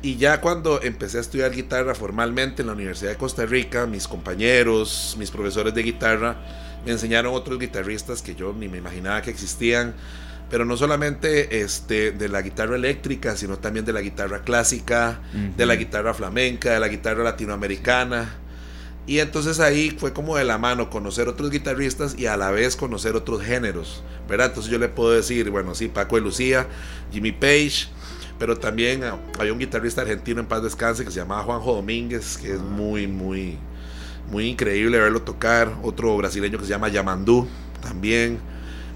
Y 0.00 0.16
ya 0.16 0.40
cuando 0.40 0.80
empecé 0.80 1.18
a 1.18 1.20
estudiar 1.20 1.50
guitarra 1.50 1.94
formalmente 1.94 2.62
en 2.62 2.68
la 2.68 2.74
Universidad 2.74 3.10
de 3.10 3.16
Costa 3.16 3.46
Rica, 3.46 3.86
mis 3.86 4.06
compañeros, 4.06 5.16
mis 5.18 5.30
profesores 5.30 5.74
de 5.74 5.82
guitarra, 5.82 6.36
me 6.86 6.92
enseñaron 6.92 7.34
otros 7.34 7.58
guitarristas 7.58 8.22
que 8.22 8.36
yo 8.36 8.52
ni 8.52 8.68
me 8.68 8.78
imaginaba 8.78 9.22
que 9.22 9.30
existían, 9.30 9.94
pero 10.50 10.64
no 10.64 10.76
solamente 10.76 11.62
este, 11.62 12.12
de 12.12 12.28
la 12.28 12.42
guitarra 12.42 12.76
eléctrica, 12.76 13.36
sino 13.36 13.58
también 13.58 13.84
de 13.84 13.92
la 13.92 14.00
guitarra 14.00 14.42
clásica, 14.42 15.20
de 15.56 15.66
la 15.66 15.74
guitarra 15.74 16.14
flamenca, 16.14 16.72
de 16.72 16.80
la 16.80 16.88
guitarra 16.88 17.24
latinoamericana. 17.24 18.36
Y 19.06 19.18
entonces 19.18 19.58
ahí 19.58 19.90
fue 19.98 20.12
como 20.12 20.36
de 20.36 20.44
la 20.44 20.58
mano 20.58 20.90
conocer 20.90 21.28
otros 21.28 21.50
guitarristas 21.50 22.14
y 22.18 22.26
a 22.26 22.36
la 22.36 22.50
vez 22.50 22.76
conocer 22.76 23.16
otros 23.16 23.42
géneros, 23.42 24.02
¿verdad? 24.28 24.48
Entonces 24.48 24.70
yo 24.70 24.78
le 24.78 24.88
puedo 24.88 25.10
decir, 25.10 25.50
bueno, 25.50 25.74
sí, 25.74 25.88
Paco 25.88 26.16
de 26.16 26.22
Lucía, 26.22 26.66
Jimmy 27.10 27.32
Page, 27.32 27.88
pero 28.38 28.56
también 28.56 29.04
ah, 29.04 29.18
hay 29.38 29.50
un 29.50 29.58
guitarrista 29.58 30.02
argentino 30.02 30.40
en 30.40 30.46
paz 30.46 30.62
descanse 30.62 31.04
que 31.04 31.10
se 31.10 31.18
llamaba 31.18 31.42
Juanjo 31.42 31.74
Domínguez, 31.74 32.38
que 32.38 32.52
es 32.54 32.60
muy, 32.60 33.06
muy, 33.06 33.58
muy 34.30 34.46
increíble 34.46 34.98
verlo 34.98 35.22
tocar. 35.22 35.76
Otro 35.82 36.16
brasileño 36.16 36.58
que 36.58 36.64
se 36.64 36.70
llama 36.70 36.88
Yamandú, 36.88 37.48
también. 37.80 38.38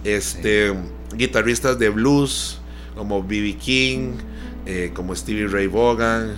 Este, 0.04 0.72
guitarristas 1.14 1.78
de 1.78 1.88
blues 1.88 2.60
como 2.96 3.22
B.B. 3.22 3.56
King, 3.56 4.14
eh, 4.66 4.90
como 4.94 5.14
Stevie 5.14 5.48
Ray 5.48 5.66
Vaughan, 5.66 6.36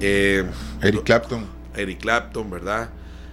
eh, 0.00 0.44
Eric 0.82 1.04
Clapton. 1.04 1.46
Eric 1.74 2.00
Clapton, 2.00 2.50
¿verdad? 2.50 2.90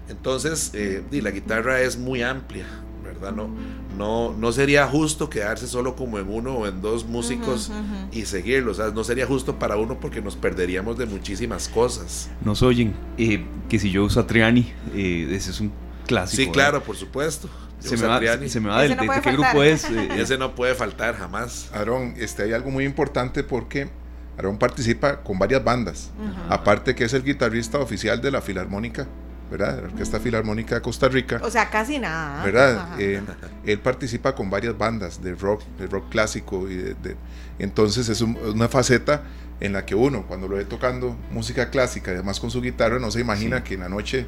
Entonces, 0.10 0.72
eh, 0.74 1.04
la 1.12 1.32
guitarra 1.32 1.82
es 1.82 1.98
muy 1.98 2.22
amplia, 2.22 2.66
¿verdad? 3.04 3.32
No, 3.32 3.50
no, 3.98 4.34
no 4.34 4.52
sería 4.52 4.88
justo 4.88 5.30
quedarse 5.30 5.68
solo 5.68 5.96
como 5.96 6.20
en 6.20 6.30
uno 6.30 6.54
o 6.56 6.68
en 6.68 6.82
dos 6.82 7.06
músicos 7.06 7.72
y 8.12 8.26
seguirlo. 8.26 8.72
O 8.72 8.76
sea, 8.76 8.88
no 8.88 9.04
sería 9.04 9.26
justo 9.26 9.60
para 9.60 9.78
uno 9.78 10.00
porque 10.00 10.22
nos 10.22 10.36
perderíamos 10.36 10.98
de 10.98 11.06
muchísimas 11.06 11.68
cosas. 11.68 12.30
Nos 12.44 12.62
oyen 12.62 12.94
eh, 13.18 13.46
que 13.70 13.80
si 13.80 13.92
yo 13.92 14.04
uso 14.04 14.20
a 14.20 14.28
Triani, 14.28 14.72
eh, 14.94 15.28
ese 15.32 15.52
es 15.52 15.60
un 15.60 15.72
clásico. 16.08 16.44
Sí, 16.44 16.50
claro, 16.50 16.84
por 16.84 16.96
supuesto. 16.96 17.50
Se 17.80 17.98
me, 17.98 18.08
va, 18.08 18.20
se 18.48 18.62
me, 18.62 18.70
va, 18.70 18.82
del 18.82 18.96
no 18.96 19.22
qué 19.22 19.32
grupo 19.34 19.62
es. 19.62 19.84
ese 20.18 20.38
no 20.38 20.56
puede 20.56 20.74
faltar 20.74 21.18
jamás. 21.18 21.70
Aarón, 21.74 22.14
este, 22.18 22.44
hay 22.44 22.54
algo 22.54 22.72
muy 22.72 22.86
importante 22.86 23.44
porque 23.44 23.90
Aarón 24.38 24.58
participa 24.58 25.22
con 25.22 25.38
varias 25.38 25.64
bandas. 25.64 26.12
Aparte 26.48 26.96
que 26.96 27.04
es 27.04 27.14
el 27.14 27.24
guitarrista 27.24 27.80
oficial 27.80 28.22
de 28.22 28.32
la 28.32 28.42
Filarmónica 28.42 29.08
¿verdad? 29.50 29.82
La 29.82 29.88
Orquesta 29.88 30.20
Filarmónica 30.20 30.76
de 30.76 30.82
Costa 30.82 31.08
Rica. 31.08 31.40
O 31.44 31.50
sea, 31.50 31.70
casi 31.70 32.00
nada. 32.00 32.44
¿Verdad? 32.44 33.00
Eh, 33.00 33.22
él 33.66 33.80
participa 33.80 34.36
con 34.36 34.50
varias 34.50 34.78
bandas 34.78 35.22
de 35.22 35.36
rock, 35.36 35.64
de 35.78 35.88
rock 35.88 36.10
clásico. 36.10 36.70
Y 36.70 36.76
de, 36.76 37.16
entonces 37.60 38.10
es 38.10 38.22
una 38.22 38.68
faceta 38.68 39.24
en 39.60 39.74
la 39.74 39.86
que 39.86 39.96
uno, 39.96 40.26
cuando 40.28 40.48
lo 40.48 40.58
ve 40.58 40.66
tocando 40.66 41.16
música 41.32 41.70
clásica, 41.70 42.12
además 42.12 42.40
con 42.40 42.52
su 42.52 42.62
guitarra, 42.62 43.00
no 43.00 43.12
se 43.12 43.22
imagina 43.22 43.64
que 43.64 43.76
en 43.76 43.82
la 43.82 43.90
noche 43.90 44.26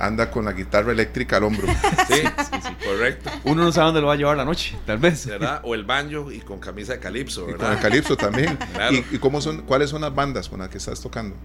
anda 0.00 0.30
con 0.30 0.44
la 0.44 0.52
guitarra 0.52 0.92
eléctrica 0.92 1.36
al 1.36 1.44
hombro. 1.44 1.66
Sí, 2.08 2.14
sí, 2.16 2.58
sí, 2.62 2.86
correcto. 2.86 3.30
Uno 3.44 3.62
no 3.62 3.70
sabe 3.72 3.86
dónde 3.86 4.00
lo 4.00 4.08
va 4.08 4.14
a 4.14 4.16
llevar 4.16 4.36
la 4.36 4.44
noche, 4.44 4.76
tal 4.84 4.98
vez. 4.98 5.26
¿Verdad? 5.26 5.60
O 5.62 5.74
el 5.76 5.84
banjo 5.84 6.32
y 6.32 6.40
con 6.40 6.58
camisa 6.58 6.94
de 6.94 6.98
calipso, 6.98 7.42
Y 7.42 7.52
con 7.52 7.58
¿verdad? 7.58 7.72
el 7.74 7.78
calipso 7.80 8.16
también. 8.16 8.58
Claro. 8.72 8.96
¿Y, 8.96 9.04
y 9.12 9.18
cómo 9.18 9.40
son, 9.40 9.62
cuáles 9.62 9.90
son 9.90 10.00
las 10.00 10.14
bandas 10.14 10.48
con 10.48 10.58
las 10.60 10.68
que 10.70 10.78
estás 10.78 11.00
tocando? 11.00 11.36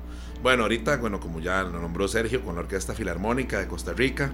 Bueno, 0.42 0.64
ahorita, 0.64 0.98
bueno, 0.98 1.20
como 1.20 1.40
ya 1.40 1.62
lo 1.64 1.80
nombró 1.80 2.08
Sergio, 2.08 2.44
con 2.44 2.56
la 2.56 2.62
Orquesta 2.62 2.94
Filarmónica 2.94 3.60
de 3.60 3.68
Costa 3.68 3.94
Rica. 3.94 4.32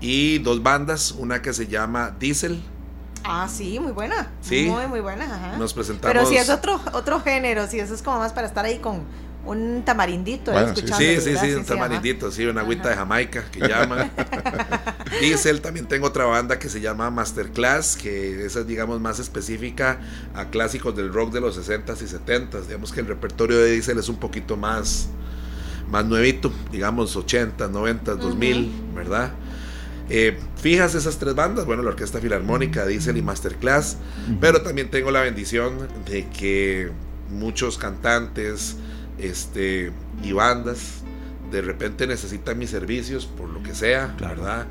Y 0.00 0.38
dos 0.38 0.62
bandas, 0.62 1.12
una 1.12 1.42
que 1.42 1.52
se 1.52 1.66
llama 1.66 2.14
Diesel. 2.18 2.62
Ah, 3.24 3.48
sí, 3.48 3.78
muy 3.78 3.92
buena. 3.92 4.30
Sí. 4.40 4.66
Muy, 4.68 4.86
muy 4.86 5.00
buena. 5.00 5.24
Ajá. 5.24 5.56
Nos 5.56 5.74
presentamos. 5.74 6.12
Pero 6.12 6.26
si 6.26 6.36
es 6.36 6.50
otro, 6.50 6.80
otro 6.92 7.20
género, 7.20 7.66
si 7.66 7.78
eso 7.78 7.94
es 7.94 8.02
como 8.02 8.18
más 8.18 8.32
para 8.32 8.46
estar 8.46 8.64
ahí 8.64 8.78
con 8.78 9.04
un 9.44 9.82
tamarindito 9.84 10.52
Bueno, 10.52 10.68
sí, 10.68 10.74
escuchando. 10.74 11.04
Sí, 11.04 11.20
sí, 11.20 11.36
sí, 11.36 11.54
un 11.54 11.64
tamarindito, 11.64 12.30
sí, 12.30 12.46
una 12.46 12.60
agüita 12.60 12.90
de 12.90 12.94
Jamaica 12.94 13.44
que 13.50 13.60
llaman. 13.60 14.10
Diesel, 15.20 15.60
también 15.60 15.86
tengo 15.86 16.06
otra 16.06 16.24
banda 16.24 16.58
que 16.58 16.68
se 16.68 16.80
llama 16.80 17.10
Masterclass, 17.10 17.96
que 17.96 18.44
esa 18.44 18.60
es, 18.60 18.66
digamos, 18.66 19.00
más 19.00 19.18
específica 19.18 20.00
a 20.34 20.46
clásicos 20.46 20.96
del 20.96 21.12
rock 21.12 21.32
de 21.32 21.40
los 21.40 21.58
60s 21.58 22.02
y 22.02 22.06
70s. 22.06 22.66
Digamos 22.66 22.92
que 22.92 23.00
el 23.00 23.06
repertorio 23.06 23.58
de 23.58 23.72
Diesel 23.72 23.98
es 23.98 24.08
un 24.08 24.16
poquito 24.16 24.56
más, 24.56 25.08
más 25.90 26.04
nuevito, 26.04 26.52
digamos, 26.70 27.16
80, 27.16 27.68
90, 27.68 28.14
2000, 28.14 28.72
¿verdad? 28.94 29.32
Eh, 30.08 30.38
fijas 30.60 30.94
esas 30.94 31.18
tres 31.18 31.34
bandas, 31.34 31.64
bueno, 31.64 31.82
la 31.82 31.90
Orquesta 31.90 32.20
Filarmónica, 32.20 32.86
Diesel 32.86 33.16
y 33.16 33.22
Masterclass, 33.22 33.96
pero 34.40 34.62
también 34.62 34.90
tengo 34.90 35.10
la 35.10 35.22
bendición 35.22 35.88
de 36.06 36.28
que 36.28 36.90
muchos 37.30 37.78
cantantes 37.78 38.76
este, 39.18 39.92
y 40.22 40.32
bandas 40.32 41.02
de 41.50 41.60
repente 41.62 42.06
necesitan 42.06 42.58
mis 42.58 42.70
servicios 42.70 43.26
por 43.26 43.48
lo 43.50 43.62
que 43.62 43.74
sea, 43.74 44.14
Claro. 44.16 44.36
¿verdad? 44.36 44.66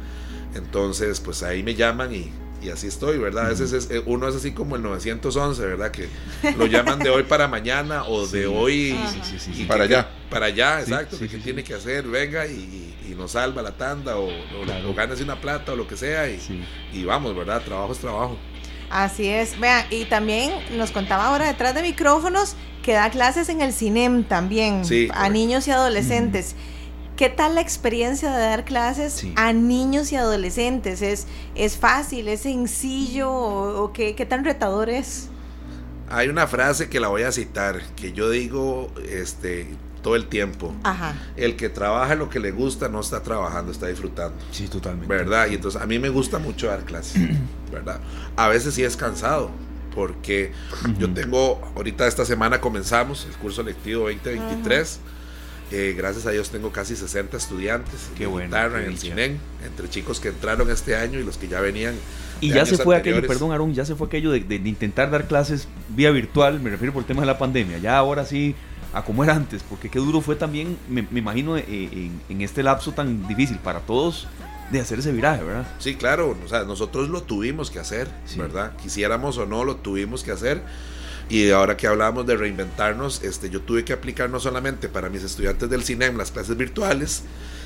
Entonces, 0.55 1.19
pues 1.19 1.43
ahí 1.43 1.63
me 1.63 1.75
llaman 1.75 2.13
y, 2.13 2.31
y 2.61 2.69
así 2.69 2.87
estoy, 2.87 3.17
¿verdad? 3.19 3.45
A 3.45 3.49
veces 3.49 3.71
es- 3.71 3.89
eh, 3.91 4.01
uno 4.05 4.27
es 4.27 4.35
así 4.35 4.51
como 4.51 4.75
el 4.75 4.81
911, 4.81 5.63
¿verdad? 5.65 5.91
Que 5.91 6.09
lo 6.57 6.65
llaman 6.65 6.99
de 6.99 7.09
hoy 7.09 7.23
para 7.23 7.47
mañana 7.47 8.03
o 8.05 8.25
de 8.27 8.41
Sí. 8.43 8.45
hoy. 8.53 8.99
Sí, 9.11 9.19
sí, 9.23 9.39
sí, 9.53 9.61
y 9.61 9.65
Para 9.65 9.83
allá. 9.85 10.09
Para 10.29 10.47
allá, 10.47 10.77
Sí, 10.83 10.91
exacto. 10.91 11.17
sí, 11.17 11.27
que 11.27 11.37
sí, 11.37 11.43
tiene 11.43 11.61
sí. 11.61 11.67
que 11.67 11.73
hacer? 11.75 12.07
Venga 12.07 12.45
y, 12.47 12.95
y 13.09 13.15
nos 13.15 13.31
salva 13.31 13.61
la 13.61 13.71
tanda 13.77 14.17
o, 14.17 14.27
o, 14.27 14.63
Claro. 14.65 14.89
o 14.89 14.93
gánese 14.93 15.23
una 15.23 15.39
plata 15.39 15.73
o 15.73 15.75
lo 15.75 15.87
que 15.87 15.95
sea 15.97 16.27
y, 16.29 16.39
Sí. 16.39 16.63
y 16.93 17.03
vamos, 17.05 17.35
¿verdad? 17.35 17.61
Trabajo 17.63 17.93
es 17.93 17.99
trabajo. 17.99 18.37
Así 18.89 19.27
es. 19.29 19.57
Vean, 19.59 19.85
y 19.89 20.05
también 20.05 20.51
nos 20.77 20.91
contaba 20.91 21.27
ahora 21.27 21.47
detrás 21.47 21.73
de 21.75 21.81
micrófonos 21.81 22.55
que 22.83 22.93
da 22.93 23.09
clases 23.09 23.49
en 23.49 23.61
el 23.61 23.73
CINEM 23.73 24.23
también 24.23 24.85
Sí, 24.85 25.05
a 25.11 25.13
correcto. 25.13 25.33
niños 25.33 25.67
y 25.67 25.71
adolescentes. 25.71 26.55
¿Qué 27.15 27.29
tal 27.29 27.53
la 27.55 27.61
experiencia 27.61 28.31
de 28.31 28.39
dar 28.43 28.65
clases 28.65 29.13
Sí. 29.13 29.33
a 29.35 29.53
niños 29.53 30.11
y 30.11 30.15
adolescentes? 30.15 31.01
¿Es, 31.03 31.27
es 31.55 31.77
fácil, 31.77 32.27
es 32.27 32.41
sencillo 32.41 33.29
o, 33.31 33.83
o 33.83 33.93
qué, 33.93 34.15
qué 34.15 34.25
tan 34.25 34.43
retador 34.43 34.89
es? 34.89 35.29
Hay 36.09 36.27
una 36.29 36.47
frase 36.47 36.89
que 36.89 36.99
la 36.99 37.09
voy 37.09 37.21
a 37.23 37.31
citar, 37.31 37.81
que 37.95 38.11
yo 38.11 38.29
digo 38.29 38.89
este, 39.07 39.67
todo 40.01 40.15
el 40.15 40.27
tiempo. 40.27 40.73
Ajá. 40.83 41.13
El 41.37 41.55
que 41.55 41.69
trabaja 41.69 42.15
lo 42.15 42.27
que 42.29 42.39
le 42.39 42.51
gusta 42.51 42.89
no 42.89 42.99
está 43.01 43.21
trabajando, 43.21 43.71
está 43.71 43.87
disfrutando. 43.87 44.35
Sí, 44.51 44.67
totalmente. 44.67 45.07
¿Verdad? 45.07 45.47
Y 45.51 45.55
entonces 45.55 45.79
a 45.79 45.85
mí 45.85 45.99
me 45.99 46.09
gusta 46.09 46.39
mucho 46.39 46.67
dar 46.67 46.83
clases, 46.85 47.21
¿verdad? 47.71 47.99
A 48.35 48.47
veces 48.47 48.73
sí 48.73 48.83
es 48.83 48.97
cansado, 48.97 49.51
porque 49.93 50.51
yo 50.97 51.09
tengo, 51.13 51.61
ahorita 51.75 52.07
esta 52.07 52.25
semana 52.25 52.59
comenzamos 52.61 53.25
el 53.29 53.35
curso 53.37 53.63
lectivo 53.63 54.03
2023. 54.09 54.99
Eh, 55.73 55.93
gracias 55.97 56.25
a 56.25 56.31
Dios 56.31 56.49
tengo 56.49 56.69
casi 56.71 56.97
60 56.97 57.37
estudiantes 57.37 58.09
Qué 58.17 58.23
de 58.25 58.29
bueno, 58.29 58.57
en 58.77 58.83
el. 58.83 58.97
CINEN, 58.97 59.39
entre 59.65 59.89
chicos 59.89 60.19
que 60.19 60.27
entraron 60.27 60.69
este 60.69 60.97
año 60.97 61.17
y 61.17 61.23
los 61.23 61.37
que 61.37 61.47
ya 61.47 61.61
venían. 61.61 61.95
Y 62.41 62.49
ya 62.49 62.65
se 62.65 62.75
fue 62.77 62.95
aquello, 62.97 63.15
anteriores. 63.17 63.27
perdón, 63.29 63.53
Aaron, 63.53 63.73
ya 63.73 63.85
se 63.85 63.95
fue 63.95 64.07
aquello 64.07 64.31
de, 64.31 64.41
de- 64.41 64.59
de 64.59 64.67
intentar 64.69 65.09
dar 65.11 65.27
clases 65.27 65.67
vía 65.89 66.11
virtual, 66.11 66.59
me 66.59 66.69
refiero 66.71 66.91
por 66.91 67.03
el 67.03 67.07
tema 67.07 67.21
de 67.21 67.27
la 67.27 67.37
pandemia. 67.37 67.77
Ya 67.77 67.97
ahora 67.97 68.25
sí, 68.25 68.53
a 68.93 69.03
como 69.05 69.23
era 69.23 69.33
antes, 69.33 69.63
porque 69.63 69.87
qué 69.89 69.99
duro 69.99 70.19
fue 70.19 70.35
también, 70.35 70.75
me, 70.89 71.07
me 71.09 71.19
imagino, 71.19 71.55
eh, 71.55 71.63
en, 71.69 72.19
en 72.27 72.41
este 72.41 72.63
lapso 72.63 72.91
tan 72.91 73.25
difícil 73.29 73.57
para 73.59 73.79
todos 73.79 74.27
de 74.71 74.79
hacer 74.79 74.99
ese 74.99 75.11
viraje, 75.11 75.43
¿verdad? 75.43 75.67
Sí, 75.79 75.95
claro, 75.95 76.37
o 76.43 76.47
sea, 76.47 76.63
nosotros 76.63 77.09
lo 77.09 77.23
tuvimos 77.23 77.69
que 77.71 77.79
hacer, 77.79 78.07
Sí. 78.25 78.39
¿verdad? 78.39 78.75
Quisiéramos 78.81 79.37
o 79.37 79.45
no, 79.45 79.63
lo 79.63 79.75
tuvimos 79.77 80.23
que 80.23 80.31
hacer. 80.31 80.61
Y 81.29 81.49
ahora 81.51 81.77
que 81.77 81.87
hablábamos 81.87 82.25
de 82.25 82.35
reinventarnos, 82.35 83.23
este, 83.23 83.49
yo 83.49 83.61
tuve 83.61 83.85
que 83.85 83.93
aplicar 83.93 84.29
no 84.29 84.39
solamente 84.39 84.89
para 84.89 85.09
mis 85.09 85.23
estudiantes 85.23 85.69
del 85.69 85.83
CINEM 85.83 86.17
las 86.17 86.31
clases 86.31 86.57
virtuales, 86.57 87.23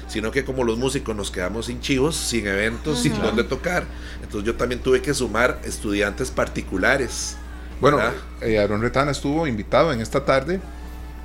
sino 0.08 0.30
que 0.32 0.45
como 0.45 0.64
los 0.64 0.78
músicos 0.78 1.16
nos 1.16 1.32
quedamos 1.32 1.66
sin 1.66 1.80
chivos, 1.82 2.16
sin 2.16 2.45
eventos, 2.45 2.99
sin 2.99 3.20
dónde 3.20 3.43
tocar. 3.43 3.86
Entonces 4.22 4.45
yo 4.45 4.56
también 4.56 4.82
tuve 4.82 5.01
que 5.01 5.14
sumar 5.16 5.60
estudiantes 5.64 6.30
particulares. 6.30 7.38
Bueno, 7.82 7.99
eh, 8.41 8.60
Aaron 8.60 8.82
Retana 8.82 9.12
estuvo 9.12 9.47
invitado 9.47 9.91
en 9.91 9.99
esta 9.99 10.24
tarde 10.26 10.60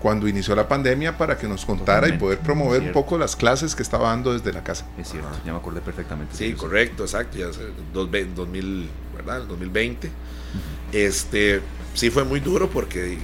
cuando 0.01 0.27
inició 0.27 0.55
la 0.57 0.67
pandemia 0.67 1.19
para 1.19 1.37
que 1.37 1.47
nos 1.47 1.65
contara 1.67 2.09
y 2.09 2.13
poder 2.19 2.39
promover 2.39 2.81
un 2.83 2.93
poco 2.93 3.19
las 3.19 3.37
clases 3.37 3.75
que 3.75 3.83
estaba 3.83 4.09
dando 4.09 4.33
desde 4.33 4.53
la 4.53 4.63
casa. 4.65 4.87
Es 4.99 5.09
cierto, 5.11 5.29
ya 5.45 5.53
me 5.53 5.59
acordé 5.59 5.81
perfectamente. 5.83 6.35
Sí, 6.35 6.45
de 6.45 6.51
eso. 6.51 6.59
correcto, 6.59 7.03
exacto. 7.05 7.37
Ya 7.37 7.49
hace 7.49 7.61
dos 7.93 8.11
ve- 8.11 8.27
2000, 8.35 8.89
¿verdad? 9.17 9.43
El 9.43 9.49
2020. 9.49 10.11
Este, 10.93 11.61
sí 11.95 12.11
fue 12.11 12.25
muy 12.25 12.41
duro 12.41 12.69
porque 12.71 13.19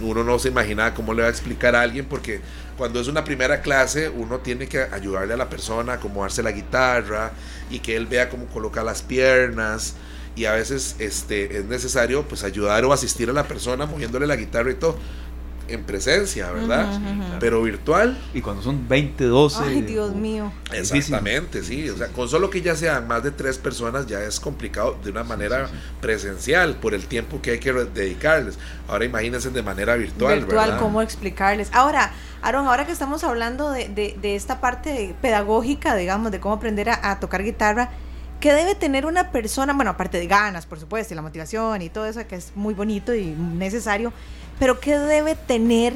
uno 0.00 0.22
no 0.22 0.38
se 0.38 0.48
imaginaba 0.48 0.94
cómo 0.94 1.14
le 1.14 1.22
va 1.22 1.28
a 1.28 1.30
explicar 1.30 1.74
a 1.74 1.80
alguien 1.82 2.04
porque 2.06 2.40
cuando 2.76 3.00
es 3.00 3.08
una 3.08 3.24
primera 3.24 3.62
clase 3.62 4.08
uno 4.08 4.38
tiene 4.40 4.66
que 4.68 4.80
ayudarle 4.82 5.34
a 5.34 5.36
la 5.36 5.48
persona 5.48 5.92
a 5.92 5.96
acomodarse 5.96 6.42
la 6.42 6.52
guitarra 6.52 7.32
y 7.70 7.78
que 7.78 7.96
él 7.96 8.06
vea 8.06 8.28
cómo 8.28 8.46
coloca 8.46 8.82
las 8.82 9.02
piernas 9.02 9.94
y 10.36 10.44
a 10.46 10.52
veces 10.52 10.96
este 10.98 11.58
es 11.58 11.64
necesario 11.64 12.22
pues 12.24 12.42
ayudar 12.44 12.84
o 12.84 12.92
asistir 12.92 13.30
a 13.30 13.32
la 13.32 13.44
persona 13.46 13.86
moviéndole 13.86 14.26
la 14.26 14.36
guitarra 14.36 14.70
y 14.72 14.74
todo 14.74 14.96
en 15.68 15.84
presencia, 15.84 16.50
¿verdad? 16.50 17.00
Pero 17.40 17.62
virtual 17.62 18.18
Y 18.34 18.40
cuando 18.40 18.62
son 18.62 18.86
20, 18.88 19.24
12. 19.24 19.62
Ay, 19.64 19.82
Dios 19.82 20.14
mío. 20.14 20.52
Difícil. 20.70 20.96
Exactamente, 20.96 21.62
sí. 21.62 21.88
O 21.90 21.96
sea, 21.96 22.08
con 22.08 22.28
solo 22.28 22.50
que 22.50 22.60
ya 22.62 22.74
sean 22.76 23.06
más 23.08 23.22
de 23.22 23.30
tres 23.30 23.58
personas 23.58 24.06
ya 24.06 24.20
es 24.22 24.40
complicado 24.40 24.96
de 25.02 25.10
una 25.10 25.24
manera 25.24 25.66
sí, 25.68 25.72
sí. 25.74 25.78
presencial 26.00 26.76
por 26.76 26.94
el 26.94 27.06
tiempo 27.06 27.40
que 27.42 27.52
hay 27.52 27.58
que 27.58 27.72
dedicarles. 27.72 28.58
Ahora 28.88 29.04
imagínense 29.04 29.50
de 29.50 29.62
manera 29.62 29.96
virtual, 29.96 30.40
virtual, 30.40 30.66
¿verdad? 30.70 30.80
cómo 30.82 31.02
explicarles. 31.02 31.70
Ahora, 31.72 32.12
Aaron, 32.42 32.66
ahora 32.66 32.84
que 32.86 32.92
estamos 32.92 33.24
hablando 33.24 33.70
de, 33.70 33.88
de- 33.88 34.16
de 34.20 34.36
esta 34.36 34.60
parte 34.60 35.14
pedagógica, 35.22 35.94
digamos, 35.96 36.30
de 36.30 36.40
cómo 36.40 36.54
aprender 36.54 36.90
a, 36.90 37.10
a 37.10 37.18
tocar 37.20 37.42
guitarra, 37.42 37.90
¿qué 38.40 38.52
debe 38.52 38.74
tener 38.74 39.06
una 39.06 39.30
persona? 39.30 39.72
Bueno, 39.72 39.92
aparte 39.92 40.18
de 40.18 40.26
ganas, 40.26 40.66
por 40.66 40.78
supuesto, 40.78 41.14
y 41.14 41.16
la 41.16 41.22
motivación 41.22 41.80
y 41.80 41.88
todo 41.88 42.04
eso, 42.04 42.26
que 42.26 42.36
es 42.36 42.52
muy 42.54 42.74
bonito 42.74 43.14
y 43.14 43.24
necesario, 43.28 44.12
pero 44.58 44.80
¿qué 44.80 44.98
debe 44.98 45.34
tener 45.34 45.94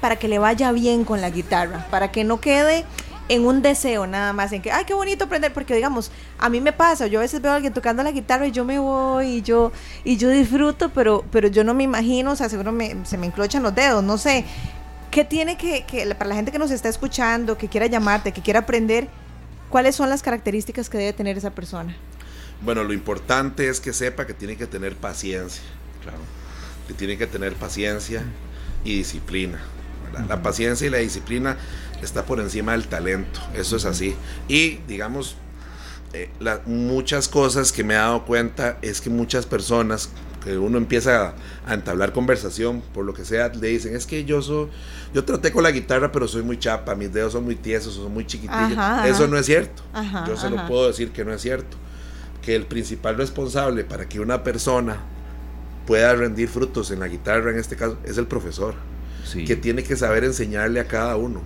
para 0.00 0.16
que 0.16 0.28
le 0.28 0.38
vaya 0.38 0.72
bien 0.72 1.04
con 1.04 1.20
la 1.20 1.30
guitarra? 1.30 1.86
Para 1.90 2.10
que 2.10 2.24
no 2.24 2.40
quede 2.40 2.84
en 3.28 3.46
un 3.46 3.62
deseo 3.62 4.06
nada 4.06 4.32
más, 4.32 4.52
en 4.52 4.62
que, 4.62 4.72
ay, 4.72 4.84
qué 4.86 4.94
bonito 4.94 5.24
aprender, 5.24 5.52
porque 5.52 5.74
digamos, 5.74 6.10
a 6.38 6.48
mí 6.48 6.60
me 6.60 6.72
pasa, 6.72 7.06
yo 7.06 7.18
a 7.18 7.22
veces 7.22 7.42
veo 7.42 7.52
a 7.52 7.56
alguien 7.56 7.74
tocando 7.74 8.02
la 8.02 8.10
guitarra 8.10 8.46
y 8.46 8.52
yo 8.52 8.64
me 8.64 8.78
voy 8.78 9.26
y 9.26 9.42
yo, 9.42 9.70
y 10.04 10.16
yo 10.16 10.30
disfruto, 10.30 10.90
pero, 10.90 11.24
pero 11.30 11.48
yo 11.48 11.62
no 11.62 11.74
me 11.74 11.84
imagino, 11.84 12.32
o 12.32 12.36
sea, 12.36 12.48
seguro 12.48 12.72
se 13.04 13.18
me 13.18 13.26
enclochan 13.26 13.62
los 13.62 13.74
dedos, 13.74 14.02
no 14.02 14.16
sé. 14.18 14.44
¿Qué 15.10 15.24
tiene 15.24 15.56
que, 15.56 15.84
que, 15.84 16.06
para 16.14 16.28
la 16.28 16.34
gente 16.34 16.52
que 16.52 16.58
nos 16.58 16.70
está 16.70 16.88
escuchando, 16.88 17.56
que 17.56 17.68
quiera 17.68 17.86
llamarte, 17.86 18.32
que 18.32 18.42
quiera 18.42 18.60
aprender, 18.60 19.08
cuáles 19.68 19.96
son 19.96 20.08
las 20.08 20.22
características 20.22 20.88
que 20.88 20.98
debe 20.98 21.12
tener 21.12 21.36
esa 21.36 21.50
persona? 21.50 21.96
Bueno, 22.60 22.82
lo 22.82 22.92
importante 22.92 23.68
es 23.68 23.80
que 23.80 23.92
sepa 23.92 24.26
que 24.26 24.34
tiene 24.34 24.56
que 24.56 24.66
tener 24.66 24.96
paciencia. 24.96 25.62
Claro. 26.02 26.18
Que 26.88 26.94
tiene 26.94 27.16
que 27.16 27.26
tener 27.28 27.52
paciencia 27.54 28.22
y 28.84 28.96
disciplina. 28.96 29.60
¿verdad? 30.12 30.26
La 30.28 30.42
paciencia 30.42 30.86
y 30.86 30.90
la 30.90 30.98
disciplina 30.98 31.56
está 32.02 32.24
por 32.24 32.40
encima 32.40 32.72
del 32.72 32.88
talento, 32.88 33.40
eso 33.54 33.76
es 33.76 33.84
así. 33.84 34.16
Y 34.48 34.78
digamos, 34.88 35.36
eh, 36.14 36.30
la- 36.40 36.62
muchas 36.66 37.28
cosas 37.28 37.70
que 37.70 37.84
me 37.84 37.94
he 37.94 37.96
dado 37.98 38.24
cuenta 38.24 38.78
es 38.82 39.00
que 39.00 39.10
muchas 39.10 39.44
personas 39.46 40.08
que 40.42 40.56
uno 40.56 40.78
empieza 40.78 41.26
a, 41.28 41.34
a 41.66 41.74
entablar 41.74 42.12
conversación, 42.12 42.80
por 42.94 43.04
lo 43.04 43.12
que 43.12 43.24
sea, 43.24 43.48
le 43.48 43.68
dicen, 43.68 43.94
es 43.94 44.06
que 44.06 44.24
yo 44.24 44.40
soy, 44.40 44.68
yo 45.12 45.24
traté 45.24 45.50
con 45.52 45.64
la 45.64 45.72
guitarra, 45.72 46.10
pero 46.12 46.26
soy 46.28 46.42
muy 46.42 46.58
chapa, 46.58 46.94
mis 46.94 47.12
dedos 47.12 47.32
son 47.32 47.44
muy 47.44 47.56
tiesos, 47.56 47.94
son 47.94 48.14
muy 48.14 48.24
chiquitillos. 48.26 48.72
Ajá, 48.72 49.00
ajá. 49.00 49.08
Eso 49.08 49.26
no 49.26 49.36
es 49.36 49.44
cierto. 49.46 49.82
Ajá, 49.92 50.24
yo 50.26 50.36
se 50.36 50.48
lo 50.48 50.64
puedo 50.68 50.86
decir 50.86 51.10
que 51.10 51.24
no 51.24 51.34
es 51.34 51.42
cierto. 51.42 51.76
Que 52.40 52.54
el 52.54 52.64
principal 52.64 53.16
responsable 53.18 53.84
para 53.84 54.08
que 54.08 54.20
una 54.20 54.42
persona 54.44 54.96
pueda 55.88 56.14
rendir 56.14 56.48
frutos 56.48 56.90
en 56.90 57.00
la 57.00 57.08
guitarra, 57.08 57.50
en 57.50 57.58
este 57.58 57.74
caso, 57.74 57.96
es 58.04 58.18
el 58.18 58.26
profesor, 58.26 58.74
Sí. 59.24 59.44
que 59.46 59.56
tiene 59.56 59.82
que 59.82 59.96
saber 59.96 60.22
enseñarle 60.24 60.80
a 60.80 60.86
cada 60.86 61.16
uno. 61.16 61.40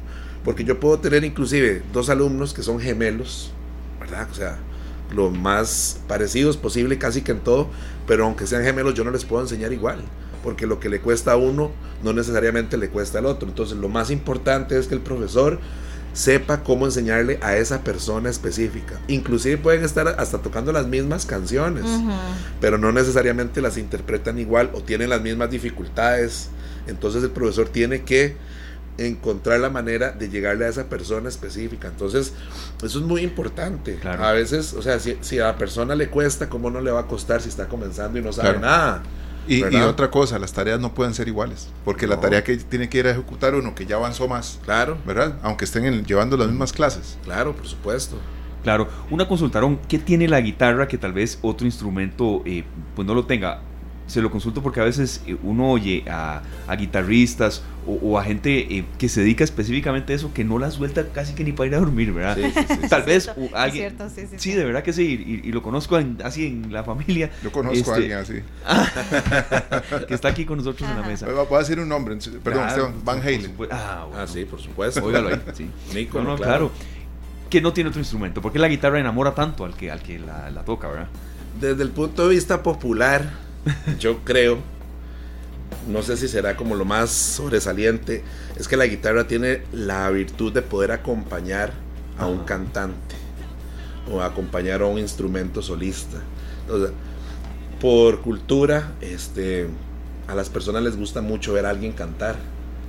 Porque 0.45 0.65
yo 0.65 0.81
puedo 0.81 0.99
tener 0.99 1.23
inclusive 1.25 1.83
dos 1.93 2.09
alumnos 2.11 2.53
que 2.53 2.65
son 2.65 2.81
gemelos, 2.81 3.53
¿verdad? 4.01 4.27
O 4.31 4.35
sea, 4.35 4.59
lo 5.15 5.31
más 5.31 6.01
parecidos 6.09 6.57
posible 6.57 6.99
casi 6.99 7.23
que 7.23 7.31
en 7.31 7.39
todo, 7.41 7.69
pero 8.09 8.25
aunque 8.25 8.49
sean 8.49 8.65
gemelos 8.65 8.95
yo 8.95 9.05
no 9.05 9.13
les 9.13 9.25
puedo 9.25 9.43
enseñar 9.43 9.73
igual. 9.73 10.01
porque 10.43 10.67
lo 10.67 10.81
que 10.81 10.89
le 10.89 11.01
cuesta 11.01 11.31
a 11.31 11.37
uno 11.37 11.71
no 12.03 12.13
necesariamente 12.13 12.77
le 12.77 12.89
cuesta 12.89 13.21
al 13.21 13.27
otro. 13.27 13.49
Entonces 13.49 13.79
lo 13.79 13.89
más 13.89 14.11
importante 14.11 14.77
es 14.77 14.89
que 14.89 14.95
el 14.97 15.01
profesor 15.01 15.61
sepa 16.13 16.63
cómo 16.63 16.87
enseñarle 16.87 17.39
a 17.43 17.57
esa 17.57 17.83
persona 17.83 18.31
específica. 18.31 19.01
Inclusive 19.09 19.57
pueden 19.59 19.85
estar 19.85 20.09
hasta 20.19 20.39
tocando 20.39 20.73
las 20.73 20.87
mismas 20.87 21.27
canciones, 21.27 21.85
pero 22.61 22.79
no 22.79 22.93
necesariamente 22.93 23.61
las 23.61 23.79
interpretan 23.79 24.39
igual 24.39 24.71
o 24.75 24.83
tienen 24.83 25.11
las 25.11 25.23
mismas 25.23 25.51
dificultades. 25.51 26.49
Entonces 26.87 27.23
el 27.23 27.31
profesor 27.31 27.69
tiene 27.69 28.03
que 28.03 28.37
encontrar 28.99 29.61
la 29.61 29.71
manera 29.71 30.13
de 30.13 30.29
llegarle 30.29 30.67
a 30.67 30.69
esa 30.69 30.85
persona 30.85 31.29
específica. 31.29 31.89
Entonces, 31.89 32.33
eso 32.83 32.99
es 32.99 33.05
muy 33.05 33.23
importante. 33.23 33.99
A 34.05 34.33
veces, 34.33 34.75
o 34.75 34.83
sea, 34.83 34.99
si, 35.01 35.39
a 35.39 35.45
la 35.45 35.57
persona 35.57 35.95
le 35.95 36.09
cuesta, 36.09 36.49
¿cómo 36.49 36.71
no 36.71 36.81
le 36.81 36.91
va 36.91 37.01
a 37.01 37.07
costar 37.07 37.41
si 37.41 37.49
está 37.49 37.69
comenzando 37.69 38.19
y 38.19 38.23
no 38.23 38.33
sabe 38.33 38.59
nada? 38.59 39.03
Y, 39.47 39.63
otra 39.63 40.11
cosa, 40.11 40.39
las 40.39 40.53
tareas 40.53 40.79
no 40.79 40.95
pueden 40.95 41.15
ser 41.15 41.29
iguales, 41.29 41.69
porque 41.85 42.07
la 42.07 42.21
tarea 42.21 42.45
que 42.45 42.57
tiene 42.57 42.89
que 42.89 42.99
ir 42.99 43.07
a 43.07 43.11
ejecutar 43.11 43.55
uno 43.55 43.75
que 43.75 43.87
ya 43.87 43.97
avanzó 43.97 44.29
más, 44.29 44.61
claro, 44.65 44.99
¿verdad? 45.05 45.37
Aunque 45.43 45.65
estén 45.65 46.05
llevando 46.05 46.37
las 46.37 46.49
mismas 46.49 46.73
clases. 46.73 47.19
Claro, 47.25 47.55
por 47.55 47.67
supuesto. 47.67 48.17
Claro, 48.63 48.89
una 49.11 49.27
consultaron, 49.27 49.79
¿qué 49.89 49.99
tiene 49.99 50.29
la 50.29 50.41
guitarra 50.41 50.87
que 50.87 50.97
tal 50.97 51.13
vez 51.13 51.39
otro 51.43 51.67
instrumento 51.67 52.43
eh, 52.47 52.65
pues 52.95 53.07
no 53.07 53.15
lo 53.15 53.25
tenga? 53.27 53.61
Se 54.13 54.21
lo 54.21 54.31
consulto 54.31 54.63
porque 54.63 54.79
a 54.79 54.85
veces 54.85 55.23
eh, 55.27 55.37
uno 55.43 55.71
oye 55.71 56.05
a, 56.07 56.43
guitarristas 56.79 57.63
o, 57.87 58.19
a 58.19 58.25
gente 58.25 58.77
eh, 58.77 58.85
que 58.99 59.09
se 59.09 59.21
dedica 59.21 59.43
específicamente 59.43 60.13
a 60.13 60.17
eso 60.17 60.33
que 60.33 60.45
no 60.45 60.59
la 60.59 60.71
suelta 60.71 61.09
casi 61.09 61.35
que 61.35 61.45
ni 61.45 61.53
para 61.53 61.69
ir 61.69 61.75
a 61.75 61.79
dormir, 61.79 62.13
¿verdad? 62.13 62.37
Tal 62.91 63.03
vez 63.05 63.31
alguien... 63.55 63.97
sí, 64.37 64.53
de 64.53 64.65
verdad 64.65 64.83
que 64.83 64.93
sí, 64.93 65.43
y, 65.43 65.51
lo 65.51 65.63
conozco 65.63 65.99
así 66.23 66.47
en 66.47 66.73
la 66.73 66.85
familia. 66.85 67.31
Yo 67.43 67.51
conozco 67.51 67.93
a 67.93 67.99
este, 67.99 68.15
alguien 68.15 68.19
así. 68.19 70.05
que 70.07 70.15
está 70.15 70.29
aquí 70.29 70.45
con 70.45 70.59
nosotros 70.59 70.89
en 70.89 71.01
la 71.01 71.07
mesa. 71.07 71.27
Voy 71.27 71.57
a 71.57 71.59
decir 71.59 71.81
un 71.81 71.89
nombre, 71.89 72.17
perdón, 72.45 72.69
Esteban, 72.69 72.95
Van 73.05 73.21
Halen. 73.21 73.55
Ah, 73.71 74.07
ah, 74.15 74.27
sí, 74.27 74.45
por 74.45 74.61
supuesto. 74.61 75.03
Óigalo 75.05 75.29
ahí, 75.29 75.41
sí. 75.55 75.71
no, 76.15 76.23
no, 76.23 76.37
claro. 76.37 76.71
Que 77.49 77.63
no 77.63 77.73
tiene 77.73 77.89
otro 77.89 78.01
instrumento, 78.01 78.43
porque 78.43 78.59
la 78.59 78.69
guitarra 78.69 79.01
enamora 79.01 79.35
tanto 79.35 79.65
al 79.65 79.75
que, 79.75 79.91
al 79.91 80.03
que 80.03 80.19
la, 80.19 80.51
la 80.51 80.65
toca, 80.65 80.89
¿verdad? 80.89 81.09
Desde 81.61 81.83
el 81.83 81.91
punto 81.91 82.29
de 82.29 82.35
vista 82.35 82.63
popular, 82.63 83.33
yo 83.99 84.25
creo, 84.25 84.59
no 85.89 86.03
sé 86.03 86.17
si 86.17 86.29
será 86.29 86.57
como 86.57 86.75
lo 86.75 86.85
más 86.85 87.11
sobresaliente, 87.11 88.23
es 88.57 88.69
que 88.69 88.77
la 88.77 88.87
guitarra 88.87 89.27
tiene 89.27 89.63
la 89.73 90.09
virtud 90.11 90.53
de 90.53 90.63
poder 90.63 90.93
acompañar 90.93 91.73
a 92.19 92.27
un 92.27 92.45
cantante 92.45 93.17
o 94.11 94.23
acompañar 94.23 94.83
a 94.83 94.87
un 94.87 94.99
instrumento 94.99 95.63
solista. 95.63 96.19
Entonces, 96.63 96.93
por 97.81 98.21
cultura, 98.21 98.93
este, 99.01 99.67
a 100.29 100.35
las 100.35 100.49
personas 100.49 100.83
les 100.83 100.97
gusta 100.97 101.21
mucho 101.21 101.53
ver 101.53 101.67
a 101.67 101.71
alguien 101.71 101.93
cantar, 101.93 102.37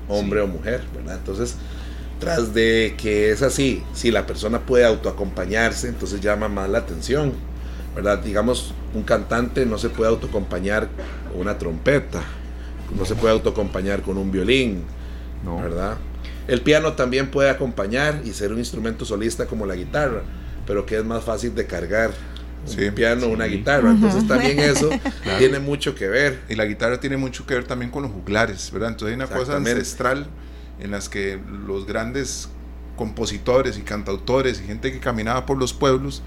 hombre 0.07 0.41
o 0.41 0.47
mujer, 0.47 0.83
¿verdad? 0.95 1.17
Entonces, 1.17 1.55
tras 2.19 2.53
de 2.53 2.95
que 2.97 3.31
es 3.31 3.41
así, 3.41 3.83
si 3.93 4.11
la 4.11 4.25
persona 4.25 4.59
puede 4.59 4.85
autoacompañarse, 4.85 5.89
entonces 5.89 6.21
llama 6.21 6.47
más 6.47 6.69
la 6.69 6.79
atención. 6.79 7.33
¿Verdad? 7.95 8.19
Digamos, 8.19 8.73
un 8.93 9.03
cantante 9.03 9.65
no 9.65 9.77
se 9.77 9.89
puede 9.89 10.09
autocompañar 10.09 10.89
con 11.31 11.41
una 11.41 11.57
trompeta, 11.57 12.21
no 12.97 13.05
se 13.05 13.15
puede 13.15 13.33
autocompañar 13.33 14.01
con 14.01 14.17
un 14.17 14.31
violín, 14.31 14.83
¿verdad? 15.61 15.97
El 16.47 16.61
piano 16.61 16.93
también 16.93 17.31
puede 17.31 17.49
acompañar 17.49 18.21
y 18.25 18.33
ser 18.33 18.51
un 18.51 18.59
instrumento 18.59 19.05
solista 19.05 19.45
como 19.45 19.65
la 19.65 19.75
guitarra, 19.75 20.21
pero 20.65 20.85
que 20.85 20.97
es 20.97 21.05
más 21.05 21.23
fácil 21.23 21.55
de 21.55 21.65
cargar 21.65 22.11
un 22.65 22.95
piano 22.95 23.27
o 23.27 23.29
una 23.29 23.45
guitarra. 23.45 23.91
Entonces 23.91 24.27
también 24.27 24.59
eso 24.59 24.89
tiene 25.37 25.59
mucho 25.59 25.95
que 25.95 26.07
ver. 26.07 26.41
Y 26.49 26.55
la 26.55 26.65
guitarra 26.65 26.99
tiene 26.99 27.17
mucho 27.17 27.45
que 27.45 27.53
ver 27.53 27.65
también 27.65 27.91
con 27.91 28.03
los 28.03 28.11
juglares, 28.11 28.71
¿verdad? 28.71 28.89
Entonces 28.89 29.17
hay 29.17 29.23
una 29.23 29.27
cosa 29.27 29.55
ancestral 29.55 30.27
en 30.79 30.91
las 30.91 31.07
que 31.07 31.39
los 31.67 31.85
grandes 31.85 32.49
compositores 32.97 33.77
y 33.77 33.81
cantautores 33.81 34.61
y 34.61 34.65
gente 34.65 34.91
que 34.91 34.99
caminaba 34.99 35.45
por 35.45 35.57
los 35.57 35.73
pueblos 35.73 36.21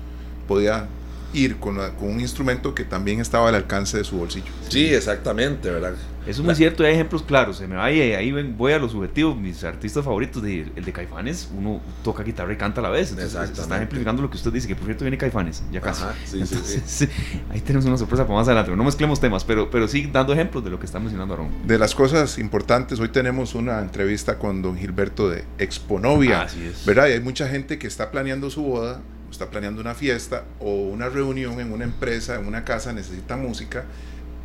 podía 0.48 0.88
ir 1.36 1.56
con, 1.56 1.76
con, 1.76 2.08
un 2.08 2.20
instrumento 2.20 2.74
que 2.74 2.84
también 2.84 3.20
estaba 3.20 3.48
al 3.48 3.54
alcance 3.54 3.98
de 3.98 4.04
su 4.04 4.16
bolsillo. 4.16 4.46
Sí, 4.68 4.86
exactamente, 4.92 5.70
¿verdad? 5.70 5.94
Eso 6.26 6.40
es 6.40 6.44
muy 6.44 6.56
cierto, 6.56 6.82
hay 6.82 6.94
ejemplos 6.94 7.22
claros. 7.22 7.58
Se 7.58 7.68
me 7.68 7.76
va 7.76 7.84
ahí 7.84 8.32
voy 8.56 8.72
a 8.72 8.80
los 8.80 8.90
subjetivos, 8.90 9.36
mis 9.36 9.62
artistas 9.62 10.04
favoritos, 10.04 10.42
de, 10.42 10.66
el 10.74 10.84
de 10.84 10.92
Caifanes, 10.92 11.48
uno 11.56 11.80
toca 12.02 12.24
guitarra 12.24 12.52
y 12.52 12.56
canta 12.56 12.80
a 12.80 12.82
la 12.82 12.90
vez. 12.90 13.10
Entonces, 13.10 13.56
está 13.56 13.76
ejemplificando 13.76 14.22
lo 14.22 14.30
que 14.30 14.36
usted 14.36 14.52
dice, 14.52 14.66
que 14.66 14.74
por 14.74 14.86
cierto 14.86 15.04
viene 15.04 15.18
Caifanes, 15.18 15.62
ya 15.70 15.80
casi. 15.80 16.02
sí, 16.24 16.44
sí, 16.44 16.82
sí. 16.84 17.08
Ahí 17.50 17.60
tenemos 17.60 17.86
una 17.86 17.96
sorpresa 17.96 18.24
para 18.24 18.40
más 18.40 18.48
adelante. 18.48 18.74
No 18.74 18.82
mezclemos 18.82 19.20
temas, 19.20 19.44
pero, 19.44 19.70
pero 19.70 19.86
sí 19.86 20.10
dando 20.12 20.32
ejemplos 20.32 20.64
de 20.64 20.70
lo 20.70 20.80
que 20.80 20.86
está 20.86 20.98
mencionando 20.98 21.34
Aaron. 21.34 21.48
De 21.64 21.78
las 21.78 21.94
cosas 21.94 22.38
importantes, 22.38 22.98
hoy 22.98 23.10
tenemos 23.10 23.54
una 23.54 23.78
entrevista 23.78 24.36
con 24.36 24.62
don 24.62 24.76
Gilberto 24.76 25.30
de 25.30 25.44
Exponovia. 25.58 26.42
Así 26.42 26.64
es. 26.64 26.84
¿Verdad? 26.84 27.06
Y 27.06 27.12
hay 27.12 27.20
mucha 27.20 27.48
gente 27.48 27.78
que 27.78 27.86
está 27.86 28.10
planeando 28.10 28.50
su 28.50 28.62
boda 28.62 29.00
está 29.36 29.50
planeando 29.50 29.80
una 29.80 29.94
fiesta 29.94 30.44
o 30.60 30.70
una 30.70 31.08
reunión 31.08 31.60
en 31.60 31.72
una 31.72 31.84
empresa, 31.84 32.36
en 32.36 32.46
una 32.46 32.64
casa, 32.64 32.92
necesita 32.92 33.36
música, 33.36 33.84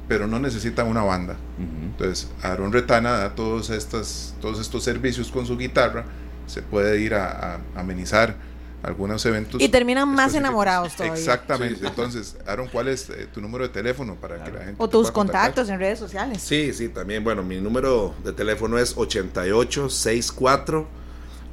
pero 0.08 0.28
no 0.28 0.40
necesita 0.40 0.84
una 0.84 1.04
banda. 1.04 1.38
Entonces, 1.58 2.30
Aaron 2.42 2.74
Retana 2.74 3.12
da 3.12 3.34
todos, 3.34 3.70
estas, 3.70 4.36
todos 4.42 4.60
estos 4.60 4.84
servicios 4.84 5.32
con 5.32 5.46
su 5.46 5.58
guitarra, 5.58 6.04
se 6.46 6.62
puede 6.62 7.00
ir 7.00 7.14
a, 7.14 7.62
amenizar 7.76 8.36
algunos 8.84 9.26
eventos. 9.26 9.62
Y 9.62 9.70
terminan 9.70 10.10
más 10.10 10.36
enamorados 10.36 10.94
todavía. 10.96 11.18
Exactamente. 11.18 11.88
Entonces, 11.88 12.36
Aaron, 12.46 12.68
¿cuál 12.68 12.90
es 12.90 13.10
eh, 13.10 13.30
tu 13.34 13.40
número 13.40 13.64
de 13.64 13.70
teléfono 13.70 14.16
para 14.16 14.44
que 14.44 14.52
la 14.52 14.60
gente... 14.60 14.76
O 14.78 14.90
tus 14.90 15.10
contactos 15.12 15.70
en 15.70 15.80
redes 15.80 16.00
sociales. 16.00 16.42
Sí, 16.42 16.74
sí, 16.74 16.90
también. 16.90 17.24
Bueno, 17.24 17.44
mi 17.44 17.62
número 17.62 18.14
de 18.26 18.34
teléfono 18.34 18.78
es 18.78 18.98
8864 18.98 20.86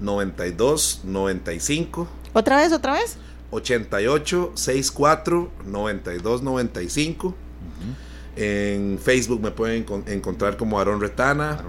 9295. 0.01 2.09
¿Otra 2.33 2.57
vez, 2.57 2.73
otra 2.73 2.95
vez? 2.95 3.17
88 3.51 4.53
64 4.55 5.51
92 5.67 6.43
95. 6.43 7.35
En 8.37 8.99
Facebook 9.01 9.41
me 9.41 9.51
pueden 9.51 9.85
encontrar 10.07 10.57
como 10.57 10.79
Aaron 10.79 11.01
Retana. 11.01 11.61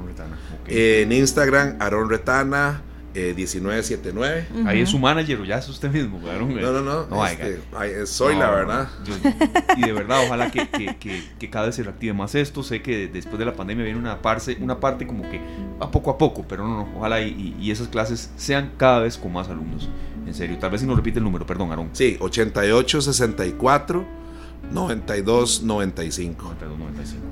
En 0.68 1.12
Instagram, 1.12 1.78
Aaron 1.80 2.10
Retana. 2.10 2.84
1979. 3.14 4.48
Ahí 4.66 4.82
es 4.82 4.90
su 4.90 5.00
manager 5.00 5.42
o 5.42 5.46
ya 5.46 5.58
es 5.58 5.68
usted 5.68 5.92
mismo. 5.92 6.20
No, 6.20 6.72
no, 6.72 7.08
no. 7.08 7.26
Este, 7.26 8.06
soy 8.06 8.36
la 8.36 8.50
verdad. 8.50 8.88
y 9.78 9.82
de 9.82 9.92
verdad, 9.92 10.26
ojalá 10.26 10.52
que, 10.52 10.68
que, 10.70 11.24
que, 11.38 11.50
cada 11.50 11.68
vez 11.68 11.76
se 11.76 11.84
reactive 11.84 12.14
más 12.14 12.36
esto. 12.36 12.64
Sé 12.64 12.82
que 12.82 13.08
después 13.08 13.40
de 13.40 13.46
la 13.46 13.54
pandemia 13.54 13.84
viene 13.84 14.00
una 14.00 14.22
parte, 14.22 14.58
una 14.60 14.80
parte 14.80 15.08
como 15.08 15.30
que 15.30 15.42
a 15.80 15.90
poco 15.90 16.12
a 16.12 16.18
poco, 16.18 16.46
pero 16.48 16.68
no, 16.68 16.78
no. 16.78 16.98
Ojalá 16.98 17.22
y, 17.22 17.56
y 17.60 17.72
esas 17.72 17.88
clases 17.88 18.32
sean 18.38 18.72
cada 18.78 19.00
vez 19.00 19.18
con 19.18 19.34
más 19.34 19.50
alumnos. 19.50 19.90
En 20.26 20.34
serio, 20.34 20.58
tal 20.60 20.72
vez 20.72 20.82
si 20.82 20.88
nos 20.88 20.96
repite 20.96 21.20
el 21.20 21.26
número, 21.26 21.46
perdón, 21.46 21.72
Aaron. 21.72 21.90
Sí, 21.94 22.18
8864 22.20 24.20
9295. 24.72 26.54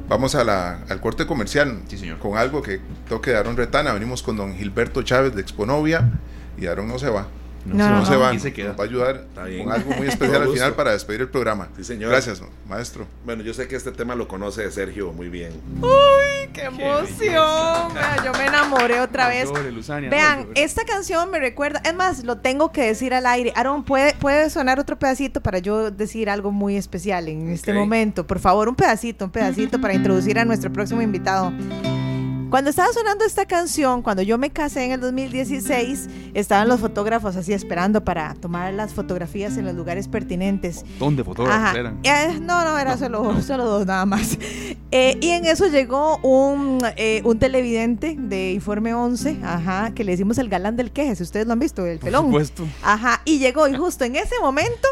Vamos 0.10 0.36
a 0.36 0.44
la, 0.44 0.84
al 0.90 1.02
corte 1.02 1.28
comercial. 1.28 1.82
Sí, 1.88 1.98
señor. 1.98 2.20
Con 2.20 2.38
algo 2.38 2.62
que 2.62 2.80
toque 3.08 3.32
de 3.32 3.38
Aaron 3.38 3.58
Retana. 3.58 3.94
Venimos 3.94 4.24
con 4.24 4.38
don 4.38 4.56
Gilberto 4.56 5.04
Chávez 5.04 5.36
de 5.36 5.42
Exponovia 5.42 6.20
y 6.58 6.66
Aaron 6.66 6.88
no 6.88 6.98
se 6.98 7.10
va. 7.10 7.28
No, 7.76 8.06
se 8.06 8.16
va. 8.16 8.38
Se 8.38 8.54
queda. 8.54 8.70
Nos 8.70 8.80
va 8.80 8.84
a 8.84 8.88
ayudar 8.88 9.26
con 9.36 9.72
algo 9.72 9.92
muy 9.92 10.08
especial 10.08 10.44
al 10.44 10.50
final 10.50 10.74
para 10.74 10.92
despedir 10.92 11.22
el 11.22 11.30
programa. 11.30 11.70
Sí, 11.76 11.84
señor. 11.84 12.12
Gracias, 12.12 12.42
maestro. 12.68 13.08
Bueno, 13.26 13.44
yo 13.44 13.54
sé 13.54 13.68
que 13.68 13.76
este 13.76 13.92
tema 13.92 14.16
lo 14.16 14.28
conoce 14.28 14.70
Sergio 14.72 15.12
muy 15.12 15.30
bien. 15.30 15.52
¡Uy, 15.82 16.50
qué 16.54 16.66
emoción! 16.66 17.94
yo 18.24 18.32
me 18.34 18.46
enamoré 18.46 19.00
otra 19.00 19.28
vez. 19.28 19.50
Vean, 20.10 20.48
esta 20.56 20.86
canción 20.86 21.30
me 21.30 21.40
recuerda, 21.40 21.82
es 21.84 21.94
más, 21.94 22.24
lo 22.24 22.38
tengo 22.38 22.72
que 22.72 22.84
decir 22.84 23.14
al 23.14 23.26
aire. 23.26 23.54
Aaron, 23.56 23.84
¿puede, 23.84 24.14
puede 24.16 24.50
sonar 24.50 24.80
otro 24.80 24.98
pedacito 24.98 25.42
para 25.42 25.60
yo 25.60 25.92
decir 25.92 26.30
algo 26.30 26.52
muy 26.52 26.76
especial 26.78 27.28
en 27.28 27.50
este 27.50 27.74
momento? 27.74 28.26
Por 28.26 28.40
favor, 28.40 28.70
un 28.70 28.76
pedacito, 28.76 29.26
un 29.26 29.32
pedacito 29.32 29.80
para 29.80 29.94
introducir 29.94 30.40
a 30.40 30.46
nuestro 30.46 30.72
próximo 30.72 31.02
invitado. 31.02 31.52
Cuando 32.50 32.70
estaba 32.70 32.94
sonando 32.94 33.26
esta 33.26 33.46
canción, 33.46 34.02
cuando 34.02 34.22
yo 34.22 34.38
me 34.38 34.52
casé 34.52 34.86
en 34.86 34.94
el 34.94 35.02
2016, 35.02 36.08
estaban 36.34 36.70
los 36.70 36.80
fotógrafos 36.80 37.36
así 37.36 37.52
esperando 37.52 38.06
para 38.06 38.36
tomar 38.36 38.74
las 38.74 38.94
fotografías 38.94 39.58
en 39.58 39.66
los 39.66 39.76
lugares 39.76 40.08
pertinentes. 40.08 40.86
¿Dónde 40.98 41.26
fotógrafos 41.26 41.76
eran? 41.76 42.00
Eh, 42.04 42.40
no, 42.42 42.64
no, 42.64 42.78
era 42.78 42.98
Solo, 42.98 43.42
solo 43.42 43.66
dos 43.66 43.86
nada 43.86 44.06
más. 44.06 44.38
Eh, 44.92 45.18
y 45.20 45.32
en 45.32 45.46
eso 45.46 45.68
llegó 45.68 46.18
un, 46.20 46.80
eh, 46.96 47.22
un 47.26 47.38
televidente 47.38 48.16
de 48.18 48.54
Informe 48.54 48.94
11, 48.94 49.40
ajá, 49.44 49.92
que 49.94 50.06
le 50.06 50.14
decimos 50.14 50.38
el 50.38 50.48
galán 50.48 50.78
del 50.78 50.92
queje, 50.92 51.18
si 51.18 51.24
ustedes 51.24 51.46
lo 51.46 51.52
han 51.52 51.60
visto, 51.60 51.86
el 51.86 52.00
pelón. 52.00 52.32
Por 52.32 52.46
supuesto. 52.46 52.64
Ajá, 52.82 53.22
y 53.26 53.40
llegó 53.40 53.68
y 53.68 53.76
justo 53.76 54.06
en 54.06 54.16
ese 54.16 54.36
momento 54.40 54.88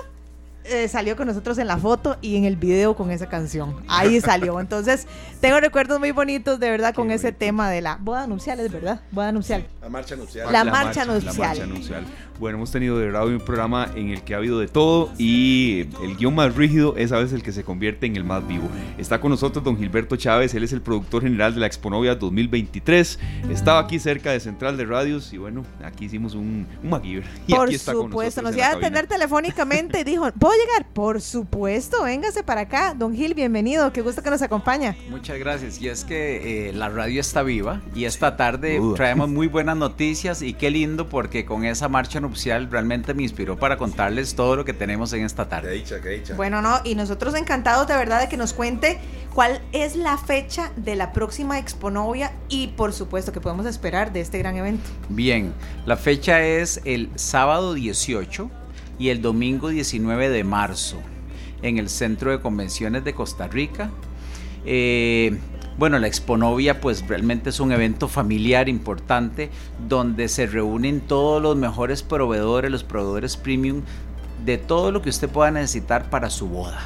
eh, 0.67 0.87
salió 0.87 1.15
con 1.15 1.27
nosotros 1.27 1.57
en 1.57 1.67
la 1.67 1.77
foto 1.77 2.17
y 2.21 2.35
en 2.37 2.45
el 2.45 2.55
video 2.55 2.95
con 2.95 3.11
esa 3.11 3.27
canción. 3.27 3.75
Ahí 3.87 4.19
salió. 4.21 4.59
Entonces, 4.65 5.07
tengo 5.41 5.59
recuerdos 5.59 5.99
muy 5.99 6.11
bonitos 6.11 6.59
de 6.59 6.69
verdad 6.69 6.93
con 6.93 7.11
ese 7.11 7.31
tema 7.31 7.69
de 7.69 7.81
la 7.81 7.97
boda 7.97 8.27
nupcial, 8.27 8.59
¿es 8.59 8.71
verdad? 8.71 9.01
Boda 9.11 9.31
nupcial. 9.31 9.67
La 9.81 9.89
marcha 9.89 10.15
nupcial. 10.15 10.51
La, 10.51 10.63
marcha, 10.63 11.05
nupcial. 11.05 11.35
La 11.37 11.47
marcha 11.47 11.65
nupcial. 11.67 12.05
Bueno, 12.39 12.57
hemos 12.57 12.71
tenido 12.71 12.97
de 12.97 13.05
verdad 13.05 13.25
un 13.27 13.39
programa 13.39 13.89
en 13.95 14.09
el 14.09 14.21
que 14.23 14.33
ha 14.33 14.37
habido 14.37 14.59
de 14.59 14.67
todo 14.67 15.09
y 15.17 15.87
el 16.03 16.17
guion 16.17 16.35
más 16.35 16.53
rígido 16.53 16.97
es 16.97 17.13
a 17.13 17.17
veces 17.17 17.33
el 17.33 17.43
que 17.43 17.53
se 17.53 17.63
convierte 17.63 18.07
en 18.07 18.17
el 18.17 18.25
más 18.25 18.45
vivo. 18.45 18.67
Está 18.97 19.21
con 19.21 19.31
nosotros 19.31 19.63
don 19.63 19.77
Gilberto 19.77 20.17
Chávez, 20.17 20.53
él 20.53 20.63
es 20.63 20.73
el 20.73 20.81
productor 20.81 21.23
general 21.23 21.53
de 21.53 21.61
la 21.61 21.67
Exponovia 21.67 22.15
2023. 22.15 23.19
Estaba 23.49 23.79
aquí 23.79 23.99
cerca 23.99 24.31
de 24.31 24.39
Central 24.41 24.75
de 24.75 24.85
Radios 24.85 25.31
y 25.31 25.37
bueno, 25.37 25.63
aquí 25.83 26.05
hicimos 26.05 26.35
un, 26.35 26.67
un 26.83 26.89
MacGyver. 26.89 27.23
Y 27.47 27.53
Por 27.53 27.67
aquí 27.67 27.75
está 27.75 27.93
con 27.93 28.07
supuesto, 28.07 28.41
nos 28.41 28.51
nosotros 28.51 28.55
en 28.55 28.59
iba 28.59 28.67
la 28.67 28.73
a 28.73 28.77
atender 28.79 29.07
telefónicamente 29.07 29.99
y 29.99 30.03
dijo, 30.03 30.29
¿puedo 30.31 30.54
llegar? 30.57 30.87
Por 30.93 31.21
supuesto, 31.21 32.03
véngase 32.03 32.43
para 32.43 32.61
acá. 32.61 32.93
Don 32.93 33.15
Gil, 33.15 33.33
bienvenido, 33.33 33.91
qué 33.93 34.01
gusto 34.01 34.21
que 34.21 34.29
nos 34.29 34.41
acompaña. 34.41 34.95
Muchas 35.09 35.37
gracias. 35.39 35.81
Y 35.81 35.89
es 35.89 36.03
que 36.03 36.69
eh, 36.69 36.73
la 36.73 36.89
radio 36.89 37.21
está 37.21 37.43
viva 37.43 37.81
y 37.93 38.05
esta 38.05 38.37
tarde 38.37 38.81
traemos 38.95 39.29
muy 39.29 39.47
buenas 39.47 39.77
noticias 39.77 40.41
y 40.41 40.53
qué 40.53 40.69
lindo 40.69 41.07
porque 41.09 41.45
con 41.45 41.65
esa 41.65 41.89
marcha 41.89 42.19
nupcial 42.19 42.69
realmente 42.71 43.13
me 43.13 43.23
inspiró 43.23 43.57
para 43.57 43.77
contarles 43.77 44.35
todo 44.35 44.55
lo 44.55 44.65
que 44.65 44.73
tenemos 44.73 45.13
en 45.13 45.23
esta 45.25 45.45
Qué 45.45 45.49
tarde. 45.49 45.71
dicha, 45.71 46.01
qué 46.01 46.09
dicha. 46.09 46.35
Bueno, 46.35 46.61
no, 46.61 46.79
y 46.83 46.95
nosotros 46.95 47.35
encantados 47.35 47.87
de 47.87 47.95
verdad 47.95 48.21
de 48.21 48.29
que 48.29 48.37
nos 48.37 48.53
cuente 48.53 48.99
cuál 49.33 49.61
es 49.73 49.95
la 49.95 50.17
fecha 50.17 50.71
de 50.75 50.95
la 50.95 51.11
próxima 51.11 51.59
Exponovia 51.59 52.31
y 52.49 52.67
por 52.67 52.93
supuesto 52.93 53.31
que 53.31 53.41
podemos 53.41 53.65
esperar 53.65 54.13
de 54.13 54.21
este 54.21 54.39
gran 54.39 54.55
evento. 54.57 54.83
Bien, 55.09 55.53
la 55.85 55.97
fecha 55.97 56.41
es 56.41 56.81
el 56.85 57.09
sábado 57.15 57.73
18 57.73 58.49
y 58.99 59.09
el 59.09 59.21
domingo 59.21 59.69
19 59.69 60.29
de 60.29 60.43
marzo 60.43 60.97
en 61.61 61.77
el 61.77 61.89
Centro 61.89 62.31
de 62.31 62.39
Convenciones 62.39 63.03
de 63.03 63.13
Costa 63.13 63.47
Rica. 63.47 63.89
Eh, 64.65 65.37
bueno, 65.77 65.99
la 65.99 66.07
Exponovia 66.07 66.79
pues 66.79 67.05
realmente 67.07 67.49
es 67.49 67.59
un 67.59 67.71
evento 67.71 68.07
familiar 68.07 68.69
importante 68.69 69.49
donde 69.89 70.29
se 70.29 70.47
reúnen 70.47 71.01
todos 71.01 71.41
los 71.41 71.57
mejores 71.57 72.01
proveedores, 72.01 72.71
los 72.71 72.83
proveedores 72.83 73.35
premium 73.35 73.81
de 74.45 74.57
todo 74.57 74.91
lo 74.91 75.01
que 75.01 75.09
usted 75.09 75.27
pueda 75.27 75.49
necesitar 75.51 76.09
para 76.09 76.29
su 76.29 76.47
boda, 76.47 76.79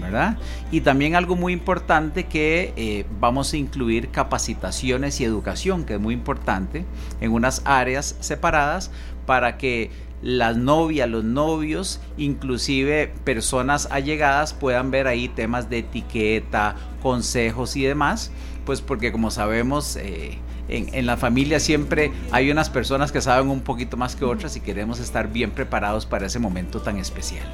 ¿verdad? 0.00 0.38
Y 0.70 0.82
también 0.82 1.16
algo 1.16 1.34
muy 1.34 1.52
importante 1.52 2.24
que 2.24 2.72
eh, 2.76 3.04
vamos 3.18 3.52
a 3.52 3.56
incluir 3.56 4.10
capacitaciones 4.10 5.20
y 5.20 5.24
educación, 5.24 5.84
que 5.84 5.94
es 5.94 6.00
muy 6.00 6.14
importante, 6.14 6.84
en 7.20 7.32
unas 7.32 7.62
áreas 7.64 8.16
separadas 8.20 8.92
para 9.26 9.58
que 9.58 9.90
las 10.22 10.56
novias, 10.56 11.08
los 11.08 11.24
novios, 11.24 12.00
inclusive 12.16 13.12
personas 13.24 13.88
allegadas 13.90 14.54
puedan 14.54 14.90
ver 14.90 15.06
ahí 15.08 15.28
temas 15.28 15.68
de 15.68 15.78
etiqueta, 15.78 16.76
consejos 17.02 17.76
y 17.76 17.82
demás, 17.82 18.32
pues 18.64 18.80
porque 18.80 19.12
como 19.12 19.30
sabemos... 19.30 19.96
eh, 19.96 20.38
en, 20.68 21.06
la 21.06 21.16
familia 21.16 21.60
siempre 21.60 22.12
hay 22.30 22.50
unas 22.50 22.70
personas 22.70 23.12
que 23.12 23.20
saben 23.20 23.48
un 23.48 23.60
poquito 23.60 23.96
más 23.96 24.16
que 24.16 24.24
otras 24.24 24.56
y 24.56 24.60
queremos 24.60 25.00
estar 25.00 25.28
bien 25.28 25.50
preparados 25.50 26.06
para 26.06 26.26
ese 26.26 26.38
momento 26.38 26.80
tan 26.80 26.98
especial. 26.98 27.46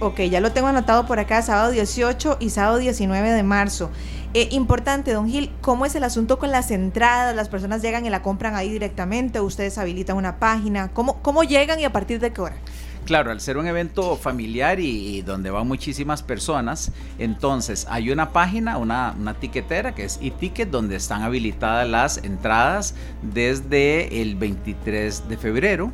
Ok, 0.00 0.20
ya 0.22 0.40
lo 0.40 0.52
tengo 0.52 0.68
anotado 0.68 1.06
por 1.06 1.18
acá, 1.18 1.42
sábado 1.42 1.70
18 1.70 2.36
y 2.40 2.50
sábado 2.50 2.78
19 2.78 3.30
de 3.30 3.42
marzo. 3.42 3.90
Eh, 4.34 4.48
importante, 4.52 5.12
don 5.12 5.28
Gil, 5.28 5.50
¿cómo 5.60 5.84
es 5.84 5.94
el 5.94 6.04
asunto 6.04 6.38
con 6.38 6.50
las 6.50 6.70
entradas? 6.70 7.34
¿Las 7.34 7.48
personas 7.48 7.82
llegan 7.82 8.06
y 8.06 8.10
la 8.10 8.22
compran 8.22 8.54
ahí 8.54 8.70
directamente? 8.70 9.40
¿O 9.40 9.44
¿Ustedes 9.44 9.76
habilitan 9.76 10.16
una 10.16 10.38
página? 10.38 10.88
¿Cómo, 10.88 11.20
¿Cómo 11.22 11.42
llegan 11.42 11.80
y 11.80 11.84
a 11.84 11.92
partir 11.92 12.18
de 12.18 12.32
qué 12.32 12.40
hora? 12.40 12.56
Claro, 13.04 13.32
al 13.32 13.40
ser 13.40 13.56
un 13.56 13.66
evento 13.66 14.16
familiar 14.16 14.78
y, 14.78 15.16
y 15.16 15.22
donde 15.22 15.50
van 15.50 15.66
muchísimas 15.66 16.22
personas, 16.22 16.92
entonces 17.18 17.86
hay 17.90 18.10
una 18.10 18.32
página, 18.32 18.78
una, 18.78 19.14
una 19.18 19.34
tiquetera 19.34 19.94
que 19.94 20.04
es 20.04 20.20
eTicket, 20.22 20.70
donde 20.70 20.96
están 20.96 21.22
habilitadas 21.22 21.88
las 21.88 22.18
entradas 22.18 22.94
desde 23.22 24.22
el 24.22 24.36
23 24.36 25.28
de 25.28 25.36
febrero. 25.36 25.90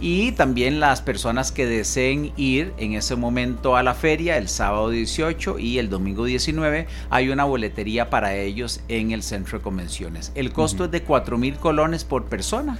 Y 0.00 0.30
también 0.32 0.78
las 0.78 1.02
personas 1.02 1.50
que 1.50 1.66
deseen 1.66 2.32
ir 2.36 2.72
en 2.78 2.92
ese 2.92 3.16
momento 3.16 3.76
a 3.76 3.82
la 3.82 3.94
feria, 3.94 4.36
el 4.36 4.48
sábado 4.48 4.90
18 4.90 5.58
y 5.58 5.78
el 5.78 5.90
domingo 5.90 6.24
19, 6.24 6.86
hay 7.10 7.30
una 7.30 7.44
boletería 7.44 8.08
para 8.08 8.36
ellos 8.36 8.80
en 8.86 9.10
el 9.10 9.24
centro 9.24 9.58
de 9.58 9.64
convenciones. 9.64 10.30
El 10.36 10.52
costo 10.52 10.84
es 10.84 10.92
de 10.92 11.02
4 11.02 11.36
mil 11.36 11.56
colones 11.56 12.04
por 12.04 12.26
persona. 12.26 12.78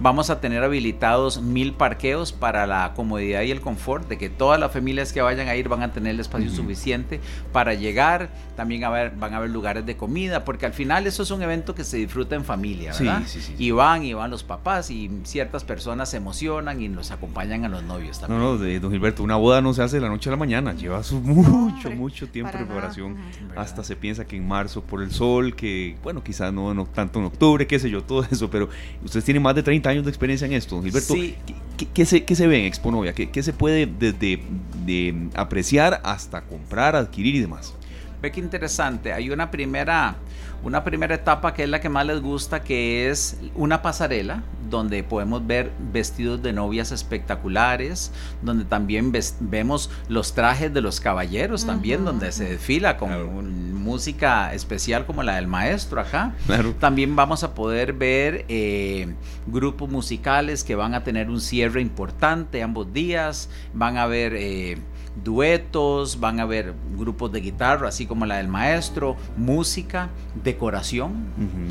Vamos 0.00 0.28
a 0.30 0.40
tener 0.40 0.62
habilitados 0.64 1.40
mil 1.40 1.72
parqueos 1.72 2.32
para 2.32 2.66
la 2.66 2.92
comodidad 2.94 3.42
y 3.42 3.50
el 3.50 3.60
confort 3.60 4.08
de 4.08 4.18
que 4.18 4.28
todas 4.28 4.58
las 4.58 4.72
familias 4.72 5.12
que 5.12 5.22
vayan 5.22 5.48
a 5.48 5.54
ir 5.56 5.68
van 5.68 5.82
a 5.82 5.92
tener 5.92 6.10
el 6.14 6.20
espacio 6.20 6.50
suficiente 6.50 7.20
para 7.52 7.74
llegar. 7.74 8.30
También 8.56 8.84
a 8.84 8.90
ver, 8.90 9.12
van 9.16 9.34
a 9.34 9.38
haber 9.38 9.50
lugares 9.50 9.86
de 9.86 9.96
comida, 9.96 10.44
porque 10.44 10.66
al 10.66 10.72
final 10.72 11.06
eso 11.06 11.22
es 11.22 11.30
un 11.30 11.42
evento 11.42 11.74
que 11.74 11.84
se 11.84 11.96
disfruta 11.96 12.34
en 12.36 12.44
familia, 12.44 12.92
¿verdad? 12.92 13.22
sí, 13.26 13.40
sí, 13.40 13.54
sí. 13.56 13.64
Y 13.64 13.70
van 13.70 14.04
y 14.04 14.14
van 14.14 14.30
los 14.30 14.42
papás 14.44 14.90
y 14.90 15.10
ciertas 15.24 15.64
personas 15.64 16.10
se 16.10 16.16
emocionan 16.18 16.80
y 16.80 16.88
los 16.88 17.10
acompañan 17.10 17.64
a 17.64 17.68
los 17.68 17.82
novios 17.82 18.20
No, 18.22 18.26
también. 18.28 18.40
no, 18.42 18.58
de 18.58 18.80
don 18.80 18.90
Gilberto, 18.92 19.22
una 19.22 19.36
boda 19.36 19.60
no 19.60 19.72
se 19.74 19.82
hace 19.82 19.96
de 19.96 20.02
la 20.02 20.08
noche 20.08 20.28
a 20.28 20.32
la 20.32 20.36
mañana, 20.36 20.72
lleva 20.74 21.02
su 21.02 21.20
mucho, 21.20 21.88
hombre, 21.88 21.94
mucho 21.94 22.28
tiempo 22.28 22.52
de 22.52 22.58
nada. 22.58 22.66
preparación. 22.66 23.16
Hasta 23.56 23.82
se 23.84 23.96
piensa 23.96 24.24
que 24.26 24.36
en 24.36 24.46
marzo 24.46 24.82
por 24.82 25.02
el 25.02 25.10
sol, 25.12 25.54
que 25.56 25.96
bueno, 26.02 26.22
quizás 26.22 26.52
no, 26.52 26.74
no 26.74 26.84
tanto 26.86 27.18
en 27.20 27.26
octubre, 27.26 27.66
qué 27.66 27.78
sé 27.78 27.90
yo, 27.90 28.02
todo 28.02 28.24
eso, 28.30 28.50
pero 28.50 28.68
ustedes 29.04 29.24
tienen 29.24 29.42
más 29.42 29.54
de 29.54 29.62
30 29.62 29.83
años 29.90 30.04
de 30.04 30.10
experiencia 30.10 30.46
en 30.46 30.52
esto, 30.52 30.76
don 30.76 30.84
Gilberto. 30.84 31.14
Sí. 31.14 31.34
¿qué, 31.46 31.54
qué- 31.76 31.86
qué 31.92 32.06
se, 32.06 32.24
qué 32.24 32.34
se 32.34 32.46
ve 32.46 32.58
en 32.60 32.64
Exponovia? 32.66 33.12
¿Qué, 33.12 33.30
qué 33.30 33.42
se 33.42 33.52
puede 33.52 33.86
desde 33.86 34.40
de 34.84 35.28
apreciar 35.34 36.00
hasta 36.04 36.42
comprar, 36.42 36.94
adquirir 36.96 37.34
y 37.36 37.40
demás? 37.40 37.74
Ve 38.22 38.30
qué 38.32 38.40
interesante. 38.40 39.12
Hay 39.12 39.30
una 39.30 39.50
primera, 39.50 40.16
una 40.64 40.82
primera 40.82 41.14
etapa 41.14 41.52
que 41.54 41.64
es 41.64 41.68
la 41.68 41.80
que 41.80 41.88
más 41.88 42.06
les 42.06 42.20
gusta, 42.20 42.62
que 42.62 43.10
es 43.10 43.36
una 43.54 43.82
pasarela 43.82 44.42
donde 44.70 45.02
podemos 45.04 45.46
ver 45.46 45.70
vestidos 45.92 46.42
de 46.42 46.52
novias 46.52 46.90
espectaculares, 46.90 48.10
donde 48.42 48.64
también 48.64 49.12
ves- 49.12 49.36
vemos 49.40 49.90
los 50.08 50.34
trajes 50.34 50.72
de 50.72 50.80
los 50.80 51.00
caballeros 51.00 51.66
también, 51.66 52.04
donde 52.04 52.32
se 52.32 52.44
desfila 52.44 52.96
con 52.96 53.08
Claro. 53.10 53.28
un- 53.28 53.74
música 53.84 54.54
especial 54.54 55.04
como 55.04 55.22
la 55.22 55.36
del 55.36 55.46
maestro 55.46 56.00
acá. 56.00 56.32
Claro. 56.46 56.72
También 56.80 57.14
vamos 57.14 57.44
a 57.44 57.52
poder 57.54 57.92
ver 57.92 58.46
eh, 58.48 59.12
grupos 59.46 59.90
musicales 59.90 60.64
que 60.64 60.74
van 60.74 60.94
a 60.94 61.04
tener 61.04 61.28
un 61.28 61.40
cierre 61.42 61.82
importante 61.82 62.62
ambos 62.62 62.90
días. 62.94 63.50
Van 63.74 63.98
a 63.98 64.06
ver 64.06 64.32
eh, 64.34 64.78
duetos, 65.22 66.18
van 66.20 66.40
a 66.40 66.44
ver 66.46 66.74
grupos 66.96 67.30
de 67.32 67.40
guitarra, 67.40 67.88
así 67.88 68.06
como 68.06 68.26
la 68.26 68.36
del 68.38 68.48
maestro, 68.48 69.16
música, 69.36 70.08
decoración. 70.42 71.26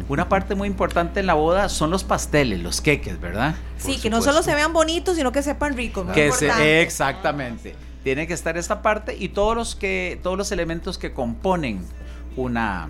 Una 0.09 0.29
parte 0.29 0.55
muy 0.55 0.67
importante 0.67 1.19
en 1.19 1.27
la 1.27 1.33
boda 1.33 1.69
son 1.69 1.89
los 1.91 2.03
pasteles, 2.03 2.61
los 2.61 2.81
queques, 2.81 3.19
¿verdad? 3.19 3.55
Sí, 3.77 3.93
Por 3.93 4.01
que 4.01 4.09
no 4.09 4.21
solo 4.21 4.43
se 4.43 4.55
vean 4.55 4.73
bonitos, 4.73 5.15
sino 5.17 5.31
que 5.31 5.43
sepan 5.43 5.75
ricos. 5.75 6.05
Que 6.13 6.31
se- 6.31 6.81
exactamente. 6.81 7.75
Tiene 8.03 8.27
que 8.27 8.33
estar 8.33 8.57
esta 8.57 8.81
parte 8.81 9.15
y 9.17 9.29
todos 9.29 9.55
los 9.55 9.75
que 9.75 10.19
todos 10.21 10.37
los 10.37 10.51
elementos 10.51 10.97
que 10.97 11.13
componen 11.13 11.79
una 12.35 12.89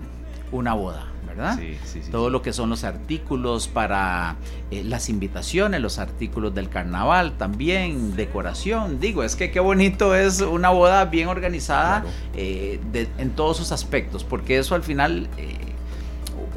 una 0.50 0.74
boda, 0.74 1.06
¿verdad? 1.36 1.58
Sí, 1.58 1.76
sí, 1.84 2.00
sí. 2.04 2.10
todo 2.10 2.30
lo 2.30 2.42
que 2.42 2.52
son 2.52 2.70
los 2.70 2.84
artículos 2.84 3.68
para 3.68 4.36
eh, 4.70 4.82
las 4.84 5.08
invitaciones, 5.08 5.80
los 5.80 5.98
artículos 5.98 6.54
del 6.54 6.68
carnaval 6.68 7.36
también, 7.38 8.14
decoración. 8.16 9.00
Digo, 9.00 9.22
es 9.24 9.36
que 9.36 9.50
qué 9.50 9.60
bonito 9.60 10.14
es 10.14 10.40
una 10.40 10.70
boda 10.70 11.04
bien 11.06 11.28
organizada 11.28 12.00
Claro. 12.02 12.14
eh, 12.34 12.80
de- 12.92 13.08
en 13.18 13.30
todos 13.30 13.56
sus 13.56 13.72
aspectos, 13.72 14.24
porque 14.24 14.58
eso 14.58 14.74
al 14.74 14.82
final 14.82 15.28
eh, 15.36 15.56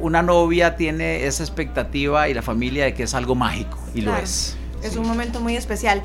una 0.00 0.22
novia 0.22 0.76
tiene 0.76 1.26
esa 1.26 1.42
expectativa 1.42 2.28
y 2.28 2.34
la 2.34 2.42
familia 2.42 2.84
de 2.84 2.94
que 2.94 3.02
es 3.02 3.14
algo 3.14 3.34
mágico, 3.34 3.78
y 3.94 4.00
lo 4.02 4.16
es. 4.16 4.56
Es 4.82 4.96
un 4.96 5.06
momento 5.08 5.40
muy 5.40 5.56
especial. 5.56 6.02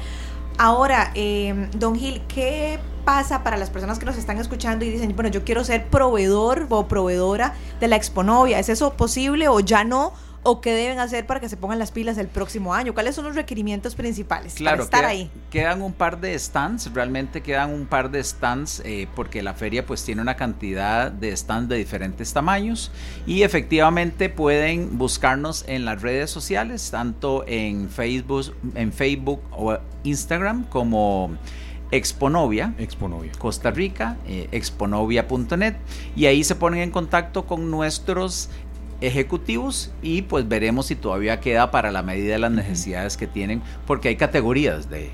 Ahora, 0.57 1.11
eh, 1.15 1.69
don 1.75 1.95
Gil, 1.95 2.21
¿qué 2.27 2.79
pasa 3.05 3.43
para 3.43 3.57
las 3.57 3.69
personas 3.69 3.99
que 3.99 4.05
nos 4.05 4.17
están 4.17 4.37
escuchando 4.37 4.85
y 4.85 4.89
dicen, 4.89 5.13
bueno, 5.15 5.29
yo 5.29 5.43
quiero 5.43 5.63
ser 5.63 5.87
proveedor 5.87 6.67
o 6.69 6.87
proveedora 6.87 7.53
de 7.79 7.87
la 7.87 7.95
Exponovia? 7.95 8.59
¿Es 8.59 8.69
eso 8.69 8.93
posible 8.93 9.47
o 9.47 9.59
ya 9.59 9.83
no? 9.83 10.13
¿O 10.45 10.59
qué 10.59 10.73
deben 10.73 10.99
hacer 10.99 11.25
para 11.25 11.39
que 11.39 11.47
se 11.47 11.55
pongan 11.55 11.79
las 11.79 11.91
pilas 11.91 12.17
el 12.17 12.27
próximo 12.27 12.73
año? 12.73 12.93
¿Cuáles 12.93 13.15
son 13.15 13.23
los 13.23 13.35
requerimientos 13.35 13.95
principales 13.95 14.55
Claro, 14.55 14.75
para 14.77 14.83
estar 14.83 14.99
queda- 15.01 15.09
ahí? 15.09 15.31
quedan 15.49 15.81
un 15.81 15.93
par 15.93 16.19
de 16.19 16.37
stands, 16.37 16.93
realmente 16.93 17.39
quedan 17.41 17.71
un 17.73 17.85
par 17.85 18.11
de 18.11 18.21
stands 18.21 18.81
eh, 18.83 19.07
porque 19.15 19.41
la 19.41 19.53
feria 19.53 19.85
pues 19.85 20.03
tiene 20.03 20.21
una 20.21 20.35
cantidad 20.35 21.09
de 21.11 21.35
stands 21.37 21.69
de 21.69 21.77
diferentes 21.77 22.33
tamaños 22.33 22.91
y 23.25 23.43
efectivamente 23.43 24.27
pueden 24.29 24.97
buscarnos 24.97 25.63
en 25.67 25.85
las 25.85 26.01
redes 26.01 26.29
sociales, 26.29 26.91
tanto 26.91 27.45
en 27.47 27.89
Facebook, 27.89 28.53
en 28.75 28.91
Facebook 28.91 29.41
o 29.51 29.77
Instagram 30.03 30.65
como 30.65 31.37
Exponovia. 31.91 32.73
Exponovia. 32.79 33.31
Costa 33.37 33.69
Rica, 33.71 34.17
eh, 34.27 34.47
exponovia.net, 34.51 35.75
y 36.15 36.25
ahí 36.25 36.43
se 36.43 36.55
ponen 36.55 36.81
en 36.81 36.91
contacto 36.91 37.45
con 37.45 37.69
nuestros 37.69 38.49
ejecutivos 39.07 39.91
y 40.01 40.23
pues 40.23 40.47
veremos 40.47 40.87
si 40.87 40.95
todavía 40.95 41.39
queda 41.39 41.71
para 41.71 41.91
la 41.91 42.01
medida 42.03 42.33
de 42.33 42.39
las 42.39 42.51
necesidades 42.51 43.17
que 43.17 43.27
tienen, 43.27 43.61
porque 43.85 44.09
hay 44.09 44.15
categorías 44.15 44.89
de, 44.89 44.99
de- 44.99 45.11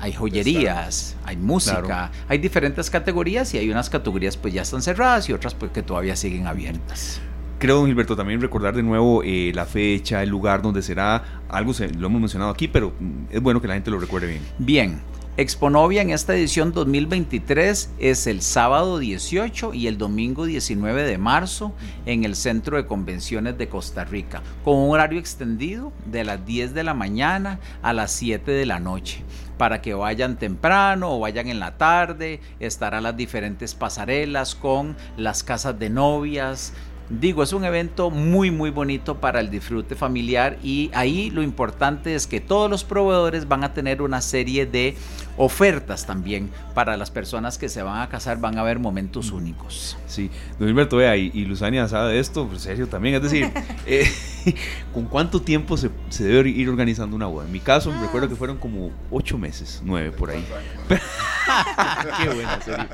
hay 0.00 0.12
joyerías, 0.12 1.16
hay 1.24 1.36
música, 1.36 2.10
hay 2.28 2.38
diferentes 2.38 2.88
categorías 2.88 3.52
y 3.54 3.58
hay 3.58 3.68
unas 3.70 3.90
categorías 3.90 4.36
pues 4.36 4.54
ya 4.54 4.62
están 4.62 4.80
cerradas 4.80 5.28
y 5.28 5.32
otras 5.32 5.54
pues 5.54 5.72
que 5.72 5.82
todavía 5.82 6.14
siguen 6.16 6.46
abiertas. 6.46 7.20
Creo, 7.58 7.78
don 7.78 7.86
Gilberto, 7.86 8.14
también 8.14 8.40
recordar 8.40 8.76
de 8.76 8.84
nuevo 8.84 9.22
eh, 9.24 9.50
la 9.52 9.66
fecha, 9.66 10.22
el 10.22 10.28
lugar 10.30 10.62
donde 10.62 10.80
será, 10.82 11.40
algo 11.48 11.74
se, 11.74 11.88
lo 11.90 12.06
hemos 12.06 12.20
mencionado 12.20 12.52
aquí, 12.52 12.68
pero 12.68 12.92
es 13.30 13.40
bueno 13.42 13.60
que 13.60 13.66
la 13.66 13.74
gente 13.74 13.90
lo 13.90 13.98
recuerde 13.98 14.28
bien. 14.28 14.42
Bien, 14.58 15.00
Exponovia 15.38 16.02
en 16.02 16.10
esta 16.10 16.34
edición 16.34 16.72
2023 16.72 17.92
es 18.00 18.26
el 18.26 18.42
sábado 18.42 18.98
18 18.98 19.72
y 19.72 19.86
el 19.86 19.96
domingo 19.96 20.46
19 20.46 21.04
de 21.04 21.16
marzo 21.16 21.72
en 22.06 22.24
el 22.24 22.34
Centro 22.34 22.76
de 22.76 22.86
Convenciones 22.86 23.56
de 23.56 23.68
Costa 23.68 24.04
Rica, 24.04 24.42
con 24.64 24.74
un 24.74 24.90
horario 24.90 25.20
extendido 25.20 25.92
de 26.06 26.24
las 26.24 26.44
10 26.44 26.74
de 26.74 26.82
la 26.82 26.92
mañana 26.92 27.60
a 27.82 27.92
las 27.92 28.10
7 28.10 28.50
de 28.50 28.66
la 28.66 28.80
noche. 28.80 29.22
Para 29.58 29.80
que 29.80 29.94
vayan 29.94 30.38
temprano 30.38 31.12
o 31.14 31.20
vayan 31.20 31.46
en 31.46 31.60
la 31.60 31.78
tarde, 31.78 32.40
estarán 32.58 33.04
las 33.04 33.16
diferentes 33.16 33.76
pasarelas 33.76 34.56
con 34.56 34.96
las 35.16 35.44
casas 35.44 35.78
de 35.78 35.88
novias, 35.88 36.72
Digo, 37.10 37.42
es 37.42 37.52
un 37.52 37.64
evento 37.64 38.10
muy 38.10 38.50
muy 38.50 38.70
bonito 38.70 39.16
para 39.16 39.40
el 39.40 39.50
disfrute 39.50 39.94
familiar 39.94 40.58
y 40.62 40.90
ahí 40.92 41.30
lo 41.30 41.42
importante 41.42 42.14
es 42.14 42.26
que 42.26 42.40
todos 42.40 42.70
los 42.70 42.84
proveedores 42.84 43.48
van 43.48 43.64
a 43.64 43.72
tener 43.72 44.02
una 44.02 44.20
serie 44.20 44.66
de 44.66 44.94
ofertas 45.38 46.04
también 46.04 46.50
para 46.74 46.96
las 46.96 47.10
personas 47.10 47.56
que 47.56 47.68
se 47.68 47.82
van 47.82 48.02
a 48.02 48.08
casar, 48.08 48.38
van 48.40 48.58
a 48.58 48.60
haber 48.60 48.78
momentos 48.78 49.30
únicos. 49.30 49.96
Sí, 50.06 50.30
don 50.58 50.68
Gilberto, 50.68 50.96
vea, 50.96 51.16
y, 51.16 51.30
y 51.32 51.44
Luzania 51.44 51.88
sabe 51.88 52.14
de 52.14 52.18
esto, 52.18 52.46
pues 52.46 52.62
serio 52.62 52.88
también, 52.88 53.14
es 53.14 53.22
decir, 53.22 53.50
eh, 53.86 54.06
¿con 54.92 55.06
cuánto 55.06 55.40
tiempo 55.40 55.76
se, 55.76 55.90
se, 56.10 56.24
debe 56.24 56.50
ir 56.50 56.68
organizando 56.68 57.16
una 57.16 57.26
boda? 57.26 57.46
En 57.46 57.52
mi 57.52 57.60
caso, 57.60 57.90
me 57.90 58.00
recuerdo 58.02 58.28
que 58.28 58.36
fueron 58.36 58.58
como 58.58 58.90
ocho 59.10 59.38
meses, 59.38 59.80
nueve 59.84 60.10
por 60.10 60.30
ahí. 60.30 60.44
Qué 60.88 62.28
buena, 62.28 62.60
serio. 62.60 62.86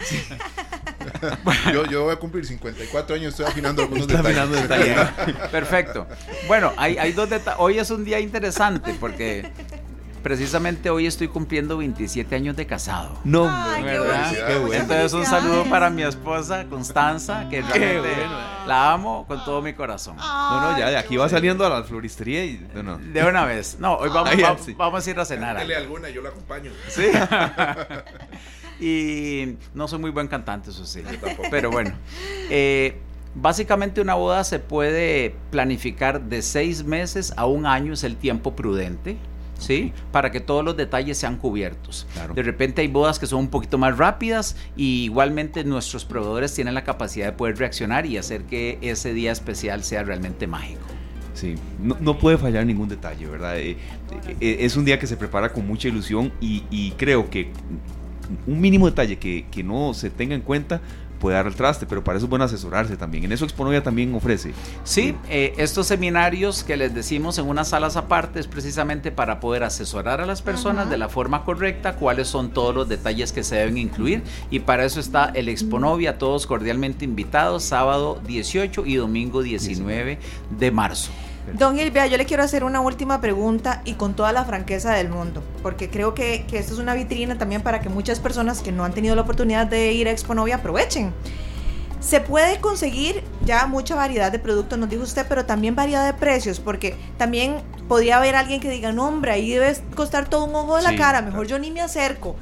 Sí. 0.00 0.18
Yo, 1.72 1.84
yo, 1.86 2.04
voy 2.04 2.12
a 2.12 2.16
cumplir 2.16 2.46
54 2.46 3.16
años, 3.16 3.30
estoy 3.30 3.46
afinando 3.46 3.82
algunos 3.82 4.06
detalles. 4.06 4.50
detalles. 4.50 4.96
Perfecto. 5.50 6.06
Bueno, 6.46 6.72
hay, 6.76 6.96
hay 6.98 7.12
dos 7.12 7.28
detalles. 7.28 7.60
Hoy 7.60 7.78
es 7.78 7.90
un 7.90 8.04
día 8.04 8.20
interesante 8.20 8.94
porque 8.98 9.50
precisamente 10.26 10.90
hoy 10.90 11.06
estoy 11.06 11.28
cumpliendo 11.28 11.76
27 11.78 12.34
años 12.34 12.56
de 12.56 12.66
casado. 12.66 13.16
No, 13.22 13.44
¿verdad? 13.80 14.32
Qué 14.32 14.58
bueno. 14.58 14.82
Entonces 14.82 15.12
un 15.12 15.24
saludo 15.24 15.64
para 15.66 15.88
mi 15.88 16.02
esposa 16.02 16.64
Constanza, 16.68 17.48
que 17.48 17.62
realmente 17.62 18.26
la 18.66 18.92
amo 18.92 19.24
con 19.28 19.44
todo 19.44 19.62
mi 19.62 19.72
corazón. 19.72 20.16
No, 20.16 20.60
no, 20.60 20.76
ya 20.76 20.90
de 20.90 20.96
aquí 20.96 21.16
va 21.16 21.28
saliendo 21.28 21.64
a 21.64 21.70
la 21.70 21.84
floristería 21.84 22.44
y 22.44 22.66
no, 22.74 22.98
De 22.98 23.24
una 23.24 23.44
vez. 23.44 23.76
No, 23.78 23.94
hoy 23.98 24.08
vamos, 24.08 24.32
sí. 24.64 24.74
vamos, 24.76 25.06
a 25.06 25.10
ir 25.10 25.20
a 25.20 25.24
cenar. 25.24 25.56
Dale 25.58 25.76
alguna, 25.76 26.08
yo 26.08 26.22
la 26.22 26.30
acompaño. 26.30 26.72
Sí. 26.88 27.06
y 28.80 29.56
no 29.74 29.88
soy 29.88 29.98
muy 29.98 30.10
buen 30.10 30.28
cantante, 30.28 30.70
eso 30.70 30.84
sí. 30.84 31.02
Pero 31.50 31.70
bueno. 31.70 31.92
Eh, 32.50 32.96
básicamente 33.34 34.00
una 34.00 34.14
boda 34.14 34.44
se 34.44 34.58
puede 34.58 35.34
planificar 35.50 36.22
de 36.22 36.42
seis 36.42 36.84
meses 36.84 37.32
a 37.36 37.46
un 37.46 37.66
año, 37.66 37.92
es 37.92 38.04
el 38.04 38.16
tiempo 38.16 38.54
prudente. 38.54 39.16
¿sí? 39.58 39.92
Para 40.12 40.30
que 40.30 40.40
todos 40.40 40.64
los 40.64 40.76
detalles 40.76 41.18
sean 41.18 41.36
cubiertos. 41.36 42.06
Claro. 42.12 42.34
De 42.34 42.42
repente 42.42 42.82
hay 42.82 42.88
bodas 42.88 43.18
que 43.18 43.26
son 43.26 43.40
un 43.40 43.48
poquito 43.48 43.78
más 43.78 43.96
rápidas 43.96 44.56
y 44.76 45.04
igualmente 45.04 45.64
nuestros 45.64 46.04
proveedores 46.04 46.54
tienen 46.54 46.74
la 46.74 46.84
capacidad 46.84 47.26
de 47.26 47.32
poder 47.32 47.56
reaccionar 47.58 48.06
y 48.06 48.18
hacer 48.18 48.44
que 48.44 48.78
ese 48.82 49.14
día 49.14 49.32
especial 49.32 49.82
sea 49.82 50.02
realmente 50.04 50.46
mágico. 50.46 50.84
Sí, 51.34 51.54
no, 51.82 51.96
no, 52.00 52.18
puede 52.18 52.38
fallar 52.38 52.64
ningún 52.64 52.88
detalle, 52.88 53.26
¿verdad? 53.26 53.58
Eh, 53.58 53.76
eh, 54.40 54.56
es 54.60 54.74
un 54.74 54.86
día 54.86 54.98
que 54.98 55.06
se 55.06 55.18
prepara 55.18 55.52
con 55.52 55.66
mucha 55.66 55.88
ilusión 55.88 56.32
y, 56.40 56.64
y 56.70 56.92
creo 56.92 57.28
que 57.28 57.52
un 58.46 58.60
mínimo 58.60 58.86
detalle 58.86 59.18
que, 59.18 59.46
que, 59.50 59.62
no 59.62 59.94
se 59.94 60.10
tenga 60.10 60.34
en 60.34 60.42
cuenta 60.42 60.80
puede 61.16 61.36
dar 61.36 61.46
el 61.46 61.54
traste, 61.54 61.86
pero 61.86 62.04
para 62.04 62.18
eso 62.18 62.26
es 62.26 62.30
bueno 62.30 62.44
asesorarse 62.44 62.96
también. 62.96 63.24
En 63.24 63.32
eso 63.32 63.44
Exponovia 63.44 63.82
también 63.82 64.14
ofrece. 64.14 64.52
Sí, 64.84 65.14
eh, 65.28 65.54
estos 65.56 65.86
seminarios 65.86 66.62
que 66.62 66.76
les 66.76 66.94
decimos 66.94 67.38
en 67.38 67.46
unas 67.46 67.68
salas 67.68 67.96
aparte 67.96 68.38
es 68.38 68.46
precisamente 68.46 69.10
para 69.10 69.40
poder 69.40 69.64
asesorar 69.64 70.20
a 70.20 70.26
las 70.26 70.42
personas 70.42 70.90
de 70.90 70.98
la 70.98 71.08
forma 71.08 71.44
correcta, 71.44 71.96
cuáles 71.96 72.28
son 72.28 72.50
todos 72.50 72.74
los 72.74 72.88
detalles 72.88 73.32
que 73.32 73.42
se 73.42 73.56
deben 73.56 73.78
incluir 73.78 74.22
y 74.50 74.60
para 74.60 74.84
eso 74.84 75.00
está 75.00 75.30
el 75.34 75.48
Exponovia, 75.48 76.18
todos 76.18 76.46
cordialmente 76.46 77.04
invitados, 77.04 77.64
sábado 77.64 78.20
18 78.26 78.86
y 78.86 78.96
domingo 78.96 79.42
19 79.42 80.18
de 80.58 80.70
marzo. 80.70 81.10
Don 81.54 81.76
Gilbert, 81.76 82.10
yo 82.10 82.16
le 82.16 82.26
quiero 82.26 82.42
hacer 82.42 82.64
una 82.64 82.80
última 82.80 83.20
pregunta 83.20 83.80
y 83.84 83.94
con 83.94 84.14
toda 84.14 84.32
la 84.32 84.44
franqueza 84.44 84.92
del 84.92 85.08
mundo, 85.08 85.42
porque 85.62 85.88
creo 85.88 86.12
que, 86.12 86.44
que 86.48 86.58
esto 86.58 86.74
es 86.74 86.80
una 86.80 86.94
vitrina 86.94 87.38
también 87.38 87.62
para 87.62 87.80
que 87.80 87.88
muchas 87.88 88.18
personas 88.18 88.60
que 88.60 88.72
no 88.72 88.84
han 88.84 88.92
tenido 88.92 89.14
la 89.14 89.22
oportunidad 89.22 89.66
de 89.66 89.92
ir 89.92 90.08
a 90.08 90.10
Exponovia 90.10 90.56
aprovechen. 90.56 91.12
Se 92.00 92.20
puede 92.20 92.60
conseguir 92.60 93.22
ya 93.44 93.66
mucha 93.66 93.94
variedad 93.94 94.30
de 94.30 94.38
productos, 94.38 94.78
nos 94.78 94.88
dijo 94.88 95.02
usted, 95.02 95.26
pero 95.28 95.44
también 95.46 95.74
variedad 95.74 96.04
de 96.04 96.14
precios, 96.14 96.60
porque 96.60 96.96
también 97.16 97.56
podría 97.88 98.18
haber 98.18 98.34
alguien 98.34 98.60
que 98.60 98.68
diga, 98.68 98.92
no 98.92 99.06
hombre, 99.06 99.32
ahí 99.32 99.50
debe 99.50 99.76
costar 99.94 100.28
todo 100.28 100.44
un 100.44 100.54
ojo 100.54 100.76
de 100.76 100.82
la 100.82 100.90
sí, 100.90 100.96
cara, 100.96 101.22
mejor 101.22 101.46
claro. 101.46 101.48
yo 101.48 101.58
ni 101.58 101.70
me 101.70 101.80
acerco. 101.80 102.36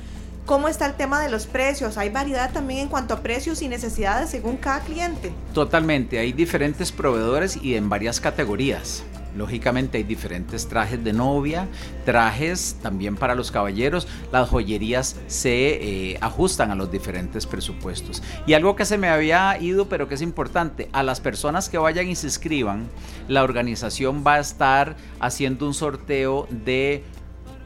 ¿Cómo 0.46 0.68
está 0.68 0.84
el 0.84 0.92
tema 0.92 1.22
de 1.22 1.30
los 1.30 1.46
precios? 1.46 1.96
¿Hay 1.96 2.10
variedad 2.10 2.52
también 2.52 2.80
en 2.80 2.88
cuanto 2.88 3.14
a 3.14 3.20
precios 3.20 3.62
y 3.62 3.68
necesidades 3.68 4.28
según 4.28 4.58
cada 4.58 4.80
cliente? 4.80 5.32
Totalmente, 5.54 6.18
hay 6.18 6.32
diferentes 6.32 6.92
proveedores 6.92 7.56
y 7.56 7.76
en 7.76 7.88
varias 7.88 8.20
categorías. 8.20 9.04
Lógicamente 9.34 9.98
hay 9.98 10.04
diferentes 10.04 10.68
trajes 10.68 11.02
de 11.02 11.12
novia, 11.14 11.66
trajes 12.04 12.76
también 12.82 13.16
para 13.16 13.34
los 13.34 13.50
caballeros. 13.50 14.06
Las 14.30 14.50
joyerías 14.50 15.16
se 15.26 16.12
eh, 16.12 16.18
ajustan 16.20 16.70
a 16.70 16.74
los 16.74 16.92
diferentes 16.92 17.46
presupuestos. 17.46 18.22
Y 18.46 18.52
algo 18.52 18.76
que 18.76 18.84
se 18.84 18.98
me 18.98 19.08
había 19.08 19.58
ido, 19.58 19.88
pero 19.88 20.08
que 20.08 20.14
es 20.14 20.22
importante, 20.22 20.88
a 20.92 21.02
las 21.02 21.20
personas 21.20 21.68
que 21.68 21.78
vayan 21.78 22.06
y 22.08 22.14
se 22.14 22.26
inscriban, 22.26 22.88
la 23.26 23.42
organización 23.42 24.22
va 24.24 24.34
a 24.34 24.40
estar 24.40 24.94
haciendo 25.18 25.66
un 25.66 25.74
sorteo 25.74 26.46
de 26.50 27.02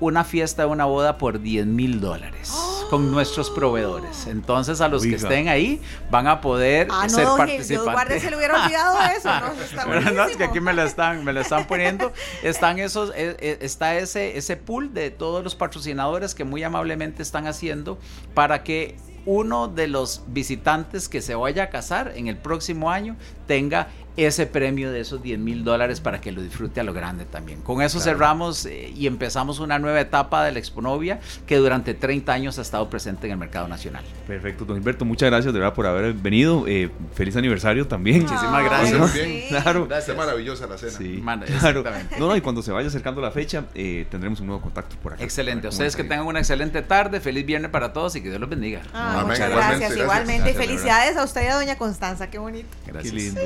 una 0.01 0.25
fiesta 0.25 0.63
de 0.63 0.69
una 0.69 0.85
boda 0.85 1.19
por 1.19 1.41
10 1.41 1.67
mil 1.67 2.01
dólares 2.01 2.51
oh. 2.55 2.87
con 2.91 3.11
nuestros 3.11 3.51
proveedores. 3.51 4.27
Entonces, 4.27 4.81
a 4.81 4.89
los 4.89 5.03
Oiga. 5.03 5.17
que 5.17 5.23
estén 5.23 5.49
ahí 5.49 5.81
van 6.11 6.27
a 6.27 6.41
poder 6.41 6.89
ah, 6.91 7.05
no, 7.05 7.09
ser 7.09 7.25
participantes. 7.25 7.69
Yo 7.69 7.85
guarde, 7.85 8.21
se 8.21 8.31
le 8.31 8.37
hubiera 8.37 8.65
olvidado 8.65 8.99
eso. 9.17 9.29
No, 9.29 9.63
está 9.63 10.11
no, 10.13 10.25
es 10.25 10.37
que 10.37 10.45
aquí 10.45 10.61
me 10.61 10.73
lo 10.73 10.83
están, 10.83 11.25
me 11.25 11.33
lo 11.33 11.41
están 11.41 11.67
poniendo. 11.67 12.13
Están 12.43 12.79
esos, 12.79 13.13
eh, 13.15 13.59
está 13.61 13.97
ese, 13.97 14.39
ese 14.39 14.57
pool 14.57 14.95
de 14.95 15.11
todos 15.11 15.43
los 15.43 15.55
patrocinadores 15.55 16.35
que 16.35 16.45
muy 16.45 16.63
amablemente 16.63 17.23
están 17.23 17.47
haciendo 17.47 17.99
para 18.35 18.63
que 18.63 18.97
uno 19.27 19.69
de 19.69 19.89
los 19.89 20.23
visitantes 20.29 21.09
que 21.09 21.21
se 21.21 21.35
vaya 21.35 21.65
a 21.65 21.69
casar 21.69 22.13
en 22.17 22.29
el 22.29 22.39
próximo 22.39 22.91
año 22.91 23.15
tenga 23.47 23.89
ese 24.25 24.47
premio 24.47 24.91
de 24.91 25.01
esos 25.01 25.23
10 25.23 25.39
mil 25.39 25.65
dólares 25.65 26.01
para 26.01 26.21
que 26.21 26.33
lo 26.33 26.43
disfrute 26.43 26.81
a 26.81 26.85
lo 26.85 26.93
grande 26.93 27.25
también. 27.25 27.63
Con 27.63 27.83
eso 27.83 27.99
claro. 27.99 28.19
cerramos 28.19 28.67
eh, 28.67 28.93
y 28.97 29.07
empezamos 29.07 29.61
una 29.61 29.79
nueva 29.79 30.01
etapa 30.01 30.45
de 30.45 30.53
la 30.53 30.59
Exponovia 30.59 31.21
que 31.47 31.57
durante 31.57 31.95
30 31.95 32.33
años 32.33 32.59
ha 32.59 32.63
estado 32.63 32.91
presente 32.91 33.27
en 33.27 33.33
el 33.33 33.39
mercado 33.39 33.69
nacional. 33.69 34.05
Perfecto, 34.27 34.65
don 34.65 34.77
Gilberto, 34.77 35.05
muchas 35.05 35.31
gracias 35.31 35.53
de 35.53 35.61
verdad 35.61 35.75
por 35.75 35.87
haber 35.87 36.13
venido. 36.15 36.65
Eh, 36.67 36.91
feliz 37.15 37.37
aniversario 37.37 37.87
también. 37.87 38.23
Muchísimas 38.23 38.65
gracias. 38.65 38.99
¿no? 38.99 39.09
Sí. 39.09 39.47
Claro. 39.49 39.87
Gracias. 39.87 40.11
Está 40.11 40.21
maravillosa 40.21 40.67
la 40.67 40.79
cena. 40.79 40.93
Sí, 40.93 41.21
Man, 41.23 41.45
claro. 41.61 41.85
No, 42.19 42.29
no, 42.29 42.37
y 42.37 42.41
cuando 42.41 42.63
se 42.63 42.73
vaya 42.73 42.89
acercando 42.89 43.21
la 43.21 43.31
fecha, 43.31 43.65
eh, 43.75 44.07
tendremos 44.11 44.41
un 44.41 44.47
nuevo 44.47 44.63
contacto 44.63 44.97
por 45.03 45.13
acá. 45.15 45.23
Excelente. 45.23 45.69
Ustedes 45.69 45.97
que 45.97 46.03
tengan 46.03 46.27
una 46.27 46.41
excelente 46.41 46.83
tarde, 46.83 47.21
feliz 47.21 47.47
viernes 47.47 47.71
para 47.71 47.93
todos 47.93 48.17
y 48.17 48.23
que 48.23 48.29
Dios 48.29 48.41
los 48.41 48.51
bendiga. 48.51 48.83
Ah, 48.93 49.25
muchas 49.27 49.51
gracias, 49.51 49.51
igualmente. 49.51 49.79
Gracias, 49.79 49.99
igualmente. 49.99 50.43
Gracias, 50.43 50.65
y 50.65 50.67
felicidades 50.67 51.17
a 51.17 51.25
usted 51.25 51.45
y 51.45 51.47
a 51.47 51.55
doña 51.55 51.77
Constanza, 51.77 52.31
qué 52.31 52.39
bonito. 52.39 52.69
Gracias. 52.87 53.13
Qué 53.13 53.21
lindo 53.21 53.41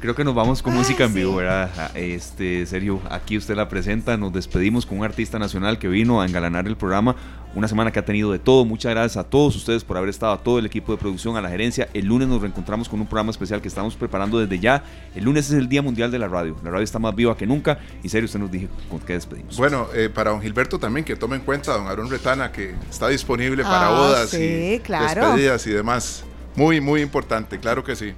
creo 0.00 0.14
que 0.14 0.24
nos 0.24 0.34
vamos 0.34 0.62
con 0.62 0.72
Ay, 0.72 0.78
música 0.78 1.04
en 1.04 1.14
vivo, 1.14 1.32
sí. 1.32 1.36
¿verdad? 1.38 1.96
Este, 1.96 2.66
Sergio, 2.66 3.00
aquí 3.10 3.36
usted 3.36 3.54
la 3.54 3.68
presenta, 3.68 4.16
nos 4.16 4.32
despedimos 4.32 4.86
con 4.86 4.98
un 4.98 5.04
artista 5.04 5.38
nacional 5.38 5.78
que 5.78 5.88
vino 5.88 6.20
a 6.20 6.26
engalanar 6.26 6.66
el 6.66 6.76
programa, 6.76 7.14
una 7.54 7.68
semana 7.68 7.90
que 7.90 7.98
ha 7.98 8.04
tenido 8.04 8.32
de 8.32 8.38
todo, 8.38 8.64
muchas 8.64 8.92
gracias 8.92 9.16
a 9.16 9.28
todos 9.28 9.56
ustedes 9.56 9.84
por 9.84 9.96
haber 9.96 10.08
estado, 10.08 10.32
a 10.32 10.42
todo 10.42 10.58
el 10.58 10.66
equipo 10.66 10.92
de 10.92 10.98
producción, 10.98 11.36
a 11.36 11.40
la 11.40 11.50
gerencia, 11.50 11.88
el 11.92 12.06
lunes 12.06 12.28
nos 12.28 12.40
reencontramos 12.40 12.88
con 12.88 13.00
un 13.00 13.06
programa 13.06 13.30
especial 13.30 13.60
que 13.60 13.68
estamos 13.68 13.94
preparando 13.94 14.38
desde 14.38 14.58
ya, 14.58 14.82
el 15.14 15.24
lunes 15.24 15.50
es 15.50 15.58
el 15.58 15.68
Día 15.68 15.82
Mundial 15.82 16.10
de 16.10 16.18
la 16.18 16.28
Radio, 16.28 16.56
la 16.64 16.70
radio 16.70 16.84
está 16.84 16.98
más 16.98 17.14
viva 17.14 17.36
que 17.36 17.46
nunca, 17.46 17.78
y 18.02 18.08
Sergio, 18.08 18.26
usted 18.26 18.40
nos 18.40 18.50
dije 18.50 18.68
con 18.88 19.00
qué 19.00 19.14
despedimos. 19.14 19.56
Bueno, 19.56 19.88
eh, 19.94 20.08
para 20.08 20.30
don 20.30 20.40
Gilberto 20.40 20.78
también, 20.78 21.04
que 21.04 21.16
tome 21.16 21.36
en 21.36 21.42
cuenta, 21.42 21.72
don 21.72 21.86
Aaron 21.86 22.08
Retana, 22.08 22.50
que 22.50 22.74
está 22.88 23.08
disponible 23.08 23.62
para 23.62 23.88
ah, 23.88 23.98
bodas 23.98 24.30
sí, 24.30 24.74
y 24.74 24.78
claro. 24.80 25.20
despedidas 25.20 25.66
y 25.66 25.70
demás, 25.70 26.24
muy, 26.56 26.80
muy 26.80 27.02
importante, 27.02 27.58
claro 27.58 27.84
que 27.84 27.96
sí. 27.96 28.14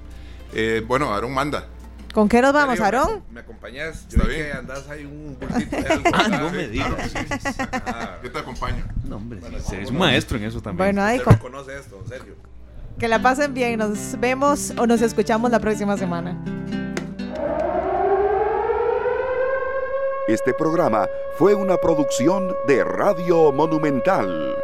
Eh, 0.54 0.82
bueno, 0.86 1.12
Aaron 1.12 1.32
manda. 1.32 1.66
¿Con 2.12 2.28
qué 2.28 2.42
nos 2.42 2.52
vamos, 2.52 2.78
Aarón? 2.80 3.22
¿Me, 3.28 3.34
¿Me 3.34 3.40
acompañas? 3.40 4.06
Yo 4.08 4.22
vi 4.24 4.34
que 4.34 4.52
andas 4.52 4.86
ahí 4.88 5.04
un 5.06 5.36
bultito 5.40 5.76
de 5.76 5.86
algo. 5.88 6.10
ah, 6.12 6.28
no 6.28 6.50
me 6.50 6.68
digas. 6.68 7.12
Ah, 7.86 8.18
yo 8.22 8.30
te 8.30 8.38
acompaño. 8.38 8.84
No, 9.04 9.16
hombre, 9.16 9.38
bueno, 9.40 9.58
sí, 9.60 9.74
eres 9.76 9.90
un 9.90 9.98
maestro 9.98 10.36
en 10.36 10.44
eso 10.44 10.60
también. 10.60 10.76
Bueno, 10.94 11.02
ahí 11.02 11.18
con... 11.20 11.36
conoce 11.36 11.78
esto, 11.78 12.02
Sergio. 12.08 12.34
Que 12.98 13.08
la 13.08 13.20
pasen 13.22 13.54
bien. 13.54 13.78
Nos 13.78 14.18
vemos 14.20 14.72
o 14.76 14.86
nos 14.86 15.00
escuchamos 15.02 15.50
la 15.50 15.58
próxima 15.58 15.96
semana. 15.96 16.36
Este 20.28 20.54
programa 20.54 21.08
fue 21.36 21.54
una 21.54 21.76
producción 21.78 22.54
de 22.68 22.84
Radio 22.84 23.52
Monumental. 23.52 24.56